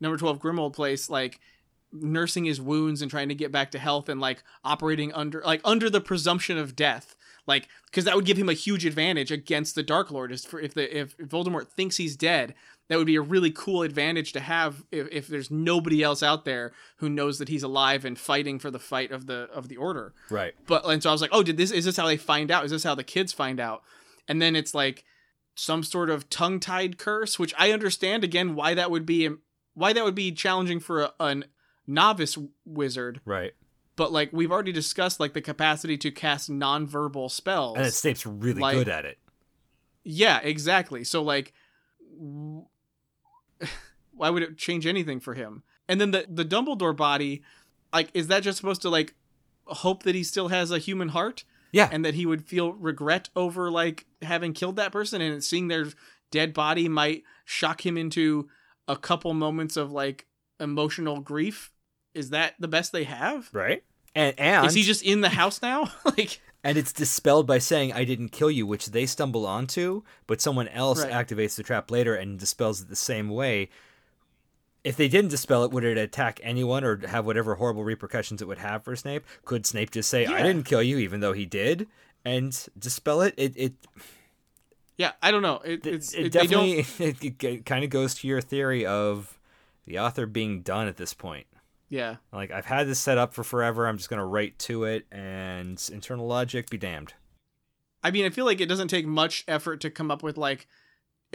number 0.00 0.16
twelve 0.16 0.38
Grimmauld 0.40 0.72
Place, 0.72 1.10
like 1.10 1.38
nursing 1.92 2.44
his 2.44 2.60
wounds 2.60 3.02
and 3.02 3.10
trying 3.10 3.28
to 3.28 3.34
get 3.34 3.52
back 3.52 3.70
to 3.72 3.78
health 3.78 4.08
and 4.08 4.20
like 4.20 4.42
operating 4.64 5.12
under 5.12 5.42
like 5.44 5.60
under 5.64 5.90
the 5.90 6.00
presumption 6.00 6.58
of 6.58 6.76
death?" 6.76 7.16
Like, 7.46 7.68
because 7.86 8.04
that 8.04 8.14
would 8.14 8.26
give 8.26 8.36
him 8.36 8.48
a 8.48 8.54
huge 8.54 8.84
advantage 8.84 9.32
against 9.32 9.74
the 9.74 9.82
Dark 9.82 10.10
Lord. 10.10 10.30
Is 10.30 10.44
for 10.44 10.60
if 10.60 10.74
the 10.74 10.96
if 10.96 11.16
Voldemort 11.18 11.68
thinks 11.68 11.96
he's 11.96 12.14
dead, 12.14 12.54
that 12.88 12.96
would 12.98 13.06
be 13.06 13.16
a 13.16 13.22
really 13.22 13.50
cool 13.50 13.82
advantage 13.82 14.32
to 14.34 14.40
have 14.40 14.84
if, 14.92 15.08
if 15.10 15.26
there's 15.26 15.50
nobody 15.50 16.02
else 16.02 16.22
out 16.22 16.44
there 16.44 16.72
who 16.98 17.08
knows 17.08 17.38
that 17.38 17.48
he's 17.48 17.62
alive 17.62 18.04
and 18.04 18.18
fighting 18.18 18.58
for 18.58 18.70
the 18.70 18.78
fight 18.78 19.10
of 19.10 19.26
the 19.26 19.48
of 19.52 19.68
the 19.68 19.76
Order 19.76 20.12
Right. 20.28 20.54
but 20.66 20.84
and 20.84 21.02
so 21.02 21.08
I 21.08 21.12
was 21.12 21.22
like, 21.22 21.30
oh, 21.32 21.42
did 21.42 21.56
this 21.56 21.70
is 21.70 21.86
this 21.86 21.96
how 21.96 22.06
they 22.06 22.16
find 22.16 22.50
out? 22.50 22.64
Is 22.64 22.70
this 22.70 22.84
how 22.84 22.94
the 22.94 23.02
kids 23.04 23.32
find 23.32 23.58
out? 23.58 23.82
And 24.28 24.40
then 24.40 24.54
it's 24.54 24.74
like 24.74 25.04
some 25.56 25.82
sort 25.82 26.10
of 26.10 26.30
tongue 26.30 26.60
tied 26.60 26.98
curse, 26.98 27.38
which 27.38 27.54
I 27.58 27.72
understand 27.72 28.22
again 28.22 28.54
why 28.54 28.74
that 28.74 28.90
would 28.90 29.06
be 29.06 29.28
why 29.74 29.92
that 29.92 30.04
would 30.04 30.14
be 30.14 30.30
challenging 30.30 30.78
for 30.78 31.02
a, 31.02 31.12
an 31.18 31.46
novice 31.90 32.38
wizard. 32.64 33.20
Right. 33.24 33.52
But 33.96 34.12
like 34.12 34.30
we've 34.32 34.50
already 34.52 34.72
discussed, 34.72 35.20
like 35.20 35.32
the 35.34 35.40
capacity 35.42 35.98
to 35.98 36.10
cast 36.10 36.50
nonverbal 36.50 37.30
spells. 37.30 37.76
And 37.78 37.92
Snape's 37.92 38.24
really 38.24 38.60
Like- 38.60 38.76
good 38.76 38.88
at 38.88 39.04
it. 39.04 39.18
yeah, 40.04 40.38
exactly. 40.42 41.04
So 41.04 41.22
like, 41.22 41.52
w- 42.18 42.64
why 44.12 44.30
would 44.30 44.42
it 44.42 44.56
change 44.56 44.86
anything 44.86 45.20
for 45.20 45.34
him? 45.34 45.62
And 45.88 46.00
then 46.00 46.12
the 46.12 46.26
the 46.28 46.44
Dumbledore 46.44 46.96
body, 46.96 47.42
like, 47.92 48.10
is 48.14 48.28
that 48.28 48.42
just 48.42 48.58
supposed 48.58 48.82
to 48.82 48.90
like 48.90 49.14
hope 49.66 50.02
that 50.04 50.14
he 50.14 50.22
still 50.24 50.48
has 50.48 50.70
a 50.70 50.78
human 50.78 51.08
heart? 51.08 51.44
Yeah. 51.72 51.88
and 51.92 52.04
that 52.04 52.14
he 52.14 52.26
would 52.26 52.44
feel 52.48 52.72
regret 52.72 53.28
over 53.36 53.70
like 53.70 54.04
having 54.22 54.54
killed 54.54 54.74
that 54.74 54.90
person 54.90 55.20
and 55.20 55.42
seeing 55.44 55.68
their 55.68 55.86
dead 56.32 56.52
body 56.52 56.88
might 56.88 57.22
shock 57.44 57.86
him 57.86 57.96
into 57.96 58.48
a 58.88 58.96
couple 58.96 59.32
moments 59.34 59.76
of 59.76 59.92
like 59.92 60.26
emotional 60.58 61.20
grief 61.20 61.70
is 62.14 62.30
that 62.30 62.54
the 62.58 62.68
best 62.68 62.92
they 62.92 63.04
have 63.04 63.48
Right. 63.52 63.82
And 64.14 64.38
and 64.38 64.66
is 64.66 64.74
he 64.74 64.82
just 64.82 65.02
in 65.02 65.20
the 65.20 65.28
house 65.28 65.62
now 65.62 65.90
like 66.04 66.40
and 66.62 66.76
it's 66.76 66.92
dispelled 66.92 67.46
by 67.46 67.58
saying 67.58 67.92
I 67.92 68.04
didn't 68.04 68.30
kill 68.30 68.50
you, 68.50 68.66
which 68.66 68.90
they 68.90 69.06
stumble 69.06 69.46
onto, 69.46 70.02
but 70.26 70.40
someone 70.40 70.68
else 70.68 71.02
Right. 71.02 71.12
activates 71.12 71.56
the 71.56 71.62
trap 71.62 71.90
later 71.90 72.14
and 72.14 72.38
dispels 72.38 72.82
it 72.82 72.88
the 72.88 72.96
same 72.96 73.30
way. 73.30 73.70
If 74.84 74.96
they 74.96 75.08
didn't 75.08 75.30
dispel 75.30 75.64
it, 75.64 75.70
would 75.70 75.84
it 75.84 75.96
attack 75.98 76.40
anyone 76.42 76.84
or 76.84 77.06
have 77.06 77.24
whatever 77.26 77.54
horrible 77.54 77.84
repercussions 77.84 78.40
it 78.42 78.48
would 78.48 78.58
have 78.58 78.82
for 78.84 78.96
Snape? 78.96 79.24
Could 79.44 79.66
Snape 79.66 79.90
just 79.90 80.08
say, 80.08 80.26
"I 80.26 80.42
didn't 80.42 80.64
kill 80.64 80.82
you," 80.82 80.98
even 80.98 81.20
though 81.20 81.34
he 81.34 81.44
did, 81.46 81.86
and 82.24 82.54
dispel 82.78 83.20
it? 83.20 83.34
It 83.36 83.54
it 83.56 83.74
yeah 84.96 85.12
i 85.22 85.30
don't 85.30 85.40
know 85.40 85.62
it, 85.64 85.86
it, 85.86 85.94
it's 85.94 86.12
it 86.12 86.26
it, 86.26 86.32
definitely 86.32 86.84
it, 86.98 87.64
kind 87.64 87.84
of 87.84 87.90
goes 87.90 88.14
to 88.14 88.28
your 88.28 88.42
theory 88.42 88.84
of 88.84 89.38
the 89.86 89.98
author 89.98 90.26
being 90.26 90.60
done 90.60 90.86
at 90.86 90.98
this 90.98 91.14
point. 91.14 91.46
Yeah 91.90 92.16
Like 92.32 92.50
I've 92.50 92.64
had 92.64 92.86
this 92.88 92.98
set 92.98 93.18
up 93.18 93.34
for 93.34 93.44
forever. 93.44 93.86
I'm 93.86 93.98
just 93.98 94.08
gonna 94.08 94.24
write 94.26 94.58
to 94.60 94.84
it, 94.84 95.06
and 95.12 95.78
internal 95.92 96.26
logic 96.26 96.70
be 96.70 96.78
damned. 96.78 97.12
I 98.02 98.10
mean, 98.10 98.24
I 98.24 98.30
feel 98.30 98.46
like 98.46 98.60
it 98.62 98.68
doesn't 98.70 98.88
take 98.88 99.06
much 99.06 99.44
effort 99.46 99.82
to 99.82 99.90
come 99.90 100.10
up 100.10 100.22
with 100.22 100.38
like 100.38 100.66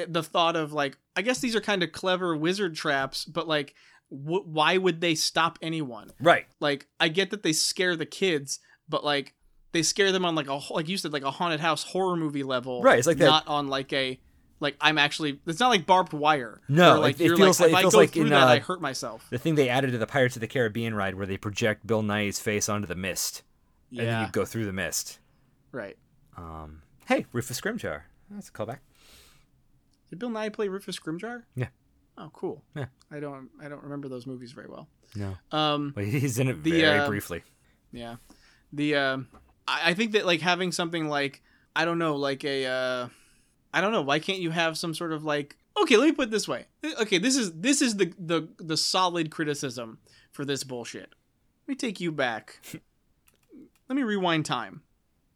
the 0.08 0.24
thought 0.24 0.56
of 0.56 0.74
like 0.74 0.98
I 1.16 1.22
guess 1.22 1.40
these 1.40 1.56
are 1.56 1.62
kind 1.62 1.84
of 1.84 1.92
clever 1.92 2.36
wizard 2.36 2.76
traps, 2.76 3.24
but 3.26 3.48
like 3.48 3.76
wh- 4.10 4.48
why 4.48 4.78
would 4.78 5.00
they 5.02 5.14
stop 5.16 5.60
anyone? 5.62 6.10
Right. 6.20 6.48
Like 6.60 6.88
I 7.00 7.10
get 7.10 7.30
that 7.32 7.44
they 7.44 7.54
scare 7.54 7.96
the 7.96 8.06
kids, 8.06 8.60
but 8.90 9.04
like 9.06 9.36
they 9.74 9.84
scare 9.84 10.12
them 10.12 10.26
on 10.26 10.36
like 10.36 10.48
a 10.48 10.60
like 10.74 10.88
you 10.90 10.98
said 10.98 11.14
like 11.14 11.24
a 11.24 11.32
haunted 11.32 11.60
house 11.60 11.84
horror 11.84 12.16
movie 12.16 12.44
level, 12.44 12.82
Right, 12.82 12.98
it's 12.98 13.08
like 13.08 13.18
that- 13.18 13.26
not 13.26 13.48
on 13.48 13.68
like 13.68 13.92
a 13.94 14.20
like 14.60 14.76
I'm 14.82 14.98
actually 14.98 15.40
it's 15.46 15.60
not 15.60 15.70
like 15.70 15.86
barbed 15.86 16.14
wire. 16.14 16.62
No, 16.68 17.00
like 17.00 17.16
it- 17.20 17.24
it 17.24 17.28
you're 17.28 17.38
feels 17.38 17.60
like, 17.60 17.72
like- 17.72 17.72
if 17.72 17.74
it 17.74 17.78
I 17.78 17.82
feels 17.82 17.94
go 17.94 18.00
like 18.00 18.10
through 18.12 18.24
in, 18.24 18.30
that 18.30 18.44
uh, 18.48 18.52
I 18.52 18.60
hurt 18.60 18.82
myself. 18.82 19.26
The 19.30 19.38
thing 19.38 19.56
they 19.56 19.70
added 19.70 19.92
to 19.92 19.98
the 19.98 20.08
Pirates 20.08 20.36
of 20.36 20.40
the 20.42 20.48
Caribbean 20.48 20.94
ride 20.96 21.16
where 21.16 21.26
they 21.26 21.38
project 21.38 21.86
Bill 21.86 22.02
Nighy's 22.04 22.40
face 22.40 22.70
onto 22.70 22.88
the 22.88 22.96
mist. 22.96 23.44
And 23.92 24.00
then 24.08 24.22
you 24.26 24.32
go 24.32 24.44
through 24.46 24.66
the 24.66 24.74
mist. 24.74 25.20
right. 25.72 25.98
Um, 26.38 26.82
hey, 27.06 27.26
Rufus 27.32 27.62
Scrimgeour. 27.62 28.02
That's 28.30 28.50
a 28.50 28.52
callback. 28.52 28.80
Did 30.10 30.20
Bill 30.20 30.30
Nye 30.30 30.50
play 30.50 30.68
Rufus 30.68 31.00
Scrimgeour? 31.00 31.44
Yeah. 31.56 31.68
Oh, 32.18 32.30
cool. 32.34 32.64
Yeah. 32.76 32.86
I 33.12 33.20
don't 33.20 33.50
I 33.62 33.68
don't 33.68 33.84
remember 33.84 34.08
those 34.08 34.26
movies 34.28 34.52
very 34.54 34.68
well. 34.68 34.88
No. 35.16 35.36
Um 35.52 35.94
Well, 35.96 36.06
he's 36.06 36.40
in 36.40 36.48
it 36.48 36.64
The, 36.64 36.82
very 36.82 37.00
uh, 37.00 37.08
briefly. 37.08 37.44
Yeah. 37.92 38.16
The 38.74 38.96
um 38.96 39.28
I, 39.68 39.92
I 39.92 39.94
think 39.94 40.14
that 40.14 40.26
like 40.26 40.42
having 40.42 40.72
something 40.72 41.08
like 41.08 41.42
I 41.76 41.84
don't 41.86 42.00
know, 42.00 42.16
like 42.16 42.44
a 42.46 42.66
uh 42.66 43.08
I 43.76 43.82
don't 43.82 43.92
know, 43.92 44.02
why 44.02 44.20
can't 44.20 44.40
you 44.40 44.52
have 44.52 44.78
some 44.78 44.94
sort 44.94 45.12
of 45.12 45.24
like 45.26 45.58
okay, 45.78 45.98
let 45.98 46.06
me 46.06 46.12
put 46.14 46.30
it 46.30 46.32
this 46.32 46.48
way. 46.48 46.66
Okay, 47.02 47.18
this 47.18 47.36
is 47.36 47.60
this 47.60 47.82
is 47.82 47.98
the 47.98 48.14
the 48.18 48.48
the 48.58 48.78
solid 48.78 49.30
criticism 49.30 50.00
for 50.32 50.46
this 50.46 50.64
bullshit. 50.64 51.10
Let 51.68 51.68
me 51.68 51.76
take 51.76 52.00
you 52.00 52.12
back. 52.12 52.60
let 53.90 53.96
me 53.96 54.04
rewind 54.04 54.46
time. 54.46 54.82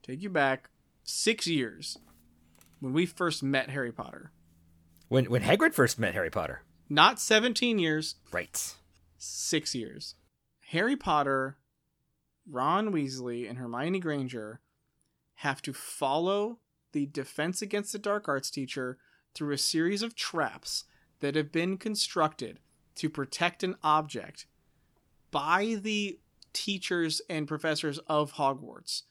Take 0.01 0.21
you 0.21 0.29
back 0.29 0.69
6 1.03 1.45
years 1.47 1.97
when 2.79 2.93
we 2.93 3.05
first 3.05 3.43
met 3.43 3.69
Harry 3.69 3.91
Potter. 3.91 4.31
When 5.09 5.25
when 5.25 5.43
Hagrid 5.43 5.73
first 5.73 5.99
met 5.99 6.13
Harry 6.13 6.31
Potter. 6.31 6.63
Not 6.89 7.19
17 7.19 7.77
years, 7.77 8.15
Right. 8.31 8.73
6 9.17 9.75
years. 9.75 10.15
Harry 10.69 10.95
Potter, 10.95 11.57
Ron 12.49 12.91
Weasley, 12.91 13.47
and 13.47 13.57
Hermione 13.57 13.99
Granger 13.99 14.61
have 15.35 15.61
to 15.63 15.73
follow 15.73 16.59
the 16.91 17.05
Defense 17.07 17.61
Against 17.61 17.91
the 17.91 17.99
Dark 17.99 18.27
Arts 18.27 18.49
teacher 18.49 18.97
through 19.33 19.53
a 19.53 19.57
series 19.57 20.01
of 20.01 20.15
traps 20.15 20.85
that 21.19 21.35
have 21.35 21.51
been 21.51 21.77
constructed 21.77 22.59
to 22.95 23.09
protect 23.09 23.63
an 23.63 23.75
object 23.83 24.45
by 25.31 25.77
the 25.81 26.19
teachers 26.53 27.21
and 27.29 27.47
professors 27.47 27.99
of 28.07 28.33
Hogwarts. 28.33 29.03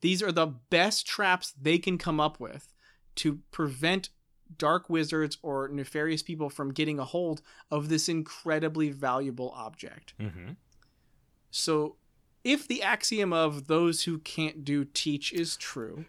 These 0.00 0.22
are 0.22 0.32
the 0.32 0.46
best 0.46 1.06
traps 1.06 1.52
they 1.60 1.78
can 1.78 1.98
come 1.98 2.20
up 2.20 2.38
with 2.38 2.72
to 3.16 3.40
prevent 3.50 4.10
dark 4.58 4.88
wizards 4.90 5.38
or 5.42 5.68
nefarious 5.68 6.22
people 6.22 6.50
from 6.50 6.72
getting 6.72 6.98
a 6.98 7.04
hold 7.04 7.40
of 7.70 7.88
this 7.88 8.08
incredibly 8.08 8.90
valuable 8.90 9.50
object. 9.56 10.14
Mm-hmm. 10.20 10.52
So, 11.50 11.96
if 12.42 12.68
the 12.68 12.82
axiom 12.82 13.32
of 13.32 13.68
those 13.68 14.04
who 14.04 14.18
can't 14.18 14.64
do 14.64 14.84
teach 14.84 15.32
is 15.32 15.56
true, 15.56 16.04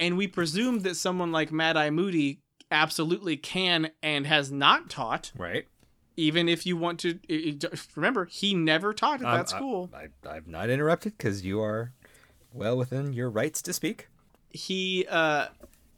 and 0.00 0.16
we 0.16 0.26
presume 0.26 0.80
that 0.80 0.96
someone 0.96 1.32
like 1.32 1.50
Mad 1.52 1.76
Eye 1.76 1.90
Moody 1.90 2.40
absolutely 2.70 3.36
can 3.36 3.90
and 4.02 4.26
has 4.26 4.50
not 4.50 4.90
taught, 4.90 5.32
Right. 5.36 5.66
even 6.16 6.48
if 6.48 6.66
you 6.66 6.76
want 6.76 7.00
to 7.00 7.18
remember, 7.94 8.26
he 8.26 8.54
never 8.54 8.92
taught 8.92 9.20
at 9.20 9.26
I'm- 9.26 9.36
that 9.38 9.48
school. 9.48 9.90
I, 9.94 10.08
I, 10.28 10.36
I've 10.36 10.48
not 10.48 10.68
interrupted 10.70 11.16
because 11.16 11.44
you 11.44 11.60
are 11.60 11.92
well 12.52 12.76
within 12.76 13.12
your 13.12 13.30
rights 13.30 13.60
to 13.62 13.72
speak. 13.72 14.08
he 14.50 15.06
uh 15.10 15.46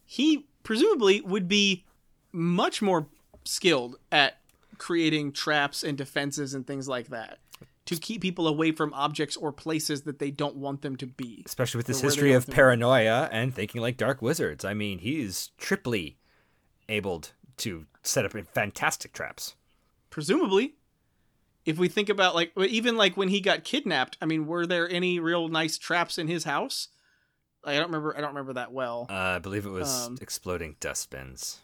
he 0.04 0.46
presumably 0.62 1.20
would 1.20 1.46
be 1.48 1.84
much 2.32 2.82
more 2.82 3.06
skilled 3.44 3.96
at 4.10 4.38
creating 4.78 5.32
traps 5.32 5.82
and 5.84 5.96
defenses 5.96 6.54
and 6.54 6.66
things 6.66 6.88
like 6.88 7.08
that 7.08 7.38
to 7.88 7.96
keep 7.96 8.20
people 8.20 8.46
away 8.46 8.70
from 8.70 8.92
objects 8.92 9.34
or 9.34 9.50
places 9.50 10.02
that 10.02 10.18
they 10.18 10.30
don't 10.30 10.56
want 10.56 10.82
them 10.82 10.94
to 10.94 11.06
be. 11.06 11.42
Especially 11.46 11.78
with 11.78 11.86
this 11.86 12.00
Or 12.00 12.02
where 12.02 12.10
they 12.10 12.14
history 12.16 12.32
of 12.34 12.46
paranoia 12.46 13.30
and 13.32 13.54
thinking 13.54 13.80
like 13.80 13.96
dark 13.96 14.20
wizards. 14.20 14.62
I 14.62 14.74
mean, 14.74 14.98
he's 14.98 15.52
triply 15.56 16.18
able 16.86 17.22
to 17.56 17.86
set 18.02 18.26
up 18.26 18.32
fantastic 18.52 19.14
traps. 19.14 19.54
Presumably, 20.10 20.74
if 21.64 21.78
we 21.78 21.88
think 21.88 22.10
about 22.10 22.34
like 22.34 22.52
even 22.58 22.98
like 22.98 23.16
when 23.16 23.28
he 23.28 23.40
got 23.40 23.64
kidnapped, 23.64 24.18
I 24.20 24.26
mean, 24.26 24.46
were 24.46 24.66
there 24.66 24.86
any 24.90 25.18
real 25.18 25.48
nice 25.48 25.78
traps 25.78 26.18
in 26.18 26.28
his 26.28 26.44
house? 26.44 26.88
I 27.64 27.72
don't 27.74 27.86
remember. 27.86 28.14
I 28.14 28.20
don't 28.20 28.30
remember 28.30 28.52
that 28.52 28.70
well. 28.70 29.06
Uh, 29.08 29.14
I 29.14 29.38
believe 29.38 29.64
it 29.64 29.70
was 29.70 30.08
Um, 30.08 30.18
exploding 30.20 30.76
dustbins. 30.78 31.60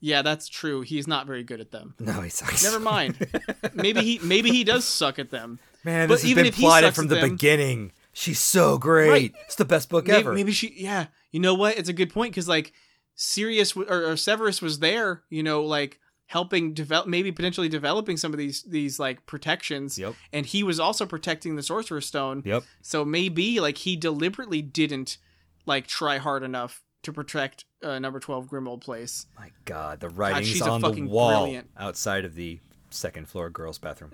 Yeah, 0.00 0.22
that's 0.22 0.48
true. 0.48 0.82
He's 0.82 1.06
not 1.08 1.26
very 1.26 1.42
good 1.42 1.60
at 1.60 1.70
them. 1.72 1.94
No, 1.98 2.20
he 2.20 2.30
sucks. 2.30 2.62
Never 2.64 2.78
mind. 2.80 3.16
maybe 3.74 4.00
he 4.02 4.18
maybe 4.22 4.50
he 4.50 4.62
does 4.64 4.84
suck 4.84 5.18
at 5.18 5.30
them. 5.30 5.58
Man, 5.84 6.08
But 6.08 6.14
this 6.16 6.22
has 6.22 6.30
even 6.30 6.42
been 6.44 6.48
if 6.48 6.56
he 6.56 6.62
plotted 6.62 6.94
from 6.94 7.08
the 7.08 7.16
them- 7.16 7.30
beginning. 7.30 7.92
She's 8.12 8.38
so 8.40 8.78
great. 8.78 9.10
Right. 9.10 9.34
It's 9.46 9.54
the 9.56 9.64
best 9.64 9.88
book 9.88 10.06
Maybe, 10.08 10.18
ever. 10.18 10.32
maybe 10.32 10.52
she 10.52 10.74
yeah. 10.76 11.06
You 11.30 11.40
know 11.40 11.54
what? 11.54 11.76
It's 11.78 11.88
a 11.88 11.92
good 11.92 12.12
point 12.12 12.34
cuz 12.34 12.48
like 12.48 12.72
Sirius 13.14 13.72
w- 13.72 13.88
or, 13.92 14.10
or 14.12 14.16
Severus 14.16 14.60
was 14.62 14.78
there, 14.80 15.22
you 15.30 15.42
know, 15.42 15.62
like 15.62 15.98
helping 16.26 16.74
develop 16.74 17.06
maybe 17.06 17.32
potentially 17.32 17.68
developing 17.68 18.16
some 18.16 18.32
of 18.32 18.38
these 18.38 18.62
these 18.64 18.98
like 18.98 19.24
protections 19.26 19.98
Yep. 19.98 20.14
and 20.32 20.44
he 20.46 20.62
was 20.62 20.78
also 20.78 21.06
protecting 21.06 21.56
the 21.56 21.62
sorcerer's 21.62 22.06
stone. 22.06 22.42
Yep. 22.44 22.64
So 22.82 23.04
maybe 23.04 23.60
like 23.60 23.78
he 23.78 23.96
deliberately 23.96 24.62
didn't 24.62 25.18
like 25.66 25.86
try 25.86 26.18
hard 26.18 26.42
enough 26.42 26.82
to 27.02 27.12
protect 27.12 27.64
uh, 27.82 27.98
number 27.98 28.20
12 28.20 28.48
Grimmauld 28.48 28.80
Place. 28.80 29.26
My 29.38 29.50
God, 29.64 30.00
the 30.00 30.08
writing's 30.08 30.60
a 30.60 30.70
on 30.70 30.80
the 30.80 31.02
wall 31.02 31.44
brilliant- 31.44 31.70
outside 31.76 32.24
of 32.24 32.34
the 32.34 32.60
second 32.90 33.28
floor 33.28 33.50
girls' 33.50 33.78
bathroom. 33.78 34.12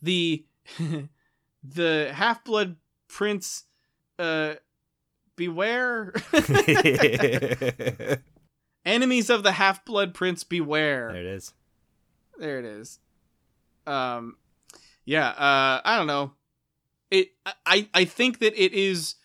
The 0.00 0.44
the 1.62 2.10
half-blood 2.14 2.76
prince 3.08 3.64
uh 4.18 4.54
beware 5.36 6.12
enemies 8.84 9.30
of 9.30 9.42
the 9.42 9.52
half-blood 9.52 10.14
prince 10.14 10.44
beware. 10.44 11.12
There 11.12 11.20
it 11.20 11.26
is. 11.26 11.52
There 12.38 12.58
it 12.58 12.64
is. 12.64 12.98
Um, 13.86 14.36
yeah. 15.04 15.28
Uh, 15.28 15.80
I 15.84 15.96
don't 15.98 16.06
know. 16.06 16.32
It. 17.10 17.30
I. 17.66 17.88
I 17.92 18.04
think 18.04 18.38
that 18.38 18.54
it 18.54 18.72
is 18.72 19.16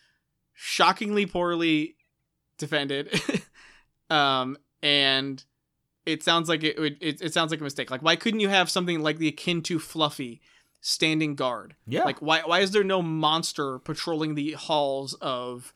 shockingly 0.54 1.26
poorly 1.26 1.96
defended. 2.58 3.22
um, 4.10 4.58
and 4.82 5.44
it 6.06 6.24
sounds 6.24 6.50
like 6.50 6.64
it 6.64 6.80
would. 6.80 6.98
It, 7.02 7.22
it 7.22 7.34
sounds 7.34 7.52
like 7.52 7.60
a 7.60 7.64
mistake. 7.64 7.92
Like, 7.92 8.02
why 8.02 8.16
couldn't 8.16 8.40
you 8.40 8.50
have 8.50 8.70
something 8.70 9.02
like 9.02 9.18
the 9.18 9.28
akin 9.28 9.62
to 9.64 9.80
Fluffy 9.80 10.42
standing 10.82 11.36
guard? 11.36 11.76
Yeah. 11.86 12.04
Like, 12.04 12.22
why? 12.22 12.42
Why 12.46 12.60
is 12.60 12.72
there 12.72 12.84
no 12.84 13.02
monster 13.02 13.80
patrolling 13.80 14.36
the 14.36 14.54
halls 14.54 15.14
of 15.16 15.74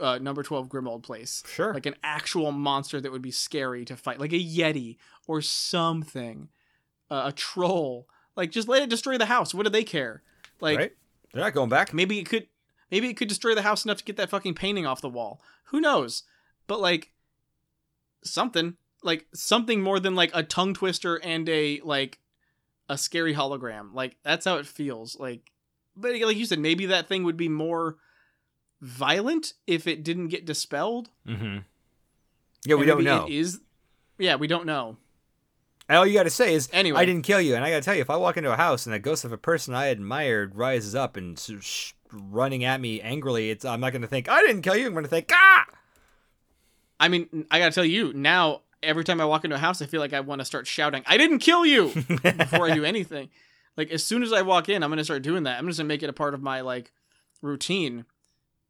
uh, 0.00 0.18
number 0.18 0.42
twelve 0.42 0.68
Grimmauld 0.68 1.02
Place? 1.02 1.42
sure. 1.46 1.74
like 1.74 1.86
an 1.86 1.94
actual 2.02 2.52
monster 2.52 3.00
that 3.00 3.12
would 3.12 3.22
be 3.22 3.30
scary 3.30 3.84
to 3.84 3.96
fight, 3.96 4.18
like 4.18 4.32
a 4.32 4.42
yeti 4.42 4.96
or 5.26 5.40
something, 5.40 6.48
uh, 7.10 7.24
a 7.26 7.32
troll. 7.32 8.08
Like 8.36 8.50
just 8.50 8.68
let 8.68 8.82
it 8.82 8.90
destroy 8.90 9.18
the 9.18 9.26
house. 9.26 9.54
What 9.54 9.64
do 9.64 9.70
they 9.70 9.84
care? 9.84 10.22
Like 10.60 10.78
right? 10.78 10.92
They're 11.32 11.42
not 11.42 11.54
going 11.54 11.68
back. 11.68 11.92
maybe 11.92 12.18
it 12.18 12.28
could, 12.28 12.46
maybe 12.90 13.08
it 13.08 13.16
could 13.16 13.28
destroy 13.28 13.54
the 13.54 13.62
house 13.62 13.84
enough 13.84 13.98
to 13.98 14.04
get 14.04 14.16
that 14.16 14.30
fucking 14.30 14.54
painting 14.54 14.86
off 14.86 15.00
the 15.00 15.08
wall. 15.08 15.40
Who 15.64 15.80
knows? 15.80 16.24
But 16.66 16.80
like 16.80 17.12
something, 18.24 18.76
like 19.02 19.26
something 19.34 19.82
more 19.82 20.00
than 20.00 20.14
like 20.14 20.30
a 20.34 20.42
tongue 20.42 20.74
twister 20.74 21.16
and 21.16 21.48
a 21.48 21.80
like 21.84 22.18
a 22.88 22.98
scary 22.98 23.34
hologram. 23.34 23.94
Like 23.94 24.16
that's 24.22 24.44
how 24.44 24.56
it 24.56 24.66
feels. 24.66 25.18
Like, 25.18 25.52
but 25.96 26.18
like 26.20 26.36
you 26.36 26.46
said, 26.46 26.58
maybe 26.58 26.86
that 26.86 27.08
thing 27.08 27.24
would 27.24 27.36
be 27.36 27.48
more 27.48 27.96
violent 28.80 29.54
if 29.66 29.86
it 29.86 30.04
didn't 30.04 30.28
get 30.28 30.46
dispelled. 30.46 31.10
Mm-hmm. 31.26 31.58
Yeah, 32.64 32.74
we 32.76 32.86
don't 32.86 33.04
know. 33.04 33.26
It 33.26 33.32
is. 33.32 33.60
Yeah, 34.18 34.36
we 34.36 34.46
don't 34.46 34.66
know. 34.66 34.96
All 35.90 36.06
you 36.06 36.14
got 36.14 36.24
to 36.24 36.30
say 36.30 36.54
is, 36.54 36.68
Anyway. 36.72 37.00
I 37.00 37.04
didn't 37.04 37.22
kill 37.22 37.40
you. 37.40 37.54
And 37.54 37.64
I 37.64 37.70
got 37.70 37.76
to 37.76 37.82
tell 37.82 37.94
you, 37.94 38.02
if 38.02 38.10
I 38.10 38.16
walk 38.16 38.36
into 38.36 38.52
a 38.52 38.56
house 38.56 38.86
and 38.86 38.94
a 38.94 38.98
ghost 38.98 39.24
of 39.24 39.32
a 39.32 39.38
person 39.38 39.74
I 39.74 39.86
admired 39.86 40.54
rises 40.54 40.94
up 40.94 41.16
and 41.16 41.38
sh- 41.60 41.92
running 42.12 42.64
at 42.64 42.80
me 42.80 43.00
angrily, 43.00 43.50
it's 43.50 43.64
I'm 43.64 43.80
not 43.80 43.92
going 43.92 44.02
to 44.02 44.08
think, 44.08 44.28
I 44.28 44.40
didn't 44.42 44.62
kill 44.62 44.76
you. 44.76 44.86
I'm 44.86 44.92
going 44.92 45.04
to 45.04 45.10
think, 45.10 45.30
ah! 45.32 45.64
I 47.00 47.08
mean, 47.08 47.46
I 47.50 47.58
gotta 47.58 47.72
tell 47.72 47.84
you 47.84 48.12
now. 48.12 48.62
Every 48.80 49.02
time 49.02 49.20
I 49.20 49.24
walk 49.24 49.44
into 49.44 49.56
a 49.56 49.58
house, 49.60 49.82
I 49.82 49.86
feel 49.86 50.00
like 50.00 50.12
I 50.12 50.20
want 50.20 50.40
to 50.40 50.44
start 50.44 50.66
shouting, 50.66 51.02
"I 51.06 51.16
didn't 51.16 51.40
kill 51.40 51.66
you!" 51.66 51.88
before 51.88 52.66
I 52.70 52.74
do 52.74 52.84
anything. 52.84 53.28
Like 53.76 53.90
as 53.90 54.04
soon 54.04 54.22
as 54.22 54.32
I 54.32 54.42
walk 54.42 54.68
in, 54.68 54.82
I'm 54.84 54.90
gonna 54.90 55.04
start 55.04 55.22
doing 55.22 55.42
that. 55.44 55.58
I'm 55.58 55.66
just 55.66 55.78
gonna 55.78 55.88
make 55.88 56.02
it 56.04 56.10
a 56.10 56.12
part 56.12 56.32
of 56.34 56.42
my 56.42 56.60
like 56.60 56.92
routine, 57.42 58.04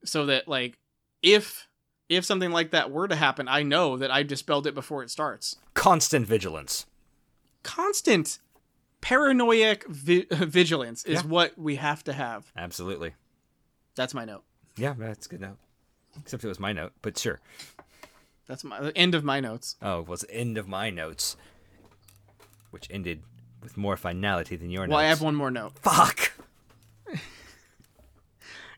so 0.05 0.25
that 0.27 0.49
like 0.49 0.79
if 1.23 1.69
if 2.09 2.25
something 2.25 2.51
like 2.51 2.71
that 2.71 2.91
were 2.91 3.07
to 3.07 3.17
happen, 3.17 3.49
I 3.49 3.63
know 3.63 3.99
that 3.99 4.11
I 4.11 4.23
dispelled 4.23 4.67
it 4.67 4.75
before 4.75 5.03
it 5.03 5.11
starts. 5.11 5.57
Constant 5.75 6.27
vigilance. 6.27 6.87
Constant 7.69 8.39
paranoiac 9.03 9.85
vi- 9.87 10.27
vigilance 10.31 11.05
is 11.05 11.23
Yeah. 11.23 11.29
what 11.29 11.59
we 11.59 11.77
have 11.77 12.03
to 12.05 12.13
have. 12.15 12.51
Absolutely. 12.57 13.13
That's 13.95 14.15
my 14.15 14.25
note. 14.25 14.43
Yeah, 14.77 14.95
that's 14.97 15.27
a 15.27 15.29
good 15.29 15.41
note. 15.43 15.59
Except 16.19 16.43
it 16.45 16.49
was 16.49 16.59
my 16.59 16.73
note, 16.73 16.93
but 17.03 17.19
sure. 17.19 17.41
That's 18.47 18.65
my 18.65 18.91
end 18.97 19.15
of 19.15 19.23
my 19.23 19.41
notes. 19.41 19.77
Oh, 19.83 20.01
it 20.01 20.09
was 20.09 20.21
the 20.23 20.31
end 20.31 20.57
of 20.57 20.67
my 20.67 20.89
notes, 20.89 21.37
which 22.71 22.89
ended 22.91 23.23
with 23.63 23.77
more 23.77 23.97
finality 23.99 24.57
than 24.57 24.71
your 24.71 24.81
Well, 24.83 24.89
notes. 24.89 24.97
Well, 24.97 25.05
I 25.05 25.09
have 25.09 25.21
one 25.21 25.35
more 25.35 25.51
note. 25.51 25.79
Fuck. 25.79 26.33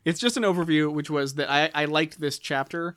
It's 0.05 0.18
just 0.18 0.38
an 0.38 0.45
overview, 0.45 0.91
which 0.91 1.11
was 1.11 1.34
that 1.34 1.51
I, 1.51 1.70
I 1.74 1.84
liked 1.84 2.18
this 2.20 2.38
chapter 2.38 2.97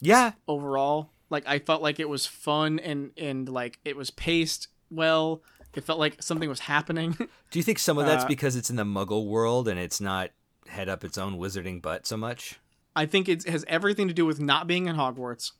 Yeah. 0.00 0.32
overall. 0.46 1.10
Like 1.30 1.44
I 1.46 1.58
felt 1.58 1.80
like 1.80 1.98
it 1.98 2.10
was 2.10 2.26
fun 2.26 2.78
and 2.78 3.10
and 3.16 3.48
like 3.48 3.78
it 3.86 3.96
was 3.96 4.10
paced 4.10 4.68
well. 4.92 5.42
It 5.74 5.84
felt 5.84 5.98
like 5.98 6.22
something 6.22 6.48
was 6.48 6.60
happening. 6.60 7.12
Do 7.50 7.58
you 7.58 7.62
think 7.62 7.78
some 7.78 7.96
of 7.98 8.04
that's 8.06 8.24
Uh, 8.24 8.28
because 8.28 8.56
it's 8.56 8.68
in 8.70 8.76
the 8.76 8.84
Muggle 8.84 9.26
world 9.26 9.68
and 9.68 9.80
it's 9.80 10.00
not 10.00 10.30
head 10.68 10.88
up 10.88 11.02
its 11.02 11.16
own 11.16 11.38
wizarding 11.38 11.80
butt 11.80 12.06
so 12.06 12.16
much? 12.16 12.58
I 12.94 13.06
think 13.06 13.26
it 13.28 13.44
has 13.48 13.64
everything 13.68 14.06
to 14.08 14.14
do 14.14 14.26
with 14.26 14.38
not 14.38 14.66
being 14.66 14.86
in 14.86 14.96
Hogwarts, 14.96 15.52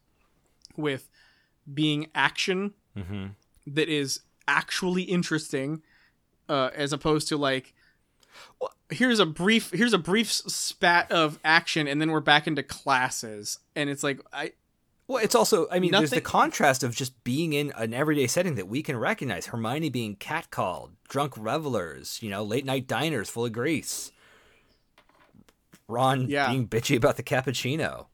with 0.76 1.08
being 1.72 2.08
action 2.14 2.74
Mm-hmm. 2.96 3.28
that 3.68 3.88
is 3.88 4.20
actually 4.46 5.04
interesting, 5.04 5.80
uh, 6.46 6.68
as 6.74 6.92
opposed 6.92 7.26
to 7.28 7.38
like, 7.38 7.72
well, 8.60 8.74
here's 8.90 9.18
a 9.18 9.24
brief 9.24 9.70
here's 9.72 9.94
a 9.94 9.98
brief 9.98 10.30
spat 10.30 11.10
of 11.10 11.38
action 11.42 11.88
and 11.88 12.02
then 12.02 12.10
we're 12.10 12.20
back 12.20 12.46
into 12.46 12.62
classes 12.62 13.58
and 13.74 13.88
it's 13.88 14.02
like 14.02 14.20
I 14.32 14.52
Well, 15.12 15.22
it's 15.22 15.34
also, 15.34 15.66
I 15.70 15.78
mean, 15.78 15.90
there's 15.90 16.10
the 16.10 16.20
contrast 16.22 16.82
of 16.82 16.96
just 16.96 17.22
being 17.22 17.52
in 17.52 17.70
an 17.76 17.92
everyday 17.92 18.26
setting 18.26 18.54
that 18.54 18.66
we 18.66 18.82
can 18.82 18.96
recognize. 18.96 19.46
Hermione 19.46 19.90
being 19.90 20.16
catcalled, 20.16 20.92
drunk 21.08 21.34
revelers, 21.36 22.18
you 22.22 22.30
know, 22.30 22.42
late 22.42 22.64
night 22.64 22.86
diners 22.86 23.28
full 23.28 23.44
of 23.44 23.52
grease. 23.52 24.10
Ron 25.86 26.28
Yeah. 26.28 26.48
being 26.50 26.66
bitchy 26.66 26.96
about 26.96 27.16
the 27.16 27.22
cappuccino. 27.22 28.06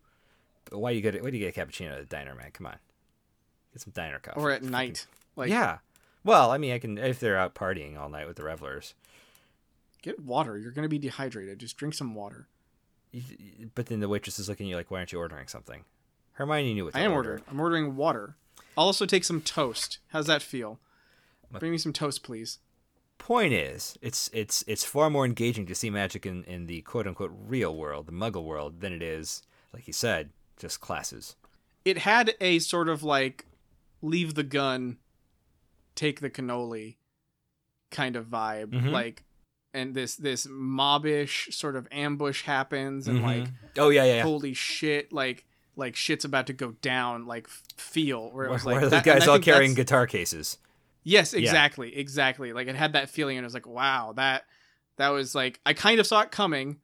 But 0.65 0.81
why 0.81 0.91
you 0.91 1.01
get 1.01 1.23
why 1.23 1.31
do 1.31 1.37
you 1.39 1.45
get 1.51 1.57
a 1.57 1.67
cappuccino 1.67 1.93
at 1.93 2.01
a 2.01 2.05
diner, 2.05 2.35
man? 2.35 2.51
Come 2.53 2.67
on, 2.67 2.79
get 3.73 3.81
some 3.83 3.93
diner 3.95 4.19
coffee. 4.19 4.41
or 4.41 4.51
at 4.51 4.63
night 4.63 5.07
like 5.37 5.49
yeah. 5.51 5.79
Well, 6.25 6.51
I 6.51 6.59
mean, 6.59 6.73
I 6.73 6.79
can 6.79 6.99
if 6.99 7.21
they're 7.21 7.39
out 7.39 7.55
partying 7.55 7.97
all 7.97 8.09
night 8.09 8.27
with 8.27 8.37
the 8.37 8.43
revelers. 8.45 8.95
get 10.03 10.19
water. 10.21 10.59
You're 10.59 10.73
gonna 10.73 10.89
be 10.89 10.99
dehydrated. 10.99 11.61
Just 11.61 11.77
drink 11.77 11.95
some 11.95 12.15
water. 12.15 12.49
But 13.75 13.87
then 13.87 14.01
the 14.01 14.09
waitress 14.09 14.39
is 14.39 14.49
looking 14.49 14.67
at 14.67 14.71
you 14.71 14.77
like, 14.77 14.91
why 14.91 14.99
aren't 14.99 15.13
you 15.13 15.19
ordering 15.21 15.47
something? 15.47 15.85
Hermione 16.39 16.75
knew 16.75 16.85
what 16.85 16.95
to 16.95 17.01
I 17.01 17.03
am 17.03 17.13
order. 17.13 17.31
ordering. 17.31 17.45
I'm 17.51 17.61
ordering 17.61 17.97
water. 17.97 18.37
I'll 18.77 18.87
also 18.87 19.07
take 19.07 19.25
some 19.25 19.41
toast. 19.41 19.99
How's 20.09 20.27
that 20.27 20.41
feel? 20.43 20.79
Bring 21.51 21.73
me 21.73 21.79
some 21.79 21.93
toast, 21.93 22.23
please. 22.23 22.59
point 23.19 23.53
is 23.53 23.99
it's 24.01 24.31
it's 24.33 24.63
it's 24.69 24.85
far 24.85 25.11
more 25.11 25.25
engaging 25.25 25.67
to 25.67 25.75
see 25.75 25.91
magic 25.91 26.25
in, 26.25 26.45
in 26.45 26.67
the 26.67 26.81
quote 26.83 27.07
unquote 27.07 27.33
real 27.47 27.75
world 27.75 28.07
the 28.07 28.13
muggle 28.13 28.45
world 28.45 28.81
than 28.81 28.93
it 28.93 29.03
is 29.03 29.43
like 29.75 29.87
you 29.89 29.93
said 29.93 30.31
just 30.57 30.81
classes 30.81 31.35
It 31.85 31.99
had 31.99 32.35
a 32.41 32.61
sort 32.61 32.89
of 32.89 33.03
like 33.03 33.47
leave 34.03 34.35
the 34.35 34.45
gun, 34.45 34.99
take 35.97 36.21
the 36.21 36.31
cannoli 36.31 36.97
kind 37.91 38.15
of 38.15 38.27
vibe. 38.27 38.71
Mhm. 38.71 38.93
Like 38.93 39.25
and 39.75 39.95
this 39.95 40.15
this 40.15 40.47
mobbish 40.47 41.53
sort 41.53 41.75
of 41.75 41.89
ambush 41.91 42.43
happens 42.45 43.09
and 43.09 43.23
like 43.23 43.49
oh 43.79 43.89
yeah 43.89 44.05
yeah, 44.05 44.15
yeah. 44.17 44.23
holy 44.23 44.55
shit 44.55 45.13
like 45.13 45.45
like 45.79 45.97
shit's 45.97 46.25
about 46.27 46.47
to 46.49 46.53
go 46.53 46.73
down 46.83 47.27
like 47.27 47.49
feel 47.49 48.31
where 48.33 48.45
it 48.47 48.51
was 48.51 48.65
where 48.65 48.81
like 48.83 48.91
that- 48.91 49.05
guys 49.05 49.27
all 49.29 49.39
carrying 49.39 49.75
guitar 49.75 50.07
cases 50.07 50.59
Yes, 51.05 51.33
Yeah. 51.33 51.39
exactly, 51.41 51.97
exactly. 51.97 52.53
Like 52.53 52.67
it 52.67 52.75
had 52.77 52.93
that 52.93 53.09
feeling, 53.09 53.39
and 53.39 53.45
it 53.45 53.47
was 53.47 53.55
like, 53.55 53.67
wow, 53.67 54.13
that 54.17 54.45
that 54.99 55.09
was 55.09 55.35
like 55.35 55.59
I 55.65 55.73
kind 55.73 56.01
of 56.01 56.07
saw 56.07 56.21
it 56.21 56.31
coming, 56.31 56.81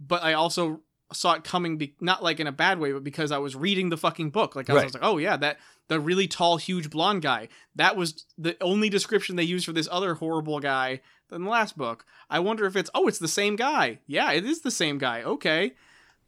but 0.00 0.24
I 0.24 0.32
also 0.32 0.80
saw 1.12 1.34
it 1.34 1.44
coming, 1.44 1.76
be- 1.76 1.94
not 2.00 2.20
like 2.22 2.40
in 2.40 2.48
a 2.48 2.52
bad 2.52 2.80
way, 2.80 2.90
but 2.90 3.04
because 3.04 3.30
I 3.30 3.38
was 3.38 3.54
reading 3.54 3.90
the 3.90 3.96
fucking 3.96 4.30
book. 4.30 4.56
Like 4.56 4.68
I 4.70 4.72
was, 4.72 4.78
I 4.78 4.82
Right. 4.82 4.86
was 4.86 4.94
like, 4.94 5.04
oh 5.04 5.18
yeah, 5.18 5.36
that 5.36 5.58
the 5.86 6.00
really 6.00 6.26
tall, 6.26 6.56
huge 6.56 6.90
blonde 6.90 7.22
guy. 7.22 7.48
That 7.76 7.96
was 7.96 8.24
the 8.38 8.56
only 8.60 8.88
description 8.88 9.36
they 9.36 9.44
used 9.44 9.66
for 9.66 9.72
this 9.72 9.88
other 9.90 10.14
horrible 10.14 10.58
guy 10.58 11.00
in 11.30 11.44
the 11.44 11.50
last 11.50 11.76
book. 11.78 12.04
I 12.28 12.40
wonder 12.40 12.64
if 12.66 12.74
it's 12.74 12.90
oh, 12.94 13.06
it's 13.06 13.18
the 13.20 13.28
same 13.28 13.54
guy. 13.54 14.00
Yeah, 14.06 14.32
it 14.32 14.44
is 14.44 14.62
the 14.62 14.70
same 14.72 14.98
guy. 14.98 15.22
Okay, 15.22 15.74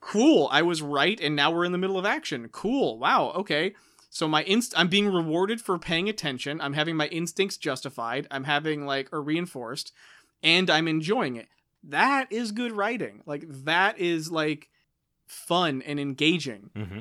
cool. 0.02 0.48
I 0.52 0.60
was 0.60 0.82
right, 0.82 1.18
and 1.18 1.34
now 1.34 1.50
we're 1.50 1.64
in 1.64 1.72
the 1.72 1.78
middle 1.78 1.98
of 1.98 2.04
action. 2.04 2.48
Cool. 2.50 2.98
Wow. 2.98 3.32
Okay. 3.36 3.74
So 4.10 4.28
my 4.28 4.42
inst 4.42 4.74
I'm 4.76 4.88
being 4.88 5.08
rewarded 5.08 5.62
for 5.62 5.78
paying 5.78 6.10
attention. 6.10 6.60
I'm 6.60 6.74
having 6.74 6.96
my 6.96 7.06
instincts 7.06 7.56
justified. 7.56 8.26
I'm 8.30 8.44
having 8.44 8.84
like 8.84 9.08
or 9.10 9.22
reinforced 9.22 9.92
and 10.42 10.68
I'm 10.68 10.86
enjoying 10.86 11.36
it. 11.36 11.48
That 11.82 12.30
is 12.30 12.52
good 12.52 12.72
writing. 12.72 13.22
Like 13.24 13.44
that 13.64 13.98
is 13.98 14.30
like 14.30 14.68
fun 15.26 15.80
and 15.86 15.98
engaging. 15.98 16.70
mm-hmm. 16.76 16.98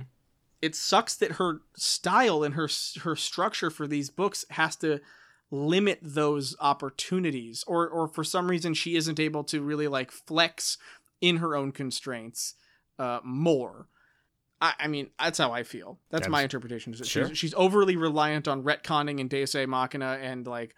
it 0.61 0.73
sucks 0.73 1.15
that 1.17 1.33
her 1.33 1.59
style 1.75 2.43
and 2.43 2.55
her 2.55 2.69
her 3.01 3.15
structure 3.17 3.69
for 3.69 3.87
these 3.87 4.09
books 4.09 4.45
has 4.51 4.77
to 4.77 5.01
limit 5.51 5.99
those 6.01 6.55
opportunities 6.61 7.65
or 7.67 7.89
or 7.89 8.07
for 8.07 8.23
some 8.23 8.49
reason 8.49 8.73
she 8.73 8.95
isn't 8.95 9.19
able 9.19 9.43
to 9.43 9.61
really 9.61 9.89
like 9.89 10.11
flex 10.11 10.77
in 11.19 11.37
her 11.37 11.57
own 11.57 11.73
constraints 11.73 12.55
uh 13.01 13.19
more 13.23 13.87
I, 14.61 14.73
I 14.81 14.87
mean, 14.87 15.09
that's 15.17 15.39
how 15.39 15.51
I 15.51 15.63
feel. 15.63 15.97
That's, 16.11 16.21
That's- 16.21 16.31
my 16.31 16.43
interpretation. 16.43 16.93
She's, 16.93 17.07
Sure. 17.07 17.33
she's 17.33 17.53
overly 17.55 17.95
reliant 17.95 18.47
on 18.47 18.63
retconning 18.63 19.19
and 19.19 19.27
Deus 19.29 19.55
Ex 19.55 19.67
Machina 19.67 20.19
and 20.21 20.45
like 20.45 20.75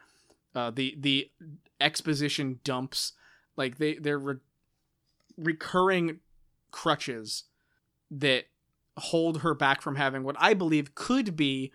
uh, 0.55 0.71
the 0.71 0.95
the 0.97 1.29
exposition 1.81 2.59
dumps. 2.63 3.11
Like 3.57 3.77
they 3.77 3.95
they're 3.95 4.17
re- 4.19 4.35
recurring 5.37 6.19
crutches 6.71 7.43
that 8.09 8.45
hold 8.97 9.41
her 9.41 9.53
back 9.53 9.81
from 9.81 9.95
having 9.95 10.23
what 10.23 10.35
I 10.39 10.53
believe 10.53 10.95
could 10.95 11.35
be 11.35 11.71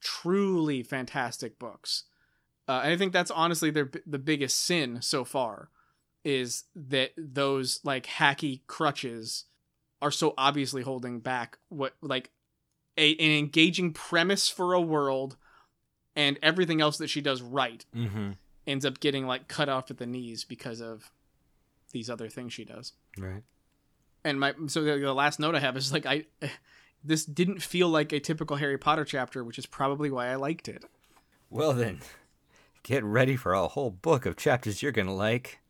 truly 0.00 0.82
fantastic 0.82 1.58
books. 1.58 2.04
Uh, 2.68 2.80
and 2.82 2.92
I 2.92 2.96
think 2.96 3.12
that's 3.12 3.30
honestly 3.30 3.70
their 3.70 3.88
the 4.04 4.18
biggest 4.18 4.56
sin 4.60 4.98
so 5.00 5.24
far 5.24 5.70
is 6.24 6.64
that 6.74 7.12
those 7.16 7.78
like 7.84 8.06
hacky 8.06 8.62
crutches 8.66 9.44
are 10.02 10.10
so 10.10 10.34
obviously 10.36 10.82
holding 10.82 11.20
back 11.20 11.58
what 11.68 11.94
like 12.02 12.30
a 12.98 13.14
an 13.16 13.38
engaging 13.38 13.92
premise 13.92 14.48
for 14.48 14.72
a 14.74 14.80
world 14.80 15.36
and 16.14 16.38
everything 16.42 16.80
else 16.80 16.98
that 16.98 17.08
she 17.10 17.20
does 17.20 17.42
right 17.42 17.84
Mm-hmm. 17.94 18.32
ends 18.66 18.84
up 18.86 19.00
getting 19.00 19.26
like 19.26 19.48
cut 19.48 19.68
off 19.68 19.90
at 19.90 19.98
the 19.98 20.06
knees 20.06 20.44
because 20.44 20.80
of 20.80 21.10
these 21.92 22.10
other 22.10 22.28
things 22.28 22.52
she 22.52 22.64
does. 22.64 22.92
Right. 23.18 23.42
And 24.24 24.40
my 24.40 24.54
so 24.66 24.82
the, 24.82 24.98
the 24.98 25.14
last 25.14 25.38
note 25.38 25.54
I 25.54 25.60
have 25.60 25.76
is 25.76 25.92
like 25.92 26.04
I 26.06 26.24
this 27.04 27.24
didn't 27.24 27.62
feel 27.62 27.88
like 27.88 28.12
a 28.12 28.20
typical 28.20 28.56
Harry 28.56 28.76
Potter 28.78 29.04
chapter, 29.04 29.44
which 29.44 29.58
is 29.58 29.66
probably 29.66 30.10
why 30.10 30.28
I 30.28 30.34
liked 30.34 30.68
it. 30.68 30.84
Well 31.48 31.72
then, 31.72 32.00
get 32.82 33.04
ready 33.04 33.36
for 33.36 33.52
a 33.54 33.68
whole 33.68 33.90
book 33.90 34.26
of 34.26 34.36
chapters 34.36 34.82
you're 34.82 34.92
gonna 34.92 35.14
like. 35.14 35.60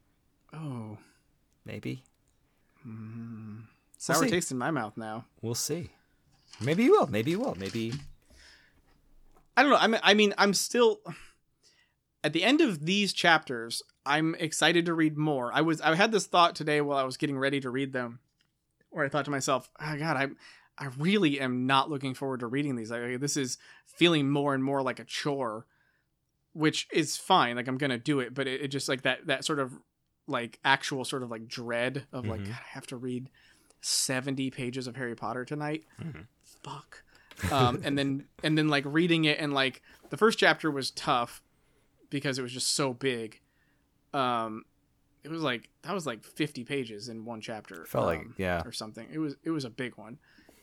Oh, 0.53 0.99
Maybe 1.67 2.03
sour 3.97 4.25
see. 4.25 4.31
taste 4.31 4.51
in 4.51 4.59
my 4.59 4.71
mouth 4.71 4.97
now. 4.97 5.25
we'll 5.43 5.55
see. 5.55 5.91
Maybe 6.61 6.85
you 6.85 6.93
will. 6.93 7.07
Maybe 7.07 7.33
you 7.33 7.41
will. 7.41 7.55
Maybe. 7.57 7.93
I 9.57 9.63
don't 9.63 9.71
know. 9.73 9.79
I 9.79 9.87
mean, 9.87 10.01
I 10.03 10.15
mean, 10.15 10.35
I'm 10.39 10.55
still 10.55 11.01
at 12.23 12.33
the 12.33 12.43
end 12.45 12.61
of 12.61 12.85
these 12.87 13.13
chapters. 13.13 13.83
I'm 14.05 14.35
excited 14.37 14.87
to 14.87 14.95
read 14.95 15.17
more. 15.17 15.51
I 15.53 15.61
was 15.63 15.81
I 15.81 15.95
had 15.95 16.13
this 16.13 16.27
thought 16.27 16.55
today 16.55 16.81
while 16.81 16.99
I 16.99 17.05
was 17.05 17.17
getting 17.17 17.39
ready 17.39 17.61
to 17.61 17.71
read 17.71 17.93
them, 17.93 18.21
where 18.91 19.05
I 19.05 19.09
thought 19.09 19.25
to 19.27 19.31
myself, 19.31 19.71
"Oh 19.81 19.97
God, 19.99 20.17
I 20.17 20.29
I 20.79 20.89
really 20.99 21.41
am 21.41 21.67
not 21.67 21.91
looking 21.91 22.15
forward 22.15 22.41
to 22.41 22.47
reading 22.47 22.77
these. 22.77 22.91
Like, 22.91 23.19
this 23.21 23.37
is 23.37 23.59
feeling 23.87 24.31
more 24.31 24.55
and 24.55 24.63
more 24.63 24.83
like 24.83 25.01
a 25.01 25.05
chore, 25.05 25.67
which 26.53 26.87
is 26.93 27.17
fine. 27.17 27.57
Like 27.57 27.67
I'm 27.69 27.79
gonna 27.79 27.99
do 27.99 28.21
it, 28.21 28.35
but 28.35 28.47
it, 28.47 28.63
it 28.63 28.69
just 28.69 28.89
like 28.89 29.03
that 29.03 29.27
that 29.27 29.45
sort 29.45 29.59
of 29.59 29.73
like 30.29 30.59
actual 30.65 31.05
sort 31.05 31.23
of 31.23 31.31
like 31.31 31.49
dread 31.49 32.05
of 32.13 32.27
like 32.27 32.41
Mhm. 32.41 32.47
God, 32.49 32.57
I 32.61 32.69
have 32.71 32.87
to 32.89 32.97
read 32.97 33.31
seventy 33.87 34.51
pages 34.51 34.87
of 34.87 34.97
Harry 34.97 35.15
Potter 35.15 35.45
tonight. 35.45 35.85
Mhm. 36.03 36.27
Fuck 36.63 37.03
um, 37.51 37.81
and 37.85 37.99
then 37.99 38.25
and 38.43 38.57
then 38.57 38.69
like 38.69 38.85
reading 38.87 39.25
it 39.25 39.39
and 39.39 39.53
like 39.53 39.83
the 40.11 40.17
first 40.17 40.39
chapter 40.39 40.71
was 40.71 40.91
tough 40.91 41.43
because 42.11 42.39
it 42.39 42.43
was 42.43 42.53
just 42.53 42.75
so 42.75 42.93
big 42.93 43.41
um 44.15 44.65
it 45.25 45.31
was 45.31 45.43
like 45.43 45.69
that 45.83 45.93
was 45.93 46.07
like 46.07 46.23
50 46.25 46.65
pages 46.65 47.09
in 47.09 47.25
one 47.25 47.41
chapter 47.41 47.85
Felt 47.87 48.07
like 48.07 48.21
um, 48.21 48.35
yeah. 48.39 48.63
or 48.65 48.73
something 48.73 49.07
it 49.13 49.19
was 49.19 49.37
it 49.43 49.51
was 49.51 49.65
a 49.65 49.71
big 49.71 49.97
one 49.97 50.19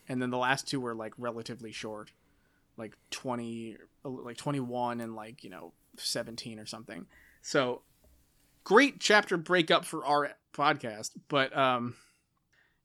and 0.07 0.21
then 0.21 0.29
the 0.29 0.37
last 0.37 0.67
two 0.67 0.79
were 0.79 0.95
like 0.95 1.13
relatively 1.17 1.71
short 1.71 2.11
like 2.77 2.97
20 3.11 3.77
like 4.03 4.37
21 4.37 5.01
and 5.01 5.15
like 5.15 5.43
you 5.43 5.49
know 5.49 5.73
17 5.97 6.59
or 6.59 6.65
something 6.65 7.05
so 7.41 7.81
great 8.63 8.99
chapter 8.99 9.37
breakup 9.37 9.85
for 9.85 10.05
our 10.05 10.31
podcast 10.53 11.11
but 11.27 11.55
um 11.55 11.95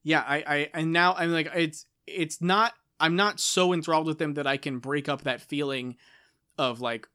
yeah 0.09 0.25
i 0.27 0.37
i 0.47 0.71
and 0.73 0.93
now 0.93 1.15
i'm 1.15 1.31
like 1.31 1.51
it's 1.55 1.85
it's 2.07 2.41
not 2.41 2.73
i'm 2.99 3.15
not 3.15 3.39
so 3.39 3.73
enthralled 3.75 4.07
with 4.07 4.19
them 4.19 4.35
that 4.35 4.47
i 4.47 4.57
can 4.57 4.79
break 4.79 5.09
up 5.09 5.23
that 5.23 5.41
feeling 5.41 5.97
of 6.57 6.81
like 6.81 7.07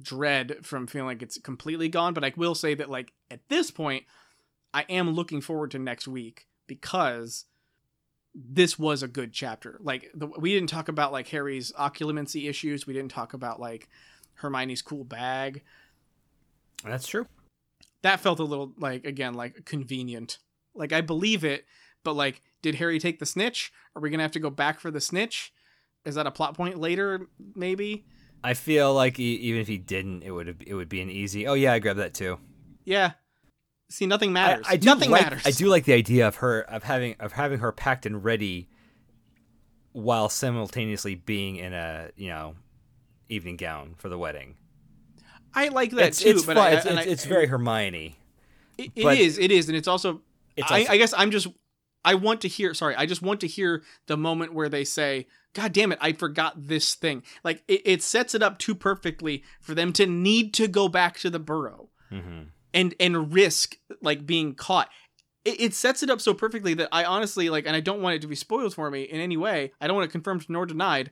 dread 0.00 0.58
from 0.62 0.86
feeling 0.86 1.06
like 1.06 1.22
it's 1.22 1.38
completely 1.38 1.88
gone 1.88 2.12
but 2.12 2.22
i 2.22 2.32
will 2.36 2.54
say 2.54 2.74
that 2.74 2.90
like 2.90 3.12
at 3.30 3.40
this 3.48 3.70
point 3.70 4.04
i 4.74 4.84
am 4.90 5.10
looking 5.10 5.40
forward 5.40 5.70
to 5.70 5.78
next 5.78 6.06
week 6.06 6.46
because 6.66 7.46
this 8.34 8.78
was 8.78 9.02
a 9.02 9.08
good 9.08 9.32
chapter. 9.32 9.78
Like 9.82 10.08
the, 10.14 10.26
we 10.26 10.54
didn't 10.54 10.68
talk 10.68 10.88
about 10.88 11.10
like 11.10 11.28
harry's 11.28 11.72
occlumency 11.72 12.48
issues. 12.48 12.86
We 12.86 12.94
didn't 12.94 13.10
talk 13.10 13.34
about 13.34 13.58
like 13.58 13.88
hermione's 14.34 14.82
cool 14.82 15.04
bag. 15.04 15.62
That's 16.84 17.08
true. 17.08 17.26
that 18.02 18.20
felt 18.20 18.38
a 18.38 18.44
little 18.44 18.72
like 18.78 19.04
again 19.04 19.34
like 19.34 19.64
convenient. 19.64 20.38
Like 20.74 20.92
i 20.92 21.00
believe 21.00 21.44
it 21.44 21.64
but 22.04 22.14
like 22.14 22.42
did 22.62 22.74
harry 22.76 22.98
take 22.98 23.18
the 23.18 23.26
snitch 23.26 23.72
are 23.94 24.02
we 24.02 24.10
gonna 24.10 24.22
have 24.22 24.32
to 24.32 24.40
go 24.40 24.50
back 24.50 24.80
for 24.80 24.90
the 24.90 25.00
snitch 25.00 25.52
is 26.04 26.14
that 26.14 26.26
a 26.26 26.30
plot 26.30 26.54
point 26.56 26.78
later 26.80 27.28
maybe 27.54 28.04
I 28.42 28.54
feel 28.54 28.94
like 28.94 29.18
e- 29.20 29.34
even 29.34 29.60
if 29.60 29.68
he 29.68 29.76
didn't, 29.76 30.22
it 30.22 30.30
would 30.30 30.46
have, 30.46 30.56
it 30.66 30.72
would 30.72 30.88
be 30.88 31.02
an 31.02 31.10
easy. 31.10 31.46
Oh 31.46 31.52
yeah, 31.52 31.74
I 31.74 31.78
grabbed 31.78 31.98
that 32.00 32.14
too. 32.14 32.38
yeah 32.86 33.12
see 33.90 34.06
nothing 34.06 34.32
matters 34.32 34.64
I 34.68 34.76
do 34.78 34.86
nothing 34.86 35.10
like, 35.10 35.22
matters 35.24 35.42
I 35.46 35.50
do 35.50 35.68
like 35.68 35.84
the 35.84 35.92
idea 35.92 36.26
of 36.26 36.36
her 36.36 36.60
of 36.62 36.84
having 36.84 37.16
of 37.20 37.32
having 37.32 37.58
her 37.58 37.70
packed 37.70 38.06
and 38.06 38.24
ready, 38.24 38.68
while 39.92 40.28
simultaneously 40.28 41.16
being 41.16 41.56
in 41.56 41.72
a 41.74 42.10
you 42.16 42.28
know 42.28 42.54
evening 43.28 43.56
gown 43.56 43.94
for 43.98 44.08
the 44.08 44.16
wedding. 44.18 44.54
i 45.54 45.68
like 45.68 45.90
that 45.92 46.06
it's 46.08 46.22
too 46.22 46.30
it's 46.30 46.44
but. 46.46 46.56
I, 46.56 46.70
it's, 46.70 46.86
it's, 46.86 46.96
I- 46.96 47.02
it's 47.02 47.24
very 47.26 47.46
Hermione. 47.46 48.16
it, 48.78 48.90
it 48.96 49.18
is 49.18 49.38
it 49.38 49.50
is 49.50 49.68
and 49.68 49.76
it's 49.76 49.88
also 49.88 50.22
It's 50.56 50.70
I, 50.70 50.80
also- 50.80 50.92
I 50.92 50.96
guess 50.96 51.12
i'm 51.16 51.30
just 51.30 51.48
i 52.04 52.14
want 52.14 52.40
to 52.40 52.48
hear 52.48 52.74
sorry 52.74 52.94
i 52.96 53.06
just 53.06 53.22
want 53.22 53.40
to 53.40 53.46
hear 53.46 53.82
the 54.06 54.16
moment 54.16 54.54
where 54.54 54.68
they 54.68 54.84
say 54.84 55.26
god 55.52 55.72
damn 55.72 55.92
it 55.92 55.98
i 56.00 56.12
forgot 56.12 56.54
this 56.56 56.94
thing. 56.94 57.22
Like 57.42 57.62
it, 57.68 57.82
it 57.84 58.02
sets 58.02 58.34
it 58.34 58.42
up 58.42 58.58
too 58.58 58.74
perfectly 58.74 59.42
for 59.60 59.74
them 59.74 59.92
to 59.94 60.06
need 60.06 60.54
to 60.54 60.68
go 60.68 60.88
back 60.88 61.18
to 61.20 61.30
the 61.30 61.38
burrow 61.40 61.88
hmm 62.08 62.42
and 62.72 62.94
and 63.00 63.32
risk 63.32 63.76
like 64.00 64.26
being 64.26 64.54
caught. 64.54 64.88
It, 65.44 65.60
it 65.60 65.74
sets 65.74 66.02
it 66.02 66.10
up 66.10 66.20
so 66.20 66.34
perfectly 66.34 66.74
that 66.74 66.88
i 66.92 67.04
honestly 67.04 67.50
like 67.50 67.66
and 67.66 67.74
i 67.74 67.80
don't 67.80 68.02
want 68.02 68.14
it 68.14 68.22
to 68.22 68.28
be 68.28 68.36
spoiled 68.36 68.74
for 68.74 68.90
me 68.90 69.02
in 69.02 69.20
any 69.20 69.36
way. 69.36 69.72
I 69.80 69.86
don't 69.86 69.96
want 69.96 70.08
it 70.08 70.12
confirmed 70.12 70.46
nor 70.48 70.66
denied. 70.66 71.10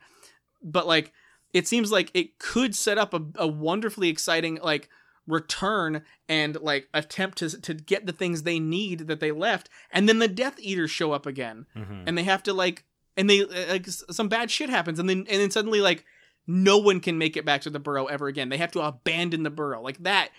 But 0.62 0.86
like 0.86 1.12
it 1.52 1.66
seems 1.66 1.90
like 1.90 2.10
it 2.14 2.38
could 2.38 2.74
set 2.74 2.98
up 2.98 3.14
a, 3.14 3.22
a 3.36 3.46
wonderfully 3.46 4.08
exciting 4.08 4.58
like 4.62 4.88
return 5.28 6.02
and 6.28 6.56
like 6.60 6.88
attempt 6.92 7.38
to 7.38 7.60
to 7.60 7.74
get 7.74 8.06
the 8.06 8.12
things 8.12 8.42
they 8.42 8.58
need 8.58 9.06
that 9.06 9.20
they 9.20 9.30
left 9.30 9.68
and 9.92 10.08
then 10.08 10.18
the 10.18 10.26
death 10.28 10.58
eaters 10.58 10.90
show 10.90 11.12
up 11.12 11.26
again. 11.26 11.66
Hmm 11.74 12.02
and 12.06 12.16
they 12.18 12.24
have 12.24 12.42
to 12.44 12.52
like 12.52 12.84
and 13.16 13.28
they 13.30 13.42
uh, 13.42 13.72
like 13.72 13.86
some 13.86 14.28
bad 14.28 14.50
shit 14.50 14.70
happens 14.70 14.98
and 14.98 15.08
then 15.08 15.18
and 15.28 15.40
then 15.40 15.50
suddenly 15.50 15.80
like 15.80 16.04
no 16.46 16.78
one 16.78 16.98
can 17.00 17.18
make 17.18 17.36
it 17.36 17.44
back 17.44 17.60
to 17.60 17.70
the 17.70 17.78
burrow 17.78 18.06
ever 18.06 18.26
again. 18.26 18.48
They 18.48 18.56
have 18.56 18.72
to 18.72 18.80
abandon 18.80 19.42
the 19.42 19.50
burrow 19.50 19.82
like 19.82 19.98
that 20.02 20.30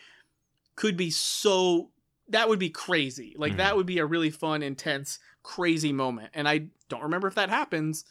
could 0.76 0.98
be 0.98 1.12
so 1.12 1.92
that 2.30 2.50
would 2.50 2.60
be 2.60 2.70
crazy. 2.70 3.36
Like 3.38 3.54
Mhm. 3.54 3.58
that 3.58 3.76
would 3.78 3.86
be 3.86 4.00
a 4.00 4.06
really 4.06 4.30
fun 4.32 4.64
intense 4.64 5.20
crazy 5.42 5.94
moment 5.94 6.30
and 6.34 6.50
i 6.50 6.68
don't 6.90 7.02
remember 7.02 7.28
if 7.28 7.34
that 7.36 7.50
happens 7.50 8.04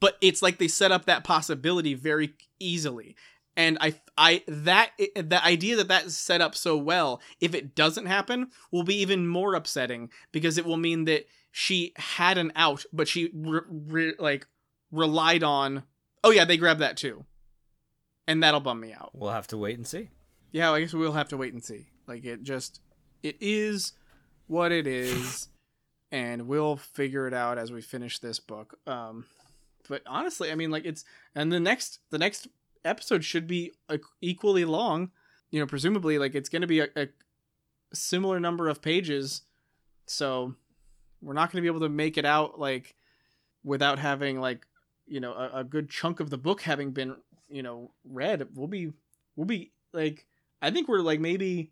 but 0.00 0.16
it's 0.20 0.40
like 0.42 0.58
they 0.58 0.68
set 0.68 0.92
up 0.92 1.04
that 1.06 1.24
possibility 1.24 1.92
very 1.92 2.34
easily 2.60 3.16
and 3.56 3.76
i 3.80 3.94
i 4.16 4.42
that 4.46 4.90
the 5.16 5.40
idea 5.44 5.76
that 5.76 5.88
that's 5.88 6.16
set 6.16 6.40
up 6.40 6.54
so 6.54 6.76
well 6.76 7.20
if 7.40 7.54
it 7.54 7.74
doesn't 7.74 8.06
happen 8.06 8.50
will 8.70 8.82
be 8.82 8.94
even 8.94 9.26
more 9.26 9.54
upsetting 9.54 10.10
because 10.32 10.56
it 10.58 10.64
will 10.64 10.76
mean 10.76 11.04
that 11.04 11.26
she 11.50 11.92
had 11.96 12.38
an 12.38 12.50
out 12.56 12.84
but 12.92 13.08
she 13.08 13.30
re- 13.34 13.60
re- 13.68 14.14
like 14.18 14.46
relied 14.90 15.42
on 15.42 15.82
oh 16.24 16.30
yeah 16.30 16.44
they 16.44 16.56
grabbed 16.56 16.80
that 16.80 16.96
too. 16.96 17.24
And 18.28 18.40
that'll 18.42 18.60
bum 18.60 18.78
me 18.78 18.92
out. 18.92 19.10
We'll 19.14 19.32
have 19.32 19.48
to 19.48 19.58
wait 19.58 19.76
and 19.76 19.86
see. 19.86 20.08
yeah 20.52 20.70
i 20.70 20.80
guess 20.80 20.94
we'll 20.94 21.12
have 21.12 21.28
to 21.28 21.36
wait 21.36 21.52
and 21.52 21.62
see. 21.62 21.88
Like 22.06 22.24
it 22.24 22.42
just 22.42 22.80
it 23.22 23.36
is 23.40 23.92
what 24.46 24.72
it 24.72 24.86
is 24.86 25.48
and 26.12 26.46
we'll 26.48 26.76
figure 26.76 27.26
it 27.26 27.34
out 27.34 27.58
as 27.58 27.70
we 27.70 27.82
finish 27.82 28.18
this 28.18 28.40
book. 28.40 28.78
Um 28.86 29.26
but 29.88 30.00
honestly 30.06 30.50
i 30.50 30.54
mean 30.54 30.70
like 30.70 30.86
it's 30.86 31.04
and 31.34 31.52
the 31.52 31.60
next 31.60 31.98
the 32.10 32.18
next 32.18 32.46
episode 32.84 33.24
should 33.24 33.46
be 33.46 33.72
equally 34.20 34.64
long 34.64 35.10
you 35.50 35.60
know 35.60 35.66
presumably 35.66 36.18
like 36.18 36.34
it's 36.34 36.48
going 36.48 36.62
to 36.62 36.68
be 36.68 36.80
a, 36.80 36.88
a 36.96 37.08
similar 37.92 38.40
number 38.40 38.68
of 38.68 38.82
pages 38.82 39.42
so 40.06 40.54
we're 41.20 41.34
not 41.34 41.52
going 41.52 41.62
to 41.62 41.62
be 41.62 41.68
able 41.74 41.86
to 41.86 41.88
make 41.88 42.18
it 42.18 42.24
out 42.24 42.58
like 42.58 42.94
without 43.62 43.98
having 43.98 44.40
like 44.40 44.66
you 45.06 45.20
know 45.20 45.32
a, 45.32 45.60
a 45.60 45.64
good 45.64 45.88
chunk 45.88 46.18
of 46.20 46.30
the 46.30 46.38
book 46.38 46.62
having 46.62 46.90
been 46.90 47.14
you 47.50 47.62
know 47.62 47.90
read 48.04 48.48
we'll 48.54 48.66
be 48.66 48.92
we'll 49.36 49.46
be 49.46 49.70
like 49.92 50.26
i 50.60 50.70
think 50.70 50.88
we're 50.88 51.00
like 51.00 51.20
maybe 51.20 51.70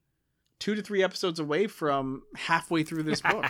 two 0.59 0.75
to 0.75 0.83
three 0.83 1.03
episodes 1.03 1.41
away 1.41 1.67
from 1.67 2.23
halfway 2.37 2.83
through 2.83 3.03
this 3.03 3.21
book 3.21 3.47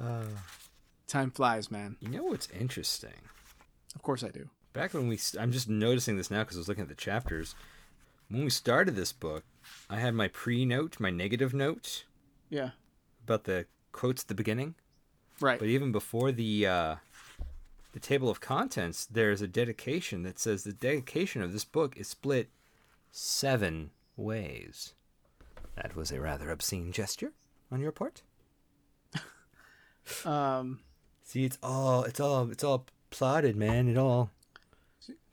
Uh, 0.00 0.24
time 1.06 1.30
flies 1.30 1.70
man 1.70 1.96
you 2.00 2.08
know 2.08 2.22
what's 2.22 2.48
interesting? 2.58 3.10
Of 3.94 4.02
course 4.02 4.24
I 4.24 4.28
do. 4.30 4.48
Back 4.74 4.92
when 4.92 5.08
we, 5.08 5.18
I'm 5.40 5.52
just 5.52 5.68
noticing 5.70 6.16
this 6.16 6.30
now 6.30 6.40
because 6.42 6.56
I 6.56 6.60
was 6.60 6.68
looking 6.68 6.82
at 6.82 6.88
the 6.88 6.94
chapters. 6.96 7.54
When 8.28 8.44
we 8.44 8.50
started 8.50 8.96
this 8.96 9.12
book, 9.12 9.44
I 9.88 10.00
had 10.00 10.14
my 10.14 10.28
pre-note, 10.28 10.98
my 11.00 11.10
negative 11.10 11.54
note 11.54 12.04
Yeah. 12.50 12.70
about 13.22 13.44
the 13.44 13.66
quotes 13.92 14.22
at 14.24 14.28
the 14.28 14.34
beginning. 14.34 14.74
Right. 15.40 15.58
But 15.58 15.68
even 15.68 15.92
before 15.92 16.30
the 16.32 16.66
uh, 16.66 16.96
the 17.92 18.00
table 18.00 18.28
of 18.28 18.40
contents, 18.40 19.06
there's 19.06 19.40
a 19.42 19.48
dedication 19.48 20.22
that 20.24 20.38
says 20.38 20.64
the 20.64 20.72
dedication 20.72 21.40
of 21.42 21.52
this 21.52 21.64
book 21.64 21.96
is 21.96 22.08
split 22.08 22.50
seven 23.12 23.90
ways. 24.16 24.94
That 25.76 25.94
was 25.96 26.10
a 26.12 26.20
rather 26.20 26.50
obscene 26.50 26.92
gesture 26.92 27.32
on 27.70 27.80
your 27.80 27.92
part. 27.92 28.22
um 30.24 30.80
See, 31.22 31.44
it's 31.44 31.58
all 31.62 32.04
it's 32.04 32.20
all 32.20 32.50
it's 32.50 32.64
all 32.64 32.86
plotted, 33.10 33.56
man. 33.56 33.88
It 33.88 33.96
all. 33.96 34.30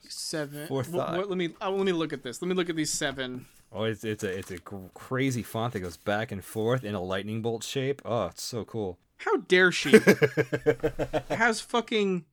Seven. 0.07 0.67
Forethought. 0.67 1.11
What, 1.11 1.17
what, 1.17 1.29
let 1.29 1.37
me 1.37 1.49
uh, 1.61 1.69
let 1.71 1.85
me 1.85 1.91
look 1.91 2.13
at 2.13 2.23
this. 2.23 2.41
Let 2.41 2.47
me 2.49 2.55
look 2.55 2.69
at 2.69 2.75
these 2.75 2.91
seven. 2.91 3.45
Oh, 3.71 3.83
it's 3.85 4.03
it's 4.03 4.23
a 4.23 4.37
it's 4.37 4.51
a 4.51 4.57
cr- 4.59 4.87
crazy 4.93 5.43
font 5.43 5.73
that 5.73 5.79
goes 5.79 5.97
back 5.97 6.31
and 6.31 6.43
forth 6.43 6.83
in 6.83 6.95
a 6.95 7.01
lightning 7.01 7.41
bolt 7.41 7.63
shape. 7.63 8.01
Oh, 8.05 8.25
it's 8.27 8.43
so 8.43 8.65
cool. 8.65 8.99
How 9.17 9.37
dare 9.37 9.71
she? 9.71 9.91
has 11.29 11.61
fucking 11.61 12.25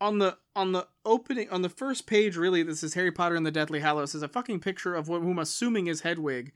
on 0.00 0.18
the 0.18 0.36
on 0.54 0.72
the 0.72 0.86
opening 1.04 1.48
on 1.50 1.62
the 1.62 1.68
first 1.68 2.06
page. 2.06 2.36
Really, 2.36 2.62
this 2.62 2.82
is 2.82 2.94
Harry 2.94 3.12
Potter 3.12 3.34
and 3.36 3.46
the 3.46 3.50
Deathly 3.50 3.80
Hallows. 3.80 4.14
Is 4.14 4.22
a 4.22 4.28
fucking 4.28 4.60
picture 4.60 4.94
of 4.94 5.08
what 5.08 5.22
whom 5.22 5.38
assuming 5.38 5.86
is 5.86 6.00
Hedwig 6.02 6.52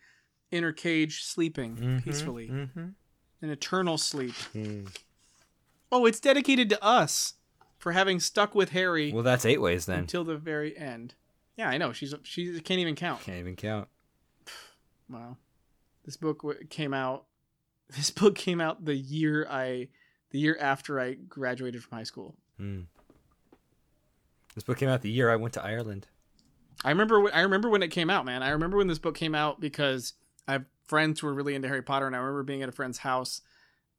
in 0.51 0.63
her 0.63 0.73
cage, 0.73 1.23
sleeping 1.23 2.03
peacefully, 2.05 2.49
Mm-hmm. 2.49 2.89
in 3.41 3.51
eternal 3.51 3.97
sleep. 3.97 4.35
Oh, 5.91 6.05
it's 6.07 6.21
dedicated 6.21 6.69
to 6.71 6.83
us 6.85 7.35
for 7.83 7.91
having 7.91 8.21
stuck 8.21 8.55
with 8.55 8.71
Harry 8.71 9.13
Well, 9.13 9.25
that's 9.25 9.45
eight 9.45 9.61
ways 9.61 9.87
then. 9.87 9.99
until 9.99 10.23
the 10.23 10.37
very 10.37 10.79
end. 10.79 11.17
Yeah, 11.57 11.69
I 11.69 11.79
know. 11.79 11.93
She's 11.93 12.15
she 12.23 12.61
can't 12.61 12.79
even 12.79 12.95
count. 12.95 13.23
Can't 13.23 13.39
even 13.39 13.57
count. 13.57 13.89
Wow. 15.11 15.37
This 16.05 16.17
book 16.17 16.43
w- 16.43 16.65
came 16.69 16.95
out. 16.95 17.25
This 17.97 18.09
book 18.11 18.37
came 18.37 18.61
out 18.61 18.85
the 18.87 18.95
year 18.95 19.47
I, 19.51 19.89
the 20.31 20.39
year 20.39 20.57
after 20.59 20.99
I 20.99 21.15
graduated 21.15 21.83
from 21.83 21.99
high 21.99 22.05
school. 22.05 22.37
Mm. 22.59 22.87
This 24.55 24.65
book 24.65 24.79
came 24.79 24.89
out 24.89 25.03
the 25.03 25.11
year 25.11 25.31
I 25.31 25.37
went 25.37 25.53
to 25.55 25.63
Ireland. 25.63 26.07
I 26.85 26.89
remember. 26.91 27.21
When, 27.21 27.33
I 27.35 27.41
remember 27.41 27.69
when 27.69 27.83
it 27.83 27.89
came 27.91 28.09
out, 28.09 28.25
man. 28.25 28.43
I 28.43 28.51
remember 28.51 28.79
when 28.79 28.87
this 28.87 28.99
book 29.01 29.15
came 29.17 29.35
out 29.35 29.61
because 29.61 30.15
I 30.49 30.53
have 30.53 30.65
friends 30.87 31.21
who 31.21 31.27
were 31.27 31.35
really 31.35 31.55
into 31.55 31.69
Harry 31.69 31.83
Potter, 31.83 32.07
and 32.07 32.15
I 32.17 32.21
remember 32.21 32.45
being 32.45 32.63
at 32.63 32.69
a 32.69 32.73
friend's 32.73 32.99
house 32.99 33.43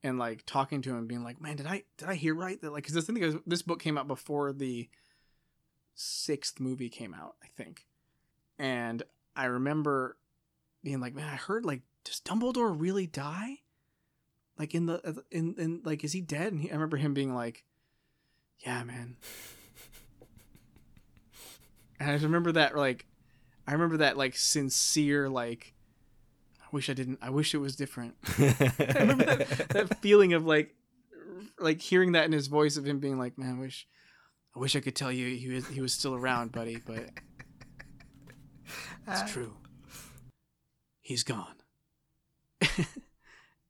and 0.04 0.20
like 0.20 0.46
talking 0.46 0.82
to 0.84 0.96
him, 0.96 1.08
being 1.08 1.24
like, 1.24 1.42
"Man, 1.42 1.56
did 1.56 1.66
I 1.66 1.84
did 1.98 2.10
I 2.10 2.16
hear 2.16 2.36
right 2.36 2.62
that 2.62 2.72
like 2.72 2.84
because 2.84 2.96
this 2.96 3.06
thing 3.06 3.18
is 3.18 3.36
this 3.48 3.62
book 3.62 3.80
came 3.80 3.98
out 3.98 4.08
before 4.08 4.52
the 4.52 4.90
sixth 5.96 6.60
movie 6.60 6.90
came 6.90 7.14
out, 7.14 7.36
I 7.44 7.48
think, 7.56 7.86
and 8.60 9.04
I 9.36 9.46
remember 9.46 10.18
being 10.84 11.00
like, 11.00 11.16
"Man, 11.16 11.28
I 11.28 11.36
heard 11.36 11.66
like 11.66 11.82
does 12.04 12.22
Dumbledore 12.24 12.76
really 12.78 13.08
die? 13.08 13.60
Like 14.60 14.76
in 14.76 14.86
the 14.86 15.08
uh, 15.08 15.22
in 15.32 15.56
in 15.58 15.82
like 15.84 16.04
is 16.04 16.12
he 16.12 16.22
dead?" 16.22 16.52
And 16.52 16.62
he, 16.62 16.70
I 16.70 16.74
remember 16.74 16.98
him 16.98 17.14
being 17.14 17.34
like, 17.34 17.64
"Yeah, 18.60 18.84
man." 18.84 19.18
And 22.00 22.12
I 22.12 22.16
remember 22.16 22.52
that 22.54 22.76
like 22.76 23.06
I 23.66 23.72
remember 23.72 23.98
that 23.98 24.18
like 24.18 24.36
sincere 24.36 25.30
like 25.30 25.73
wish 26.74 26.90
I 26.90 26.94
didn't 26.94 27.20
I 27.22 27.30
wish 27.30 27.54
it 27.54 27.60
was 27.60 27.76
different. 27.78 28.16
I 28.38 28.96
remember 29.00 29.26
that, 29.26 29.70
that 29.70 30.00
feeling 30.02 30.34
of 30.34 30.46
like 30.46 30.76
like 31.60 31.80
hearing 31.82 32.14
that 32.14 32.26
in 32.26 32.32
his 32.34 32.48
voice 32.48 32.76
of 32.76 32.86
him 32.86 33.00
being 33.00 33.18
like, 33.18 33.38
"Man, 33.38 33.56
I 33.58 33.60
wish 33.62 33.88
I 34.56 34.60
wish 34.60 34.76
I 34.76 34.80
could 34.82 34.96
tell 34.96 35.12
you 35.12 35.36
he 35.38 35.48
was 35.50 35.68
he 35.68 35.80
was 35.82 35.94
still 35.94 36.16
around, 36.16 36.52
buddy, 36.52 36.82
but 36.86 37.06
it's 39.08 39.22
uh, 39.22 39.28
true. 39.28 39.54
He's 41.02 41.24
gone." 41.24 41.56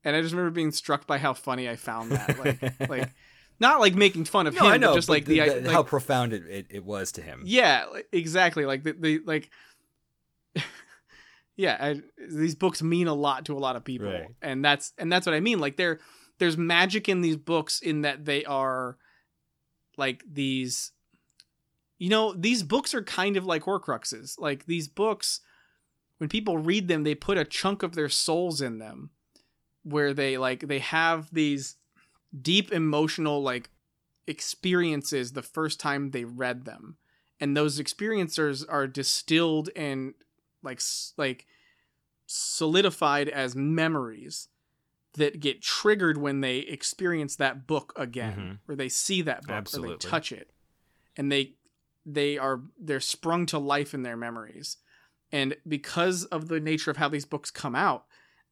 and 0.03 0.15
I 0.15 0.21
just 0.21 0.33
remember 0.33 0.51
being 0.51 0.71
struck 0.71 1.07
by 1.07 1.17
how 1.17 1.33
funny 1.33 1.69
I 1.69 1.75
found 1.75 2.11
that 2.11 2.39
like 2.39 2.89
like 2.89 3.09
not 3.59 3.79
like 3.79 3.95
making 3.95 4.25
fun 4.25 4.47
of 4.47 4.55
No, 4.55 4.61
him, 4.61 4.67
I 4.73 4.77
know. 4.77 4.89
but 4.91 4.95
just 4.95 5.07
but 5.07 5.13
like 5.13 5.25
the, 5.25 5.39
the- 5.39 5.61
like, 5.61 5.71
how 5.71 5.83
profound 5.83 6.33
it, 6.33 6.43
it, 6.47 6.65
it 6.69 6.85
was 6.85 7.11
to 7.13 7.21
him. 7.21 7.43
yeah, 7.45 7.85
exactly. 8.11 8.65
Like 8.65 8.83
the, 8.83 8.93
the 8.93 9.19
like 9.25 9.49
yeah, 11.55 11.77
I, 11.79 12.01
these 12.29 12.55
books 12.55 12.81
mean 12.81 13.07
a 13.07 13.13
lot 13.13 13.45
to 13.45 13.55
a 13.55 13.59
lot 13.59 13.75
of 13.75 13.83
people. 13.83 14.07
Right. 14.07 14.27
And 14.41 14.63
that's 14.63 14.93
and 14.97 15.11
that's 15.11 15.25
what 15.25 15.35
I 15.35 15.39
mean. 15.39 15.59
Like 15.59 15.77
there 15.77 15.99
there's 16.39 16.57
magic 16.57 17.07
in 17.07 17.21
these 17.21 17.37
books 17.37 17.79
in 17.79 18.01
that 18.01 18.25
they 18.25 18.43
are 18.45 18.97
like 19.97 20.23
these 20.29 20.91
you 21.99 22.09
know, 22.09 22.33
these 22.33 22.63
books 22.63 22.93
are 22.93 23.03
kind 23.03 23.37
of 23.37 23.45
like 23.45 23.63
horcruxes. 23.63 24.37
Like 24.39 24.65
these 24.65 24.87
books 24.87 25.41
when 26.17 26.29
people 26.29 26.57
read 26.57 26.87
them, 26.87 27.03
they 27.03 27.15
put 27.15 27.37
a 27.37 27.45
chunk 27.45 27.83
of 27.83 27.95
their 27.95 28.09
souls 28.09 28.61
in 28.61 28.79
them 28.79 29.11
where 29.83 30.13
they 30.13 30.37
like 30.37 30.67
they 30.67 30.79
have 30.79 31.29
these 31.31 31.75
deep 32.41 32.71
emotional 32.71 33.43
like 33.43 33.69
experiences 34.25 35.33
the 35.33 35.41
first 35.41 35.79
time 35.79 36.11
they 36.11 36.23
read 36.23 36.65
them 36.65 36.97
and 37.39 37.55
those 37.55 37.77
experiences 37.77 38.63
are 38.63 38.87
distilled 38.87 39.69
and 39.75 40.13
like 40.63 40.81
like 41.17 41.45
solidified 42.25 43.29
as 43.29 43.55
memories 43.55 44.49
that 45.15 45.39
get 45.39 45.61
triggered 45.61 46.17
when 46.17 46.41
they 46.41 46.59
experience 46.59 47.35
that 47.35 47.67
book 47.67 47.93
again 47.95 48.59
Mhm. 48.65 48.69
or 48.71 48.75
they 48.75 48.89
see 48.89 49.21
that 49.21 49.41
book 49.41 49.49
or 49.49 49.81
they 49.81 49.87
touch 50.09 50.31
it. 50.31 50.51
And 51.15 51.31
they 51.31 51.55
they 52.05 52.37
are 52.37 52.61
they're 52.77 52.99
sprung 52.99 53.45
to 53.47 53.57
life 53.59 53.93
in 53.93 54.03
their 54.03 54.17
memories. 54.17 54.77
And 55.31 55.55
because 55.67 56.25
of 56.25 56.47
the 56.47 56.59
nature 56.59 56.91
of 56.91 56.97
how 56.97 57.09
these 57.09 57.25
books 57.25 57.51
come 57.51 57.75
out 57.75 58.05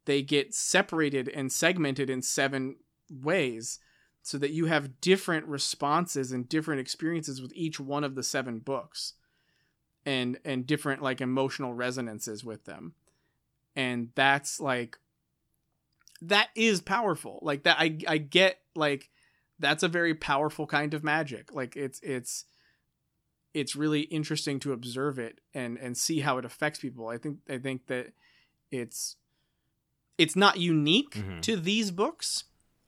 they 0.05 0.23
get 0.23 0.51
separated 0.51 1.29
and 1.29 1.51
segmented 1.51 2.09
in 2.09 2.23
seven 2.23 2.75
ways 3.11 3.77
so 4.23 4.35
that 4.39 4.49
you 4.49 4.65
have 4.65 4.99
different 4.99 5.45
responses 5.45 6.31
and 6.31 6.49
different 6.49 6.81
experiences 6.81 7.39
with 7.39 7.51
each 7.55 7.79
one 7.79 8.03
of 8.03 8.15
the 8.15 8.23
seven 8.23 8.57
books 8.59 9.13
and 10.05 10.39
and 10.45 10.65
different 10.65 11.01
like 11.01 11.21
emotional 11.21 11.73
resonances 11.73 12.43
with 12.43 12.65
them. 12.65 12.93
And 13.75 14.09
that's 14.15 14.59
like 14.59 14.97
that 16.21 16.49
is 16.55 16.81
powerful. 16.81 17.39
Like 17.41 17.63
that 17.63 17.77
i 17.79 17.97
i 18.07 18.17
get 18.17 18.59
like 18.75 19.09
that's 19.59 19.83
a 19.83 19.87
very 19.87 20.15
powerful 20.15 20.65
kind 20.67 20.93
of 20.93 21.03
magic. 21.03 21.53
Like 21.53 21.75
it's 21.75 21.99
it's 22.01 22.45
it's 23.53 23.75
really 23.75 24.01
interesting 24.01 24.59
to 24.61 24.73
observe 24.73 25.19
it 25.19 25.39
and 25.53 25.77
and 25.77 25.97
see 25.97 26.19
how 26.21 26.37
it 26.37 26.45
affects 26.45 26.79
people. 26.79 27.07
I 27.07 27.17
think 27.17 27.39
i 27.49 27.57
think 27.57 27.87
that 27.87 28.13
it's 28.71 29.17
it's 30.17 30.35
not 30.35 30.57
unique 30.57 31.15
Mhm. 31.15 31.41
to 31.41 31.57
these 31.57 31.91
books 31.91 32.45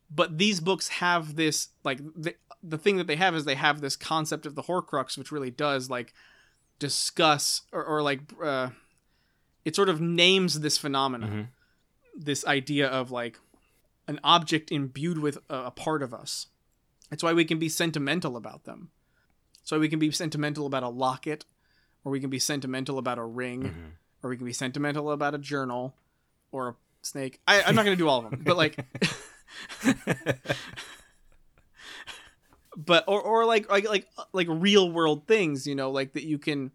but 0.10 0.38
these 0.38 0.60
books 0.60 0.88
have 0.90 1.36
this 1.36 1.70
like 1.84 2.00
the, 2.16 2.36
the 2.62 2.78
thing 2.78 2.98
that 2.98 3.08
they 3.08 3.16
have 3.16 3.34
is 3.36 3.46
they 3.46 3.56
have 3.56 3.82
this 3.82 3.96
concept 3.96 4.46
of 4.46 4.54
the 4.56 4.64
horcrux 4.64 5.18
which 5.18 5.32
really 5.32 5.50
does 5.52 5.90
like 5.90 6.14
discuss 6.80 7.62
or, 7.72 7.84
or 7.84 8.02
like 8.02 8.20
uh 8.44 8.70
it 9.66 9.76
sort 9.76 9.90
of 9.90 10.02
names 10.02 10.60
this 10.60 10.78
phenomenon 10.78 11.30
Mhm. 11.30 11.48
this 12.26 12.46
idea 12.46 12.88
of 12.88 13.12
like 13.12 13.40
an 14.08 14.20
object 14.24 14.72
imbued 14.72 15.18
with 15.20 15.38
a, 15.50 15.56
a 15.66 15.72
part 15.72 16.04
of 16.04 16.14
us 16.14 16.48
that's 17.10 17.24
why 17.24 17.34
we 17.34 17.46
can 17.46 17.60
be 17.60 17.70
sentimental 17.70 18.36
about 18.36 18.64
them 18.66 18.90
so 19.64 19.80
we 19.80 19.88
can 19.88 20.00
be 20.00 20.12
sentimental 20.12 20.66
about 20.66 20.84
a 20.84 20.90
locket 20.90 21.46
or 22.04 22.12
we 22.12 22.20
can 22.20 22.30
be 22.30 22.40
sentimental 22.40 22.98
about 22.98 23.18
a 23.18 23.24
ring 23.26 23.64
Mhm. 23.64 23.92
or 24.22 24.30
we 24.30 24.36
can 24.38 24.46
be 24.46 24.54
sentimental 24.54 25.12
about 25.12 25.34
a 25.34 25.38
journal 25.38 25.96
or 26.52 26.70
a 26.70 26.76
snake 27.02 27.40
I, 27.48 27.62
i'm 27.64 27.76
not 27.76 27.86
going 27.86 27.98
to 27.98 28.04
do 28.04 28.10
all 28.10 28.26
of 28.26 28.30
them 28.32 28.42
but 28.44 28.58
like 28.58 28.78
but 32.76 33.04
or 33.08 33.22
or 33.22 33.46
like 33.46 33.70
like 33.70 33.88
like 33.88 34.08
like 34.32 34.48
real 34.50 34.92
world 34.92 35.28
things 35.28 35.68
you 35.68 35.76
know 35.76 35.92
like 35.92 36.14
that 36.14 36.24
you 36.24 36.38
can 36.38 36.72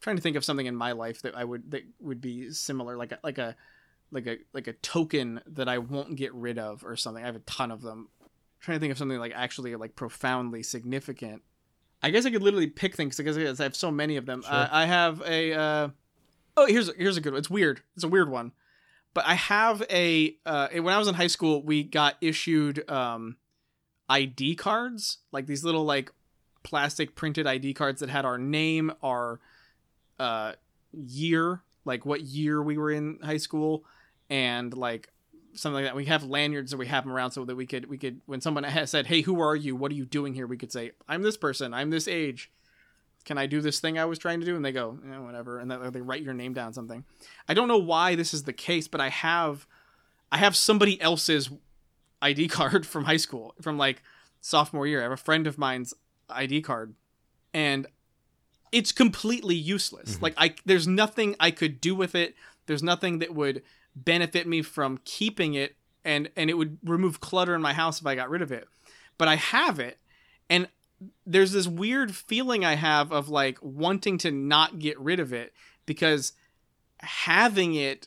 trying 0.00 0.16
to 0.16 0.22
think 0.22 0.36
of 0.36 0.44
something 0.44 0.66
in 0.66 0.74
my 0.74 0.92
life 0.92 1.22
that 1.22 1.36
i 1.36 1.44
would 1.44 1.70
that 1.70 1.82
would 2.00 2.20
be 2.20 2.50
similar 2.50 2.96
like 2.96 3.12
a 3.12 3.18
like 3.22 3.38
a 3.38 3.54
like 4.10 4.26
a 4.26 4.38
like 4.52 4.66
a 4.66 4.72
token 4.74 5.40
that 5.46 5.68
i 5.68 5.78
won't 5.78 6.16
get 6.16 6.34
rid 6.34 6.58
of 6.58 6.84
or 6.84 6.96
something. 6.96 7.22
I 7.22 7.26
have 7.26 7.36
a 7.36 7.40
ton 7.40 7.70
of 7.70 7.82
them. 7.82 8.08
Trying 8.60 8.76
to 8.76 8.80
think 8.80 8.92
of 8.92 8.98
something 8.98 9.18
like 9.18 9.32
actually 9.34 9.74
like 9.76 9.96
profoundly 9.96 10.62
significant. 10.62 11.42
I 12.02 12.10
guess 12.10 12.26
i 12.26 12.30
could 12.30 12.42
literally 12.42 12.66
pick 12.66 12.96
things 12.96 13.16
because 13.16 13.60
i 13.60 13.62
have 13.62 13.76
so 13.76 13.90
many 13.90 14.16
of 14.16 14.26
them. 14.26 14.42
Sure. 14.42 14.52
uh, 14.52 14.68
i 14.70 14.86
have 14.86 15.22
a 15.22 15.52
uh 15.52 15.88
oh 16.56 16.66
here's 16.66 16.88
a 16.88 16.92
here's 16.96 17.16
a 17.16 17.20
good 17.20 17.32
one 17.32 17.38
it's 17.38 17.50
weird. 17.50 17.82
It's 17.94 18.04
a 18.04 18.08
weird 18.08 18.30
one. 18.30 18.52
But 19.14 19.26
i 19.26 19.34
have 19.34 19.82
a 19.90 20.36
uh 20.44 20.68
when 20.74 20.92
i 20.92 20.98
was 20.98 21.08
in 21.08 21.14
high 21.14 21.28
school 21.28 21.62
we 21.62 21.84
got 21.84 22.16
issued 22.20 22.88
um 22.90 23.36
id 24.10 24.56
cards 24.56 25.18
like 25.32 25.46
these 25.46 25.64
little 25.64 25.84
like 25.84 26.12
plastic 26.62 27.14
printed 27.14 27.46
id 27.46 27.72
cards 27.74 28.00
that 28.00 28.10
had 28.10 28.24
our 28.24 28.36
name 28.36 28.92
our 29.02 29.40
uh 30.18 30.52
year 30.92 31.62
like 31.84 32.04
what 32.04 32.20
year 32.20 32.62
we 32.62 32.76
were 32.76 32.90
in 32.90 33.18
high 33.22 33.38
school 33.38 33.84
and 34.28 34.76
like 34.76 35.08
something 35.54 35.74
like 35.74 35.84
that. 35.84 35.96
We 35.96 36.06
have 36.06 36.24
lanyards, 36.24 36.72
or 36.72 36.76
we 36.76 36.86
have 36.86 37.04
them 37.04 37.12
around 37.12 37.32
so 37.32 37.44
that 37.44 37.56
we 37.56 37.66
could 37.66 37.88
we 37.88 37.98
could 37.98 38.20
when 38.26 38.40
someone 38.40 38.64
has 38.64 38.90
said, 38.92 39.06
"Hey, 39.06 39.22
who 39.22 39.40
are 39.40 39.56
you? 39.56 39.76
What 39.76 39.92
are 39.92 39.96
you 39.96 40.06
doing 40.06 40.34
here?" 40.34 40.46
We 40.46 40.56
could 40.56 40.72
say, 40.72 40.92
"I'm 41.08 41.22
this 41.22 41.36
person. 41.36 41.74
I'm 41.74 41.90
this 41.90 42.08
age. 42.08 42.50
Can 43.24 43.36
I 43.36 43.46
do 43.46 43.60
this 43.60 43.80
thing 43.80 43.98
I 43.98 44.04
was 44.06 44.18
trying 44.18 44.40
to 44.40 44.46
do?" 44.46 44.56
And 44.56 44.64
they 44.64 44.72
go, 44.72 44.98
eh, 45.10 45.18
"Whatever," 45.18 45.58
and 45.58 45.70
then 45.70 45.92
they 45.92 46.00
write 46.00 46.22
your 46.22 46.34
name 46.34 46.52
down 46.52 46.72
something. 46.72 47.04
I 47.48 47.54
don't 47.54 47.68
know 47.68 47.78
why 47.78 48.14
this 48.14 48.32
is 48.32 48.44
the 48.44 48.52
case, 48.52 48.88
but 48.88 49.00
I 49.00 49.08
have 49.08 49.66
I 50.32 50.38
have 50.38 50.56
somebody 50.56 51.00
else's 51.00 51.50
ID 52.22 52.48
card 52.58 52.86
from 52.86 53.04
high 53.04 53.16
school 53.16 53.54
from 53.60 53.78
like 53.78 54.02
sophomore 54.40 54.86
year. 54.86 55.00
I 55.00 55.04
have 55.04 55.12
a 55.12 55.16
friend 55.16 55.46
of 55.46 55.58
mine's 55.58 55.94
ID 56.28 56.62
card, 56.62 56.94
and 57.52 57.86
it's 58.72 58.92
completely 58.92 59.54
useless. 59.56 60.16
Mhm. 60.16 60.22
Like 60.22 60.34
I, 60.36 60.54
there's 60.64 60.86
nothing 60.86 61.36
I 61.40 61.50
could 61.50 61.80
do 61.80 61.94
with 61.94 62.14
it. 62.14 62.34
There's 62.66 62.82
nothing 62.82 63.18
that 63.18 63.34
would 63.34 63.62
benefit 63.96 64.46
me 64.46 64.62
from 64.62 65.00
keeping 65.04 65.54
it, 65.54 65.76
and 66.04 66.30
and 66.36 66.48
it 66.50 66.54
would 66.54 66.78
remove 66.84 67.20
clutter 67.20 67.54
in 67.54 67.62
my 67.62 67.72
house 67.72 68.00
if 68.00 68.06
I 68.06 68.14
got 68.14 68.30
rid 68.30 68.42
of 68.42 68.52
it. 68.52 68.68
But 69.18 69.28
I 69.28 69.36
have 69.36 69.80
it, 69.80 69.98
and 70.48 70.68
there's 71.26 71.52
this 71.52 71.66
weird 71.66 72.14
feeling 72.14 72.64
I 72.64 72.74
have 72.74 73.10
of 73.10 73.28
like 73.28 73.58
wanting 73.62 74.18
to 74.18 74.30
not 74.30 74.78
get 74.78 74.98
rid 75.00 75.18
of 75.18 75.32
it 75.32 75.52
because 75.86 76.32
having 76.98 77.74
it, 77.74 78.06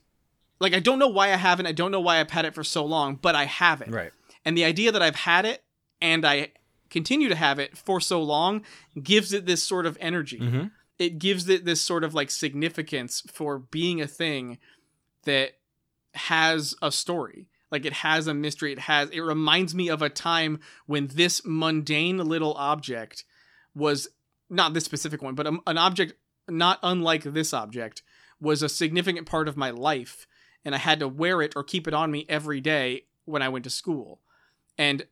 like 0.64 0.74
I 0.74 0.80
don't 0.80 0.98
know 0.98 1.10
why 1.10 1.34
I 1.34 1.36
haven't. 1.36 1.68
I 1.68 1.74
don't 1.74 1.92
know 1.92 2.00
why 2.00 2.20
I've 2.20 2.32
had 2.32 2.46
it 2.46 2.56
for 2.56 2.64
so 2.64 2.86
long, 2.86 3.20
but 3.22 3.36
I 3.36 3.46
have 3.46 3.82
it. 3.82 3.92
Right. 3.92 4.12
And 4.46 4.58
the 4.58 4.64
idea 4.64 4.92
that 4.92 5.02
I've 5.02 5.16
had 5.16 5.46
it 5.46 5.64
and 6.02 6.26
I 6.26 6.54
continue 6.90 7.30
to 7.30 7.36
have 7.36 7.60
it 7.60 7.78
for 7.78 8.00
so 8.00 8.24
long 8.24 8.64
gives 9.02 9.34
it 9.34 9.46
this 9.46 9.62
sort 9.62 9.86
of 9.86 9.98
energy. 10.00 10.40
Mm-hmm. 10.40 10.68
It 10.98 11.20
gives 11.20 11.50
it 11.50 11.66
this 11.66 11.82
sort 11.82 12.04
of 12.04 12.14
like 12.14 12.32
significance 12.32 13.22
for 13.32 13.60
being 13.60 14.02
a 14.02 14.08
thing 14.08 14.58
that 15.26 15.52
has 16.14 16.76
a 16.82 16.92
story. 16.92 17.50
Like 17.70 17.86
it 17.86 17.94
has 17.94 18.28
a 18.28 18.34
mystery. 18.34 18.72
It 18.72 18.80
has 18.80 19.10
it 19.10 19.20
reminds 19.20 19.76
me 19.76 19.90
of 19.90 20.02
a 20.02 20.10
time 20.10 20.60
when 20.86 21.08
this 21.08 21.42
mundane 21.44 22.18
little 22.20 22.54
object 22.54 23.26
was 23.76 24.08
not 24.50 24.74
this 24.74 24.86
specific 24.86 25.22
one, 25.22 25.36
but 25.36 25.48
a, 25.48 25.58
an 25.68 25.78
object 25.78 26.14
not 26.48 26.80
unlike 26.84 27.24
this 27.24 27.54
object 27.54 28.02
was 28.40 28.62
a 28.62 28.70
significant 28.70 29.26
part 29.26 29.48
of 29.48 29.58
my 29.58 29.72
life 29.72 30.28
and 30.66 30.74
I 30.74 30.78
had 30.78 31.00
to 31.00 31.08
wear 31.08 31.42
it 31.42 31.54
or 31.56 31.64
keep 31.64 31.88
it 31.88 31.94
on 31.94 32.12
me 32.12 32.26
every 32.30 32.62
day 32.62 33.06
when 33.26 33.42
I 33.42 33.50
went 33.50 33.64
to 33.66 33.70
school. 33.70 34.20
And 34.78 35.06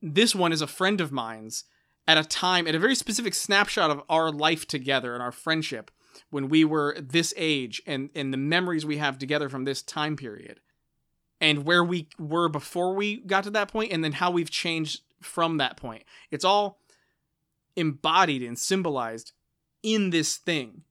this 0.00 0.34
one 0.34 0.52
is 0.52 0.62
a 0.62 0.66
friend 0.66 1.00
of 1.00 1.12
mine's 1.12 1.64
at 2.06 2.18
a 2.18 2.24
time, 2.24 2.66
at 2.66 2.74
a 2.74 2.80
very 2.80 2.94
specific 2.94 3.34
snapshot 3.34 3.90
of 3.90 4.02
our 4.08 4.30
life 4.30 4.66
together 4.66 5.14
and 5.14 5.22
our 5.22 5.32
friendship 5.32 5.90
when 6.30 6.48
we 6.48 6.64
were 6.64 6.96
this 7.00 7.32
age 7.36 7.80
and, 7.86 8.10
and 8.14 8.32
the 8.32 8.38
memories 8.38 8.84
we 8.84 8.98
have 8.98 9.18
together 9.18 9.48
from 9.48 9.64
this 9.64 9.82
time 9.82 10.16
period 10.16 10.60
and 11.40 11.64
where 11.64 11.84
we 11.84 12.08
were 12.18 12.48
before 12.48 12.94
we 12.94 13.20
got 13.20 13.44
to 13.44 13.50
that 13.50 13.68
point 13.68 13.92
and 13.92 14.02
then 14.02 14.12
how 14.12 14.30
we've 14.30 14.50
changed 14.50 15.00
from 15.20 15.56
that 15.58 15.76
point. 15.76 16.04
It's 16.30 16.44
all 16.44 16.80
embodied 17.76 18.42
and 18.42 18.58
symbolized 18.58 19.32
in 19.82 20.10
this 20.10 20.36
thing 20.36 20.82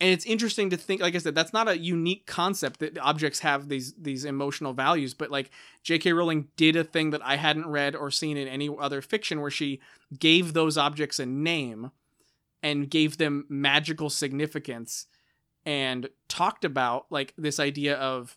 and 0.00 0.10
it's 0.10 0.26
interesting 0.26 0.70
to 0.70 0.76
think 0.76 1.00
like 1.00 1.14
i 1.14 1.18
said 1.18 1.34
that's 1.34 1.52
not 1.52 1.68
a 1.68 1.78
unique 1.78 2.26
concept 2.26 2.80
that 2.80 2.98
objects 2.98 3.40
have 3.40 3.68
these 3.68 3.94
these 3.94 4.24
emotional 4.24 4.72
values 4.72 5.14
but 5.14 5.30
like 5.30 5.50
j.k 5.82 6.12
rowling 6.12 6.48
did 6.56 6.76
a 6.76 6.84
thing 6.84 7.10
that 7.10 7.24
i 7.24 7.36
hadn't 7.36 7.66
read 7.66 7.94
or 7.94 8.10
seen 8.10 8.36
in 8.36 8.48
any 8.48 8.68
other 8.78 9.00
fiction 9.00 9.40
where 9.40 9.50
she 9.50 9.80
gave 10.18 10.52
those 10.52 10.76
objects 10.76 11.18
a 11.18 11.26
name 11.26 11.90
and 12.62 12.90
gave 12.90 13.18
them 13.18 13.44
magical 13.48 14.10
significance 14.10 15.06
and 15.64 16.08
talked 16.28 16.64
about 16.64 17.06
like 17.10 17.34
this 17.36 17.58
idea 17.58 17.96
of 17.96 18.36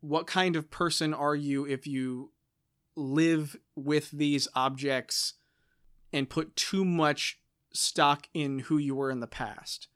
what 0.00 0.26
kind 0.26 0.56
of 0.56 0.70
person 0.70 1.14
are 1.14 1.36
you 1.36 1.64
if 1.64 1.86
you 1.86 2.30
live 2.96 3.56
with 3.76 4.10
these 4.10 4.48
objects 4.54 5.34
and 6.12 6.28
put 6.28 6.54
too 6.56 6.84
much 6.84 7.38
stock 7.72 8.28
in 8.34 8.58
who 8.60 8.76
you 8.76 8.94
were 8.94 9.10
in 9.10 9.20
the 9.20 9.26
past 9.26 9.88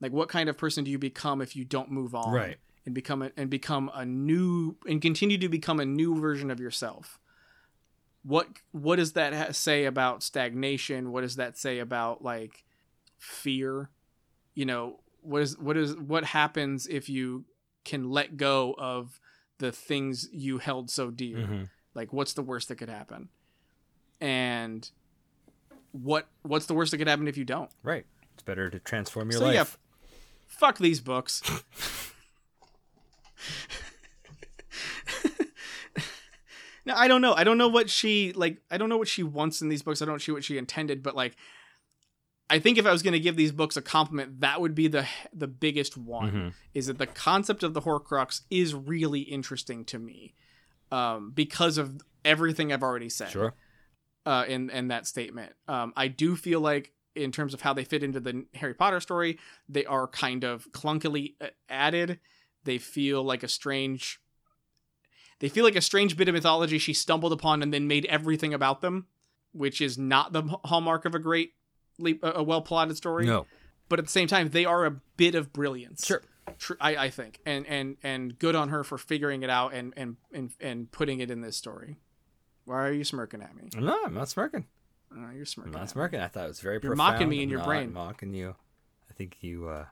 like 0.00 0.12
what 0.12 0.28
kind 0.28 0.48
of 0.48 0.56
person 0.56 0.84
do 0.84 0.90
you 0.90 0.98
become 0.98 1.40
if 1.42 1.54
you 1.56 1.64
don't 1.64 1.90
move 1.90 2.14
on 2.14 2.32
Right. 2.32 2.56
and 2.86 2.94
become 2.94 3.22
a, 3.22 3.30
and 3.36 3.50
become 3.50 3.90
a 3.94 4.04
new 4.04 4.76
and 4.86 5.00
continue 5.02 5.38
to 5.38 5.48
become 5.48 5.80
a 5.80 5.84
new 5.86 6.18
version 6.20 6.50
of 6.50 6.60
yourself 6.60 7.18
what 8.22 8.48
what 8.72 8.96
does 8.96 9.12
that 9.12 9.54
say 9.54 9.84
about 9.84 10.22
stagnation 10.22 11.10
what 11.12 11.22
does 11.22 11.36
that 11.36 11.56
say 11.56 11.78
about 11.78 12.22
like 12.22 12.64
fear 13.18 13.90
you 14.54 14.64
know 14.64 15.00
what 15.22 15.42
is 15.42 15.58
what 15.58 15.76
is 15.76 15.96
what 15.96 16.24
happens 16.24 16.86
if 16.86 17.08
you 17.08 17.44
can 17.84 18.10
let 18.10 18.36
go 18.36 18.74
of 18.78 19.20
the 19.58 19.72
things 19.72 20.28
you 20.32 20.58
held 20.58 20.90
so 20.90 21.10
dear 21.10 21.38
Mm-hmm. 21.38 21.62
like 21.94 22.12
what's 22.12 22.34
the 22.34 22.42
worst 22.42 22.68
that 22.68 22.76
could 22.76 22.88
happen 22.88 23.28
and 24.20 24.90
what 25.92 26.26
what's 26.42 26.66
the 26.66 26.74
worst 26.74 26.90
that 26.90 26.98
could 26.98 27.08
happen 27.08 27.28
if 27.28 27.36
you 27.36 27.44
don't 27.44 27.70
Right. 27.82 28.04
It's 28.34 28.42
better 28.44 28.70
to 28.70 28.78
transform 28.78 29.30
your 29.32 29.40
So, 29.40 29.46
life. 29.46 29.78
Fuck 30.48 30.78
these 30.78 31.00
books. 31.00 31.42
now 36.84 36.94
I 36.96 37.08
don't 37.08 37.20
know. 37.22 37.34
I 37.34 37.44
don't 37.44 37.58
know 37.58 37.68
what 37.68 37.90
she 37.90 38.32
like. 38.32 38.58
I 38.70 38.78
don't 38.78 38.88
know 38.88 38.96
what 38.96 39.08
she 39.08 39.22
wants 39.22 39.62
in 39.62 39.68
these 39.68 39.82
books. 39.82 40.02
I 40.02 40.04
don't 40.06 40.20
see 40.22 40.32
what 40.32 40.44
she 40.44 40.58
intended, 40.58 41.02
but 41.02 41.14
like, 41.14 41.36
I 42.50 42.58
think 42.58 42.78
if 42.78 42.86
I 42.86 42.92
was 42.92 43.02
going 43.02 43.12
to 43.12 43.20
give 43.20 43.36
these 43.36 43.52
books 43.52 43.76
a 43.76 43.82
compliment, 43.82 44.40
that 44.40 44.60
would 44.60 44.74
be 44.74 44.88
the 44.88 45.06
the 45.32 45.48
biggest 45.48 45.96
one. 45.96 46.32
Mhm. 46.32 46.52
Is 46.74 46.86
that 46.86 46.98
the 46.98 47.06
concept 47.06 47.62
of 47.62 47.74
the 47.74 47.82
Horcrux 47.82 48.42
is 48.50 48.74
really 48.74 49.20
interesting 49.20 49.84
to 49.86 49.98
me, 49.98 50.34
um, 50.90 51.30
because 51.32 51.78
of 51.78 52.00
everything 52.24 52.72
I've 52.72 52.82
already 52.82 53.08
said 53.10 53.30
Sure. 53.30 53.54
uh, 54.26 54.44
in 54.48 54.70
in 54.70 54.88
that 54.88 55.06
statement. 55.06 55.52
Um, 55.66 55.92
I 55.96 56.08
do 56.08 56.36
feel 56.36 56.60
like 56.60 56.92
in 57.18 57.32
terms 57.32 57.54
of 57.54 57.62
how 57.62 57.72
they 57.72 57.84
fit 57.84 58.02
into 58.02 58.20
the 58.20 58.46
Harry 58.54 58.74
Potter 58.74 59.00
story, 59.00 59.38
they 59.68 59.84
are 59.84 60.06
kind 60.06 60.44
of 60.44 60.70
clunkily 60.72 61.34
uh, 61.40 61.48
added. 61.68 62.20
They 62.64 62.78
feel 62.78 63.22
like 63.22 63.42
a 63.42 63.48
strange. 63.48 64.20
They 65.40 65.48
feel 65.48 65.64
like 65.64 65.76
a 65.76 65.80
strange 65.80 66.16
bit 66.16 66.28
of 66.28 66.34
mythology 66.34 66.78
she 66.78 66.92
stumbled 66.92 67.32
upon 67.32 67.62
and 67.62 67.72
then 67.72 67.86
made 67.86 68.06
everything 68.06 68.52
about 68.52 68.80
them, 68.80 69.06
which 69.52 69.80
is 69.80 69.96
not 69.96 70.32
the 70.32 70.42
hallmark 70.64 71.04
of 71.04 71.14
a 71.14 71.20
great, 71.20 71.52
a 72.22 72.42
well 72.42 72.62
plotted 72.62 72.96
story. 72.96 73.26
No. 73.26 73.46
But 73.88 73.98
at 73.98 74.04
the 74.04 74.10
same 74.10 74.26
time, 74.28 74.50
they 74.50 74.64
are 74.64 74.84
a 74.84 75.00
bit 75.16 75.34
of 75.34 75.52
brilliance. 75.52 76.04
Sure. 76.04 76.22
I, 76.80 76.96
I 76.96 77.10
think, 77.10 77.40
and 77.44 77.66
and 77.66 77.96
and 78.02 78.38
good 78.38 78.54
on 78.54 78.70
her 78.70 78.82
for 78.82 78.98
figuring 78.98 79.42
it 79.42 79.50
out 79.50 79.74
and 79.74 79.92
and 79.96 80.16
and 80.32 80.50
and 80.60 80.90
putting 80.90 81.20
it 81.20 81.30
in 81.30 81.40
this 81.40 81.56
story. 81.56 81.96
Why 82.64 82.86
are 82.88 82.92
you 82.92 83.04
smirking 83.04 83.42
at 83.42 83.54
me? 83.56 83.68
No, 83.76 83.98
I'm 84.04 84.14
not 84.14 84.28
smirking. 84.28 84.66
Oh, 85.12 85.30
you're 85.30 85.40
I'm 85.40 85.44
smirking. 85.46 85.72
not 85.72 85.82
me. 85.82 85.88
smirking. 85.88 86.20
I 86.20 86.28
thought 86.28 86.44
it 86.44 86.48
was 86.48 86.60
very 86.60 86.74
You're 86.74 86.80
profound. 86.80 86.98
mocking 86.98 87.28
me 87.28 87.38
in 87.38 87.44
I'm 87.44 87.50
your 87.50 87.58
not 87.60 87.66
brain. 87.66 87.92
mocking 87.92 88.34
you. 88.34 88.54
I 89.10 89.14
think 89.14 89.38
you 89.42 89.68
uh, 89.68 89.86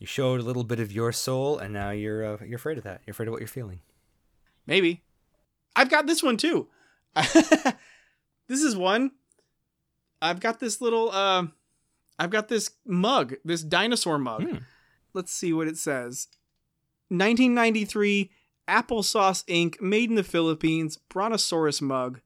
you 0.00 0.06
showed 0.06 0.40
a 0.40 0.42
little 0.42 0.64
bit 0.64 0.80
of 0.80 0.90
your 0.92 1.12
soul, 1.12 1.58
and 1.58 1.72
now 1.72 1.90
you're 1.90 2.24
uh, 2.24 2.38
you're 2.44 2.56
afraid 2.56 2.78
of 2.78 2.84
that. 2.84 3.02
You're 3.06 3.12
afraid 3.12 3.28
of 3.28 3.32
what 3.32 3.40
you're 3.40 3.48
feeling. 3.48 3.80
Maybe. 4.66 5.02
I've 5.76 5.90
got 5.90 6.06
this 6.06 6.22
one 6.22 6.36
too. 6.36 6.68
this 7.14 8.62
is 8.62 8.76
one. 8.76 9.12
I've 10.20 10.40
got 10.40 10.60
this 10.60 10.80
little 10.80 11.10
uh 11.10 11.46
I've 12.18 12.30
got 12.30 12.48
this 12.48 12.70
mug, 12.86 13.34
this 13.44 13.62
dinosaur 13.62 14.18
mug. 14.18 14.44
Hmm. 14.48 14.56
Let's 15.14 15.32
see 15.32 15.52
what 15.52 15.66
it 15.68 15.76
says. 15.76 16.28
1993 17.08 18.30
Applesauce 18.68 19.44
Inc. 19.46 19.80
made 19.80 20.08
in 20.08 20.14
the 20.16 20.22
Philippines 20.22 20.98
Brontosaurus 21.08 21.82
mug. 21.82 22.20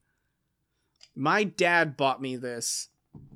My 1.17 1.43
dad 1.43 1.97
bought 1.97 2.21
me 2.21 2.35
this, 2.35 2.89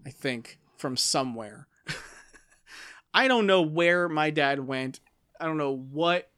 I 0.05 0.11
think, 0.11 0.59
from 0.77 0.95
somewhere. 0.97 1.67
I 3.13 3.27
don't 3.27 3.47
know 3.47 3.61
where 3.61 4.07
my 4.07 4.29
dad 4.29 4.67
went. 4.67 4.99
I 5.39 5.45
don't 5.45 5.57
know 5.57 5.75
what 5.75 6.29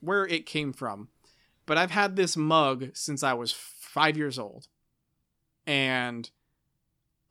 where 0.00 0.26
it 0.26 0.46
came 0.46 0.72
from 0.72 1.08
but 1.66 1.76
I've 1.76 1.90
had 1.90 2.14
this 2.16 2.36
mug 2.36 2.90
since 2.94 3.22
I 3.24 3.34
was 3.34 3.50
five 3.52 4.16
years 4.16 4.38
old, 4.38 4.68
and 5.66 6.30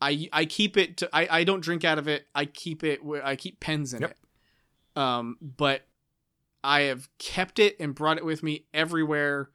I 0.02 0.28
I 0.32 0.46
keep 0.46 0.76
it. 0.78 0.98
To, 0.98 1.10
I 1.14 1.40
I 1.40 1.44
don't 1.46 1.62
drink 1.64 1.84
out 1.86 1.98
of 1.98 2.08
it. 2.10 2.28
I 2.36 2.46
keep 2.46 2.84
it. 2.84 3.04
where 3.04 3.26
I 3.26 3.38
keep 3.38 3.62
pens 3.62 3.94
in 3.94 4.02
Yep. 4.02 4.12
it. 4.12 5.02
Um, 5.02 5.38
but 5.42 5.88
I 6.64 6.82
have 6.82 7.08
kept 7.18 7.60
it 7.60 7.78
and 7.80 7.96
brought 7.96 8.18
it 8.18 8.26
with 8.26 8.44
me 8.44 8.66
everywhere. 8.74 9.50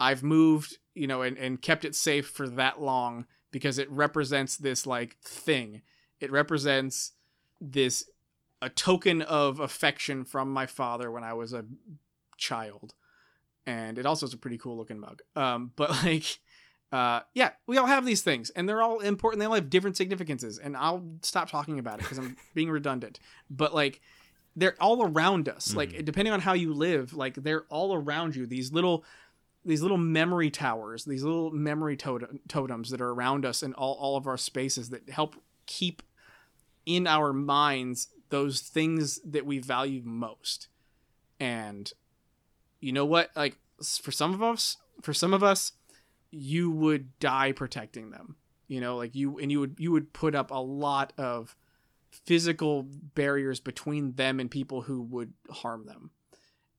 I've 0.00 0.24
moved, 0.24 0.78
you 0.94 1.06
know, 1.06 1.22
and 1.22 1.36
and 1.38 1.60
kept 1.60 1.84
it 1.84 1.94
safe 1.94 2.28
for 2.28 2.48
that 2.48 2.80
long 2.80 3.26
because 3.50 3.78
it 3.78 3.90
represents 3.90 4.56
this 4.56 4.86
like 4.86 5.16
thing. 5.20 5.82
It 6.20 6.30
represents 6.30 7.12
this 7.60 8.08
a 8.60 8.68
token 8.68 9.22
of 9.22 9.60
affection 9.60 10.24
from 10.24 10.52
my 10.52 10.66
father 10.66 11.10
when 11.10 11.24
I 11.24 11.32
was 11.32 11.52
a 11.52 11.64
child 12.36 12.94
and 13.66 13.98
it 13.98 14.06
also 14.06 14.26
is 14.26 14.34
a 14.34 14.38
pretty 14.38 14.58
cool 14.58 14.76
looking 14.76 14.98
mug. 14.98 15.22
Um, 15.36 15.72
but 15.76 15.90
like, 16.04 16.40
uh, 16.90 17.20
yeah, 17.34 17.50
we 17.66 17.78
all 17.78 17.86
have 17.86 18.04
these 18.04 18.22
things, 18.22 18.50
and 18.50 18.68
they're 18.68 18.82
all 18.82 19.00
important. 19.00 19.40
They 19.40 19.46
all 19.46 19.54
have 19.54 19.70
different 19.70 19.96
significances, 19.96 20.58
and 20.58 20.76
I'll 20.76 21.04
stop 21.22 21.50
talking 21.50 21.78
about 21.78 22.00
it 22.00 22.02
because 22.02 22.18
I'm 22.18 22.36
being 22.54 22.70
redundant. 22.70 23.18
But 23.50 23.74
like, 23.74 24.00
they're 24.54 24.76
all 24.80 25.02
around 25.02 25.48
us. 25.48 25.74
Like 25.74 26.04
depending 26.04 26.34
on 26.34 26.40
how 26.40 26.52
you 26.52 26.74
live, 26.74 27.14
like 27.14 27.36
they're 27.36 27.64
all 27.70 27.94
around 27.94 28.36
you. 28.36 28.46
These 28.46 28.70
little 28.70 29.04
these 29.64 29.82
little 29.82 29.98
memory 29.98 30.50
towers, 30.50 31.04
these 31.04 31.22
little 31.22 31.50
memory 31.50 31.96
totem- 31.96 32.40
totems 32.48 32.90
that 32.90 33.00
are 33.00 33.10
around 33.10 33.44
us 33.44 33.62
in 33.62 33.74
all, 33.74 33.94
all 33.94 34.16
of 34.16 34.26
our 34.26 34.36
spaces 34.36 34.90
that 34.90 35.08
help 35.08 35.36
keep 35.66 36.02
in 36.84 37.06
our 37.06 37.32
minds 37.32 38.08
those 38.30 38.60
things 38.60 39.20
that 39.24 39.46
we 39.46 39.58
value 39.58 40.02
most. 40.04 40.68
And 41.38 41.92
you 42.80 42.92
know 42.92 43.04
what? 43.04 43.30
Like 43.36 43.58
for 44.00 44.10
some 44.10 44.34
of 44.34 44.42
us, 44.42 44.78
for 45.02 45.12
some 45.12 45.34
of 45.34 45.42
us, 45.42 45.72
you 46.30 46.70
would 46.70 47.18
die 47.18 47.52
protecting 47.52 48.10
them. 48.10 48.36
You 48.68 48.80
know, 48.80 48.96
like 48.96 49.14
you 49.14 49.38
and 49.38 49.52
you 49.52 49.60
would 49.60 49.76
you 49.78 49.92
would 49.92 50.12
put 50.12 50.34
up 50.34 50.50
a 50.50 50.54
lot 50.54 51.12
of 51.18 51.54
physical 52.10 52.84
barriers 53.14 53.60
between 53.60 54.14
them 54.14 54.40
and 54.40 54.50
people 54.50 54.82
who 54.82 55.02
would 55.02 55.34
harm 55.50 55.86
them. 55.86 56.10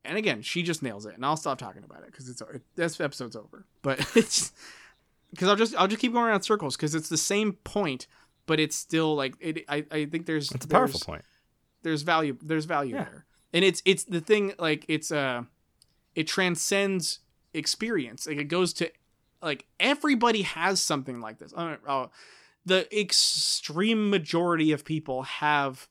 And 0.06 0.18
again, 0.18 0.42
she 0.42 0.64
just 0.64 0.84
nails 0.84 1.06
it, 1.06 1.16
and 1.16 1.26
I'll 1.26 1.38
stop 1.38 1.58
talking 1.58 1.84
about 1.84 2.00
it 2.04 2.08
because 2.12 2.28
it's 2.30 2.42
it, 2.42 2.62
this 2.76 3.00
episode's 3.00 3.36
over. 3.36 3.66
But 3.82 4.00
it's 4.16 4.52
because 5.32 5.48
I'll 5.48 5.56
just 5.56 5.76
I'll 5.76 5.88
just 5.88 6.02
keep 6.02 6.14
going 6.14 6.26
around 6.26 6.42
circles 6.44 6.76
because 6.76 6.94
it's 6.96 7.10
the 7.10 7.18
same 7.18 7.54
point, 7.64 8.08
but 8.46 8.60
it's 8.60 8.76
still 8.76 9.16
like 9.16 9.36
it. 9.40 9.64
I, 9.70 9.86
I 9.92 10.06
think 10.06 10.26
there's 10.26 10.50
That's 10.50 10.66
a 10.66 10.68
powerful 10.68 11.00
there's- 11.00 11.04
point. 11.06 11.22
there's 11.84 12.02
value 12.02 12.38
there's 12.42 12.66
value 12.66 12.96
Yeah. 12.96 13.04
there 13.06 13.26
and 13.54 13.64
it's 13.64 13.82
it's 13.86 14.04
the 14.06 14.20
thing 14.22 14.54
like 14.60 14.86
it's 14.88 15.12
uh 15.12 15.44
it 16.16 16.28
transcends 16.28 17.20
experience 17.54 18.26
like 18.28 18.38
it 18.38 18.46
goes 18.46 18.74
to 18.74 18.90
like 19.42 19.66
everybody 19.80 20.42
has 20.44 20.82
something 20.82 21.20
like 21.22 21.38
this 21.40 21.54
uh, 21.56 21.76
uh, 21.88 22.08
the 22.66 22.88
extreme 23.00 24.10
majority 24.10 24.72
of 24.72 24.84
people 24.86 25.24
have 25.24 25.88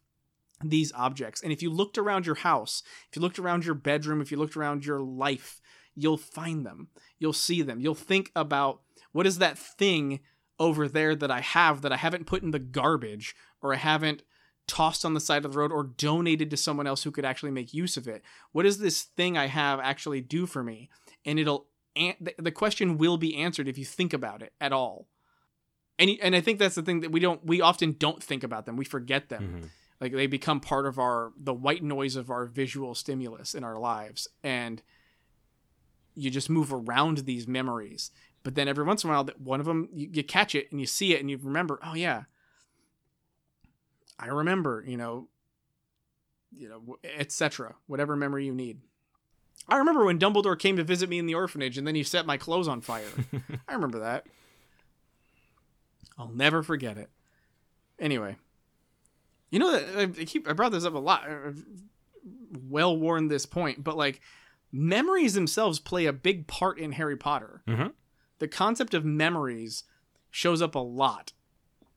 these 0.65 0.93
objects. 0.95 1.43
And 1.43 1.53
if 1.53 1.63
you 1.63 1.71
looked 1.71 1.99
around 1.99 2.27
your 2.27 2.37
house 2.37 2.83
if 3.09 3.17
you 3.17 3.23
looked 3.23 3.39
around 3.39 3.65
your 3.65 3.75
bedroom 3.75 4.21
if 4.21 4.31
you 4.31 4.39
looked 4.39 4.57
around 4.57 4.85
your 4.87 5.01
life 5.01 5.61
you'll 5.95 6.17
find 6.17 6.65
them. 6.65 6.89
You'll 7.19 7.35
see 7.35 7.61
them. 7.61 7.79
You'll 7.81 7.95
think 7.95 8.33
about 8.35 8.81
what 9.13 9.27
is 9.27 9.39
that 9.39 9.59
thing 9.59 10.21
over 10.59 10.87
there 10.89 11.15
that 11.17 11.31
i 11.31 11.41
have 11.41 11.83
that 11.83 11.93
i 11.93 11.97
haven't 11.97 12.27
put 12.27 12.43
in 12.43 12.51
the 12.53 12.59
garbage 12.59 13.35
or 13.63 13.73
i 13.75 13.77
haven't 13.77 14.23
tossed 14.69 15.05
on 15.05 15.13
the 15.13 15.21
side 15.21 15.45
of 15.45 15.53
the 15.53 15.59
road 15.59 15.73
or 15.73 15.83
donated 15.83 16.51
to 16.51 16.57
someone 16.57 16.87
else 16.87 17.03
who 17.03 17.11
could 17.11 17.25
actually 17.25 17.51
make 17.51 17.75
use 17.75 17.97
of 17.97 18.07
it? 18.07 18.23
What 18.53 18.63
does 18.63 18.79
this 18.79 19.03
thing 19.03 19.37
i 19.37 19.47
have 19.47 19.81
actually 19.81 20.21
do 20.21 20.47
for 20.47 20.63
me? 20.63 20.89
And 21.27 21.39
it'll 21.39 21.67
the- 21.95 22.53
question 22.53 22.97
will 22.97 23.19
be 23.19 23.37
answered 23.37 23.67
if 23.69 23.77
you 23.77 23.85
think 23.85 24.13
about 24.13 24.41
it 24.43 24.53
at 24.61 24.73
all. 24.73 25.09
And 25.99 26.11
and 26.23 26.35
i 26.37 26.41
think 26.41 26.59
that's 26.59 26.77
the 26.77 26.83
thing 26.83 27.01
that 27.01 27.11
we 27.13 27.21
don't 27.21 27.45
we 27.45 27.61
often 27.61 27.97
don't 27.99 28.23
think 28.23 28.45
about 28.45 28.65
them. 28.67 28.77
We 28.77 28.85
forget 28.85 29.29
them. 29.29 29.63
Mhm. 29.63 29.69
Like 30.03 30.13
they 30.13 30.27
become 30.27 30.59
part 30.59 30.85
of 30.85 30.99
our 30.99 31.33
the 31.41 31.55
white 31.55 31.85
noise 31.85 32.17
of 32.17 32.29
our 32.29 32.45
visual 32.45 32.93
stimulus 32.93 33.55
in 33.55 33.63
our 33.63 33.79
lives. 33.79 34.27
And 34.43 34.83
you 36.17 36.29
just 36.29 36.51
move 36.51 36.73
around 36.73 37.19
these 37.19 37.47
memories. 37.47 38.11
But 38.43 38.57
then 38.57 38.67
every 38.67 38.83
once 38.83 39.05
in 39.05 39.11
a 39.11 39.13
while 39.13 39.23
that 39.23 39.41
one 39.41 39.61
of 39.61 39.67
them 39.67 39.89
you, 39.93 40.11
you 40.13 40.25
catch 40.25 40.57
it 40.57 40.73
and 40.73 40.81
you 40.81 40.89
see 40.89 41.15
it 41.15 41.21
and 41.21 41.31
you 41.31 41.39
remember 41.41 41.79
oh 41.87 41.95
yeah. 41.95 42.25
I 44.19 44.27
remember 44.27 44.85
you 44.85 44.97
know 44.97 45.29
you 46.51 46.69
know 46.69 46.97
etc 47.05 47.77
whatever 47.87 48.17
memory 48.17 48.45
you 48.45 48.55
need. 48.55 48.81
I 49.69 49.77
remember 49.77 50.05
when 50.05 50.19
dumbledore 50.19 50.59
came 50.59 50.77
to 50.79 50.83
visit 50.83 51.09
me 51.09 51.21
in 51.21 51.27
the 51.27 51.37
orphanage 51.37 51.79
and 51.79 51.87
then 51.87 51.95
he 51.95 52.03
set 52.03 52.27
my 52.27 52.37
clothes 52.37 52.67
on 52.67 52.81
fire. 52.81 53.07
I 53.69 53.75
remember 53.75 54.01
that. 54.01 54.27
I'll 56.19 56.33
never 56.33 56.65
forget 56.65 56.99
it. 56.99 57.09
Anyway 58.01 58.35
you 59.53 59.61
know 59.61 59.71
that 59.71 59.97
I- 59.97 60.21
I 60.23 60.25
keep 60.25 60.49
I 60.49 60.53
brought 60.55 60.73
this 60.73 60.85
up 60.85 60.95
a 60.95 60.99
lot. 60.99 61.29
I've 61.29 61.65
well 62.69 62.97
worn 62.97 63.29
this 63.29 63.47
point, 63.47 63.85
but 63.85 63.97
like 63.97 64.21
memories 64.73 65.35
themselves 65.35 65.79
play 65.79 66.07
a 66.07 66.13
big 66.13 66.47
part 66.49 66.79
in 66.79 66.93
Harry 66.93 67.17
Potter. 67.17 67.63
Mhm. 67.69 67.93
The 68.41 68.49
concept 68.49 68.95
of 68.95 69.05
memories 69.05 69.85
shows 70.31 70.61
up 70.63 70.75
a 70.75 70.79
lot 70.81 71.33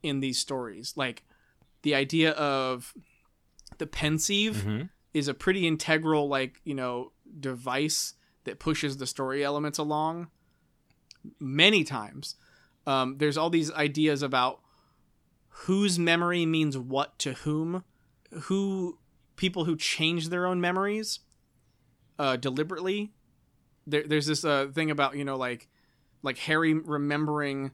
in 0.04 0.20
these 0.20 0.38
stories. 0.38 0.94
Like 0.96 1.24
the 1.82 1.96
idea 1.96 2.32
of 2.34 2.94
the 3.78 3.88
pensieve 3.88 4.58
Mhm. 4.58 4.90
is 5.14 5.28
a 5.28 5.34
pretty 5.34 5.66
integral 5.66 6.28
like, 6.28 6.60
you 6.64 6.76
know, 6.76 7.12
device 7.40 8.14
that 8.44 8.60
pushes 8.60 8.98
the 8.98 9.08
story 9.08 9.44
elements 9.44 9.78
along 9.78 10.28
many 11.40 11.84
times. 11.84 12.36
Um, 12.86 13.18
there's 13.18 13.38
all 13.38 13.50
these 13.50 13.72
ideas 13.72 14.22
about 14.22 14.62
whose 15.64 15.98
memory 15.98 16.46
means 16.46 16.78
what 16.78 17.18
to 17.20 17.34
whom, 17.34 17.84
who 18.44 18.98
people 19.36 19.66
who 19.66 19.76
change 19.76 20.30
their 20.30 20.46
own 20.46 20.60
memories 20.62 21.20
uh, 22.20 22.36
deliberately. 22.38 23.12
There, 23.88 24.04
there's 24.06 24.26
this 24.26 24.44
uh, 24.44 24.68
thing 24.74 24.92
about 24.92 25.16
you 25.16 25.24
know 25.26 25.38
like 25.38 25.68
like 26.24 26.38
Harry 26.40 26.74
remembering 26.74 27.72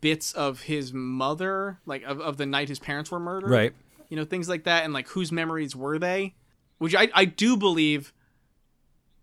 bits 0.00 0.32
of 0.32 0.62
his 0.62 0.92
mother, 0.92 1.80
like 1.86 2.02
of, 2.04 2.20
of 2.20 2.36
the 2.36 2.46
night 2.46 2.68
his 2.68 2.78
parents 2.78 3.10
were 3.10 3.18
murdered, 3.20 3.50
Right. 3.50 3.72
you 4.08 4.16
know 4.16 4.24
things 4.24 4.48
like 4.48 4.64
that 4.64 4.84
and 4.84 4.92
like 4.92 5.08
whose 5.08 5.32
memories 5.32 5.74
were 5.74 5.98
they 5.98 6.34
which 6.78 6.94
i, 6.94 7.08
I 7.14 7.24
do 7.24 7.56
believe 7.56 8.12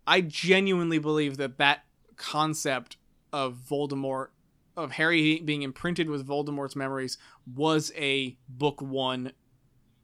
i 0.06 0.20
genuinely 0.20 0.98
believe 0.98 1.36
that 1.36 1.58
that 1.58 1.84
concept 2.16 2.96
of 3.32 3.56
voldemort 3.70 4.28
of 4.76 4.92
harry 4.92 5.40
being 5.40 5.62
imprinted 5.62 6.08
with 6.08 6.26
voldemort's 6.26 6.76
memories 6.76 7.18
was 7.54 7.92
a 7.96 8.36
book 8.48 8.80
one 8.80 9.32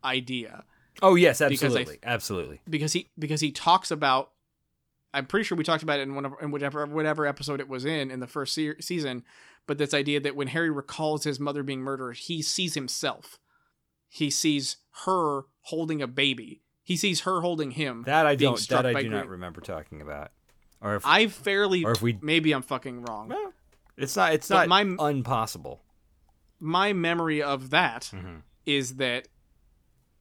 idea 0.05 0.65
Oh 1.03 1.15
yes, 1.15 1.41
Because 1.41 1.63
I- 1.77 1.81
absolutely, 1.81 1.99
absolutely. 2.03 2.61
because 2.71 2.95
he 2.95 3.11
because 3.19 3.43
he 3.43 3.53
talks 3.53 3.91
about 3.91 4.31
I'm 5.13 5.27
pretty 5.27 5.45
sure 5.45 5.59
we 5.59 5.63
talked 5.63 5.83
about 5.83 5.99
it 6.01 6.05
in 6.05 6.15
one 6.15 6.25
of 6.25 6.33
in 6.41 6.51
whatever 6.51 6.87
whatever 6.87 7.27
episode 7.27 7.61
it 7.61 7.69
was 7.69 7.85
in 7.85 8.11
in 8.11 8.21
the 8.21 8.27
first 8.27 8.55
se- 8.55 8.81
season, 8.81 9.23
but 9.67 9.77
this 9.77 9.93
idea 9.93 10.21
that 10.21 10.35
when 10.37 10.49
Harry 10.49 10.71
recalls 10.71 11.25
his 11.25 11.39
mother 11.39 11.63
being 11.63 11.81
murdered, 11.81 12.17
he 12.17 12.41
sees 12.41 12.73
himself. 12.75 13.39
He 14.09 14.31
sees 14.31 14.79
her 15.05 15.43
holding 15.65 16.01
a 16.01 16.07
baby. 16.07 16.63
He 16.83 16.97
sees 16.97 17.21
her 17.21 17.43
holding 17.43 17.73
him. 17.73 18.03
That 18.07 18.25
I 18.27 18.35
don't. 18.35 18.59
That 18.69 18.87
I 18.87 19.03
do 19.03 19.11
not 19.11 19.29
remember 19.29 19.61
talking 19.61 20.01
about. 20.01 20.31
Or 20.81 20.97
if 20.97 21.05
I 21.07 21.27
fairly 21.27 21.85
Or 21.85 21.93
if 21.93 22.01
we- 22.01 22.19
maybe 22.23 22.53
I'm 22.53 22.63
fucking 22.63 23.03
wrong. 23.03 23.29
Well, 23.29 23.53
it's 23.97 24.17
not. 24.17 24.33
It's 24.35 24.49
But 24.49 24.69
not 24.69 24.87
my- 24.87 25.11
impossible. 25.11 25.83
My 26.59 26.93
memory 26.93 27.43
of 27.43 27.71
that 27.71 28.11
is 28.65 28.93
Mhm. 28.95 28.97
that 28.99 29.29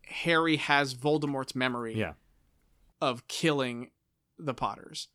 Harry 0.07 0.57
has 0.57 0.93
Voldemort's 0.95 1.55
memory 1.55 1.95
Yeah. 1.95 2.13
of 3.01 3.27
killing 3.27 3.91
the 4.37 4.53
Potters. 4.53 5.07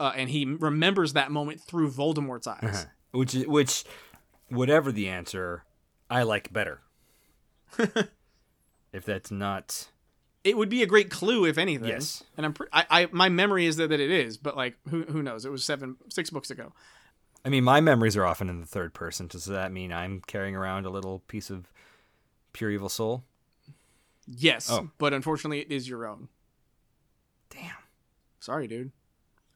Uh, 0.00 0.12
and 0.16 0.30
he 0.30 0.44
remembers 0.44 1.12
that 1.12 1.30
moment 1.30 1.60
through 1.60 1.90
Voldemort's 1.90 2.46
eyes. 2.46 2.62
Uh-huh. 2.62 2.84
Which 3.12 3.34
is 3.34 3.46
which, 3.46 3.84
whatever 4.48 4.90
the 4.92 5.08
answer, 5.08 5.64
I 6.10 6.22
like 6.22 6.52
better. 6.52 6.82
if 8.92 9.04
that's 9.04 9.30
not 9.30 9.88
It 10.44 10.56
would 10.56 10.68
be 10.68 10.82
a 10.82 10.86
great 10.86 11.10
clue, 11.10 11.44
if 11.44 11.58
anything. 11.58 11.88
Yes. 11.88 12.22
And 12.36 12.46
I'm, 12.46 12.52
pre- 12.54 12.68
I, 12.72 12.86
I, 12.90 13.08
my 13.12 13.28
memory 13.28 13.66
is 13.66 13.76
that, 13.76 13.88
that 13.90 14.00
it 14.00 14.10
is, 14.10 14.38
but 14.38 14.56
like, 14.56 14.76
who, 14.88 15.02
who 15.02 15.22
knows? 15.22 15.44
It 15.44 15.50
was 15.50 15.64
seven, 15.64 15.96
six 16.08 16.30
books 16.30 16.50
ago. 16.50 16.72
I 17.48 17.50
mean, 17.50 17.64
my 17.64 17.80
memories 17.80 18.14
are 18.14 18.26
often 18.26 18.50
in 18.50 18.60
the 18.60 18.66
third 18.66 18.92
person. 18.92 19.26
Does 19.26 19.46
that 19.46 19.72
mean 19.72 19.90
I'm 19.90 20.20
carrying 20.26 20.54
around 20.54 20.84
a 20.84 20.90
little 20.90 21.20
piece 21.28 21.48
of 21.48 21.72
pure 22.52 22.70
evil 22.70 22.90
soul? 22.90 23.24
Yes, 24.26 24.70
Oh. 24.70 24.90
but 24.98 25.14
unfortunately, 25.14 25.60
it 25.60 25.72
is 25.72 25.88
your 25.88 26.06
own. 26.06 26.28
Damn. 27.48 27.72
Sorry, 28.38 28.66
dude. 28.68 28.92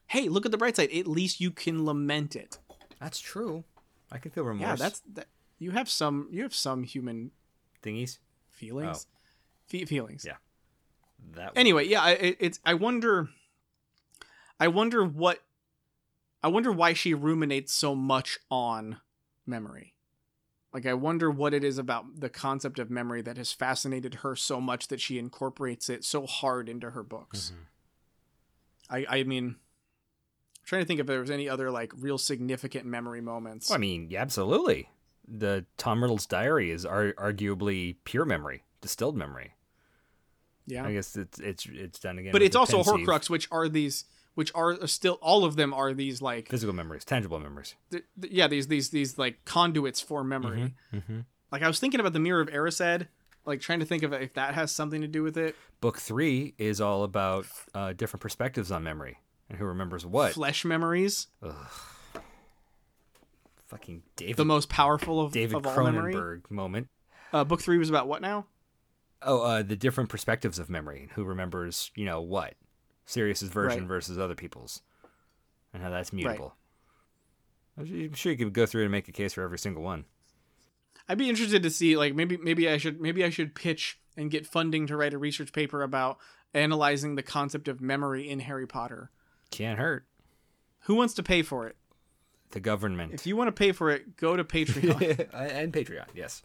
Hey, 0.07 0.27
look 0.27 0.47
at 0.47 0.51
the 0.51 0.57
bright 0.57 0.75
side. 0.75 0.91
At 0.91 1.05
least 1.05 1.39
you 1.39 1.51
can 1.51 1.85
lament 1.85 2.35
it. 2.35 2.57
That's 2.99 3.19
true. 3.19 3.63
I 4.11 4.17
can 4.17 4.31
feel 4.31 4.43
remorse. 4.43 4.67
Yeah, 4.67 4.75
that's 4.75 5.01
that. 5.13 5.27
You 5.59 5.69
have 5.71 5.87
some. 5.87 6.27
You 6.31 6.41
have 6.41 6.55
some 6.55 6.81
human 6.83 7.29
thingies. 7.83 8.17
feelings. 8.49 9.05
Oh. 9.07 9.17
Fe- 9.67 9.85
feelings. 9.85 10.25
Oh. 10.27 10.31
Yeah. 10.31 10.37
That 11.35 11.45
one. 11.51 11.57
anyway 11.57 11.87
yeah 11.87 12.01
I- 12.01 12.11
it, 12.11 12.37
it's 12.41 12.59
i 12.65 12.73
wonder 12.73 13.29
i 14.59 14.67
wonder 14.67 15.05
what 15.05 15.39
i 16.43 16.47
wonder 16.47 16.71
why 16.71 16.93
she 16.93 17.13
ruminates 17.13 17.73
so 17.73 17.95
much 17.95 18.37
on 18.51 18.97
memory 19.45 19.93
like 20.73 20.85
i 20.85 20.93
wonder 20.93 21.29
what 21.31 21.53
it 21.53 21.63
is 21.63 21.77
about 21.77 22.19
the 22.19 22.29
concept 22.29 22.79
of 22.79 22.89
memory 22.89 23.21
that 23.21 23.37
has 23.37 23.51
fascinated 23.53 24.15
her 24.15 24.35
so 24.35 24.59
much 24.61 24.87
that 24.89 24.99
she 25.01 25.17
incorporates 25.17 25.89
it 25.89 26.03
so 26.03 26.25
hard 26.25 26.67
into 26.69 26.91
her 26.91 27.03
books 27.03 27.51
Mhm. 27.53 29.05
i 29.09 29.19
i 29.19 29.23
mean 29.23 29.55
I'm 30.59 30.65
trying 30.67 30.81
to 30.83 30.85
think 30.87 30.99
if 31.01 31.07
there 31.07 31.19
was 31.19 31.29
any 31.31 31.49
other 31.49 31.69
like 31.71 31.91
real 31.97 32.17
significant 32.17 32.85
memory 32.85 33.19
moments 33.19 33.69
Well, 33.69 33.75
I 33.75 33.79
mean, 33.81 34.07
yeah, 34.09 34.21
absolutely. 34.21 34.87
The 35.27 35.65
Tom 35.75 36.01
Riddle's 36.01 36.25
diary 36.25 36.71
is 36.71 36.85
ar- 36.85 37.11
arguably 37.17 37.97
pure 38.05 38.23
memory, 38.23 38.63
distilled 38.79 39.17
memory. 39.17 39.55
yeah 40.65 40.85
I 40.85 40.93
guess 40.93 41.17
it's 41.17 41.37
it's 41.41 41.65
it's 41.65 41.99
done 41.99 42.17
again. 42.17 42.31
but 42.31 42.41
it's 42.41 42.55
also 42.55 42.79
a 42.79 42.83
horcrux 42.83 43.29
which 43.29 43.49
are 43.51 43.67
these 43.67 44.05
which 44.35 44.51
are 44.55 44.85
still 44.87 45.19
all 45.21 45.45
of 45.45 45.55
them 45.55 45.73
are 45.73 45.93
these 45.93 46.21
like 46.21 46.49
Physical 46.49 46.73
memories, 46.73 47.05
tangible 47.05 47.39
memories. 47.39 47.75
th- 47.91 48.03
th- 48.21 48.33
yeah 48.33 48.47
these 48.47 48.67
these 48.67 48.89
these 48.89 49.17
like 49.17 49.43
conduits 49.45 50.01
for 50.01 50.23
memory 50.23 50.73
Mm-hmm. 50.93 51.19
Like 51.51 51.61
I 51.61 51.67
was 51.67 51.79
thinking 51.79 51.99
about 51.99 52.13
the 52.13 52.19
Mirror 52.19 52.41
of 52.41 52.47
Erised, 52.49 53.07
like 53.45 53.61
trying 53.61 53.79
to 53.79 53.85
think 53.85 54.01
of 54.01 54.11
if 54.13 54.33
that 54.33 54.55
has 54.55 54.71
something 54.71 55.01
to 55.01 55.07
do 55.07 55.21
with 55.21 55.37
it. 55.37 55.55
Book 55.81 55.99
three 55.99 56.55
is 56.57 56.81
all 56.81 57.03
about 57.03 57.45
uh, 57.75 57.93
different 57.93 58.21
perspectives 58.21 58.71
on 58.71 58.83
memory 58.83 59.19
and 59.49 59.59
who 59.59 59.65
remembers 59.65 60.03
what. 60.03 60.33
Flesh 60.33 60.65
memories, 60.65 61.27
Fucking 63.67 64.03
David 64.15 64.37
the 64.37 64.45
most 64.45 64.69
powerful 64.69 65.19
of, 65.21 65.31
David 65.31 65.55
of 65.57 65.65
all 65.67 65.83
memory. 65.83 66.13
Cronenberg 66.13 66.51
moment. 66.51 66.87
Uh, 67.31 67.43
book 67.43 67.61
three 67.61 67.77
was 67.77 67.89
about 67.89 68.07
what 68.07 68.21
now? 68.21 68.45
Oh, 69.21 69.41
uh, 69.41 69.63
the 69.63 69.75
different 69.75 70.09
perspectives 70.09 70.59
of 70.59 70.69
memory. 70.69 71.01
And 71.03 71.11
who 71.11 71.23
remembers, 71.23 71.91
you 71.95 72.05
know, 72.05 72.21
what? 72.21 72.53
Sirius's 73.05 73.49
version 73.49 73.81
Right. 73.81 73.87
versus 73.87 74.17
other 74.17 74.35
people's, 74.35 74.81
and 75.73 75.81
how 75.83 75.89
that's 75.89 76.13
mutable. 76.13 76.55
I'm 77.77 78.13
sure 78.13 78.31
you 78.31 78.37
could 78.37 78.53
go 78.53 78.65
through 78.65 78.83
and 78.83 78.91
make 78.91 79.07
a 79.07 79.11
case 79.11 79.33
for 79.33 79.41
every 79.41 79.57
single 79.59 79.81
one. 79.83 80.05
I'd 81.09 81.17
be 81.17 81.27
interested 81.29 81.63
to 81.63 81.69
see 81.69 81.97
like 81.97 82.15
maybe 82.15 82.37
maybe 82.37 82.69
I 82.69 82.77
should 82.77 83.01
maybe 83.01 83.23
I 83.25 83.29
should 83.29 83.55
pitch 83.55 83.99
and 84.15 84.29
get 84.31 84.45
funding 84.47 84.87
to 84.87 84.95
write 84.95 85.13
a 85.13 85.17
research 85.17 85.51
paper 85.51 85.81
about 85.81 86.17
analyzing 86.53 87.15
the 87.15 87.23
concept 87.23 87.67
of 87.67 87.81
memory 87.81 88.29
in 88.29 88.39
Harry 88.41 88.67
Potter. 88.67 89.09
Can't 89.51 89.79
hurt 89.79 90.05
Who 90.81 90.95
wants 90.95 91.13
to 91.15 91.23
pay 91.23 91.41
for 91.41 91.67
it? 91.67 91.75
the 92.51 92.59
government 92.59 93.13
If 93.13 93.25
you 93.25 93.35
want 93.35 93.47
to 93.47 93.51
pay 93.51 93.71
for 93.71 93.89
it, 93.89 94.15
go 94.17 94.37
to 94.37 94.43
Patreon 94.45 95.27
and 95.33 95.73
Patreon. 95.73 96.05
Yes. 96.13 96.43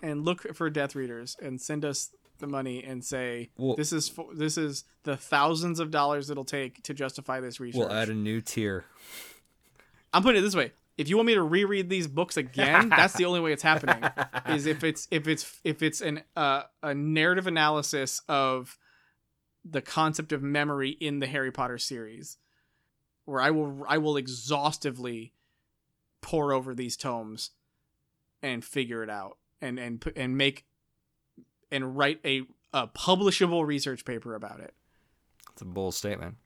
and 0.00 0.24
look 0.24 0.54
for 0.54 0.70
Death 0.70 0.94
Readers 0.94 1.36
and 1.42 1.60
send 1.60 1.84
us 1.84 2.14
the 2.42 2.46
money 2.46 2.84
and 2.84 3.02
say 3.02 3.48
Well- 3.56 3.76
this 3.76 3.92
is 3.94 4.10
for, 4.10 4.28
this 4.34 4.58
is 4.58 4.84
the 5.04 5.16
thousands 5.16 5.80
of 5.80 5.90
dollars 5.90 6.28
it'll 6.28 6.44
take 6.44 6.82
to 6.82 6.92
justify 6.92 7.40
this 7.40 7.58
research. 7.58 7.78
We'll 7.78 7.92
add 7.92 8.10
a 8.10 8.14
new 8.14 8.42
tier. 8.42 8.84
I'm 10.12 10.22
putting 10.22 10.40
it 10.40 10.44
this 10.44 10.54
way: 10.54 10.72
if 10.98 11.08
you 11.08 11.16
want 11.16 11.28
me 11.28 11.34
to 11.34 11.42
reread 11.42 11.88
these 11.88 12.06
books 12.06 12.36
again, 12.36 12.88
that's 12.90 13.14
the 13.14 13.24
only 13.24 13.40
way 13.40 13.52
it's 13.52 13.62
happening. 13.62 14.02
Is 14.46 14.66
if 14.66 14.84
it's 14.84 15.08
if 15.10 15.26
it's 15.26 15.60
if 15.64 15.82
it's 15.82 16.02
an 16.02 16.22
uh, 16.36 16.64
a 16.82 16.94
narrative 16.94 17.46
analysis 17.46 18.20
of 18.28 18.78
the 19.64 19.80
concept 19.80 20.32
of 20.32 20.42
memory 20.42 20.90
in 20.90 21.20
the 21.20 21.26
Harry 21.26 21.50
Potter 21.50 21.78
series, 21.78 22.36
where 23.24 23.40
I 23.40 23.50
will 23.50 23.84
I 23.88 23.96
will 23.98 24.18
exhaustively 24.18 25.32
pore 26.20 26.52
over 26.52 26.74
these 26.74 26.96
tomes 26.96 27.50
and 28.42 28.64
figure 28.64 29.02
it 29.02 29.10
out 29.10 29.38
and 29.60 29.78
and 29.78 30.04
and 30.14 30.36
make 30.36 30.66
and 31.72 31.96
write 31.96 32.20
a 32.24 32.42
a 32.72 32.86
publishable 32.86 33.66
research 33.66 34.04
paper 34.04 34.34
about 34.34 34.60
it. 34.60 34.72
It's 35.52 35.62
a 35.62 35.64
bold 35.64 35.94
statement. 35.94 36.36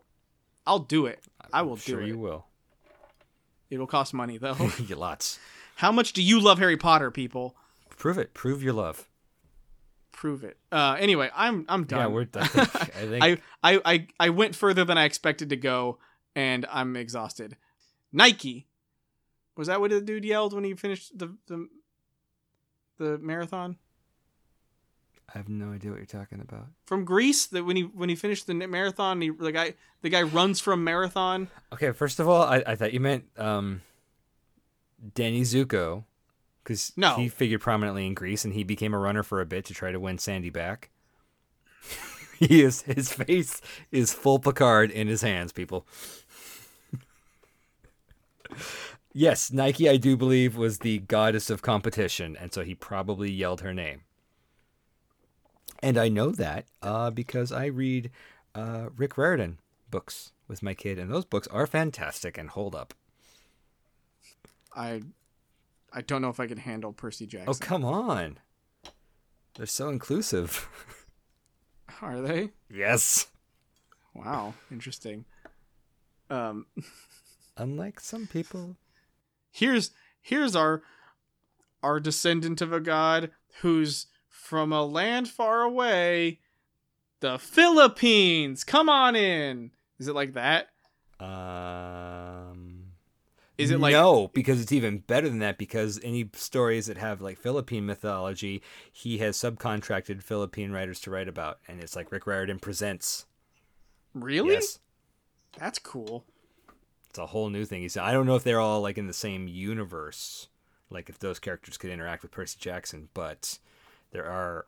I'll 0.67 0.81
do 0.81 1.07
it. 1.07 1.23
I 1.53 1.63
will 1.63 1.73
I'm 1.75 1.79
sure 1.79 2.01
do 2.01 2.05
it. 2.07 2.09
you 2.09 2.19
will. 2.19 2.47
It 3.71 3.79
will 3.79 3.87
cost 3.87 4.15
money 4.15 4.39
though. 4.39 4.57
lots. 4.97 5.39
How 5.77 5.93
much 5.93 6.13
do 6.15 6.23
you 6.23 6.41
love 6.41 6.59
Harry 6.59 6.77
Potter, 6.77 7.11
people? 7.11 7.55
Prove 7.97 8.19
it. 8.19 8.33
Prove 8.35 8.63
your 8.63 8.73
love. 8.73 9.07
prove 10.13 10.43
it. 10.45 10.57
Uh, 10.73 10.97
anyway, 10.99 11.31
I'm 11.35 11.65
I'm 11.69 11.85
done. 11.85 11.99
Yeah, 12.01 12.07
we're. 12.07 12.27
I 12.35 12.47
think. 12.47 12.77
I 12.77 12.89
think 13.07 13.25
I, 13.63 13.73
I 13.75 13.81
I 13.85 14.07
I 14.19 14.29
went 14.31 14.55
further 14.57 14.85
than 14.85 14.97
I 14.99 15.05
expected 15.05 15.51
to 15.51 15.57
go, 15.57 15.99
and 16.35 16.67
I'm 16.71 16.97
exhausted. 16.97 17.57
Nike, 18.13 18.67
was 19.57 19.69
that 19.69 19.81
what 19.81 19.91
the 19.91 20.01
dude 20.01 20.25
yelled 20.25 20.53
when 20.55 20.65
he 20.65 20.75
finished 20.75 21.17
the 21.19 21.37
the 21.47 21.69
the 22.99 23.19
marathon 23.19 23.77
I 25.35 25.39
have 25.39 25.49
no 25.49 25.73
idea 25.73 25.91
what 25.91 25.97
you're 25.99 26.07
talking 26.07 26.41
about. 26.41 26.67
from 26.87 27.05
Greece? 27.05 27.47
That 27.47 27.65
when 27.65 27.77
he 27.77 27.83
when 27.83 28.09
he 28.09 28.15
finished 28.15 28.47
the 28.47 28.55
marathon, 28.55 29.21
he 29.21 29.31
the 29.31 29.53
guy 29.53 29.75
the 30.03 30.09
guy 30.09 30.23
runs 30.23 30.61
from 30.61 30.85
marathon. 30.85 31.49
Okay, 31.73 31.93
first 31.93 32.21
of 32.21 32.29
all, 32.29 32.43
I, 32.43 32.63
I 32.67 32.75
thought 32.77 32.93
you 32.93 33.01
meant 33.01 33.25
um, 33.37 33.83
Danny 35.15 35.43
Zuko, 35.43 36.05
because 36.63 36.93
No. 36.97 37.17
he 37.17 37.29
figured 37.29 37.61
prominently 37.61 38.07
in 38.07 38.15
Grease, 38.15 38.45
and 38.45 38.55
he 38.55 38.63
became 38.65 38.95
a 38.95 38.99
runner 38.99 39.23
for 39.25 39.41
a 39.41 39.47
bit 39.47 39.65
to 39.67 39.75
try 39.75 39.91
to 39.91 39.99
win 40.01 40.19
Sandy 40.19 40.51
back. 40.51 40.91
he 42.39 42.63
is 42.63 42.83
his 42.83 43.13
face 43.13 43.61
is 43.91 44.13
full 44.15 44.39
Picard 44.39 44.91
in 44.93 45.09
his 45.09 45.23
hands, 45.23 45.53
people. 45.53 45.87
yes, 49.13 49.53
Nike, 49.53 49.89
I 49.89 49.97
do 49.97 50.17
believe, 50.17 50.57
was 50.57 50.79
the 50.79 50.99
goddess 51.01 51.51
of 51.51 51.63
competition, 51.63 52.37
and 52.41 52.53
so 52.53 52.63
he 52.63 52.75
probably 52.75 53.31
yelled 53.31 53.61
her 53.63 53.75
name. 53.75 54.03
And 55.83 55.99
I 55.99 56.09
know 56.09 56.31
that 56.31 56.67
uh, 56.83 57.11
because 57.11 57.53
I 57.53 57.67
read 57.67 58.11
uh, 58.55 58.89
Rick 58.97 59.17
Riordan 59.19 59.59
books 59.91 60.33
with 60.49 60.63
my 60.63 60.75
kid, 60.75 60.99
and 60.99 61.11
those 61.11 61.25
books 61.25 61.47
are 61.49 61.67
fantastic 61.67 62.39
and 62.39 62.51
hold 62.51 62.75
up. 62.75 62.95
I 64.75 65.03
I 65.93 66.03
don't 66.03 66.23
know 66.23 66.29
if 66.29 66.41
I 66.41 66.47
can 66.47 66.59
handle 66.59 66.93
Percy 66.93 67.27
Jackson. 67.27 67.49
Oh, 67.49 67.55
come 67.59 67.85
on. 67.85 68.39
They're 69.55 69.67
so 69.67 69.89
inclusive. 69.89 70.69
Are 72.03 72.21
they? 72.21 72.51
yes. 72.71 73.29
Wow, 74.15 74.55
interesting. 74.71 75.25
Um, 76.31 76.67
Unlike 77.57 78.01
some 78.01 78.27
people. 78.27 78.77
here's 79.51 79.93
here's 80.21 80.55
our 80.57 80.83
our 81.83 82.01
descendant 82.01 82.61
of 82.61 82.73
a 82.73 82.81
god 82.81 83.31
who's 83.61 84.07
from 84.47 84.73
a 84.73 84.85
land 84.85 85.29
far 85.29 85.63
away 85.63 86.39
the 87.21 87.37
philippines 87.39 88.63
come 88.63 88.89
on 88.89 89.17
in 89.17 89.73
is 89.99 90.07
it 90.07 90.15
like 90.15 90.35
that 90.35 90.69
Um, 91.19 92.93
is 93.59 93.71
it 93.71 93.81
like 93.81 93.93
no? 93.93 94.29
Because 94.35 94.61
it's 94.61 94.71
even 94.71 94.99
better 94.99 95.29
than 95.31 95.39
that. 95.39 95.57
Because 95.57 95.99
any 96.05 96.29
stories 96.35 96.89
that 96.89 96.99
have 96.99 97.23
like 97.23 97.39
Philippine 97.39 97.87
mythology, 97.87 98.63
he 98.93 99.17
has 99.19 99.39
subcontracted 99.39 100.23
Philippine 100.23 100.73
writers 100.73 101.01
to 101.01 101.11
write 101.11 101.27
about, 101.27 101.59
and 101.67 101.81
it's 101.81 101.97
like 101.97 102.13
Rick 102.13 102.27
Riordan 102.27 102.59
presents. 102.59 103.25
really 104.13 104.53
Yes, 104.53 104.79
that's 105.59 105.79
cool 105.79 106.27
it's 107.17 107.23
a 107.23 107.27
whole 107.29 107.49
new 107.49 107.65
thing. 107.65 107.81
He 107.81 107.89
said, 107.89 108.03
I 108.03 108.13
don't 108.13 108.27
know 108.27 108.35
if 108.35 108.45
they're 108.45 108.61
all 108.61 108.83
like 108.83 108.99
in 108.99 109.07
the 109.07 109.15
same 109.15 109.49
universe, 109.49 110.49
like 110.91 111.09
if 111.09 111.19
those 111.19 111.39
characters 111.39 111.79
could 111.79 111.89
interact 111.91 112.23
with 112.23 112.31
Percy 112.31 112.59
Jackson, 112.61 113.09
but 113.15 113.59
there 114.17 114.25
are 114.31 114.65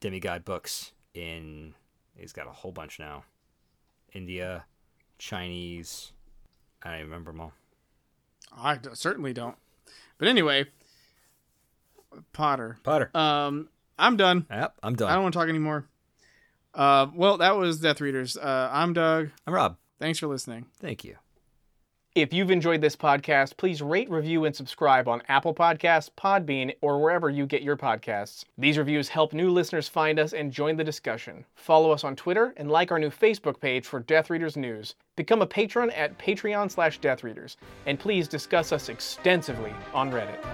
demigod 0.00 0.44
books 0.44 0.92
in. 1.14 1.72
He's 2.14 2.34
got 2.34 2.46
a 2.46 2.50
whole 2.50 2.70
bunch 2.72 2.98
now. 2.98 3.24
India, 4.12 4.64
Chinese. 5.18 6.12
I 6.82 6.90
don't 6.90 6.98
even 6.98 7.10
remember 7.10 7.32
them 7.32 7.40
all. 7.40 7.52
i 8.56 8.76
d- 8.76 8.90
certainly 8.92 9.32
don't 9.32 9.56
but 10.18 10.28
anyway 10.28 10.64
potter 12.32 12.78
Potter. 12.82 13.10
um 13.16 13.68
i'm 13.98 14.16
done 14.16 14.46
Yep, 14.50 14.74
I'm 14.82 14.94
done. 14.94 15.10
i 15.10 15.14
don't 15.14 15.22
want 15.24 15.32
to 15.34 15.38
talk 15.40 15.48
anymore 15.48 15.86
uh 16.74 17.06
well 17.14 17.38
that 17.38 17.56
was 17.56 17.80
death 17.80 18.00
readers 18.00 18.36
uh 18.36 18.70
i'm 18.72 18.92
doug 18.92 19.30
I'm 19.46 19.54
Rob. 19.54 19.76
thanks 19.98 20.18
for 20.18 20.28
listening 20.28 20.66
Thank 20.80 21.04
you. 21.04 21.16
If 22.18 22.32
you've 22.32 22.50
enjoyed 22.50 22.80
this 22.80 22.96
podcast, 22.96 23.56
please 23.56 23.80
rate, 23.80 24.10
review, 24.10 24.44
and 24.44 24.56
subscribe 24.56 25.06
on 25.06 25.22
Apple 25.28 25.54
Podcasts, 25.54 26.10
Podbean, 26.10 26.74
or 26.80 27.00
wherever 27.00 27.30
you 27.30 27.46
get 27.46 27.62
your 27.62 27.76
podcasts. 27.76 28.44
These 28.58 28.76
reviews 28.76 29.08
help 29.08 29.32
new 29.32 29.52
listeners 29.52 29.86
find 29.86 30.18
us 30.18 30.32
and 30.32 30.50
join 30.50 30.76
the 30.76 30.82
discussion. 30.82 31.44
Follow 31.54 31.92
us 31.92 32.02
on 32.02 32.16
Twitter 32.16 32.54
and 32.56 32.72
like 32.72 32.90
our 32.90 32.98
new 32.98 33.10
Facebook 33.10 33.60
page 33.60 33.86
for 33.86 34.00
Death 34.00 34.30
Readers 34.30 34.56
News. 34.56 34.96
Become 35.14 35.42
a 35.42 35.46
patron 35.46 35.92
at 35.92 36.18
Patreon 36.18 36.72
slash 36.72 36.98
Death 36.98 37.22
Readers, 37.22 37.56
and 37.86 38.00
please 38.00 38.26
discuss 38.26 38.72
us 38.72 38.88
extensively 38.88 39.72
on 39.94 40.10
Reddit. 40.10 40.44